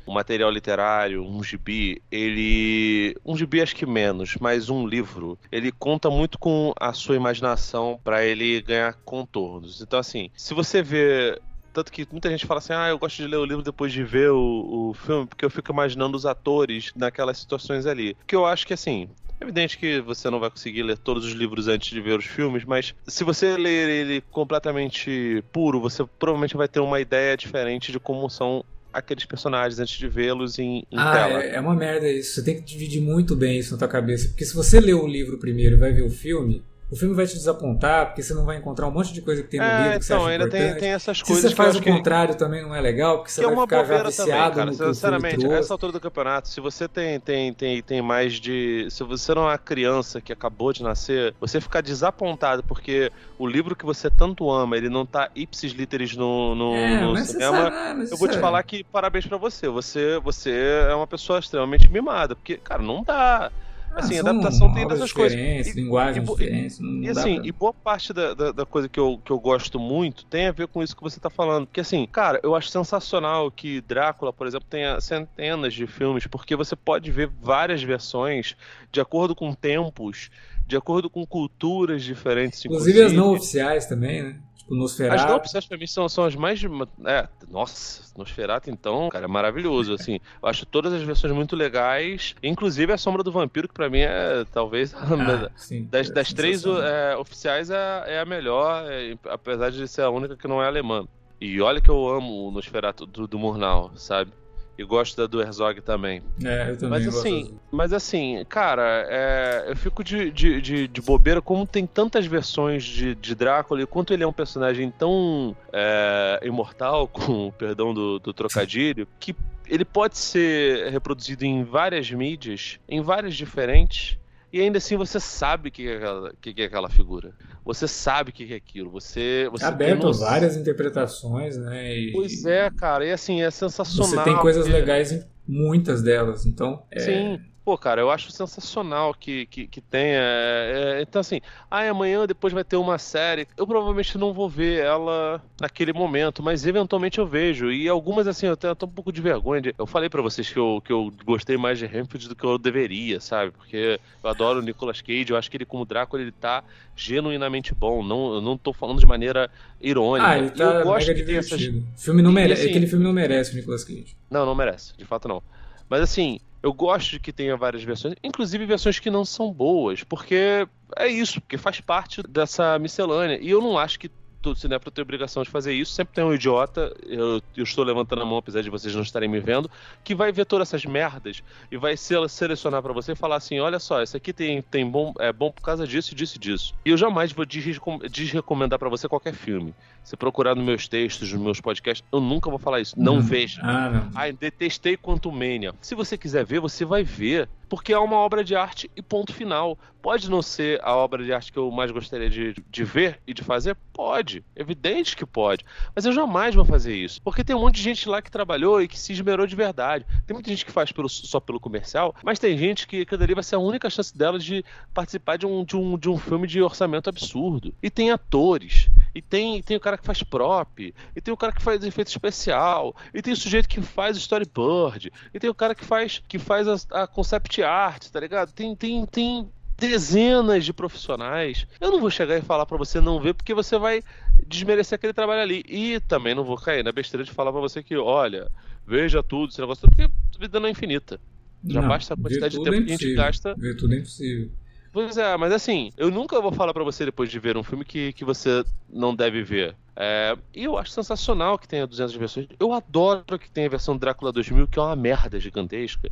um 0.06 0.12
material 0.12 0.50
literário, 0.50 1.24
um 1.24 1.42
gibi, 1.42 2.02
ele. 2.10 3.14
Um 3.24 3.36
gibi 3.36 3.60
acho 3.60 3.76
que 3.76 3.86
menos, 3.86 4.36
mas 4.40 4.68
um 4.68 4.86
livro, 4.86 5.38
ele 5.50 5.72
conta 5.72 6.10
muito 6.10 6.38
com 6.38 6.72
a 6.78 6.92
sua 6.92 7.16
imaginação 7.16 8.00
para 8.02 8.24
ele 8.24 8.60
ganhar 8.62 8.94
contornos. 9.04 9.80
Então, 9.80 9.98
assim, 9.98 10.30
se 10.36 10.54
você 10.54 10.82
vê 10.82 11.40
tanto 11.72 11.90
que 11.90 12.06
muita 12.10 12.30
gente 12.30 12.46
fala 12.46 12.58
assim: 12.58 12.72
ah, 12.72 12.88
eu 12.88 12.98
gosto 12.98 13.16
de 13.16 13.26
ler 13.26 13.36
o 13.36 13.44
livro 13.44 13.62
depois 13.62 13.92
de 13.92 14.04
ver 14.04 14.30
o, 14.30 14.90
o 14.90 14.94
filme, 14.94 15.26
porque 15.26 15.44
eu 15.44 15.50
fico 15.50 15.72
imaginando 15.72 16.16
os 16.16 16.26
atores 16.26 16.92
naquelas 16.94 17.38
situações 17.38 17.86
ali. 17.86 18.16
Que 18.26 18.36
eu 18.36 18.44
acho 18.44 18.66
que, 18.66 18.74
assim, 18.74 19.08
é 19.40 19.44
evidente 19.44 19.76
que 19.76 20.00
você 20.00 20.30
não 20.30 20.38
vai 20.38 20.50
conseguir 20.50 20.82
ler 20.82 20.96
todos 20.98 21.24
os 21.24 21.32
livros 21.32 21.66
antes 21.66 21.90
de 21.90 22.00
ver 22.00 22.18
os 22.18 22.24
filmes, 22.24 22.64
mas 22.64 22.94
se 23.06 23.24
você 23.24 23.56
ler 23.56 23.88
ele 23.88 24.20
completamente 24.20 25.42
puro, 25.52 25.80
você 25.80 26.04
provavelmente 26.18 26.56
vai 26.56 26.68
ter 26.68 26.80
uma 26.80 27.00
ideia 27.00 27.36
diferente 27.36 27.90
de 27.90 27.98
como 27.98 28.30
são 28.30 28.64
aqueles 28.92 29.24
personagens 29.24 29.78
antes 29.78 29.98
de 29.98 30.08
vê-los 30.08 30.58
em, 30.58 30.84
em 30.90 30.98
ah, 30.98 31.12
tela. 31.12 31.42
É, 31.42 31.54
é 31.54 31.60
uma 31.60 31.74
merda 31.74 32.08
isso. 32.08 32.34
Você 32.34 32.44
tem 32.44 32.56
que 32.56 32.62
dividir 32.62 33.00
muito 33.00 33.34
bem 33.34 33.58
isso 33.58 33.72
na 33.72 33.78
tua 33.78 33.88
cabeça. 33.88 34.28
Porque 34.28 34.44
se 34.44 34.54
você 34.54 34.80
lê 34.80 34.92
o 34.92 35.06
livro 35.06 35.38
primeiro 35.38 35.76
e 35.76 35.78
vai 35.78 35.92
ver 35.92 36.02
o 36.02 36.10
filme, 36.10 36.62
o 36.92 36.96
filme 36.96 37.14
vai 37.14 37.26
te 37.26 37.32
desapontar, 37.32 38.08
porque 38.08 38.22
você 38.22 38.34
não 38.34 38.44
vai 38.44 38.58
encontrar 38.58 38.86
um 38.86 38.90
monte 38.90 39.14
de 39.14 39.22
coisa 39.22 39.42
que 39.42 39.48
tem 39.48 39.58
no 39.58 39.64
é, 39.64 39.84
livro 39.84 39.98
que 39.98 40.04
então, 40.04 40.18
você 40.18 40.24
acha 40.24 40.30
ainda 40.30 40.44
importante. 40.44 40.70
Tem, 40.72 40.80
tem 40.80 40.90
essas 40.90 41.22
coisas 41.22 41.42
Se 41.42 41.48
você 41.48 41.56
faz 41.56 41.74
o 41.74 41.82
contrário 41.82 42.34
que... 42.34 42.38
também 42.38 42.60
não 42.60 42.74
é 42.74 42.82
legal, 42.82 43.16
porque 43.16 43.30
você 43.30 43.40
que 43.40 43.46
é 43.46 43.50
vai 43.50 43.56
é 43.56 43.60
ficar 43.62 43.84
já 43.84 44.02
viciado 44.02 44.54
também, 44.56 44.76
cara. 44.76 44.92
Sinceramente, 44.92 45.46
essa 45.46 45.72
altura 45.72 45.92
do 45.92 46.00
campeonato, 46.00 46.48
se 46.48 46.60
você 46.60 46.86
tem, 46.86 47.18
tem, 47.18 47.54
tem, 47.54 47.82
tem 47.82 48.02
mais 48.02 48.34
de... 48.34 48.86
Se 48.90 49.02
você 49.04 49.34
não 49.34 49.44
é 49.44 49.52
uma 49.52 49.58
criança 49.58 50.20
que 50.20 50.34
acabou 50.34 50.70
de 50.70 50.82
nascer, 50.82 51.34
você 51.40 51.62
ficar 51.62 51.80
desapontado 51.80 52.62
porque 52.62 53.10
o 53.38 53.46
livro 53.46 53.74
que 53.74 53.86
você 53.86 54.10
tanto 54.10 54.50
ama, 54.50 54.76
ele 54.76 54.90
não 54.90 55.06
tá 55.06 55.30
ipsis 55.34 55.72
literis 55.72 56.14
no, 56.14 56.54
no, 56.54 56.74
é, 56.74 57.00
no 57.00 57.16
cinema, 57.16 57.70
sabe, 57.70 58.08
eu 58.10 58.18
vou 58.18 58.28
te 58.28 58.38
falar 58.38 58.62
que 58.64 58.84
parabéns 58.84 59.26
para 59.26 59.38
você. 59.38 59.66
Você. 59.66 60.20
Você 60.22 60.52
é 60.90 60.94
uma 60.94 61.06
pessoa 61.06 61.38
extremamente 61.38 61.90
mimada, 61.90 62.36
porque, 62.36 62.58
cara, 62.58 62.82
não 62.82 63.02
dá... 63.02 63.50
assim, 63.94 64.18
adaptação 64.18 64.72
tem 64.72 64.86
dessas 64.86 65.12
coisas. 65.12 65.38
E, 65.38 65.72
linguagens 65.72 66.26
e, 66.26 66.30
diferentes. 66.30 66.80
E, 66.80 67.00
e 67.00 67.08
assim, 67.08 67.36
pra... 67.36 67.46
e 67.46 67.52
boa 67.52 67.72
parte 67.72 68.12
da, 68.12 68.34
da, 68.34 68.52
da, 68.52 68.66
coisa 68.66 68.88
que 68.88 68.98
eu, 68.98 69.20
que 69.24 69.30
eu 69.30 69.38
gosto 69.38 69.78
muito 69.78 70.24
tem 70.24 70.46
a 70.46 70.52
ver 70.52 70.66
com 70.68 70.82
isso 70.82 70.96
que 70.96 71.02
você 71.02 71.20
tá 71.20 71.30
falando. 71.30 71.66
Porque 71.66 71.80
assim, 71.80 72.06
cara, 72.10 72.40
eu 72.42 72.54
acho 72.54 72.68
sensacional 72.68 73.50
que 73.50 73.80
Drácula, 73.80 74.32
por 74.32 74.46
exemplo, 74.46 74.66
tenha 74.68 75.00
centenas 75.00 75.74
de 75.74 75.86
filmes, 75.86 76.26
porque 76.26 76.56
você 76.56 76.76
pode 76.76 77.10
ver 77.10 77.30
várias 77.40 77.82
versões 77.82 78.56
de 78.90 79.00
acordo 79.00 79.34
com 79.34 79.54
tempos, 79.54 80.30
de 80.66 80.76
acordo 80.76 81.10
com 81.10 81.26
culturas 81.26 82.02
diferentes. 82.02 82.64
Inclusive, 82.64 82.98
inclusive. 82.98 83.20
as 83.20 83.26
não 83.26 83.34
oficiais 83.34 83.86
também, 83.86 84.22
né? 84.22 84.36
Tipo, 84.72 84.76
Nosferatu. 84.76 85.24
As 85.24 85.30
oficiais 85.30 85.66
pra 85.66 85.78
mim 85.78 85.86
são, 85.86 86.08
são 86.08 86.24
as 86.24 86.34
mais. 86.34 86.60
É, 87.04 87.28
nossa, 87.50 88.02
Nosferatu 88.16 88.70
então, 88.70 89.08
cara, 89.10 89.26
é 89.26 89.28
maravilhoso, 89.28 89.92
assim. 89.92 90.18
Eu 90.42 90.48
acho 90.48 90.64
todas 90.66 90.92
as 90.92 91.02
versões 91.02 91.32
muito 91.32 91.54
legais, 91.54 92.34
inclusive 92.42 92.92
a 92.92 92.98
Sombra 92.98 93.22
do 93.22 93.30
Vampiro, 93.30 93.68
que 93.68 93.74
pra 93.74 93.90
mim 93.90 94.00
é 94.00 94.44
talvez 94.52 94.94
ah, 94.96 95.50
sim, 95.56 95.84
das, 95.84 96.10
é 96.10 96.12
das 96.12 96.32
três 96.32 96.64
é, 96.64 97.16
oficiais 97.16 97.70
é, 97.70 98.04
é, 98.06 98.20
a 98.20 98.24
melhor, 98.24 98.90
é, 98.90 99.16
apesar 99.28 99.70
de 99.70 99.86
ser 99.86 100.02
a 100.02 100.10
única 100.10 100.36
que 100.36 100.48
não 100.48 100.62
é 100.62 100.66
alemã. 100.66 101.06
E 101.40 101.60
olha 101.60 101.80
que 101.80 101.90
eu 101.90 102.08
amo 102.08 102.48
o 102.48 102.50
Nosferatu 102.50 103.04
do, 103.04 103.26
do 103.26 103.38
Murnau, 103.38 103.90
sabe? 103.96 104.32
E 104.76 104.84
gosto 104.84 105.16
da 105.16 105.26
do 105.26 105.40
Herzog 105.40 105.80
também. 105.82 106.22
É, 106.42 106.70
eu 106.70 106.78
também 106.78 107.04
mas 107.04 107.08
assim, 107.08 107.54
mas 107.70 107.92
assim, 107.92 108.44
cara, 108.48 109.06
é, 109.08 109.64
eu 109.68 109.76
fico 109.76 110.02
de, 110.02 110.30
de, 110.30 110.60
de, 110.60 110.88
de, 110.88 111.00
bobeira 111.02 111.42
como 111.42 111.66
tem 111.66 111.86
tantas 111.86 112.26
versões 112.26 112.82
de, 112.84 113.14
de 113.14 113.34
Drácula 113.34 113.82
e 113.82 113.86
quanto 113.86 114.14
ele 114.14 114.24
é 114.24 114.26
um 114.26 114.32
personagem 114.32 114.90
tão 114.90 115.54
é, 115.72 116.40
imortal, 116.42 117.06
com 117.08 117.48
o 117.48 117.52
perdão 117.52 117.92
do, 117.92 118.18
do 118.18 118.32
trocadilho, 118.32 119.06
que 119.20 119.36
ele 119.68 119.84
pode 119.84 120.18
ser 120.18 120.90
reproduzido 120.90 121.44
em 121.44 121.64
várias 121.64 122.10
mídias, 122.10 122.78
em 122.88 123.00
várias 123.00 123.34
diferentes, 123.34 124.18
e 124.52 124.60
ainda 124.60 124.78
assim 124.78 124.96
você 124.96 125.18
sabe 125.18 125.68
o 125.68 125.72
que, 125.72 125.88
é 125.88 125.96
aquela, 125.96 126.32
que, 126.40 126.52
que 126.52 126.62
é 126.62 126.64
aquela 126.66 126.90
figura. 126.90 127.32
Você 127.64 127.88
sabe 127.88 128.30
o 128.30 128.32
que, 128.32 128.52
é 128.52 128.56
aquilo. 128.56 128.90
Você, 128.90 129.48
você 129.50 129.64
Aberto 129.64 130.08
a 130.08 130.12
várias 130.12 130.56
interpretações, 130.56 131.56
né? 131.56 131.96
E, 131.96 132.12
pois 132.12 132.44
é, 132.44 132.70
cara. 132.70 133.06
E 133.06 133.12
assim, 133.12 133.42
é 133.42 133.50
sensacional. 133.50 134.10
Você 134.10 134.22
tem 134.22 134.36
coisas 134.36 134.66
legais 134.66 135.12
em 135.12 135.24
muitas 135.48 136.02
delas. 136.02 136.44
Então, 136.44 136.82
é, 136.90 137.00
Sim. 137.00 137.40
Pô, 137.64 137.78
cara, 137.78 138.00
eu 138.00 138.10
acho 138.10 138.32
sensacional 138.32 139.14
que, 139.14 139.46
que, 139.46 139.68
que 139.68 139.80
tenha. 139.80 140.18
É, 140.18 140.96
é, 140.98 141.02
então, 141.02 141.20
assim, 141.20 141.40
ah, 141.70 141.88
amanhã 141.88 142.26
depois 142.26 142.52
vai 142.52 142.64
ter 142.64 142.76
uma 142.76 142.98
série. 142.98 143.46
Eu 143.56 143.64
provavelmente 143.68 144.18
não 144.18 144.32
vou 144.32 144.48
ver 144.48 144.82
ela 144.82 145.40
naquele 145.60 145.92
momento, 145.92 146.42
mas 146.42 146.66
eventualmente 146.66 147.20
eu 147.20 147.26
vejo. 147.26 147.70
E 147.70 147.88
algumas, 147.88 148.26
assim, 148.26 148.46
eu 148.46 148.56
tenho 148.56 148.72
até 148.72 148.84
um 148.84 148.88
pouco 148.88 149.12
de 149.12 149.20
vergonha. 149.20 149.60
De... 149.60 149.74
Eu 149.78 149.86
falei 149.86 150.08
para 150.08 150.20
vocês 150.20 150.50
que 150.50 150.58
eu, 150.58 150.82
que 150.84 150.92
eu 150.92 151.12
gostei 151.24 151.56
mais 151.56 151.78
de 151.78 151.84
Hempfield 151.84 152.28
do 152.28 152.34
que 152.34 152.42
eu 152.44 152.58
deveria, 152.58 153.20
sabe? 153.20 153.52
Porque 153.52 154.00
eu 154.24 154.28
adoro 154.30 154.58
o 154.58 154.62
Nicolas 154.62 155.00
Cage, 155.00 155.26
eu 155.30 155.36
acho 155.36 155.48
que 155.48 155.56
ele, 155.56 155.64
como 155.64 155.84
Drácula, 155.84 156.20
ele 156.20 156.32
tá 156.32 156.64
genuinamente 156.96 157.72
bom. 157.72 158.02
Não, 158.02 158.34
eu 158.34 158.40
não 158.40 158.58
tô 158.58 158.72
falando 158.72 158.98
de 158.98 159.06
maneira 159.06 159.48
irônica. 159.80 160.28
Ah, 160.28 160.36
ele 160.36 160.50
tá 160.50 160.64
eu 160.64 160.82
gosto 160.84 161.14
que 161.14 161.22
tem 161.22 161.36
essas. 161.36 161.60
Filme 161.96 162.22
não 162.22 162.32
mere... 162.32 162.54
assim- 162.54 162.70
Aquele 162.70 162.88
filme 162.88 163.04
não 163.04 163.12
merece 163.12 163.52
o 163.52 163.54
Nicolas 163.56 163.84
Cage. 163.84 164.16
Não, 164.28 164.44
não 164.44 164.54
merece, 164.56 164.96
de 164.96 165.04
fato 165.04 165.28
não. 165.28 165.40
Mas 165.88 166.00
assim, 166.00 166.40
eu 166.62 166.72
gosto 166.72 167.10
de 167.12 167.20
que 167.20 167.32
tenha 167.32 167.56
várias 167.56 167.82
versões, 167.82 168.14
inclusive 168.22 168.64
versões 168.66 168.98
que 168.98 169.10
não 169.10 169.24
são 169.24 169.52
boas, 169.52 170.02
porque 170.04 170.66
é 170.96 171.08
isso, 171.08 171.40
porque 171.40 171.58
faz 171.58 171.80
parte 171.80 172.22
dessa 172.28 172.78
miscelânea. 172.78 173.38
E 173.40 173.50
eu 173.50 173.60
não 173.60 173.78
acho 173.78 173.98
que 173.98 174.10
todo 174.40 174.58
cinéfilo 174.58 174.90
tem 174.90 175.02
obrigação 175.02 175.44
de 175.44 175.50
fazer 175.50 175.72
isso. 175.72 175.92
Sempre 175.92 176.14
tem 176.14 176.24
um 176.24 176.34
idiota, 176.34 176.92
eu, 177.06 177.40
eu 177.56 177.62
estou 177.62 177.84
levantando 177.84 178.22
a 178.22 178.24
mão, 178.24 178.38
apesar 178.38 178.60
de 178.60 178.70
vocês 178.70 178.92
não 178.92 179.02
estarem 179.02 179.28
me 179.28 179.38
vendo, 179.38 179.70
que 180.02 180.16
vai 180.16 180.32
ver 180.32 180.44
todas 180.46 180.66
essas 180.68 180.84
merdas 180.84 181.44
e 181.70 181.76
vai 181.76 181.96
se- 181.96 182.28
selecionar 182.28 182.82
pra 182.82 182.92
você 182.92 183.12
e 183.12 183.14
falar 183.14 183.36
assim: 183.36 183.60
olha 183.60 183.78
só, 183.78 184.02
esse 184.02 184.16
aqui 184.16 184.32
tem, 184.32 184.60
tem 184.60 184.84
bom, 184.84 185.12
é 185.20 185.32
bom 185.32 185.52
por 185.52 185.62
causa 185.62 185.86
disso, 185.86 186.12
disso 186.12 186.38
e 186.38 186.40
disso. 186.40 186.74
E 186.84 186.90
eu 186.90 186.96
jamais 186.96 187.30
vou 187.30 187.46
desrecom- 187.46 188.00
desrecomendar 188.10 188.80
pra 188.80 188.88
você 188.88 189.08
qualquer 189.08 189.32
filme. 189.32 189.72
Se 190.02 190.16
procurar 190.16 190.54
nos 190.54 190.64
meus 190.64 190.88
textos, 190.88 191.32
nos 191.32 191.40
meus 191.40 191.60
podcasts, 191.60 192.06
eu 192.12 192.20
nunca 192.20 192.50
vou 192.50 192.58
falar 192.58 192.80
isso. 192.80 192.98
Não 192.98 193.16
Hum. 193.16 193.20
veja. 193.20 193.60
Ah, 193.62 193.88
não. 193.90 194.10
Ai, 194.14 194.32
detestei 194.32 194.96
Quantumania. 194.96 195.72
Se 195.80 195.94
você 195.94 196.18
quiser 196.18 196.44
ver, 196.44 196.60
você 196.60 196.84
vai 196.84 197.02
ver. 197.04 197.48
Porque 197.68 197.90
é 197.90 197.98
uma 197.98 198.16
obra 198.16 198.44
de 198.44 198.54
arte 198.54 198.90
e 198.94 199.00
ponto 199.00 199.32
final. 199.32 199.78
Pode 200.02 200.28
não 200.30 200.42
ser 200.42 200.78
a 200.84 200.94
obra 200.94 201.24
de 201.24 201.32
arte 201.32 201.50
que 201.50 201.58
eu 201.58 201.70
mais 201.70 201.90
gostaria 201.90 202.28
de, 202.28 202.54
de 202.68 202.84
ver 202.84 203.18
e 203.26 203.32
de 203.32 203.42
fazer? 203.42 203.74
Pode. 203.94 204.44
Evidente 204.54 205.16
que 205.16 205.24
pode. 205.24 205.64
Mas 205.96 206.04
eu 206.04 206.12
jamais 206.12 206.54
vou 206.54 206.66
fazer 206.66 206.94
isso. 206.94 207.22
Porque 207.22 207.42
tem 207.42 207.56
um 207.56 207.60
monte 207.60 207.76
de 207.76 207.82
gente 207.82 208.06
lá 208.10 208.20
que 208.20 208.30
trabalhou 208.30 208.82
e 208.82 208.88
que 208.88 208.98
se 208.98 209.14
esmerou 209.14 209.46
de 209.46 209.56
verdade. 209.56 210.04
Tem 210.26 210.34
muita 210.34 210.50
gente 210.50 210.66
que 210.66 210.72
faz 210.72 210.92
pelo- 210.92 211.08
só 211.08 211.40
pelo 211.40 211.58
comercial, 211.58 212.14
mas 212.22 212.38
tem 212.38 212.58
gente 212.58 212.86
que, 212.86 213.06
que 213.06 213.16
dali 213.16 213.32
vai 213.34 213.42
ser 213.44 213.54
a 213.54 213.58
única 213.60 213.88
chance 213.88 214.14
dela 214.14 214.38
de 214.38 214.62
participar 214.92 215.38
de 215.38 215.46
um, 215.46 215.64
de, 215.64 215.74
um, 215.74 215.96
de 215.96 216.10
um 216.10 216.18
filme 216.18 216.46
de 216.46 216.60
orçamento 216.60 217.08
absurdo. 217.08 217.72
E 217.82 217.88
tem 217.88 218.10
atores. 218.10 218.90
E 219.14 219.20
tem, 219.20 219.62
tem 219.62 219.76
o 219.76 219.80
cara 219.80 219.98
que 219.98 220.06
faz 220.06 220.22
prop, 220.22 220.94
e 221.14 221.20
tem 221.20 221.32
o 221.32 221.36
cara 221.36 221.52
que 221.52 221.62
faz 221.62 221.84
efeito 221.84 222.08
especial, 222.08 222.96
e 223.12 223.20
tem 223.20 223.32
o 223.32 223.36
sujeito 223.36 223.68
que 223.68 223.80
faz 223.82 224.16
storyboard, 224.16 225.12
e 225.32 225.38
tem 225.38 225.50
o 225.50 225.54
cara 225.54 225.74
que 225.74 225.84
faz 225.84 226.22
que 226.26 226.38
faz 226.38 226.66
a, 226.68 227.02
a 227.02 227.06
concept 227.06 227.62
art, 227.62 228.08
tá 228.08 228.20
ligado? 228.20 228.52
Tem, 228.52 228.74
tem, 228.74 229.04
tem 229.06 229.48
dezenas 229.76 230.64
de 230.64 230.72
profissionais. 230.72 231.66
Eu 231.80 231.90
não 231.90 232.00
vou 232.00 232.10
chegar 232.10 232.38
e 232.38 232.42
falar 232.42 232.66
pra 232.66 232.78
você 232.78 233.00
não 233.00 233.20
ver, 233.20 233.34
porque 233.34 233.52
você 233.52 233.78
vai 233.78 234.02
desmerecer 234.46 234.96
aquele 234.96 235.12
trabalho 235.12 235.42
ali. 235.42 235.64
E 235.68 236.00
também 236.00 236.34
não 236.34 236.44
vou 236.44 236.56
cair 236.56 236.84
na 236.84 236.92
besteira 236.92 237.24
de 237.24 237.32
falar 237.32 237.52
pra 237.52 237.60
você 237.60 237.82
que, 237.82 237.96
olha, 237.96 238.50
veja 238.86 239.22
tudo, 239.22 239.50
esse 239.50 239.60
negócio, 239.60 239.88
porque 239.88 240.10
vida 240.38 240.60
não 240.60 240.68
é 240.68 240.70
infinita. 240.70 241.20
Já 241.64 241.80
Não, 241.80 241.88
basta 241.88 242.14
a 242.14 242.16
quantidade 242.16 242.52
de 242.52 242.56
tudo 242.58 242.70
tempo 242.70 242.82
é 242.82 242.86
que 242.86 242.92
a 242.92 242.96
gente 242.96 243.14
gasta 243.14 243.54
Ver 243.54 243.76
tudo 243.76 243.94
é 243.94 243.98
impossível. 243.98 244.50
Pois 244.92 245.16
é, 245.16 245.36
mas 245.38 245.52
assim, 245.52 245.90
eu 245.96 246.10
nunca 246.10 246.40
vou 246.40 246.52
falar 246.52 246.74
pra 246.74 246.84
você 246.84 247.04
depois 247.04 247.30
de 247.30 247.38
ver 247.38 247.56
um 247.56 247.62
filme 247.62 247.84
que, 247.84 248.12
que 248.12 248.24
você 248.24 248.62
não 248.92 249.14
deve 249.14 249.42
ver. 249.42 249.74
É, 249.96 250.36
e 250.54 250.64
eu 250.64 250.76
acho 250.76 250.90
sensacional 250.90 251.58
que 251.58 251.66
tenha 251.66 251.86
200 251.86 252.14
versões. 252.14 252.46
Eu 252.60 252.72
adoro 252.72 253.24
que 253.38 253.50
tenha 253.50 253.66
a 253.66 253.70
versão 253.70 253.96
Drácula 253.96 254.30
2000, 254.32 254.68
que 254.68 254.78
é 254.78 254.82
uma 254.82 254.94
merda 254.96 255.40
gigantesca. 255.40 256.10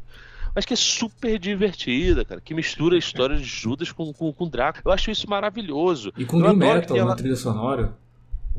Mas 0.54 0.64
que 0.64 0.72
é 0.72 0.76
super 0.76 1.38
divertida, 1.38 2.24
cara. 2.24 2.40
Que 2.40 2.54
mistura 2.54 2.94
a 2.96 2.98
história 2.98 3.36
de 3.36 3.44
Judas 3.44 3.92
com, 3.92 4.12
com, 4.12 4.32
com 4.32 4.48
Drácula. 4.48 4.82
Eu 4.86 4.92
acho 4.92 5.10
isso 5.10 5.28
maravilhoso. 5.28 6.12
E 6.16 6.24
com 6.24 6.42
que 6.42 6.52
Metal 6.56 6.86
tenha 6.88 7.04
na 7.04 7.10
lá- 7.10 7.16
trilha 7.16 7.36
sonora. 7.36 7.92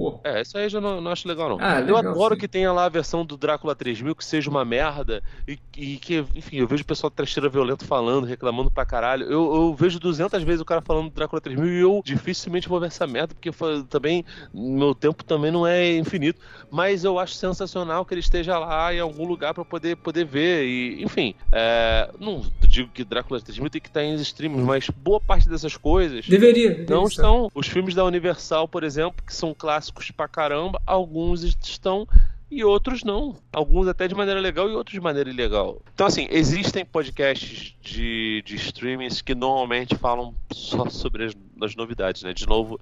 Pô, 0.02 0.20
É, 0.24 0.42
isso 0.42 0.58
aí 0.58 0.66
eu 0.66 0.70
já 0.70 0.82
não, 0.82 1.00
não 1.02 1.12
acho 1.12 1.28
legal, 1.28 1.50
não. 1.50 1.58
Ah, 1.60 1.80
eu 1.80 1.96
legal, 1.96 2.12
adoro 2.12 2.36
sim. 2.36 2.40
que 2.42 2.48
tenha 2.48 2.72
lá 2.72 2.86
a 2.86 2.90
versão 2.90 3.26
do 3.26 3.38
Drácula 3.38 3.76
3000 3.76 4.16
que 4.16 4.26
seja 4.26 4.50
uma 4.50 4.66
merda 4.66 5.22
e, 5.48 5.58
e 5.78 5.98
que, 5.98 6.26
enfim, 6.36 6.58
eu 6.58 6.68
vejo 6.68 6.84
o 6.84 6.86
pessoal 6.86 7.10
trecheira 7.12 7.50
violento 7.50 7.86
falando, 7.86 8.26
reclamando 8.26 8.72
pra 8.72 8.86
caralho. 8.86 9.26
Eu, 9.26 9.54
eu 9.54 9.74
vejo 9.76 10.00
200 10.00 10.42
vezes 10.44 10.62
o 10.62 10.66
cara 10.66 10.82
falando 10.82 11.10
do 11.10 11.14
Drácula 11.16 11.40
3000 11.42 11.68
e 11.68 11.80
eu 11.82 12.02
dificilmente 12.04 12.68
vou 12.70 12.80
ver 12.80 12.88
essa 12.88 13.06
merda 13.06 13.34
porque 13.36 13.52
fa- 13.52 13.84
também 13.90 14.26
meu 14.54 14.96
tempo 14.96 15.24
também 15.24 15.52
não 15.52 15.68
é 15.68 15.98
infinito. 15.98 16.40
Mas 16.72 17.04
eu 17.04 17.20
acho 17.20 17.34
sensacional 17.36 18.06
que 18.06 18.14
ele 18.14 18.22
esteja 18.22 18.58
lá 18.58 18.94
em 18.94 19.00
algum 19.00 19.28
lugar 19.28 19.54
pra 19.54 19.64
poder, 19.66 19.96
poder 19.98 20.26
ver. 20.26 20.66
E, 20.66 21.04
enfim, 21.04 21.36
é, 21.52 22.10
não 22.20 22.42
digo 22.68 22.90
que 22.94 23.04
Drácula 23.04 23.40
3000 23.42 23.70
tem 23.70 23.82
que 23.82 23.88
estar 23.90 24.04
em 24.04 24.16
streams, 24.16 24.62
mas 24.64 24.90
boa 24.90 25.20
parte 25.20 25.48
dessas 25.50 25.76
coisas. 25.78 26.26
deveria. 26.28 26.70
deveria 26.72 26.96
Não 26.96 27.04
estar. 27.04 27.22
estão. 27.22 27.50
Os 27.54 27.68
filmes 27.68 27.94
da 27.94 28.04
Universal, 28.06 28.68
por 28.68 28.84
exemplo, 28.84 29.22
que 29.26 29.34
são 29.36 29.54
clássicos 29.54 29.91
pra 30.14 30.28
caramba, 30.28 30.82
alguns 30.86 31.44
estão 31.44 32.08
e 32.52 32.66
outros 32.66 33.04
não. 33.04 33.38
Alguns 33.54 33.88
até 33.88 34.08
de 34.08 34.14
maneira 34.14 34.40
legal 34.40 34.70
e 34.70 34.74
outros 34.74 34.94
de 34.94 35.00
maneira 35.00 35.30
ilegal. 35.30 35.82
Então, 35.94 36.06
assim, 36.06 36.28
existem 36.30 36.84
podcasts 36.84 37.74
de, 37.82 38.44
de 38.46 38.56
streamings 38.58 39.22
que 39.22 39.34
normalmente 39.34 39.96
falam 39.96 40.36
só 40.52 40.90
sobre 40.90 41.26
as, 41.26 41.34
as 41.62 41.76
novidades, 41.76 42.24
né? 42.24 42.34
De 42.34 42.46
novo, 42.46 42.80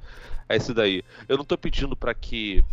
é 0.47 0.57
isso 0.57 0.73
daí. 0.73 1.03
Eu 1.27 1.37
não 1.37 1.45
tô 1.45 1.55
pedindo 1.55 1.95
pra 1.95 2.15
que 2.15 2.63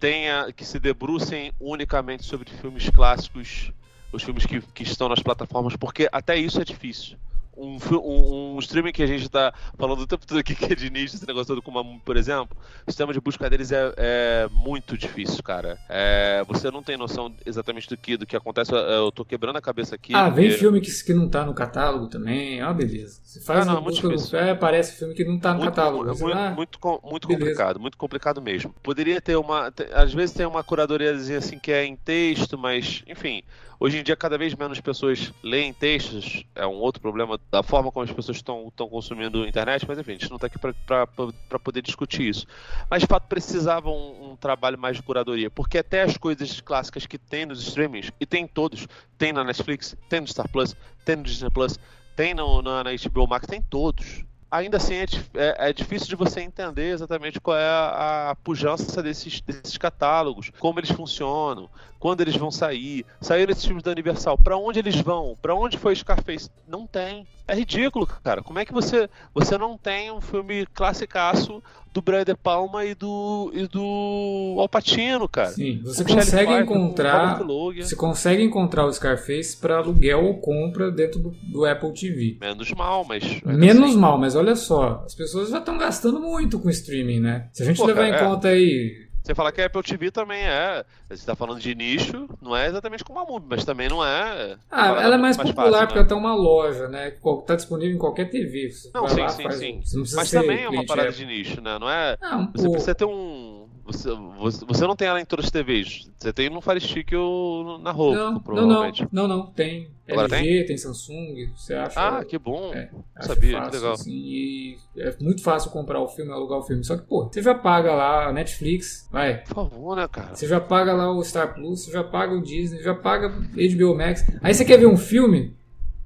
tenha. 0.00 0.50
que 0.52 0.64
se 0.64 0.78
debrucem 0.78 1.52
unicamente 1.60 2.24
sobre 2.24 2.50
filmes 2.50 2.88
clássicos, 2.88 3.70
os 4.10 4.22
filmes 4.22 4.46
que, 4.46 4.60
que 4.60 4.84
estão 4.84 5.08
nas 5.08 5.22
plataformas, 5.22 5.76
porque 5.76 6.08
até 6.10 6.36
isso 6.36 6.60
é 6.60 6.64
difícil 6.64 7.18
um, 7.58 7.78
um, 7.96 8.54
um 8.56 8.58
streaming 8.60 8.92
que 8.92 9.02
a 9.02 9.06
gente 9.06 9.28
tá 9.28 9.52
falando 9.76 10.00
o 10.00 10.06
tempo 10.06 10.26
todo 10.26 10.38
aqui, 10.38 10.54
que 10.56 10.72
é 10.72 10.74
de 10.74 10.90
nicho, 10.90 11.16
esse 11.16 11.26
negócio 11.26 11.46
todo 11.54 11.62
com 11.62 11.70
uma, 11.70 11.84
por 12.00 12.16
exemplo, 12.16 12.56
o 12.86 12.90
sistema 12.90 13.12
de 13.12 13.20
busca 13.20 13.48
deles 13.50 13.72
é, 13.72 13.92
é 13.96 14.48
muito 14.50 14.96
difícil, 14.96 15.42
cara. 15.42 15.78
É, 15.88 16.44
você 16.46 16.70
não 16.70 16.82
tem 16.82 16.96
noção 16.96 17.34
exatamente 17.44 17.88
do 17.88 17.96
que, 17.96 18.16
do 18.16 18.26
que 18.26 18.36
acontece. 18.36 18.72
Eu, 18.72 18.78
eu 18.78 19.12
tô 19.12 19.24
quebrando 19.24 19.56
a 19.56 19.60
cabeça 19.60 19.94
aqui. 19.94 20.14
Ah, 20.14 20.28
vem 20.28 20.46
porque- 20.46 20.58
filme 20.58 20.80
que, 20.80 20.90
que 21.04 21.14
não 21.14 21.28
tá 21.28 21.44
no 21.44 21.54
catálogo 21.54 22.08
também. 22.08 22.60
Ah, 22.60 22.72
beleza. 22.72 23.20
Você 23.22 23.40
faz 23.40 23.62
Ah, 23.62 23.64
não, 23.64 23.74
a 23.76 23.80
é 23.80 23.82
muito 23.82 24.08
busca 24.08 24.42
no 24.44 24.50
aparece 24.52 24.96
filme 24.98 25.14
que 25.14 25.24
não 25.24 25.38
tá 25.38 25.52
no 25.52 25.60
muito, 25.60 25.70
catálogo. 25.74 26.04
mu- 26.04 26.14
Você, 26.14 26.24
muito, 26.24 26.36
ah, 26.38 26.50
muito, 26.50 27.00
muito 27.04 27.28
complicado, 27.28 27.80
muito 27.80 27.96
complicado 27.98 28.40
mesmo. 28.42 28.74
Poderia 28.82 29.20
ter 29.20 29.36
uma. 29.36 29.72
às 29.94 30.12
vezes 30.12 30.34
tem 30.34 30.46
uma 30.46 30.62
curadoriazinha 30.64 31.38
assim 31.38 31.58
que 31.58 31.70
é 31.72 31.84
em 31.84 31.96
texto, 31.96 32.56
mas, 32.58 33.02
enfim, 33.06 33.42
hoje 33.80 33.98
em 33.98 34.02
dia 34.02 34.16
cada 34.16 34.36
vez 34.36 34.54
menos 34.54 34.80
pessoas 34.80 35.32
leem 35.42 35.72
textos. 35.72 36.44
É 36.54 36.66
um 36.66 36.74
outro 36.74 37.00
problema 37.00 37.38
da 37.50 37.62
forma 37.62 37.92
como 37.92 38.04
as 38.04 38.12
pessoas 38.12 38.38
estão 38.38 38.70
consumindo 38.90 39.46
internet, 39.46 39.86
mas 39.86 39.98
enfim, 39.98 40.12
a 40.12 40.14
gente 40.14 40.30
não 40.30 40.38
tá 40.38 40.46
aqui 40.46 40.58
para 40.58 41.58
poder 41.58 41.82
discutir 41.82 42.28
isso. 42.28 42.46
Mas 42.90 43.02
de 43.02 43.06
fato 43.06 43.28
precisava 43.28 43.90
um, 43.90 44.32
um 44.32 44.36
trabalho 44.36 44.78
mais 44.78 44.96
de 44.96 45.02
curadoria, 45.02 45.50
porque 45.50 45.78
até 45.78 46.02
as 46.02 46.16
coisas 46.16 46.60
clássicas 46.60 47.06
que 47.06 47.18
tem 47.18 47.46
nos 47.46 47.60
streamings, 47.62 48.10
e 48.20 48.26
tem 48.26 48.44
em 48.44 48.48
todos, 48.48 48.86
tem 49.16 49.32
na 49.32 49.44
Netflix, 49.44 49.96
tem 50.08 50.20
no 50.20 50.26
Star 50.26 50.48
Plus, 50.48 50.76
tem 51.04 51.16
no 51.16 51.22
Disney 51.22 51.50
Plus, 51.50 51.78
tem 52.16 52.34
no, 52.34 52.62
na, 52.62 52.84
na 52.84 52.90
HBO 52.90 53.26
Max, 53.26 53.46
tem 53.46 53.62
todos 53.62 54.24
ainda 54.50 54.76
assim 54.76 54.94
é, 54.94 55.04
é- 55.34 55.70
é 55.70 55.72
difícil 55.72 56.08
de 56.08 56.16
você 56.16 56.40
entender 56.40 56.90
exatamente 56.92 57.40
qual 57.40 57.56
é 57.56 57.64
a, 57.68 58.30
a 58.30 58.34
pujança 58.36 59.02
desses, 59.02 59.40
desses 59.40 59.76
catálogos, 59.76 60.50
como 60.58 60.78
eles 60.80 60.90
funcionam, 60.90 61.68
quando 61.98 62.20
eles 62.20 62.36
vão 62.36 62.50
sair. 62.50 63.04
Saíram 63.20 63.50
esses 63.52 63.64
filmes 63.64 63.82
da 63.82 63.90
Universal, 63.90 64.38
pra 64.38 64.56
onde 64.56 64.78
eles 64.78 64.96
vão? 65.00 65.36
Pra 65.40 65.54
onde 65.54 65.76
foi 65.76 65.94
Scarface? 65.96 66.50
Não 66.66 66.86
tem. 66.86 67.26
É 67.46 67.54
ridículo, 67.54 68.06
cara. 68.06 68.42
Como 68.42 68.58
é 68.58 68.64
que 68.64 68.72
você 68.72 69.08
você 69.34 69.56
não 69.56 69.76
tem 69.78 70.10
um 70.12 70.20
filme 70.20 70.66
classicaço 70.66 71.62
do 71.94 72.02
Brian 72.02 72.22
De 72.24 72.34
Palma 72.36 72.84
e 72.84 72.94
do 72.94 73.50
e 73.54 73.66
do 73.66 74.56
Al 74.58 74.68
Pacino, 74.68 75.26
cara? 75.26 75.52
Sim, 75.52 75.80
você 75.82 76.04
Com 76.04 76.14
consegue 76.14 76.30
Pfeiffer, 76.52 76.62
encontrar. 76.62 77.38
Você 77.78 77.96
consegue 77.96 78.42
encontrar 78.42 78.84
o 78.84 78.92
Scarface 78.92 79.56
para 79.56 79.78
aluguel 79.78 80.24
ou 80.26 80.34
compra 80.40 80.90
dentro 80.90 81.18
do, 81.18 81.30
do 81.42 81.64
Apple 81.64 81.92
TV. 81.94 82.36
Menos 82.38 82.70
mal, 82.72 83.04
mas 83.04 83.24
Menos 83.42 83.90
assim. 83.90 83.98
mal, 83.98 84.18
mas 84.18 84.36
olha 84.38 84.56
só, 84.56 85.02
as 85.04 85.14
pessoas 85.14 85.50
já 85.50 85.58
estão 85.58 85.76
gastando 85.78 86.20
muito 86.20 86.58
com 86.58 86.70
streaming, 86.70 87.20
né? 87.20 87.48
Se 87.52 87.62
a 87.62 87.66
gente 87.66 87.76
Pô, 87.76 87.86
levar 87.86 88.08
cara, 88.10 88.10
em 88.10 88.14
é. 88.14 88.24
conta 88.28 88.48
aí. 88.48 89.08
Você 89.22 89.34
falar 89.34 89.52
que 89.52 89.60
a 89.60 89.66
Apple 89.66 89.82
TV 89.82 90.10
também 90.10 90.40
é. 90.42 90.82
Você 91.10 91.26
tá 91.26 91.36
falando 91.36 91.60
de 91.60 91.74
nicho, 91.74 92.26
não 92.40 92.56
é 92.56 92.66
exatamente 92.66 93.04
como 93.04 93.18
a 93.18 93.26
MUBI, 93.26 93.46
mas 93.50 93.64
também 93.64 93.86
não 93.88 94.02
é. 94.02 94.56
Ah, 94.70 94.88
ela 95.02 95.16
é 95.16 95.18
mais 95.18 95.36
fácil, 95.36 95.54
popular 95.54 95.80
né? 95.80 95.86
porque 95.86 95.98
ela 95.98 96.08
tem 96.08 96.16
uma 96.16 96.34
loja, 96.34 96.88
né? 96.88 97.12
Tá 97.46 97.54
disponível 97.54 97.94
em 97.94 97.98
qualquer 97.98 98.30
TV. 98.30 98.70
Você 98.70 98.90
Não, 98.94 99.06
sim, 99.06 99.20
lá, 99.20 99.28
sim, 99.28 99.42
faz 99.42 99.56
sim. 99.56 99.82
um- 99.96 100.04
Mas 100.14 100.30
também 100.30 100.64
é 100.64 100.68
uma 100.70 100.86
parada 100.86 101.12
de 101.12 101.26
nicho, 101.26 101.60
né? 101.60 101.78
Não 101.78 101.90
é. 101.90 102.16
Não, 102.22 102.50
Você 102.54 102.64
pô, 102.66 102.70
precisa 102.72 102.94
ter 102.94 103.04
um. 103.04 103.47
Você, 103.88 104.10
você 104.38 104.64
você 104.66 104.86
não 104.86 104.94
tem 104.94 105.08
ela 105.08 105.18
em 105.18 105.24
todas 105.24 105.46
as 105.46 105.50
TVs. 105.50 106.10
Você 106.18 106.30
tem 106.30 106.50
no 106.50 106.60
Fire 106.60 106.78
Stick 106.78 107.12
ou 107.14 107.78
na 107.78 107.90
Roku, 107.90 108.14
não, 108.14 108.32
não, 108.32 108.40
provavelmente. 108.40 109.08
não, 109.10 109.26
não, 109.26 109.36
não, 109.38 109.46
tem. 109.46 109.88
Agora 110.06 110.38
LG, 110.38 110.64
tem? 110.66 110.76
Samsung, 110.76 111.50
você 111.56 111.74
acha. 111.74 111.98
Ah, 111.98 112.22
que 112.22 112.38
bom. 112.38 112.70
É, 112.74 112.90
sabia, 113.20 113.52
que 113.52 113.64
fácil, 113.64 113.80
legal. 113.80 113.92
assim, 113.94 114.10
e 114.12 114.78
é 114.98 115.16
muito 115.20 115.42
fácil 115.42 115.70
comprar 115.70 116.00
o 116.00 116.08
filme, 116.08 116.30
alugar 116.30 116.58
o 116.58 116.62
filme. 116.62 116.84
Só 116.84 116.98
que, 116.98 117.06
pô, 117.06 117.30
você 117.32 117.40
já 117.40 117.54
paga 117.54 117.94
lá 117.94 118.28
a 118.28 118.32
Netflix, 118.32 119.08
vai. 119.10 119.38
Por 119.44 119.54
favor, 119.54 119.96
né, 119.96 120.06
cara? 120.06 120.34
Você 120.34 120.46
já 120.46 120.60
paga 120.60 120.92
lá 120.92 121.10
o 121.10 121.24
Star 121.24 121.54
Plus, 121.54 121.84
você 121.84 121.90
já 121.90 122.04
paga 122.04 122.34
o 122.34 122.42
Disney, 122.42 122.82
já 122.82 122.94
paga 122.94 123.28
HBO 123.30 123.96
Max. 123.96 124.22
Aí 124.42 124.52
você 124.52 124.66
quer 124.66 124.78
ver 124.78 124.86
um 124.86 124.98
filme? 124.98 125.56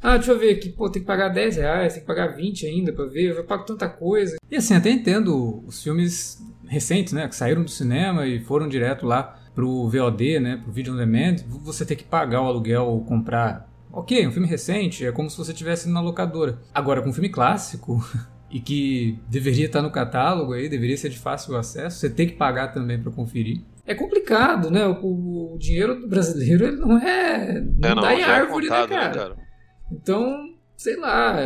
Ah, 0.01 0.17
deixa 0.17 0.33
eu 0.33 0.39
ver 0.39 0.51
aqui, 0.51 0.69
pô, 0.69 0.91
tem 0.91 1.01
que 1.01 1.07
pagar 1.07 1.29
10 1.29 1.57
reais, 1.57 1.93
tem 1.93 2.03
que 2.03 2.07
pagar 2.09 2.35
20 2.35 2.67
ainda 2.67 2.93
pra 2.93 3.05
ver, 3.05 3.31
eu 3.31 3.37
já 3.37 3.45
pago 3.45 3.65
tanta 3.65 3.89
coisa. 3.89 4.37
E 4.51 4.57
assim, 4.57 4.75
até 4.75 4.91
entendo 4.91 5.65
os 5.65 5.81
filmes 5.81 6.43
recentes, 6.73 7.13
né, 7.13 7.29
que 7.29 7.37
saíram 7.37 7.63
do 7.63 7.71
cinema 7.71 8.27
e 8.27 8.41
foram 8.41 8.67
direto 8.67 9.05
lá 9.05 9.39
pro 9.55 9.89
VOD, 9.89 10.41
né, 10.41 10.57
pro 10.57 10.73
Video 10.73 10.95
On 10.95 10.97
Demand, 10.97 11.37
você 11.47 11.85
ter 11.85 11.97
que 11.97 12.05
pagar 12.05 12.41
o 12.41 12.47
aluguel 12.47 12.85
ou 12.85 13.05
comprar. 13.05 13.71
Ok, 13.93 14.27
um 14.27 14.33
filme 14.33 14.49
recente, 14.49 15.05
é 15.05 15.13
como 15.13 15.29
se 15.29 15.37
você 15.37 15.53
estivesse 15.53 15.87
na 15.87 16.01
locadora. 16.01 16.59
Agora, 16.73 17.03
com 17.03 17.11
um 17.11 17.13
filme 17.13 17.29
clássico, 17.29 18.03
e 18.51 18.59
que 18.59 19.19
deveria 19.29 19.67
estar 19.67 19.83
no 19.83 19.91
catálogo 19.91 20.55
aí, 20.55 20.67
deveria 20.67 20.97
ser 20.97 21.11
de 21.11 21.19
fácil 21.19 21.55
acesso, 21.57 21.99
você 21.99 22.09
tem 22.09 22.27
que 22.27 22.35
pagar 22.35 22.69
também 22.69 22.99
para 22.99 23.13
conferir. 23.13 23.61
É 23.87 23.95
complicado, 23.95 24.71
né? 24.71 24.87
O, 24.87 25.55
o, 25.55 25.59
dinheiro 25.59 26.01
do 26.01 26.09
brasileiro 26.09 26.67
ele 26.67 26.77
não 26.77 26.97
é. 26.99 27.61
Não, 27.61 27.91
é, 27.91 27.95
não 27.95 28.03
dá 28.03 28.15
em 28.15 28.21
é 28.21 28.25
árvore, 28.25 28.67
é 28.67 28.69
contado, 28.69 28.91
né, 28.91 28.97
cara? 28.97 29.09
né, 29.09 29.15
cara? 29.15 29.37
Então, 29.91 30.55
sei 30.77 30.97
lá, 30.97 31.37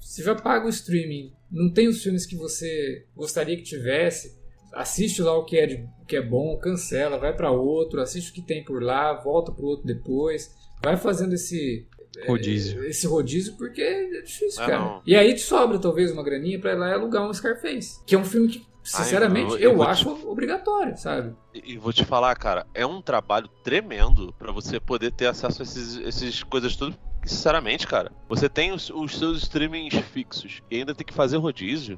você 0.00 0.22
já 0.22 0.34
paga 0.36 0.66
o 0.66 0.68
streaming, 0.68 1.32
não 1.50 1.72
tem 1.72 1.88
os 1.88 2.00
filmes 2.02 2.26
que 2.26 2.36
você 2.36 3.06
gostaria 3.16 3.56
que 3.56 3.62
tivesse, 3.62 4.41
assiste 4.72 5.22
lá 5.22 5.36
o 5.36 5.44
que 5.44 5.56
é, 5.58 5.66
de, 5.66 5.88
o 6.00 6.06
que 6.06 6.16
é 6.16 6.22
bom, 6.22 6.56
cancela, 6.58 7.18
vai 7.18 7.34
para 7.34 7.50
outro, 7.50 8.00
assiste 8.00 8.30
o 8.30 8.34
que 8.34 8.42
tem 8.42 8.64
por 8.64 8.82
lá, 8.82 9.12
volta 9.14 9.52
pro 9.52 9.66
outro 9.66 9.86
depois, 9.86 10.54
vai 10.82 10.96
fazendo 10.96 11.34
esse 11.34 11.86
rodízio. 12.26 12.82
É, 12.84 12.88
esse 12.88 13.06
rodízio 13.06 13.56
porque 13.56 13.80
é 13.80 14.22
difícil, 14.22 14.62
ah, 14.62 14.66
cara. 14.66 14.78
Não. 14.78 15.02
E 15.06 15.14
aí 15.14 15.34
te 15.34 15.42
sobra 15.42 15.78
talvez 15.78 16.10
uma 16.10 16.22
graninha 16.22 16.58
para 16.58 16.72
ir 16.72 16.78
lá 16.78 16.90
e 16.90 16.92
alugar 16.92 17.28
um 17.28 17.32
Scarface, 17.32 18.00
que 18.06 18.14
é 18.14 18.18
um 18.18 18.24
filme 18.24 18.48
que 18.48 18.72
Sinceramente, 18.82 19.54
Ai, 19.54 19.58
eu, 19.58 19.70
eu, 19.70 19.76
eu 19.76 19.82
acho 19.84 20.12
te... 20.12 20.26
obrigatório, 20.26 20.96
sabe? 20.96 21.34
E, 21.54 21.78
vou 21.78 21.92
te 21.92 22.04
falar, 22.04 22.34
cara, 22.34 22.66
é 22.74 22.84
um 22.84 23.00
trabalho 23.00 23.48
tremendo 23.62 24.34
para 24.36 24.50
você 24.50 24.80
poder 24.80 25.12
ter 25.12 25.26
acesso 25.26 25.62
a 25.62 25.64
esses, 25.64 25.96
esses 25.98 26.42
coisas 26.42 26.74
tudo. 26.74 26.96
Sinceramente, 27.24 27.86
cara, 27.86 28.10
você 28.28 28.48
tem 28.48 28.72
os, 28.72 28.90
os 28.90 29.16
seus 29.16 29.42
streamings 29.44 29.94
fixos 30.06 30.60
e 30.68 30.78
ainda 30.78 30.94
tem 30.94 31.06
que 31.06 31.14
fazer 31.14 31.36
rodízio. 31.36 31.96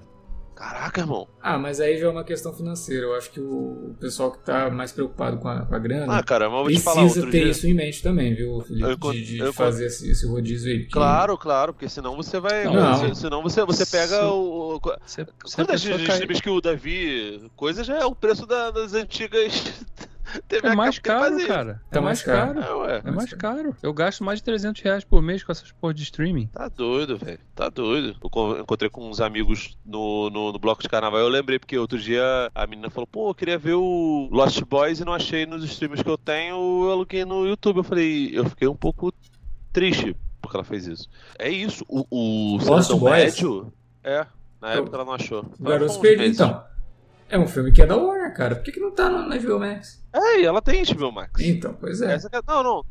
Caraca, 0.55 1.01
irmão. 1.01 1.27
Ah, 1.43 1.59
mas 1.59 1.81
aí 1.81 1.99
já 1.99 2.07
é 2.07 2.09
uma 2.09 2.23
questão 2.23 2.53
financeira. 2.53 3.07
Eu 3.07 3.15
acho 3.17 3.31
que 3.31 3.41
o 3.41 3.95
pessoal 3.99 4.31
que 4.31 4.39
tá 4.39 4.71
mais 4.71 4.93
preocupado 4.93 5.39
com 5.39 5.49
a, 5.49 5.67
com 5.67 5.75
a 5.75 5.79
grana 5.79 6.17
ah, 6.17 6.23
cara, 6.23 6.49
mas 6.49 6.59
vou 6.59 6.65
precisa 6.67 6.91
te 6.91 6.95
falar, 6.95 7.07
outro 7.07 7.31
ter 7.31 7.43
dia... 7.43 7.51
isso 7.51 7.67
em 7.67 7.75
mente 7.75 8.03
também, 8.03 8.35
viu, 8.35 8.61
Felipe? 8.61 8.89
Eu, 8.89 9.13
de, 9.13 9.25
de 9.25 9.39
eu, 9.39 9.53
fazer 9.53 9.87
esse, 9.87 10.11
esse, 10.11 10.27
rodízio 10.27 10.73
aí. 10.73 10.87
Claro, 10.87 11.37
claro, 11.37 11.73
porque 11.73 11.89
senão 11.89 12.15
você 12.17 12.39
vai. 12.39 12.65
Não, 12.65 12.97
você, 12.97 13.15
senão 13.15 13.43
você, 13.43 13.65
você 13.65 13.85
pega 13.85 14.21
se, 14.21 14.25
o. 14.25 14.81
Se, 15.05 15.27
se 15.45 15.57
Quando 15.57 15.71
a 15.71 15.77
gente 15.77 16.41
que 16.41 16.51
o 16.51 16.61
Davi. 16.61 17.51
Coisa 17.57 17.83
já 17.83 17.99
é 17.99 18.05
o 18.05 18.15
preço 18.15 18.47
da, 18.47 18.71
das 18.71 18.95
antigas 18.95 19.73
TV 20.49 20.69
é 20.69 20.75
mais 20.75 20.99
caro, 20.99 21.47
cara. 21.47 21.81
É, 21.91 21.99
é 21.99 22.01
mais 22.01 22.23
caro. 22.23 22.55
caro. 22.55 22.67
É, 22.67 22.75
ué, 22.75 23.03
é 23.05 23.11
mais 23.11 23.33
caro. 23.33 23.77
Eu 23.83 23.93
gasto 23.93 24.25
mais 24.25 24.39
de 24.39 24.45
300 24.45 24.83
reais 24.83 25.05
por 25.05 25.23
mês 25.23 25.43
com 25.43 25.53
essas 25.53 25.71
porra 25.73 25.95
de 25.95 26.03
streaming. 26.03 26.47
Tá 26.49 26.69
doido, 26.69 27.17
velho. 27.17 27.39
Tá 27.55 27.69
doido. 27.69 28.17
Eu 28.23 28.61
encontrei 28.61 28.91
com 28.91 29.09
uns 29.09 29.21
amigos 29.21 29.77
no, 29.85 30.31
no, 30.31 30.53
no, 30.53 30.59
bloco 30.59 30.83
de 30.83 30.89
carnaval. 30.89 31.21
Eu 31.21 31.29
lembrei 31.29 31.59
porque 31.59 31.79
outro 31.79 31.99
dia 31.99 32.51
a 32.55 32.67
menina 32.67 32.91
falou: 32.91 33.07
pô, 33.07 33.31
eu 33.31 33.35
queria 33.35 33.59
ver 33.59 33.75
o 33.75 34.29
Lost 34.31 34.61
Boys 34.63 35.01
e 35.01 35.05
não 35.05 35.13
achei 35.13 35.47
nos 35.47 35.65
streams 35.65 36.03
que 36.03 36.11
eu 36.11 36.19
tenho. 36.19 36.57
Eu 36.85 36.91
aluguei 36.91 37.25
no 37.25 37.47
YouTube. 37.47 37.79
Eu 37.79 37.85
falei: 37.85 38.31
eu 38.33 38.45
fiquei 38.49 38.69
um 38.69 38.77
pouco 38.77 39.13
triste 39.73 40.17
porque 40.41 40.57
ela 40.57 40.65
fez 40.65 40.87
isso. 40.87 41.09
É 41.39 41.49
isso. 41.49 41.85
O, 41.89 42.05
o 42.11 42.59
Lost 42.65 42.91
Boys? 42.93 43.41
Médio, 43.41 43.73
é. 44.03 44.27
Na 44.61 44.73
época 44.73 44.97
ela 44.97 45.05
não 45.05 45.13
achou. 45.15 45.45
Garotos 45.61 45.97
Perdidos, 45.97 46.35
então. 46.35 46.65
É 47.29 47.39
um 47.39 47.47
filme 47.47 47.73
que 47.73 47.83
é 47.83 47.87
da 47.87 47.97
Warner, 47.97 48.35
cara. 48.35 48.55
Por 48.55 48.65
que, 48.65 48.73
que 48.73 48.81
não 48.81 48.91
tá 48.91 49.09
na 49.09 49.37
HBO 49.37 49.59
Max? 49.59 50.04
É, 50.15 50.41
e 50.41 50.45
ela 50.45 50.63
tem 50.63 50.85
HBO 50.85 51.11
Max. 51.11 51.41
Então, 51.41 51.77
pois 51.81 52.01
é. 52.01 52.15
é 52.15 52.19
não, 52.47 52.63
não. 52.63 52.85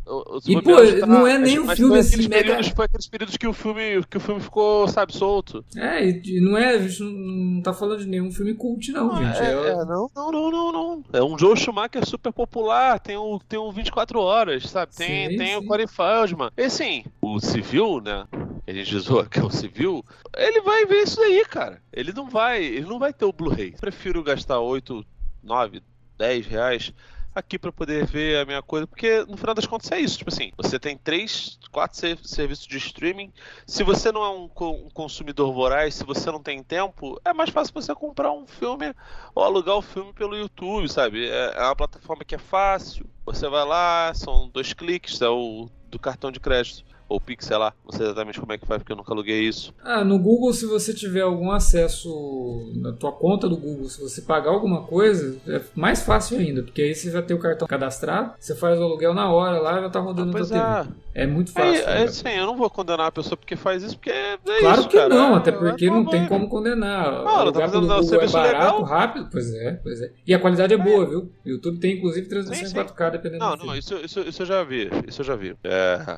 e, 0.45 0.61
pô, 0.61 0.75
tá, 0.99 1.07
não 1.07 1.25
é 1.25 1.37
nem 1.37 1.57
um 1.57 1.73
filme 1.73 1.97
assim, 1.97 2.27
mega... 2.27 2.43
Períodos, 2.43 2.67
foi 2.67 2.85
aqueles 2.85 3.07
períodos 3.07 3.37
que 3.37 3.47
o 3.47 3.53
filme, 3.53 4.03
que 4.09 4.17
o 4.17 4.19
filme 4.19 4.41
ficou, 4.41 4.89
sabe, 4.89 5.15
solto. 5.15 5.63
É, 5.77 6.05
e 6.05 6.41
não 6.41 6.57
é, 6.57 6.75
a 6.75 6.79
gente 6.85 7.01
não, 7.01 7.61
tá 7.61 7.71
falando 7.71 7.99
de 7.99 8.07
nenhum 8.07 8.29
filme 8.29 8.53
cult, 8.53 8.91
não, 8.91 9.07
não 9.07 9.15
gente. 9.15 9.39
É, 9.39 9.51
é, 9.51 9.85
não, 9.85 10.11
não, 10.13 10.31
não, 10.31 10.51
não, 10.51 10.71
não. 10.73 11.03
É 11.13 11.23
um 11.23 11.37
Joe 11.37 11.55
Schumacher 11.55 12.05
super 12.05 12.33
popular, 12.33 12.99
tem 12.99 13.17
um, 13.17 13.39
tem 13.39 13.57
um 13.57 13.71
24 13.71 14.19
horas, 14.19 14.69
sabe? 14.69 14.93
Tem, 14.93 15.29
sim, 15.29 15.37
tem 15.37 15.47
sim. 15.47 15.55
o 15.55 15.65
Corey 15.65 15.87
Feldman. 15.87 16.51
E 16.57 16.63
assim, 16.63 17.05
o 17.21 17.39
civil, 17.39 18.01
né? 18.01 18.25
A 18.67 18.73
gente 18.73 18.99
zoa 18.99 19.25
que 19.25 19.39
é 19.39 19.43
o 19.43 19.49
civil, 19.49 20.03
ele 20.35 20.59
vai 20.59 20.85
ver 20.85 21.03
isso 21.03 21.21
aí, 21.21 21.45
cara. 21.45 21.81
Ele 21.93 22.11
não 22.11 22.29
vai, 22.29 22.61
ele 22.61 22.85
não 22.85 22.99
vai 22.99 23.13
ter 23.13 23.23
o 23.23 23.31
Blu-ray. 23.31 23.71
Prefiro 23.79 24.21
gastar 24.21 24.59
8, 24.59 25.05
9, 25.41 25.81
10 26.17 26.47
reais 26.47 26.93
aqui 27.33 27.57
para 27.57 27.71
poder 27.71 28.05
ver 28.05 28.39
a 28.39 28.45
minha 28.45 28.61
coisa, 28.61 28.85
porque 28.85 29.25
no 29.25 29.37
final 29.37 29.55
das 29.55 29.65
contas 29.65 29.91
é 29.91 29.99
isso, 29.99 30.17
tipo 30.17 30.31
assim, 30.31 30.51
você 30.55 30.79
tem 30.79 30.97
três, 30.97 31.59
quatro 31.71 31.97
serviços 32.23 32.67
de 32.67 32.77
streaming, 32.77 33.31
se 33.65 33.83
você 33.83 34.11
não 34.11 34.23
é 34.23 34.29
um, 34.29 34.43
um, 34.45 34.89
consumidor 34.93 35.53
voraz, 35.53 35.95
se 35.95 36.05
você 36.05 36.31
não 36.31 36.41
tem 36.41 36.61
tempo, 36.63 37.19
é 37.25 37.33
mais 37.33 37.49
fácil 37.49 37.73
você 37.73 37.93
comprar 37.95 38.31
um 38.31 38.45
filme 38.45 38.93
ou 39.33 39.43
alugar 39.43 39.75
o 39.75 39.81
filme 39.81 40.13
pelo 40.13 40.35
YouTube, 40.35 40.87
sabe? 40.89 41.27
É, 41.27 41.53
é 41.55 41.63
uma 41.63 41.75
plataforma 41.75 42.23
que 42.23 42.35
é 42.35 42.39
fácil, 42.39 43.05
você 43.25 43.47
vai 43.47 43.65
lá, 43.65 44.13
são 44.13 44.49
dois 44.49 44.73
cliques, 44.73 45.21
é 45.21 45.29
o 45.29 45.69
do 45.89 45.99
cartão 45.99 46.31
de 46.31 46.39
crédito 46.39 46.92
ou 47.07 47.19
Pix, 47.19 47.45
sei 47.45 47.57
lá. 47.57 47.73
Não 47.83 47.91
sei 47.91 48.05
exatamente 48.05 48.39
como 48.39 48.51
é 48.53 48.57
que 48.57 48.65
faz, 48.65 48.81
porque 48.81 48.91
eu 48.91 48.97
nunca 48.97 49.13
aluguei 49.13 49.41
isso. 49.41 49.73
Ah, 49.83 50.03
no 50.03 50.17
Google, 50.19 50.53
se 50.53 50.65
você 50.65 50.93
tiver 50.93 51.21
algum 51.21 51.51
acesso 51.51 52.71
na 52.75 52.93
tua 52.93 53.11
conta 53.11 53.47
do 53.47 53.57
Google, 53.57 53.89
se 53.89 54.01
você 54.01 54.21
pagar 54.21 54.51
alguma 54.51 54.83
coisa, 54.83 55.37
é 55.47 55.61
mais 55.75 56.01
fácil 56.01 56.39
ainda, 56.39 56.63
porque 56.63 56.81
aí 56.81 56.95
você 56.95 57.11
já 57.11 57.21
tem 57.21 57.35
o 57.35 57.39
cartão 57.39 57.67
cadastrado, 57.67 58.33
você 58.39 58.55
faz 58.55 58.79
o 58.79 58.83
aluguel 58.83 59.13
na 59.13 59.31
hora 59.31 59.59
lá 59.59 59.81
já 59.81 59.89
tá 59.89 59.99
rodando 59.99 60.35
ah, 60.35 60.39
na 60.39 60.45
tua 60.45 60.89
é. 61.15 61.23
É 61.23 61.27
muito 61.27 61.51
fácil. 61.51 61.87
É, 61.87 62.03
é 62.03 62.07
sim, 62.07 62.29
eu 62.29 62.45
não 62.45 62.57
vou 62.57 62.69
condenar 62.69 63.07
a 63.07 63.11
pessoa 63.11 63.37
porque 63.37 63.55
faz 63.55 63.83
isso, 63.83 63.95
porque 63.95 64.09
é 64.09 64.37
Claro 64.59 64.79
isso, 64.79 64.89
que 64.89 64.97
cara. 64.97 65.09
não, 65.13 65.35
até 65.35 65.51
porque 65.51 65.87
não 65.87 66.05
tem 66.05 66.27
como 66.27 66.49
condenar. 66.49 67.23
Não, 67.23 67.41
ela 67.41 67.51
tá 67.51 67.61
fazendo 67.61 67.85
o 67.85 68.01
Google 68.01 68.21
é 68.21 68.27
barato, 68.27 68.55
legal. 68.55 68.83
rápido, 68.83 69.29
pois 69.31 69.53
é, 69.53 69.79
pois 69.83 70.01
é. 70.01 70.11
E 70.25 70.33
a 70.33 70.39
qualidade 70.39 70.73
é, 70.73 70.77
é. 70.77 70.79
boa, 70.79 71.05
viu? 71.05 71.31
O 71.45 71.49
YouTube 71.49 71.79
tem 71.79 71.97
inclusive 71.97 72.27
transmissão 72.27 72.81
em 72.81 72.85
4K, 72.85 73.11
dependendo 73.11 73.45
Não, 73.45 73.55
não, 73.55 73.75
isso, 73.75 73.95
isso, 73.97 74.21
isso 74.21 74.41
eu 74.41 74.45
já 74.45 74.63
vi, 74.63 74.89
isso 75.07 75.21
eu 75.21 75.25
já 75.25 75.35
vi. 75.35 75.55
É... 75.63 76.17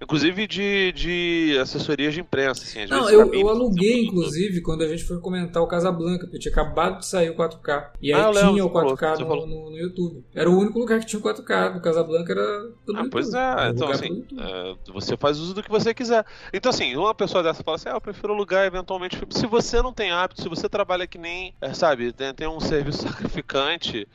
Inclusive 0.00 0.46
de, 0.46 0.92
de 0.92 1.58
assessorias 1.60 2.14
de 2.14 2.20
imprensa, 2.20 2.62
assim. 2.62 2.86
Não, 2.86 3.08
eu, 3.08 3.32
eu 3.32 3.48
aluguei, 3.48 4.04
inclusive, 4.04 4.60
quando 4.60 4.82
a 4.82 4.88
gente 4.88 5.04
foi 5.04 5.18
comentar 5.20 5.62
o 5.62 5.66
Casablanca, 5.66 6.26
porque 6.26 6.38
tinha 6.38 6.52
acabado 6.52 6.98
de 6.98 7.06
sair 7.06 7.30
o 7.30 7.36
4K. 7.36 7.90
E 8.00 8.12
aí 8.12 8.20
ah, 8.20 8.32
tinha 8.32 8.64
o 8.64 8.70
4K 8.70 9.18
falou, 9.18 9.46
no, 9.46 9.64
no, 9.64 9.70
no, 9.70 9.76
YouTube. 9.78 10.24
Era 10.34 10.50
o 10.50 10.58
único 10.58 10.78
lugar 10.78 11.00
que 11.00 11.06
tinha 11.06 11.20
o 11.20 11.22
4K. 11.22 11.78
O 11.78 11.80
Casablanca 11.80 12.32
era 12.32 12.70
tudo 12.84 12.98
Ah, 12.98 13.06
pois 13.10 13.32
é. 13.32 13.68
Então, 13.70 13.88
assim, 13.88 14.24
é, 14.38 14.74
você 14.92 15.16
faz 15.16 15.38
uso 15.38 15.54
do 15.54 15.62
que 15.62 15.70
você 15.70 15.94
quiser. 15.94 16.24
Então, 16.52 16.70
assim, 16.70 16.94
uma 16.96 17.14
pessoa 17.14 17.42
dessa 17.42 17.62
fala 17.62 17.76
assim, 17.76 17.88
ah, 17.88 17.94
eu 17.94 18.00
prefiro 18.00 18.32
alugar 18.32 18.66
eventualmente. 18.66 19.18
Se 19.30 19.46
você 19.46 19.80
não 19.80 19.92
tem 19.92 20.10
hábito, 20.10 20.42
se 20.42 20.48
você 20.48 20.68
trabalha 20.68 21.06
que 21.06 21.18
nem, 21.18 21.54
é, 21.60 21.72
sabe, 21.72 22.12
tem, 22.12 22.34
tem 22.34 22.48
um 22.48 22.60
serviço 22.60 23.02
sacrificante 23.08 24.06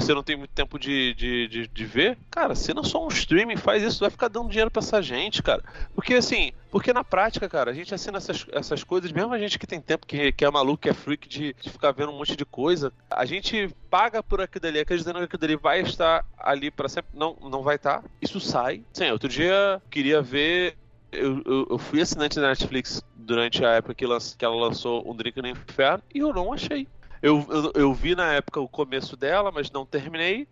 você 0.00 0.12
não 0.12 0.22
tem 0.22 0.36
muito 0.36 0.50
tempo 0.50 0.78
de, 0.78 1.14
de, 1.14 1.48
de, 1.48 1.66
de, 1.66 1.84
ver, 1.86 2.18
cara, 2.30 2.52
assina 2.52 2.82
só 2.82 3.02
um 3.02 3.08
streaming, 3.08 3.56
faz 3.56 3.82
isso, 3.82 4.00
vai 4.00 4.10
ficar 4.10 4.28
dando 4.28 4.50
dinheiro 4.50 4.70
pra 4.70 4.82
essa 4.82 5.00
gente, 5.00 5.42
cara. 5.42 5.62
Porque 5.94 6.14
assim, 6.14 6.52
porque 6.70 6.92
na 6.92 7.02
prática, 7.02 7.48
cara, 7.48 7.70
a 7.70 7.74
gente 7.74 7.94
assina 7.94 8.18
essas, 8.18 8.44
essas 8.52 8.84
coisas, 8.84 9.10
mesmo 9.10 9.32
a 9.32 9.38
gente 9.38 9.58
que 9.58 9.66
tem 9.66 9.80
tempo, 9.80 10.06
que, 10.06 10.32
que 10.32 10.44
é 10.44 10.50
maluco, 10.50 10.82
que 10.82 10.90
é 10.90 10.94
freak 10.94 11.26
de, 11.26 11.54
de 11.58 11.70
ficar 11.70 11.92
vendo 11.92 12.12
um 12.12 12.18
monte 12.18 12.36
de 12.36 12.44
coisa, 12.44 12.92
a 13.10 13.24
gente 13.24 13.74
paga 13.90 14.22
por 14.22 14.40
aquilo 14.42 14.66
ali, 14.66 14.80
acreditando 14.80 15.18
que 15.20 15.24
aquilo 15.24 15.44
ali 15.44 15.56
vai 15.56 15.80
estar 15.80 16.26
ali 16.38 16.70
para 16.70 16.88
sempre. 16.88 17.10
Não, 17.14 17.34
não 17.42 17.62
vai 17.62 17.76
estar. 17.76 18.04
Isso 18.20 18.38
sai. 18.38 18.82
Sim, 18.92 19.10
outro 19.10 19.30
dia 19.30 19.80
queria 19.90 20.20
ver. 20.20 20.76
Eu, 21.10 21.40
eu, 21.46 21.66
eu 21.70 21.78
fui 21.78 22.02
assinante 22.02 22.38
da 22.38 22.48
Netflix 22.48 23.02
durante 23.14 23.64
a 23.64 23.70
época 23.70 23.94
que, 23.94 24.04
que 24.36 24.44
ela 24.44 24.56
lançou 24.56 25.08
Um 25.10 25.16
Drink 25.16 25.40
no 25.40 25.48
Inferno 25.48 26.02
e 26.14 26.18
eu 26.18 26.34
não 26.34 26.52
achei. 26.52 26.86
Eu, 27.22 27.46
eu, 27.48 27.72
eu, 27.74 27.94
vi 27.94 28.14
na 28.14 28.32
época 28.32 28.60
o 28.60 28.68
começo 28.68 29.16
dela, 29.16 29.50
mas 29.50 29.70
não 29.70 29.86
terminei. 29.86 30.46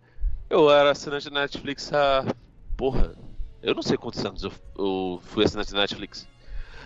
Eu 0.49 0.69
era 0.69 0.91
assinante 0.91 1.29
da 1.29 1.41
Netflix 1.41 1.91
há. 1.93 2.25
Porra, 2.75 3.13
eu 3.61 3.73
não 3.73 3.81
sei 3.81 3.97
quantos 3.97 4.23
anos 4.25 4.43
eu, 4.43 4.51
eu 4.77 5.19
fui 5.23 5.45
assinante 5.45 5.71
da 5.71 5.79
Netflix. 5.79 6.27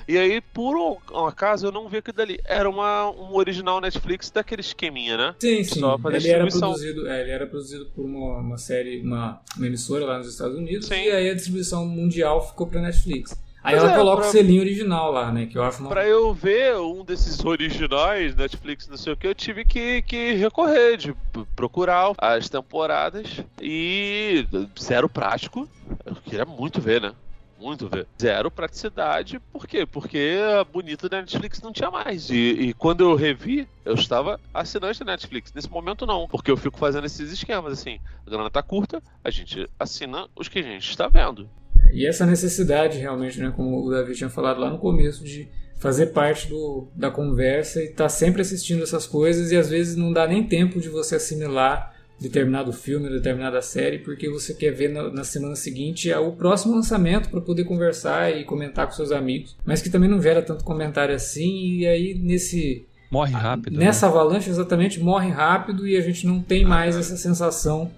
E 0.10 0.18
aí, 0.18 0.41
por 0.41 0.76
um, 0.76 1.26
acaso, 1.27 1.68
eu 1.68 1.72
não 1.72 1.88
vi 1.88 1.97
aquilo 1.97 2.18
dali. 2.18 2.39
Era 2.43 2.68
uma, 2.68 3.11
um 3.11 3.35
original 3.35 3.80
Netflix 3.80 4.31
daquele 4.31 4.61
esqueminha, 4.61 5.15
né? 5.15 5.35
Sim, 5.38 5.64
sim. 5.64 5.80
Só 5.80 5.99
ele, 6.11 6.27
era 6.27 6.47
produzido, 6.47 7.07
é, 7.07 7.22
ele 7.22 7.30
era 7.30 7.45
produzido 7.45 7.85
por 7.93 8.06
uma, 8.06 8.39
uma 8.39 8.57
série, 8.57 9.03
uma, 9.03 9.39
uma 9.56 9.68
emissora 9.68 10.06
lá 10.06 10.18
nos 10.18 10.27
Estados 10.27 10.57
Unidos. 10.57 10.88
Sim. 10.88 10.95
E 10.95 11.11
aí 11.11 11.30
a 11.30 11.34
distribuição 11.35 11.85
mundial 11.85 12.47
ficou 12.47 12.65
pra 12.65 12.81
Netflix. 12.81 13.39
Aí 13.61 13.76
Mas 13.76 13.84
ela 13.84 13.94
é, 13.94 13.98
coloca 13.98 14.22
pra... 14.22 14.30
o 14.30 14.31
selinho 14.31 14.61
original 14.61 15.11
lá, 15.11 15.31
né? 15.31 15.45
Que 15.45 15.57
eu 15.57 15.64
acho 15.64 15.81
uma... 15.81 15.90
Pra 15.90 16.07
eu 16.07 16.34
ver 16.34 16.77
um 16.77 17.03
desses 17.03 17.44
originais, 17.44 18.36
Netflix, 18.36 18.88
não 18.88 18.98
sei 18.98 19.14
o 19.14 19.18
que, 19.18 19.27
eu 19.27 19.36
tive 19.36 19.65
que, 19.65 20.02
que 20.03 20.34
recorrer, 20.34 20.95
de 20.98 21.14
procurar 21.56 22.14
as 22.18 22.48
temporadas 22.48 23.44
e 23.61 24.48
zero 24.80 25.10
prático. 25.10 25.68
Eu 26.06 26.15
queria 26.15 26.45
muito 26.45 26.80
ver, 26.80 27.02
né? 27.02 27.14
Muito 27.60 27.90
ver. 27.90 28.07
Zero 28.19 28.49
praticidade, 28.49 29.38
por 29.52 29.68
quê? 29.68 29.86
Porque 29.86 30.38
a 30.57 30.64
bonita 30.64 31.10
da 31.10 31.18
Netflix 31.18 31.61
não 31.61 31.73
tinha 31.73 31.91
mais. 31.91 32.30
E, 32.30 32.36
e, 32.36 32.73
quando 32.73 33.02
eu 33.02 33.15
revi, 33.15 33.68
eu 33.84 33.95
estava 33.95 34.40
assinante 34.53 34.99
da 34.99 35.11
Netflix. 35.11 35.52
Nesse 35.53 35.69
momento, 35.69 36.06
não. 36.06 36.26
Porque 36.30 36.49
eu 36.49 36.56
fico 36.56 36.80
fazendo 36.80 37.06
esses 37.06 37.30
esquemas 37.30 37.73
assim. 37.73 37.99
A 38.26 38.30
grana 38.30 38.49
tá 38.49 38.64
curta, 38.64 39.03
a 39.22 39.30
gente 39.30 39.69
assina 39.77 40.30
os 40.34 40.48
que 40.48 40.60
a 40.60 40.64
gente 40.64 40.90
está 40.90 41.10
vendo. 41.10 41.49
E 41.94 42.06
essa 42.06 42.26
necessidade 42.26 42.98
realmente, 42.98 43.40
né, 43.40 43.52
como 43.56 43.86
o 43.86 43.90
Davi 43.90 44.14
tinha 44.14 44.30
falado 44.30 44.60
lá 44.60 44.70
no 44.70 44.78
começo, 44.78 45.24
de 45.24 45.48
fazer 45.80 46.07
parte 46.07 46.48
do, 46.49 46.88
da 46.95 47.10
conversa 47.10 47.82
e 47.82 47.86
estar 47.86 48.03
tá 48.03 48.10
sempre 48.10 48.41
assistindo 48.41 48.84
essas 48.84 49.07
coisas 49.07 49.52
e 49.52 49.57
às 49.57 49.70
vezes 49.70 49.95
não 49.95 50.11
dá 50.11 50.28
nem 50.28 50.44
tempo 50.44 50.80
de 50.80 50.90
você 50.90 51.16
assimilar 51.16 51.95
determinado 52.20 52.74
filme, 52.74 53.10
determinada 53.10 53.61
série, 53.61 53.99
porque 53.99 54.30
você 54.30 54.53
quer 54.53 54.72
ver 54.72 54.90
na, 54.90 55.10
na 55.10 55.24
semana 55.24 55.56
seguinte 55.56 56.11
o 56.14 56.34
próximo 56.34 56.76
lançamento 56.76 57.30
para 57.30 57.40
poder 57.40 57.64
conversar 57.64 58.36
e 58.36 58.44
comentar 58.44 58.86
com 58.86 58.91
seus 58.91 59.11
amigos, 59.11 59.56
mas 59.66 59.82
que 59.82 59.90
também 59.90 60.10
não 60.10 60.22
gera 60.22 60.41
tanto 60.41 60.66
comentário 60.66 61.16
assim 61.16 61.78
e 61.78 61.88
aí 61.88 62.14
nesse 62.14 62.86
morre 63.10 63.32
rápido. 63.32 63.80
Nessa 63.80 64.06
né? 64.06 64.11
avalanche 64.11 64.49
exatamente 64.49 64.99
morre 64.99 65.30
rápido 65.30 65.88
e 65.88 65.95
a 65.95 66.02
gente 66.02 66.28
não 66.28 66.41
tem 66.41 66.66
mais 66.66 66.98
essa 66.98 67.16
sensação 67.16 67.90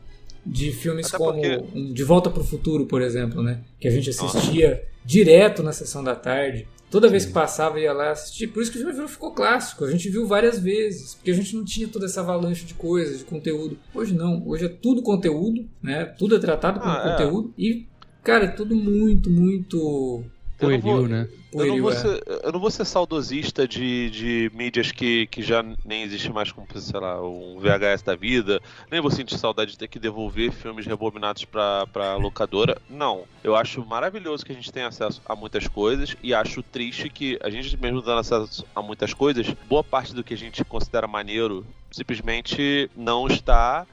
de 0.45 0.71
filmes 0.71 1.07
Até 1.07 1.17
como 1.17 1.41
porque... 1.41 1.93
De 1.93 2.03
Volta 2.03 2.29
para 2.29 2.41
o 2.41 2.45
Futuro, 2.45 2.85
por 2.85 3.01
exemplo, 3.01 3.43
né? 3.43 3.61
Que 3.79 3.87
a 3.87 3.91
gente 3.91 4.09
assistia 4.09 4.69
Nossa. 4.69 4.81
direto 5.05 5.63
na 5.63 5.71
sessão 5.71 6.03
da 6.03 6.15
tarde. 6.15 6.67
Toda 6.89 7.07
vez 7.07 7.25
que 7.25 7.31
passava 7.31 7.79
ia 7.79 7.93
lá 7.93 8.11
assistir. 8.11 8.47
Por 8.47 8.61
isso 8.61 8.69
que 8.69 8.77
o 8.77 8.81
filme 8.81 9.07
ficou 9.07 9.31
clássico. 9.31 9.85
A 9.85 9.91
gente 9.91 10.09
viu 10.09 10.27
várias 10.27 10.59
vezes. 10.59 11.15
Porque 11.15 11.31
a 11.31 11.33
gente 11.33 11.55
não 11.55 11.63
tinha 11.63 11.87
toda 11.87 12.05
essa 12.05 12.19
avalanche 12.19 12.65
de 12.65 12.73
coisas, 12.73 13.19
de 13.19 13.23
conteúdo. 13.23 13.79
Hoje 13.93 14.13
não. 14.13 14.45
Hoje 14.45 14.65
é 14.65 14.69
tudo 14.69 15.01
conteúdo, 15.01 15.65
né? 15.81 16.03
Tudo 16.03 16.35
é 16.35 16.39
tratado 16.39 16.81
como 16.81 16.91
ah, 16.91 17.01
é. 17.05 17.11
conteúdo. 17.11 17.53
É. 17.57 17.61
E, 17.61 17.87
cara, 18.21 18.43
é 18.43 18.49
tudo 18.49 18.75
muito, 18.75 19.29
muito 19.29 20.21
Pueril, 20.61 21.07
né? 21.07 21.27
Eu 21.53 21.65
não, 21.65 21.81
vou 21.81 21.91
ser, 21.91 22.23
eu 22.43 22.51
não 22.51 22.59
vou 22.59 22.71
ser 22.71 22.85
saudosista 22.85 23.67
de, 23.67 24.09
de 24.09 24.51
mídias 24.53 24.91
que, 24.91 25.27
que 25.27 25.41
já 25.41 25.61
nem 25.83 26.03
existe 26.03 26.31
mais 26.31 26.49
como, 26.49 26.65
sei 26.73 26.99
lá, 26.99 27.21
um 27.21 27.59
VHS 27.59 28.03
da 28.03 28.15
vida. 28.15 28.61
Nem 28.89 29.01
vou 29.01 29.11
sentir 29.11 29.37
saudade 29.37 29.71
de 29.71 29.77
ter 29.77 29.89
que 29.89 29.99
devolver 29.99 30.51
filmes 30.51 30.85
rebobinados 30.85 31.43
pra, 31.43 31.85
pra 31.87 32.15
locadora. 32.15 32.77
Não. 32.89 33.25
Eu 33.43 33.55
acho 33.55 33.85
maravilhoso 33.85 34.45
que 34.45 34.53
a 34.53 34.55
gente 34.55 34.71
tenha 34.71 34.87
acesso 34.87 35.21
a 35.25 35.35
muitas 35.35 35.67
coisas 35.67 36.15
e 36.23 36.33
acho 36.33 36.63
triste 36.63 37.09
que 37.09 37.37
a 37.41 37.49
gente 37.49 37.75
mesmo 37.75 38.01
dando 38.01 38.19
acesso 38.19 38.65
a 38.73 38.81
muitas 38.81 39.13
coisas, 39.13 39.47
boa 39.67 39.83
parte 39.83 40.15
do 40.15 40.23
que 40.23 40.33
a 40.33 40.37
gente 40.37 40.63
considera 40.63 41.07
maneiro 41.07 41.65
simplesmente 41.91 42.89
não 42.95 43.27
está 43.27 43.85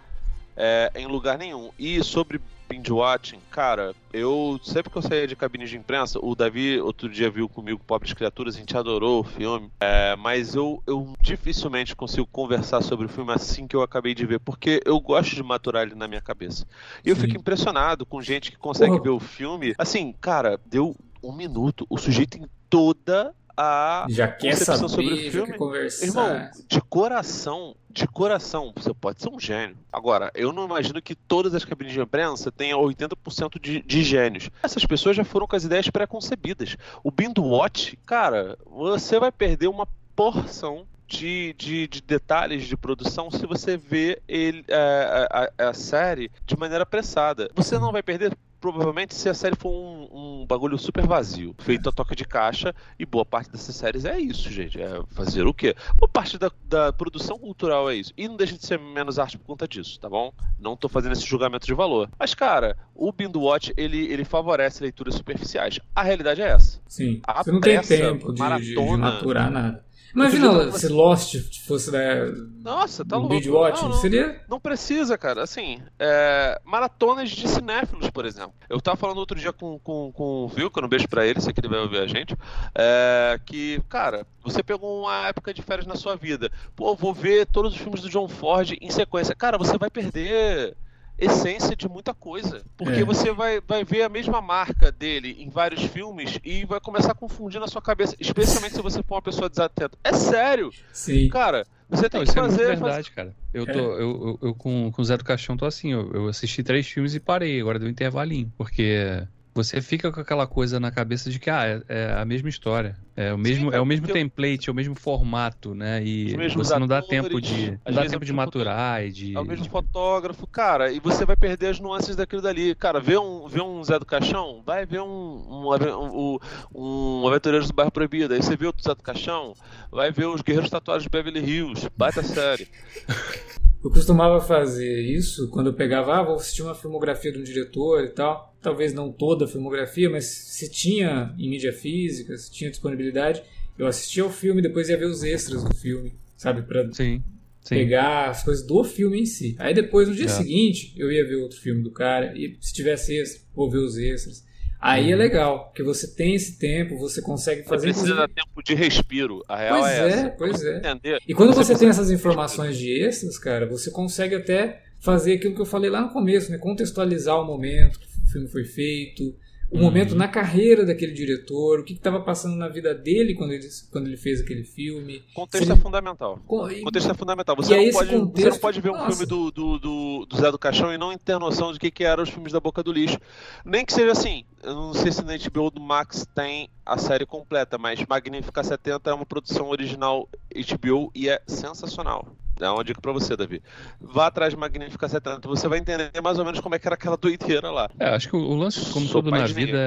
é, 0.58 0.90
em 0.96 1.06
lugar 1.06 1.38
nenhum. 1.38 1.70
E 1.78 2.02
sobre 2.02 2.40
binge 2.68 2.92
watching, 2.92 3.40
cara, 3.50 3.94
eu 4.12 4.60
sempre 4.62 4.90
que 4.90 4.98
eu 4.98 5.02
saía 5.02 5.26
de 5.26 5.34
cabine 5.34 5.64
de 5.64 5.76
imprensa, 5.76 6.18
o 6.22 6.34
Davi 6.34 6.78
outro 6.80 7.08
dia 7.08 7.30
viu 7.30 7.48
comigo 7.48 7.80
Pobres 7.86 8.12
Criaturas, 8.12 8.56
a 8.56 8.58
gente 8.58 8.76
adorou 8.76 9.20
o 9.20 9.24
filme, 9.24 9.70
é, 9.80 10.14
mas 10.16 10.54
eu, 10.54 10.82
eu 10.86 11.14
dificilmente 11.22 11.96
consigo 11.96 12.26
conversar 12.26 12.82
sobre 12.82 13.06
o 13.06 13.08
filme 13.08 13.32
assim 13.32 13.66
que 13.66 13.74
eu 13.74 13.80
acabei 13.80 14.14
de 14.14 14.26
ver, 14.26 14.38
porque 14.40 14.82
eu 14.84 15.00
gosto 15.00 15.34
de 15.34 15.42
maturar 15.42 15.84
ele 15.84 15.94
na 15.94 16.06
minha 16.06 16.20
cabeça. 16.20 16.66
E 17.02 17.08
eu 17.08 17.16
Sim. 17.16 17.22
fico 17.22 17.38
impressionado 17.38 18.04
com 18.04 18.20
gente 18.20 18.50
que 18.50 18.58
consegue 18.58 18.90
Porra. 18.90 19.02
ver 19.02 19.10
o 19.10 19.20
filme. 19.20 19.74
Assim, 19.78 20.14
cara, 20.20 20.60
deu 20.66 20.94
um 21.22 21.32
minuto, 21.32 21.86
o 21.88 21.96
sujeito 21.96 22.36
em 22.36 22.46
toda 22.68 23.34
a 23.58 24.06
já 24.08 24.28
quer 24.28 24.54
saber, 24.54 24.88
sobre 24.88 25.12
o 25.12 25.30
filme. 25.32 25.52
conversar. 25.54 26.06
Irmão, 26.06 26.50
de 26.68 26.80
coração, 26.80 27.74
de 27.90 28.06
coração, 28.06 28.72
você 28.76 28.94
pode 28.94 29.20
ser 29.20 29.28
um 29.28 29.40
gênio. 29.40 29.76
Agora, 29.92 30.30
eu 30.34 30.52
não 30.52 30.64
imagino 30.64 31.02
que 31.02 31.16
todas 31.16 31.52
as 31.54 31.64
cabines 31.64 31.92
de 31.92 32.00
imprensa 32.00 32.52
tenham 32.52 32.80
80% 32.80 33.60
de, 33.60 33.82
de 33.82 34.04
gênios. 34.04 34.48
Essas 34.62 34.84
pessoas 34.86 35.16
já 35.16 35.24
foram 35.24 35.48
com 35.48 35.56
as 35.56 35.64
ideias 35.64 35.90
pré-concebidas. 35.90 36.76
O 37.02 37.10
Bind 37.10 37.36
Watch, 37.36 37.98
cara, 38.06 38.56
você 38.64 39.18
vai 39.18 39.32
perder 39.32 39.66
uma 39.66 39.88
porção 40.14 40.86
de, 41.08 41.54
de, 41.54 41.88
de, 41.88 42.02
detalhes 42.02 42.64
de 42.64 42.76
produção 42.76 43.30
se 43.30 43.46
você 43.46 43.78
vê 43.78 44.20
ele, 44.28 44.62
é, 44.68 45.26
a, 45.30 45.50
a, 45.64 45.70
a, 45.70 45.74
série 45.74 46.30
de 46.46 46.56
maneira 46.56 46.82
apressada. 46.82 47.50
Você 47.54 47.78
não 47.78 47.90
vai 47.90 48.02
perder 48.02 48.36
provavelmente 48.60 49.14
se 49.14 49.28
a 49.28 49.34
série 49.34 49.56
for 49.56 49.70
um, 49.70 50.08
um, 50.42 50.46
bagulho 50.46 50.78
super 50.78 51.06
vazio, 51.06 51.54
feito 51.58 51.88
a 51.88 51.92
toca 51.92 52.14
de 52.14 52.24
caixa, 52.24 52.74
e 52.98 53.06
boa 53.06 53.24
parte 53.24 53.50
dessas 53.50 53.74
séries 53.74 54.04
é 54.04 54.18
isso, 54.18 54.50
gente. 54.50 54.80
É 54.80 55.00
fazer 55.10 55.46
o 55.46 55.54
quê? 55.54 55.74
Boa 55.96 56.08
parte 56.08 56.38
da, 56.38 56.50
da 56.64 56.92
produção 56.92 57.38
cultural 57.38 57.90
é 57.90 57.96
isso. 57.96 58.12
E 58.16 58.28
não 58.28 58.36
deixa 58.36 58.56
de 58.56 58.64
ser 58.64 58.78
menos 58.78 59.18
arte 59.18 59.38
por 59.38 59.46
conta 59.46 59.66
disso, 59.66 59.98
tá 60.00 60.08
bom? 60.08 60.32
Não 60.58 60.76
tô 60.76 60.88
fazendo 60.88 61.12
esse 61.12 61.26
julgamento 61.26 61.66
de 61.66 61.74
valor. 61.74 62.10
Mas, 62.18 62.34
cara, 62.34 62.76
o 62.94 63.12
Bind 63.12 63.34
Watch, 63.36 63.72
ele, 63.76 64.06
ele 64.06 64.24
favorece 64.24 64.82
leituras 64.82 65.14
superficiais. 65.14 65.78
A 65.94 66.02
realidade 66.02 66.42
é 66.42 66.48
essa. 66.48 66.80
Sim. 66.86 67.20
A 67.26 67.42
você 67.42 67.52
não 67.52 67.60
tem 67.60 67.80
tempo 67.80 68.32
de, 68.32 68.40
maratona, 68.40 68.60
de, 68.60 68.74
de 68.74 68.96
maturar 68.96 69.50
nada. 69.50 69.87
Imagina 70.14 70.72
se 70.72 70.88
Lost 70.88 71.36
fosse 71.66 71.90
né, 71.90 72.24
Nossa, 72.62 73.04
tá 73.04 73.16
louco. 73.16 73.34
Video 73.34 73.54
watching, 73.54 73.82
não, 73.82 73.90
não, 73.90 73.96
seria? 73.98 74.40
Não 74.48 74.60
precisa, 74.60 75.18
cara. 75.18 75.42
Assim, 75.42 75.82
é, 75.98 76.60
maratonas 76.64 77.30
de 77.30 77.46
cinéfilos, 77.46 78.10
por 78.10 78.24
exemplo. 78.24 78.54
Eu 78.68 78.80
tava 78.80 78.96
falando 78.96 79.18
outro 79.18 79.38
dia 79.38 79.52
com, 79.52 79.78
com, 79.78 80.10
com 80.12 80.44
o 80.44 80.48
Vilco, 80.48 80.84
um 80.84 80.88
beijo 80.88 81.08
pra 81.08 81.26
ele, 81.26 81.40
se 81.40 81.50
ele 81.56 81.68
vai 81.68 81.80
ouvir 81.80 81.98
a 81.98 82.06
gente. 82.06 82.36
É, 82.74 83.38
que, 83.44 83.80
cara, 83.88 84.26
você 84.42 84.62
pegou 84.62 85.02
uma 85.02 85.28
época 85.28 85.52
de 85.52 85.62
férias 85.62 85.86
na 85.86 85.96
sua 85.96 86.16
vida. 86.16 86.50
Pô, 86.74 86.94
vou 86.94 87.12
ver 87.12 87.46
todos 87.46 87.74
os 87.74 87.78
filmes 87.78 88.00
do 88.00 88.08
John 88.08 88.28
Ford 88.28 88.76
em 88.80 88.90
sequência. 88.90 89.34
Cara, 89.34 89.58
você 89.58 89.76
vai 89.76 89.90
perder 89.90 90.76
essência 91.18 91.74
de 91.74 91.88
muita 91.88 92.14
coisa. 92.14 92.62
Porque 92.76 93.00
é. 93.00 93.04
você 93.04 93.32
vai, 93.32 93.60
vai 93.60 93.84
ver 93.84 94.02
a 94.02 94.08
mesma 94.08 94.40
marca 94.40 94.92
dele 94.92 95.36
em 95.38 95.48
vários 95.48 95.82
filmes 95.84 96.38
e 96.44 96.64
vai 96.64 96.80
começar 96.80 97.12
a 97.12 97.14
confundir 97.14 97.60
na 97.60 97.66
sua 97.66 97.82
cabeça, 97.82 98.14
especialmente 98.20 98.74
se 98.74 98.82
você 98.82 99.02
for 99.02 99.16
uma 99.16 99.22
pessoa 99.22 99.48
desatenta. 99.48 99.98
É 100.04 100.12
sério! 100.12 100.70
Sim. 100.92 101.28
Cara, 101.28 101.66
você 101.88 102.08
tem 102.08 102.20
Não, 102.20 102.24
que 102.24 102.30
isso 102.30 102.40
fazer. 102.40 102.62
É 102.62 102.66
verdade, 102.66 103.10
cara. 103.10 103.34
Eu, 103.52 103.66
tô, 103.66 103.72
é. 103.72 103.76
eu, 103.76 103.98
eu, 103.98 104.38
eu, 104.42 104.54
com, 104.54 104.92
com 104.92 105.02
o 105.02 105.04
Zé 105.04 105.16
do 105.16 105.24
Caixão 105.24 105.56
tô 105.56 105.64
assim, 105.64 105.92
eu, 105.92 106.12
eu 106.12 106.28
assisti 106.28 106.62
três 106.62 106.86
filmes 106.86 107.14
e 107.14 107.20
parei, 107.20 107.60
agora 107.60 107.78
deu 107.78 107.88
um 107.88 107.90
intervalinho. 107.90 108.52
Porque 108.56 109.26
você 109.58 109.80
fica 109.80 110.12
com 110.12 110.20
aquela 110.20 110.46
coisa 110.46 110.78
na 110.78 110.90
cabeça 110.92 111.30
de 111.30 111.38
que 111.40 111.50
ah, 111.50 111.66
é, 111.66 111.82
é 111.88 112.12
a 112.12 112.24
mesma 112.24 112.48
história, 112.48 112.96
é 113.16 113.32
o 113.34 113.38
mesmo, 113.38 113.70
Sim, 113.70 113.76
é 113.76 113.80
o 113.80 113.84
mesmo 113.84 114.06
template, 114.06 114.68
é 114.68 114.72
o 114.72 114.74
mesmo 114.74 114.94
formato, 114.94 115.74
né? 115.74 116.00
E 116.04 116.36
você 116.54 116.78
não 116.78 116.86
dá 116.86 117.02
tempo 117.02 117.40
de, 117.40 117.72
não 117.84 117.94
dá 117.94 118.06
tempo 118.06 118.24
de 118.24 118.32
maturar 118.32 119.04
e 119.04 119.10
de 119.10 119.36
é 119.36 119.40
o 119.40 119.44
mesmo 119.44 119.68
fotógrafo, 119.68 120.46
cara, 120.46 120.92
e 120.92 121.00
você 121.00 121.24
vai 121.24 121.34
perder 121.34 121.70
as 121.70 121.80
nuances 121.80 122.14
daquilo 122.14 122.40
dali, 122.40 122.72
cara. 122.76 123.00
Vê 123.00 123.18
um, 123.18 123.48
vê 123.48 123.60
um 123.60 123.82
Zé 123.82 123.98
do 123.98 124.06
Caixão, 124.06 124.62
vai 124.64 124.86
ver 124.86 125.00
um 125.00 125.08
um, 125.08 125.68
um, 125.74 126.38
um, 126.74 127.26
Aventureiros 127.26 127.68
do 127.68 127.74
Bairro 127.74 127.90
Proibido, 127.90 128.34
aí 128.34 128.42
você 128.42 128.56
vê 128.56 128.68
o 128.68 128.74
Zé 128.80 128.94
do 128.94 129.02
Caixão, 129.02 129.54
vai 129.90 130.12
ver 130.12 130.26
os 130.26 130.40
Guerreiros 130.40 130.70
Tatuados 130.70 131.02
de 131.02 131.08
Beverly 131.08 131.40
Hills, 131.40 131.88
baita 131.96 132.22
série. 132.22 132.68
Eu 133.88 133.92
costumava 133.92 134.38
fazer 134.38 135.00
isso 135.00 135.48
quando 135.48 135.68
eu 135.68 135.72
pegava, 135.72 136.18
ah, 136.18 136.22
vou 136.22 136.34
assistir 136.34 136.60
uma 136.60 136.74
filmografia 136.74 137.32
de 137.32 137.38
um 137.38 137.42
diretor 137.42 138.04
e 138.04 138.10
tal. 138.10 138.54
Talvez 138.60 138.92
não 138.92 139.10
toda 139.10 139.46
a 139.46 139.48
filmografia, 139.48 140.10
mas 140.10 140.26
se 140.26 140.70
tinha 140.70 141.34
em 141.38 141.48
mídia 141.48 141.72
física, 141.72 142.36
se 142.36 142.52
tinha 142.52 142.68
disponibilidade, 142.68 143.42
eu 143.78 143.86
assistia 143.86 144.24
ao 144.24 144.30
filme 144.30 144.60
e 144.60 144.62
depois 144.62 144.90
ia 144.90 144.98
ver 144.98 145.06
os 145.06 145.24
extras 145.24 145.64
do 145.64 145.74
filme, 145.74 146.12
sabe? 146.36 146.60
Pra 146.62 146.82
sim, 146.92 147.22
sim. 147.62 147.74
pegar 147.76 148.28
as 148.28 148.44
coisas 148.44 148.66
do 148.66 148.84
filme 148.84 149.22
em 149.22 149.26
si. 149.26 149.56
Aí 149.58 149.72
depois, 149.72 150.06
no 150.06 150.14
dia 150.14 150.26
é. 150.26 150.28
seguinte, 150.28 150.92
eu 150.94 151.10
ia 151.10 151.26
ver 151.26 151.36
outro 151.36 151.58
filme 151.58 151.82
do 151.82 151.90
cara 151.90 152.36
e 152.36 152.58
se 152.60 152.74
tivesse 152.74 153.16
extra, 153.16 153.40
vou 153.54 153.70
ver 153.70 153.78
os 153.78 153.96
extras. 153.96 154.44
Aí 154.80 155.10
é 155.10 155.14
uhum. 155.14 155.18
legal, 155.18 155.64
porque 155.66 155.82
você 155.82 156.06
tem 156.06 156.34
esse 156.34 156.56
tempo, 156.58 156.96
você 156.98 157.20
consegue 157.20 157.64
fazer. 157.64 157.88
Você 157.88 158.00
precisa 158.00 158.14
dar 158.14 158.28
tempo 158.28 158.62
de 158.62 158.74
respiro. 158.74 159.42
A 159.48 159.56
real 159.56 159.80
pois 159.80 159.92
é, 159.92 159.98
é 159.98 160.08
essa. 160.08 160.30
Pois 160.30 160.64
é. 160.64 160.76
Entender, 160.78 161.18
e 161.26 161.34
quando 161.34 161.52
você, 161.52 161.74
você 161.74 161.80
tem 161.80 161.88
essas 161.88 162.10
informações 162.10 162.78
de 162.78 163.02
extras, 163.02 163.38
cara, 163.38 163.66
você 163.66 163.90
consegue 163.90 164.36
até 164.36 164.82
fazer 165.00 165.34
aquilo 165.34 165.54
que 165.54 165.60
eu 165.60 165.66
falei 165.66 165.90
lá 165.90 166.00
no 166.00 166.10
começo, 166.10 166.52
né? 166.52 166.58
Contextualizar 166.58 167.40
o 167.40 167.44
momento 167.44 167.98
que 167.98 168.06
o 168.06 168.30
filme 168.30 168.48
foi 168.48 168.64
feito, 168.64 169.34
o 169.70 169.76
uhum. 169.76 169.82
momento 169.82 170.14
na 170.14 170.26
carreira 170.26 170.84
daquele 170.84 171.12
diretor, 171.12 171.80
o 171.80 171.84
que 171.84 171.92
estava 171.92 172.20
passando 172.20 172.56
na 172.56 172.68
vida 172.68 172.94
dele 172.94 173.34
quando 173.34 173.52
ele, 173.52 173.68
quando 173.90 174.06
ele 174.06 174.16
fez 174.16 174.40
aquele 174.40 174.64
filme. 174.64 175.22
Contexto 175.34 175.70
é 175.70 175.76
fundamental. 175.76 176.40
Contexto 176.46 177.10
é 177.10 177.14
fundamental. 177.14 177.56
Você, 177.56 177.76
não 177.76 177.92
pode, 177.92 178.10
contexto... 178.10 178.36
você 178.36 178.50
não 178.50 178.58
pode 178.58 178.80
ver 178.80 178.90
um 178.90 178.92
Nossa. 178.94 179.10
filme 179.10 179.26
do, 179.26 179.50
do, 179.50 179.78
do, 179.78 180.26
do, 180.26 180.36
Zé 180.36 180.50
do 180.50 180.58
Caixão 180.58 180.92
e 180.92 180.96
não 180.96 181.16
ter 181.18 181.38
noção 181.38 181.72
de 181.72 181.78
que, 181.78 181.90
que 181.90 182.04
eram 182.04 182.22
os 182.22 182.30
filmes 182.30 182.52
da 182.52 182.60
boca 182.60 182.82
do 182.82 182.92
lixo. 182.92 183.18
Nem 183.64 183.84
que 183.84 183.92
seja 183.92 184.12
assim. 184.12 184.44
Eu 184.62 184.74
não 184.74 184.94
sei 184.94 185.12
se 185.12 185.22
na 185.22 185.36
HBO 185.36 185.70
do 185.70 185.80
Max 185.80 186.26
tem 186.34 186.70
a 186.84 186.96
série 186.96 187.26
completa, 187.26 187.76
mas 187.76 188.00
Magnífica 188.08 188.64
70 188.64 189.10
é 189.10 189.12
uma 189.12 189.26
produção 189.26 189.68
original 189.68 190.26
HBO 190.50 191.10
e 191.14 191.28
é 191.28 191.42
sensacional. 191.46 192.26
É 192.60 192.70
uma 192.70 192.84
dica 192.84 193.00
pra 193.00 193.12
você, 193.12 193.36
Davi. 193.36 193.62
Vá 194.00 194.26
atrás 194.26 194.52
de 194.52 194.58
Magnífica 194.58 195.08
70, 195.08 195.46
você 195.46 195.68
vai 195.68 195.78
entender 195.78 196.10
mais 196.22 196.38
ou 196.38 196.44
menos 196.44 196.60
como 196.60 196.74
é 196.74 196.78
que 196.78 196.88
era 196.88 196.94
aquela 196.94 197.16
doideira 197.16 197.70
lá. 197.70 197.88
É, 197.98 198.08
acho 198.08 198.28
que 198.28 198.36
o, 198.36 198.54
lance, 198.54 198.92
como 198.92 199.06
Sou 199.06 199.22
tudo 199.22 199.30
na 199.30 199.46
vida, 199.46 199.78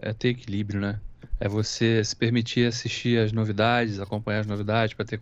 é, 0.00 0.10
é, 0.10 0.12
ter 0.12 0.28
equilíbrio, 0.28 0.80
né? 0.80 1.00
É 1.38 1.48
você 1.48 2.02
se 2.02 2.16
permitir 2.16 2.66
assistir 2.66 3.18
as 3.18 3.32
novidades, 3.32 4.00
acompanhar 4.00 4.40
as 4.40 4.46
novidades, 4.46 4.94
para 4.94 5.04
ter 5.04 5.20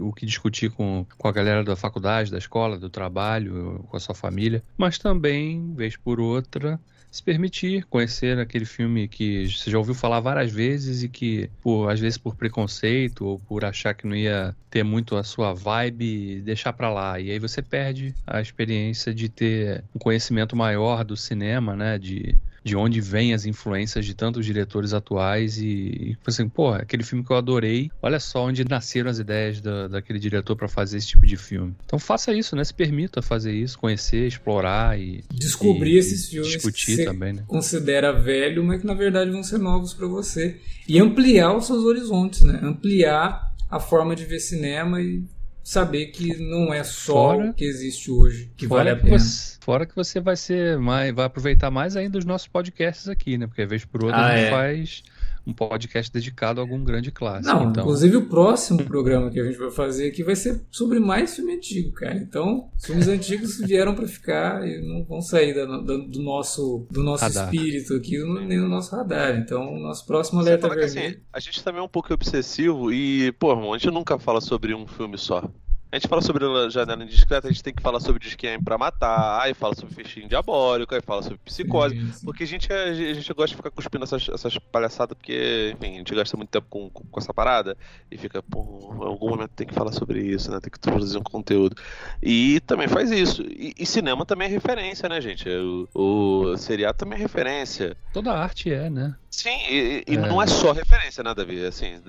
o 0.00 0.12
que 0.12 0.24
discutir 0.24 0.70
com, 0.70 1.04
com 1.18 1.28
a 1.28 1.32
galera 1.32 1.64
da 1.64 1.74
faculdade, 1.74 2.30
da 2.30 2.38
escola, 2.38 2.78
do 2.78 2.88
trabalho, 2.88 3.84
com 3.88 3.96
a 3.96 4.00
sua 4.00 4.14
família, 4.14 4.62
mas 4.76 4.98
também, 4.98 5.74
vez 5.74 5.96
por 5.96 6.20
outra, 6.20 6.80
se 7.14 7.22
permitir 7.22 7.84
conhecer 7.84 8.40
aquele 8.40 8.64
filme 8.64 9.06
que 9.06 9.48
você 9.48 9.70
já 9.70 9.78
ouviu 9.78 9.94
falar 9.94 10.18
várias 10.18 10.50
vezes 10.50 11.04
e 11.04 11.08
que, 11.08 11.48
por, 11.62 11.88
às 11.88 12.00
vezes 12.00 12.18
por 12.18 12.34
preconceito 12.34 13.24
ou 13.24 13.38
por 13.38 13.64
achar 13.64 13.94
que 13.94 14.04
não 14.04 14.16
ia 14.16 14.52
ter 14.68 14.82
muito 14.82 15.14
a 15.14 15.22
sua 15.22 15.54
vibe, 15.54 16.40
deixar 16.40 16.72
para 16.72 16.90
lá. 16.90 17.20
E 17.20 17.30
aí 17.30 17.38
você 17.38 17.62
perde 17.62 18.12
a 18.26 18.40
experiência 18.40 19.14
de 19.14 19.28
ter 19.28 19.84
um 19.94 19.98
conhecimento 20.00 20.56
maior 20.56 21.04
do 21.04 21.16
cinema, 21.16 21.76
né? 21.76 22.00
De 22.00 22.36
de 22.64 22.74
onde 22.74 23.00
vêm 23.00 23.34
as 23.34 23.44
influências 23.44 24.06
de 24.06 24.14
tantos 24.14 24.46
diretores 24.46 24.94
atuais 24.94 25.58
e, 25.58 25.66
e 25.66 26.10
tipo 26.10 26.30
assim, 26.30 26.48
pô, 26.48 26.70
aquele 26.70 27.02
filme 27.02 27.22
que 27.22 27.30
eu 27.30 27.36
adorei, 27.36 27.90
olha 28.00 28.18
só 28.18 28.46
onde 28.46 28.64
nasceram 28.64 29.10
as 29.10 29.18
ideias 29.18 29.60
da, 29.60 29.86
daquele 29.86 30.18
diretor 30.18 30.56
para 30.56 30.66
fazer 30.66 30.96
esse 30.96 31.08
tipo 31.08 31.26
de 31.26 31.36
filme. 31.36 31.74
Então 31.84 31.98
faça 31.98 32.32
isso, 32.32 32.56
né? 32.56 32.64
Se 32.64 32.72
permita 32.72 33.20
fazer 33.20 33.52
isso, 33.52 33.78
conhecer, 33.78 34.26
explorar 34.26 34.98
e 34.98 35.22
descobrir 35.30 35.96
e, 35.96 35.98
esses 35.98 36.28
filmes 36.28 36.52
discutir 36.52 36.96
que 36.96 37.04
também, 37.04 37.34
né? 37.34 37.44
considera 37.46 38.12
velho, 38.12 38.64
mas 38.64 38.80
que 38.80 38.86
na 38.86 38.94
verdade 38.94 39.30
vão 39.30 39.42
ser 39.42 39.58
novos 39.58 39.92
para 39.92 40.06
você 40.06 40.58
e 40.88 40.98
ampliar 40.98 41.54
os 41.54 41.66
seus 41.66 41.84
horizontes, 41.84 42.40
né? 42.40 42.60
Ampliar 42.62 43.52
a 43.70 43.78
forma 43.78 44.16
de 44.16 44.24
ver 44.24 44.38
cinema 44.38 45.02
e 45.02 45.24
saber 45.64 46.06
que 46.08 46.36
não 46.36 46.72
é 46.72 46.84
só 46.84 47.12
fora, 47.12 47.50
o 47.50 47.54
que 47.54 47.64
existe 47.64 48.10
hoje 48.10 48.50
que 48.54 48.66
vale 48.66 48.90
a 48.90 48.96
pena. 48.96 49.18
Você, 49.18 49.56
fora 49.60 49.86
que 49.86 49.96
você 49.96 50.20
vai 50.20 50.36
ser 50.36 50.78
mais, 50.78 51.12
vai 51.14 51.24
aproveitar 51.24 51.70
mais 51.70 51.96
ainda 51.96 52.18
os 52.18 52.24
nossos 52.26 52.46
podcasts 52.46 53.08
aqui, 53.08 53.38
né? 53.38 53.46
Porque 53.46 53.64
vez 53.64 53.82
por 53.84 54.04
outra 54.04 54.18
ah, 54.18 54.26
a 54.26 54.36
gente 54.36 54.46
é. 54.46 54.50
faz 54.50 55.02
um 55.46 55.52
podcast 55.52 56.12
dedicado 56.12 56.60
a 56.60 56.64
algum 56.64 56.82
grande 56.82 57.10
clássico. 57.10 57.54
Não, 57.54 57.70
então... 57.70 57.82
inclusive 57.82 58.16
o 58.16 58.28
próximo 58.28 58.84
programa 58.84 59.30
que 59.30 59.38
a 59.38 59.44
gente 59.44 59.58
vai 59.58 59.70
fazer 59.70 60.08
aqui 60.08 60.22
vai 60.22 60.36
ser 60.36 60.64
sobre 60.70 60.98
mais 60.98 61.34
filme 61.36 61.54
antigo, 61.54 61.92
cara. 61.92 62.16
Então, 62.16 62.70
filmes 62.82 63.08
antigos 63.08 63.58
vieram 63.64 63.94
para 63.94 64.06
ficar 64.06 64.66
e 64.66 64.80
não 64.80 65.04
vão 65.04 65.20
sair 65.20 65.54
da, 65.54 65.64
da, 65.64 65.96
do 65.96 66.22
nosso, 66.22 66.86
do 66.90 67.02
nosso 67.02 67.26
espírito 67.26 67.94
aqui, 67.94 68.18
nem 68.46 68.58
do 68.58 68.68
nosso 68.68 68.94
radar. 68.94 69.36
Então, 69.36 69.78
nosso 69.78 70.06
próximo 70.06 70.40
alerta 70.40 70.68
vermelho. 70.68 71.08
Assim, 71.08 71.16
a 71.32 71.40
gente 71.40 71.62
também 71.62 71.80
é 71.80 71.84
um 71.84 71.88
pouco 71.88 72.12
obsessivo 72.12 72.92
e, 72.92 73.32
pô, 73.32 73.52
irmão, 73.52 73.72
a 73.72 73.78
gente 73.78 73.92
nunca 73.92 74.18
fala 74.18 74.40
sobre 74.40 74.74
um 74.74 74.86
filme 74.86 75.18
só. 75.18 75.50
A 75.94 75.96
gente 75.96 76.08
fala 76.08 76.20
sobre 76.20 76.44
janela 76.70 77.04
indiscreta, 77.04 77.46
a 77.46 77.52
gente 77.52 77.62
tem 77.62 77.72
que 77.72 77.80
falar 77.80 78.00
sobre 78.00 78.18
Disquem 78.18 78.60
pra 78.60 78.76
matar, 78.76 79.40
aí 79.40 79.54
fala 79.54 79.76
sobre 79.76 79.94
fechinho 79.94 80.28
diabólico, 80.28 80.92
aí 80.92 81.00
fala 81.00 81.22
sobre 81.22 81.38
psicose. 81.44 81.94
Porque 82.24 82.42
a 82.42 82.46
gente, 82.48 82.72
a, 82.72 82.92
gente 82.92 83.32
gosta 83.32 83.50
de 83.50 83.54
ficar 83.54 83.70
cuspindo 83.70 84.02
essas, 84.02 84.28
essas 84.28 84.58
palhaçadas, 84.58 85.16
porque, 85.16 85.72
enfim, 85.72 85.94
a 85.94 85.98
gente 85.98 86.12
gasta 86.12 86.36
muito 86.36 86.50
tempo 86.50 86.66
com, 86.68 86.90
com, 86.90 87.04
com, 87.04 87.20
essa 87.20 87.32
parada 87.32 87.76
e 88.10 88.18
fica, 88.18 88.42
pô, 88.42 88.92
em 89.02 89.06
algum 89.06 89.28
momento 89.28 89.52
tem 89.54 89.68
que 89.68 89.72
falar 89.72 89.92
sobre 89.92 90.20
isso, 90.20 90.50
né? 90.50 90.58
Tem 90.58 90.68
que 90.68 90.80
produzir 90.80 91.16
um 91.16 91.22
conteúdo. 91.22 91.76
E 92.20 92.58
também 92.66 92.88
faz 92.88 93.12
isso. 93.12 93.42
E, 93.42 93.72
e 93.78 93.86
cinema 93.86 94.26
também 94.26 94.48
é 94.48 94.50
referência, 94.50 95.08
né, 95.08 95.20
gente? 95.20 95.48
O, 95.48 95.88
o 95.94 96.56
seriado 96.56 96.98
também 96.98 97.20
é 97.20 97.22
referência. 97.22 97.96
Toda 98.12 98.32
arte 98.32 98.72
é, 98.72 98.90
né? 98.90 99.14
Sim, 99.30 99.58
e, 99.68 100.04
e 100.06 100.14
é. 100.14 100.16
não 100.16 100.40
é 100.40 100.46
só 100.46 100.70
referência, 100.70 101.22
né, 101.24 101.34
Davi? 101.34 101.64
Assim, 101.64 102.00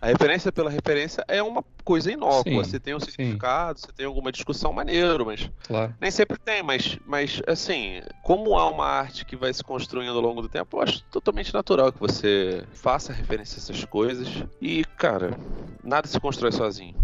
a 0.00 0.06
referência 0.06 0.52
pela 0.52 0.68
referência 0.68 1.24
é 1.26 1.42
uma 1.42 1.64
coisa 1.82 2.12
inócua. 2.12 2.42
Sim, 2.44 2.70
você 2.70 2.78
tem 2.78 2.94
um 2.94 3.00
significado, 3.00 3.33
sim. 3.34 3.38
você 3.76 3.92
tem 3.92 4.06
alguma 4.06 4.32
discussão 4.32 4.72
maneiro, 4.72 5.26
mas 5.26 5.50
claro. 5.66 5.94
nem 6.00 6.10
sempre 6.10 6.38
tem. 6.38 6.62
Mas, 6.62 6.98
mas, 7.06 7.42
assim, 7.46 8.00
como 8.22 8.56
há 8.56 8.70
uma 8.70 8.86
arte 8.86 9.24
que 9.24 9.36
vai 9.36 9.52
se 9.52 9.62
construindo 9.62 10.14
ao 10.14 10.20
longo 10.20 10.42
do 10.42 10.48
tempo, 10.48 10.76
eu 10.76 10.82
acho 10.82 11.02
totalmente 11.04 11.52
natural 11.52 11.92
que 11.92 12.00
você 12.00 12.64
faça 12.72 13.12
referência 13.12 13.56
a 13.56 13.60
essas 13.60 13.84
coisas. 13.84 14.28
E, 14.60 14.84
cara, 14.96 15.36
nada 15.82 16.06
se 16.08 16.18
constrói 16.20 16.52
sozinho. 16.52 16.94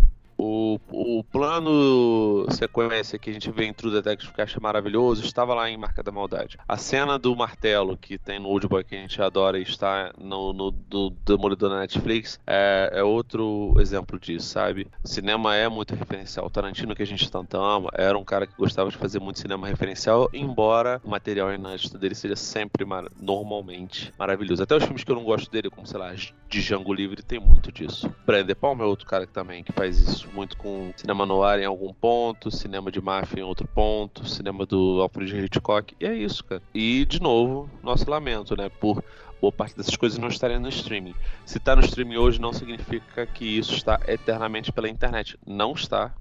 O, 0.43 0.81
o 0.91 1.23
plano 1.23 2.47
sequência 2.51 3.19
que 3.19 3.29
a 3.29 3.33
gente 3.33 3.51
vê 3.51 3.67
em 3.67 3.75
True 3.75 3.93
Detective 3.93 4.33
que 4.33 4.41
acha 4.41 4.59
maravilhoso 4.59 5.23
estava 5.23 5.53
lá 5.53 5.69
em 5.69 5.77
Marca 5.77 6.03
da 6.03 6.11
Maldade. 6.11 6.57
A 6.67 6.79
cena 6.79 7.19
do 7.19 7.37
martelo 7.37 7.95
que 7.95 8.17
tem 8.17 8.39
no 8.39 8.49
Old 8.49 8.67
Boy 8.67 8.83
que 8.83 8.95
a 8.95 8.99
gente 8.99 9.21
adora 9.21 9.59
e 9.59 9.63
está 9.63 10.15
no, 10.19 10.55
no 10.55 10.71
do 10.71 11.11
Demolidor 11.27 11.69
na 11.69 11.81
Netflix 11.81 12.41
é, 12.47 12.91
é, 12.95 13.03
outro 13.03 13.75
exemplo 13.81 14.19
disso, 14.19 14.47
sabe? 14.47 14.89
O 15.05 15.09
cinema 15.09 15.55
é 15.55 15.69
muito 15.69 15.95
referencial. 15.95 16.47
O 16.47 16.51
Tarantino 16.51 16.95
que 16.95 17.03
a 17.03 17.07
gente 17.07 17.31
tanto 17.31 17.59
ama 17.59 17.91
era 17.93 18.17
um 18.17 18.25
cara 18.25 18.47
que 18.47 18.57
gostava 18.57 18.89
de 18.89 18.97
fazer 18.97 19.21
muito 19.21 19.41
cinema 19.41 19.67
referencial, 19.67 20.31
embora 20.33 21.03
o 21.05 21.11
material 21.11 21.53
inédito 21.53 21.99
dele 21.99 22.15
seja 22.15 22.35
sempre 22.37 22.87
mar 22.87 23.05
normalmente 23.21 24.11
maravilhoso. 24.19 24.63
Até 24.63 24.75
os 24.75 24.85
filmes 24.85 25.05
que 25.05 25.13
eu 25.13 25.17
não 25.17 25.25
gosto 25.25 25.51
dele, 25.51 25.69
como 25.69 25.87
sei 25.87 25.99
lá, 25.99 26.15
de 26.15 26.33
Django 26.49 26.95
Livre, 26.95 27.23
tem 27.23 27.39
muito 27.39 27.71
disso. 27.71 28.11
Brandon 28.25 28.55
Palmer 28.55 28.87
é 28.87 28.89
outro 28.89 29.07
cara 29.07 29.27
que 29.27 29.33
também 29.35 29.63
que 29.63 29.73
faz 29.73 29.99
isso 29.99 30.30
muito 30.33 30.57
com 30.57 30.93
cinema 30.97 31.27
noir 31.27 31.61
em 31.61 31.65
algum 31.65 31.93
ponto, 31.93 32.51
cinema 32.51 32.91
de 32.91 33.01
máfia 33.01 33.41
em 33.41 33.45
outro 33.45 33.67
ponto, 33.69 34.29
cinema 34.29 34.65
do 34.67 35.01
Alfred 35.01 35.37
Hitchcock, 35.37 35.95
e 36.01 36.07
é 36.07 36.15
isso, 36.15 36.45
cara. 36.45 36.63
E, 36.75 37.05
de 37.05 37.21
novo, 37.21 37.71
nosso 37.83 38.09
lamento, 38.09 38.57
né, 38.57 38.69
por 38.69 39.03
boa 39.41 39.53
parte 39.53 39.77
dessas 39.77 39.97
coisas 39.97 40.19
não 40.19 40.29
estarem 40.29 40.59
no 40.59 40.69
streaming. 40.69 41.15
Se 41.47 41.59
está 41.59 41.75
no 41.75 41.83
streaming 41.83 42.17
hoje, 42.17 42.41
não 42.41 42.53
significa 42.53 43.27
que 43.27 43.45
isso 43.45 43.75
está 43.75 44.01
eternamente 44.07 44.71
pela 44.71 44.89
internet. 44.89 45.39
Não 45.47 45.73
está. 45.73 46.15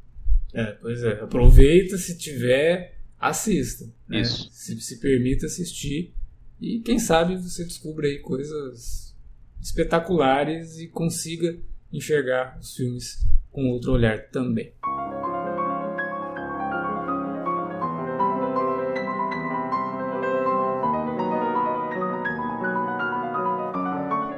É, 0.54 0.66
pois 0.82 1.04
é. 1.04 1.22
Aproveita 1.22 1.98
se 1.98 2.18
tiver, 2.18 2.98
assista. 3.20 3.86
Né? 4.08 4.22
Isso. 4.22 4.50
Se, 4.52 4.80
se 4.80 5.00
permita 5.00 5.46
assistir. 5.46 6.14
E 6.60 6.80
quem 6.80 6.98
sabe 6.98 7.36
você 7.36 7.64
descubra 7.64 8.08
aí 8.08 8.20
coisas 8.20 9.16
espetaculares 9.62 10.80
e 10.80 10.88
consiga 10.88 11.58
enxergar 11.92 12.58
os 12.60 12.76
filmes 12.76 13.26
com 13.52 13.70
outro 13.70 13.92
olhar 13.92 14.30
também. 14.30 14.72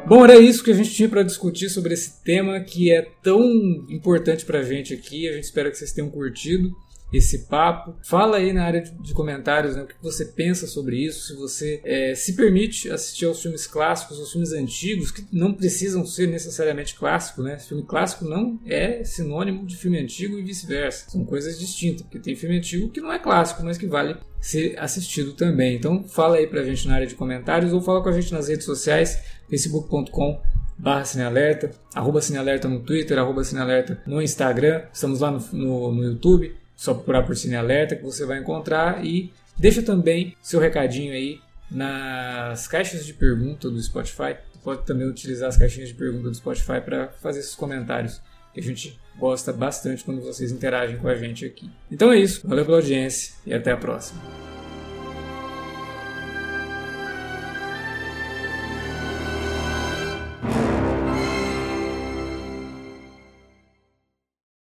Bom, 0.08 0.26
era 0.26 0.38
isso 0.38 0.62
que 0.62 0.72
a 0.72 0.74
gente 0.74 0.92
tinha 0.92 1.08
para 1.08 1.24
discutir 1.24 1.70
sobre 1.70 1.94
esse 1.94 2.22
tema 2.22 2.60
que 2.60 2.92
é 2.92 3.02
tão 3.24 3.42
importante 3.88 4.44
para 4.44 4.60
a 4.60 4.64
gente 4.64 4.94
aqui. 4.94 5.26
A 5.30 5.32
gente 5.32 5.46
espera 5.46 5.72
que 5.72 5.78
vocês 5.78 5.94
tenham 5.94 6.10
curtido 6.10 6.76
esse 7.12 7.40
papo. 7.48 7.96
Fala 8.02 8.38
aí 8.38 8.54
na 8.54 8.64
área 8.64 8.82
de 8.82 9.14
comentários 9.14 9.76
né, 9.76 9.84
o 9.84 9.88
que 9.88 9.96
você 10.02 10.26
pensa 10.26 10.68
sobre 10.68 10.98
isso, 10.98 11.28
se 11.28 11.36
você 11.36 11.82
é, 11.84 12.16
se 12.16 12.34
permite 12.34 12.90
assistir 12.90 13.26
aos 13.26 13.42
filmes 13.42 13.68
clássicos, 13.68 14.20
aos 14.20 14.32
filmes 14.32 14.54
antigos, 14.54 15.12
que 15.12 15.26
não 15.32 15.54
precisam 15.54 16.06
ser 16.06 16.28
necessariamente 16.28 16.96
clássicos, 16.96 17.44
né? 17.44 17.60
Filme 17.60 17.84
clássico 17.84 18.26
não 18.26 18.60
é 18.66 19.04
sinônimo 19.04 19.66
de 19.66 19.76
filme 19.76 20.00
antigo 20.00 20.38
e 20.38 20.44
vice-versa. 20.44 21.10
São 21.10 21.26
coisas 21.26 21.60
distintas, 21.60 22.04
porque 22.04 22.20
tem 22.20 22.36
filme 22.36 22.58
antigo 22.58 22.90
que 22.90 23.02
não 23.02 23.12
é 23.12 23.20
clássico, 23.20 23.64
mas 23.64 23.78
que 23.78 23.88
vale 23.88 24.16
ser 24.40 24.78
assistido 24.80 25.34
também. 25.34 25.76
Então 25.76 26.04
fala 26.04 26.38
aí 26.38 26.48
pra 26.48 26.64
gente 26.64 26.88
na 26.88 26.96
área 26.96 27.08
de 27.08 27.16
comentários 27.16 27.74
ou 27.74 27.82
fala 27.82 28.02
com 28.02 28.10
a 28.10 28.14
gente 28.14 28.32
nas 28.32 28.48
redes 28.48 28.66
sociais, 28.66 29.20
facebook.com 29.50 30.42
barra 30.78 31.06
Cinealerta, 31.06 31.72
arroba 31.94 32.22
Cinealerta 32.22 32.68
no 32.68 32.80
Twitter, 32.80 33.20
arroba 33.20 33.44
Cinealerta 33.44 34.02
no 34.08 34.20
Instagram, 34.20 34.84
estamos 34.92 35.20
lá 35.20 35.30
no, 35.30 35.40
no, 35.54 35.92
no 35.92 36.04
YouTube, 36.04 36.56
só 36.82 36.96
procurar 36.96 37.22
por 37.22 37.38
Cine 37.38 37.56
Alerta 37.56 37.96
que 37.96 38.02
você 38.02 38.26
vai 38.26 38.40
encontrar 38.40 39.06
e 39.06 39.32
deixa 39.56 39.84
também 39.84 40.36
seu 40.42 40.60
recadinho 40.60 41.14
aí 41.14 41.40
nas 41.70 42.68
caixas 42.68 43.06
de 43.06 43.14
pergunta 43.14 43.70
do 43.70 43.80
Spotify. 43.80 44.36
Você 44.52 44.60
pode 44.64 44.84
também 44.84 45.08
utilizar 45.08 45.48
as 45.48 45.58
caixinhas 45.58 45.90
de 45.90 45.94
pergunta 45.94 46.32
do 46.32 46.34
Spotify 46.34 46.82
para 46.84 47.10
fazer 47.22 47.42
esses 47.42 47.54
comentários 47.54 48.20
que 48.52 48.60
a 48.60 48.64
gente 48.64 49.00
gosta 49.16 49.54
bastante 49.54 50.04
quando 50.04 50.22
vocês 50.22 50.52
interagem 50.52 50.98
com 50.98 51.08
a 51.08 51.14
gente 51.14 51.46
aqui. 51.46 51.70
Então 51.92 52.12
é 52.12 52.18
isso, 52.18 52.48
valeu 52.48 52.66
pela 52.66 52.78
audiência 52.78 53.36
e 53.46 53.54
até 53.54 53.72
a 53.72 53.78
próxima. 53.78 54.51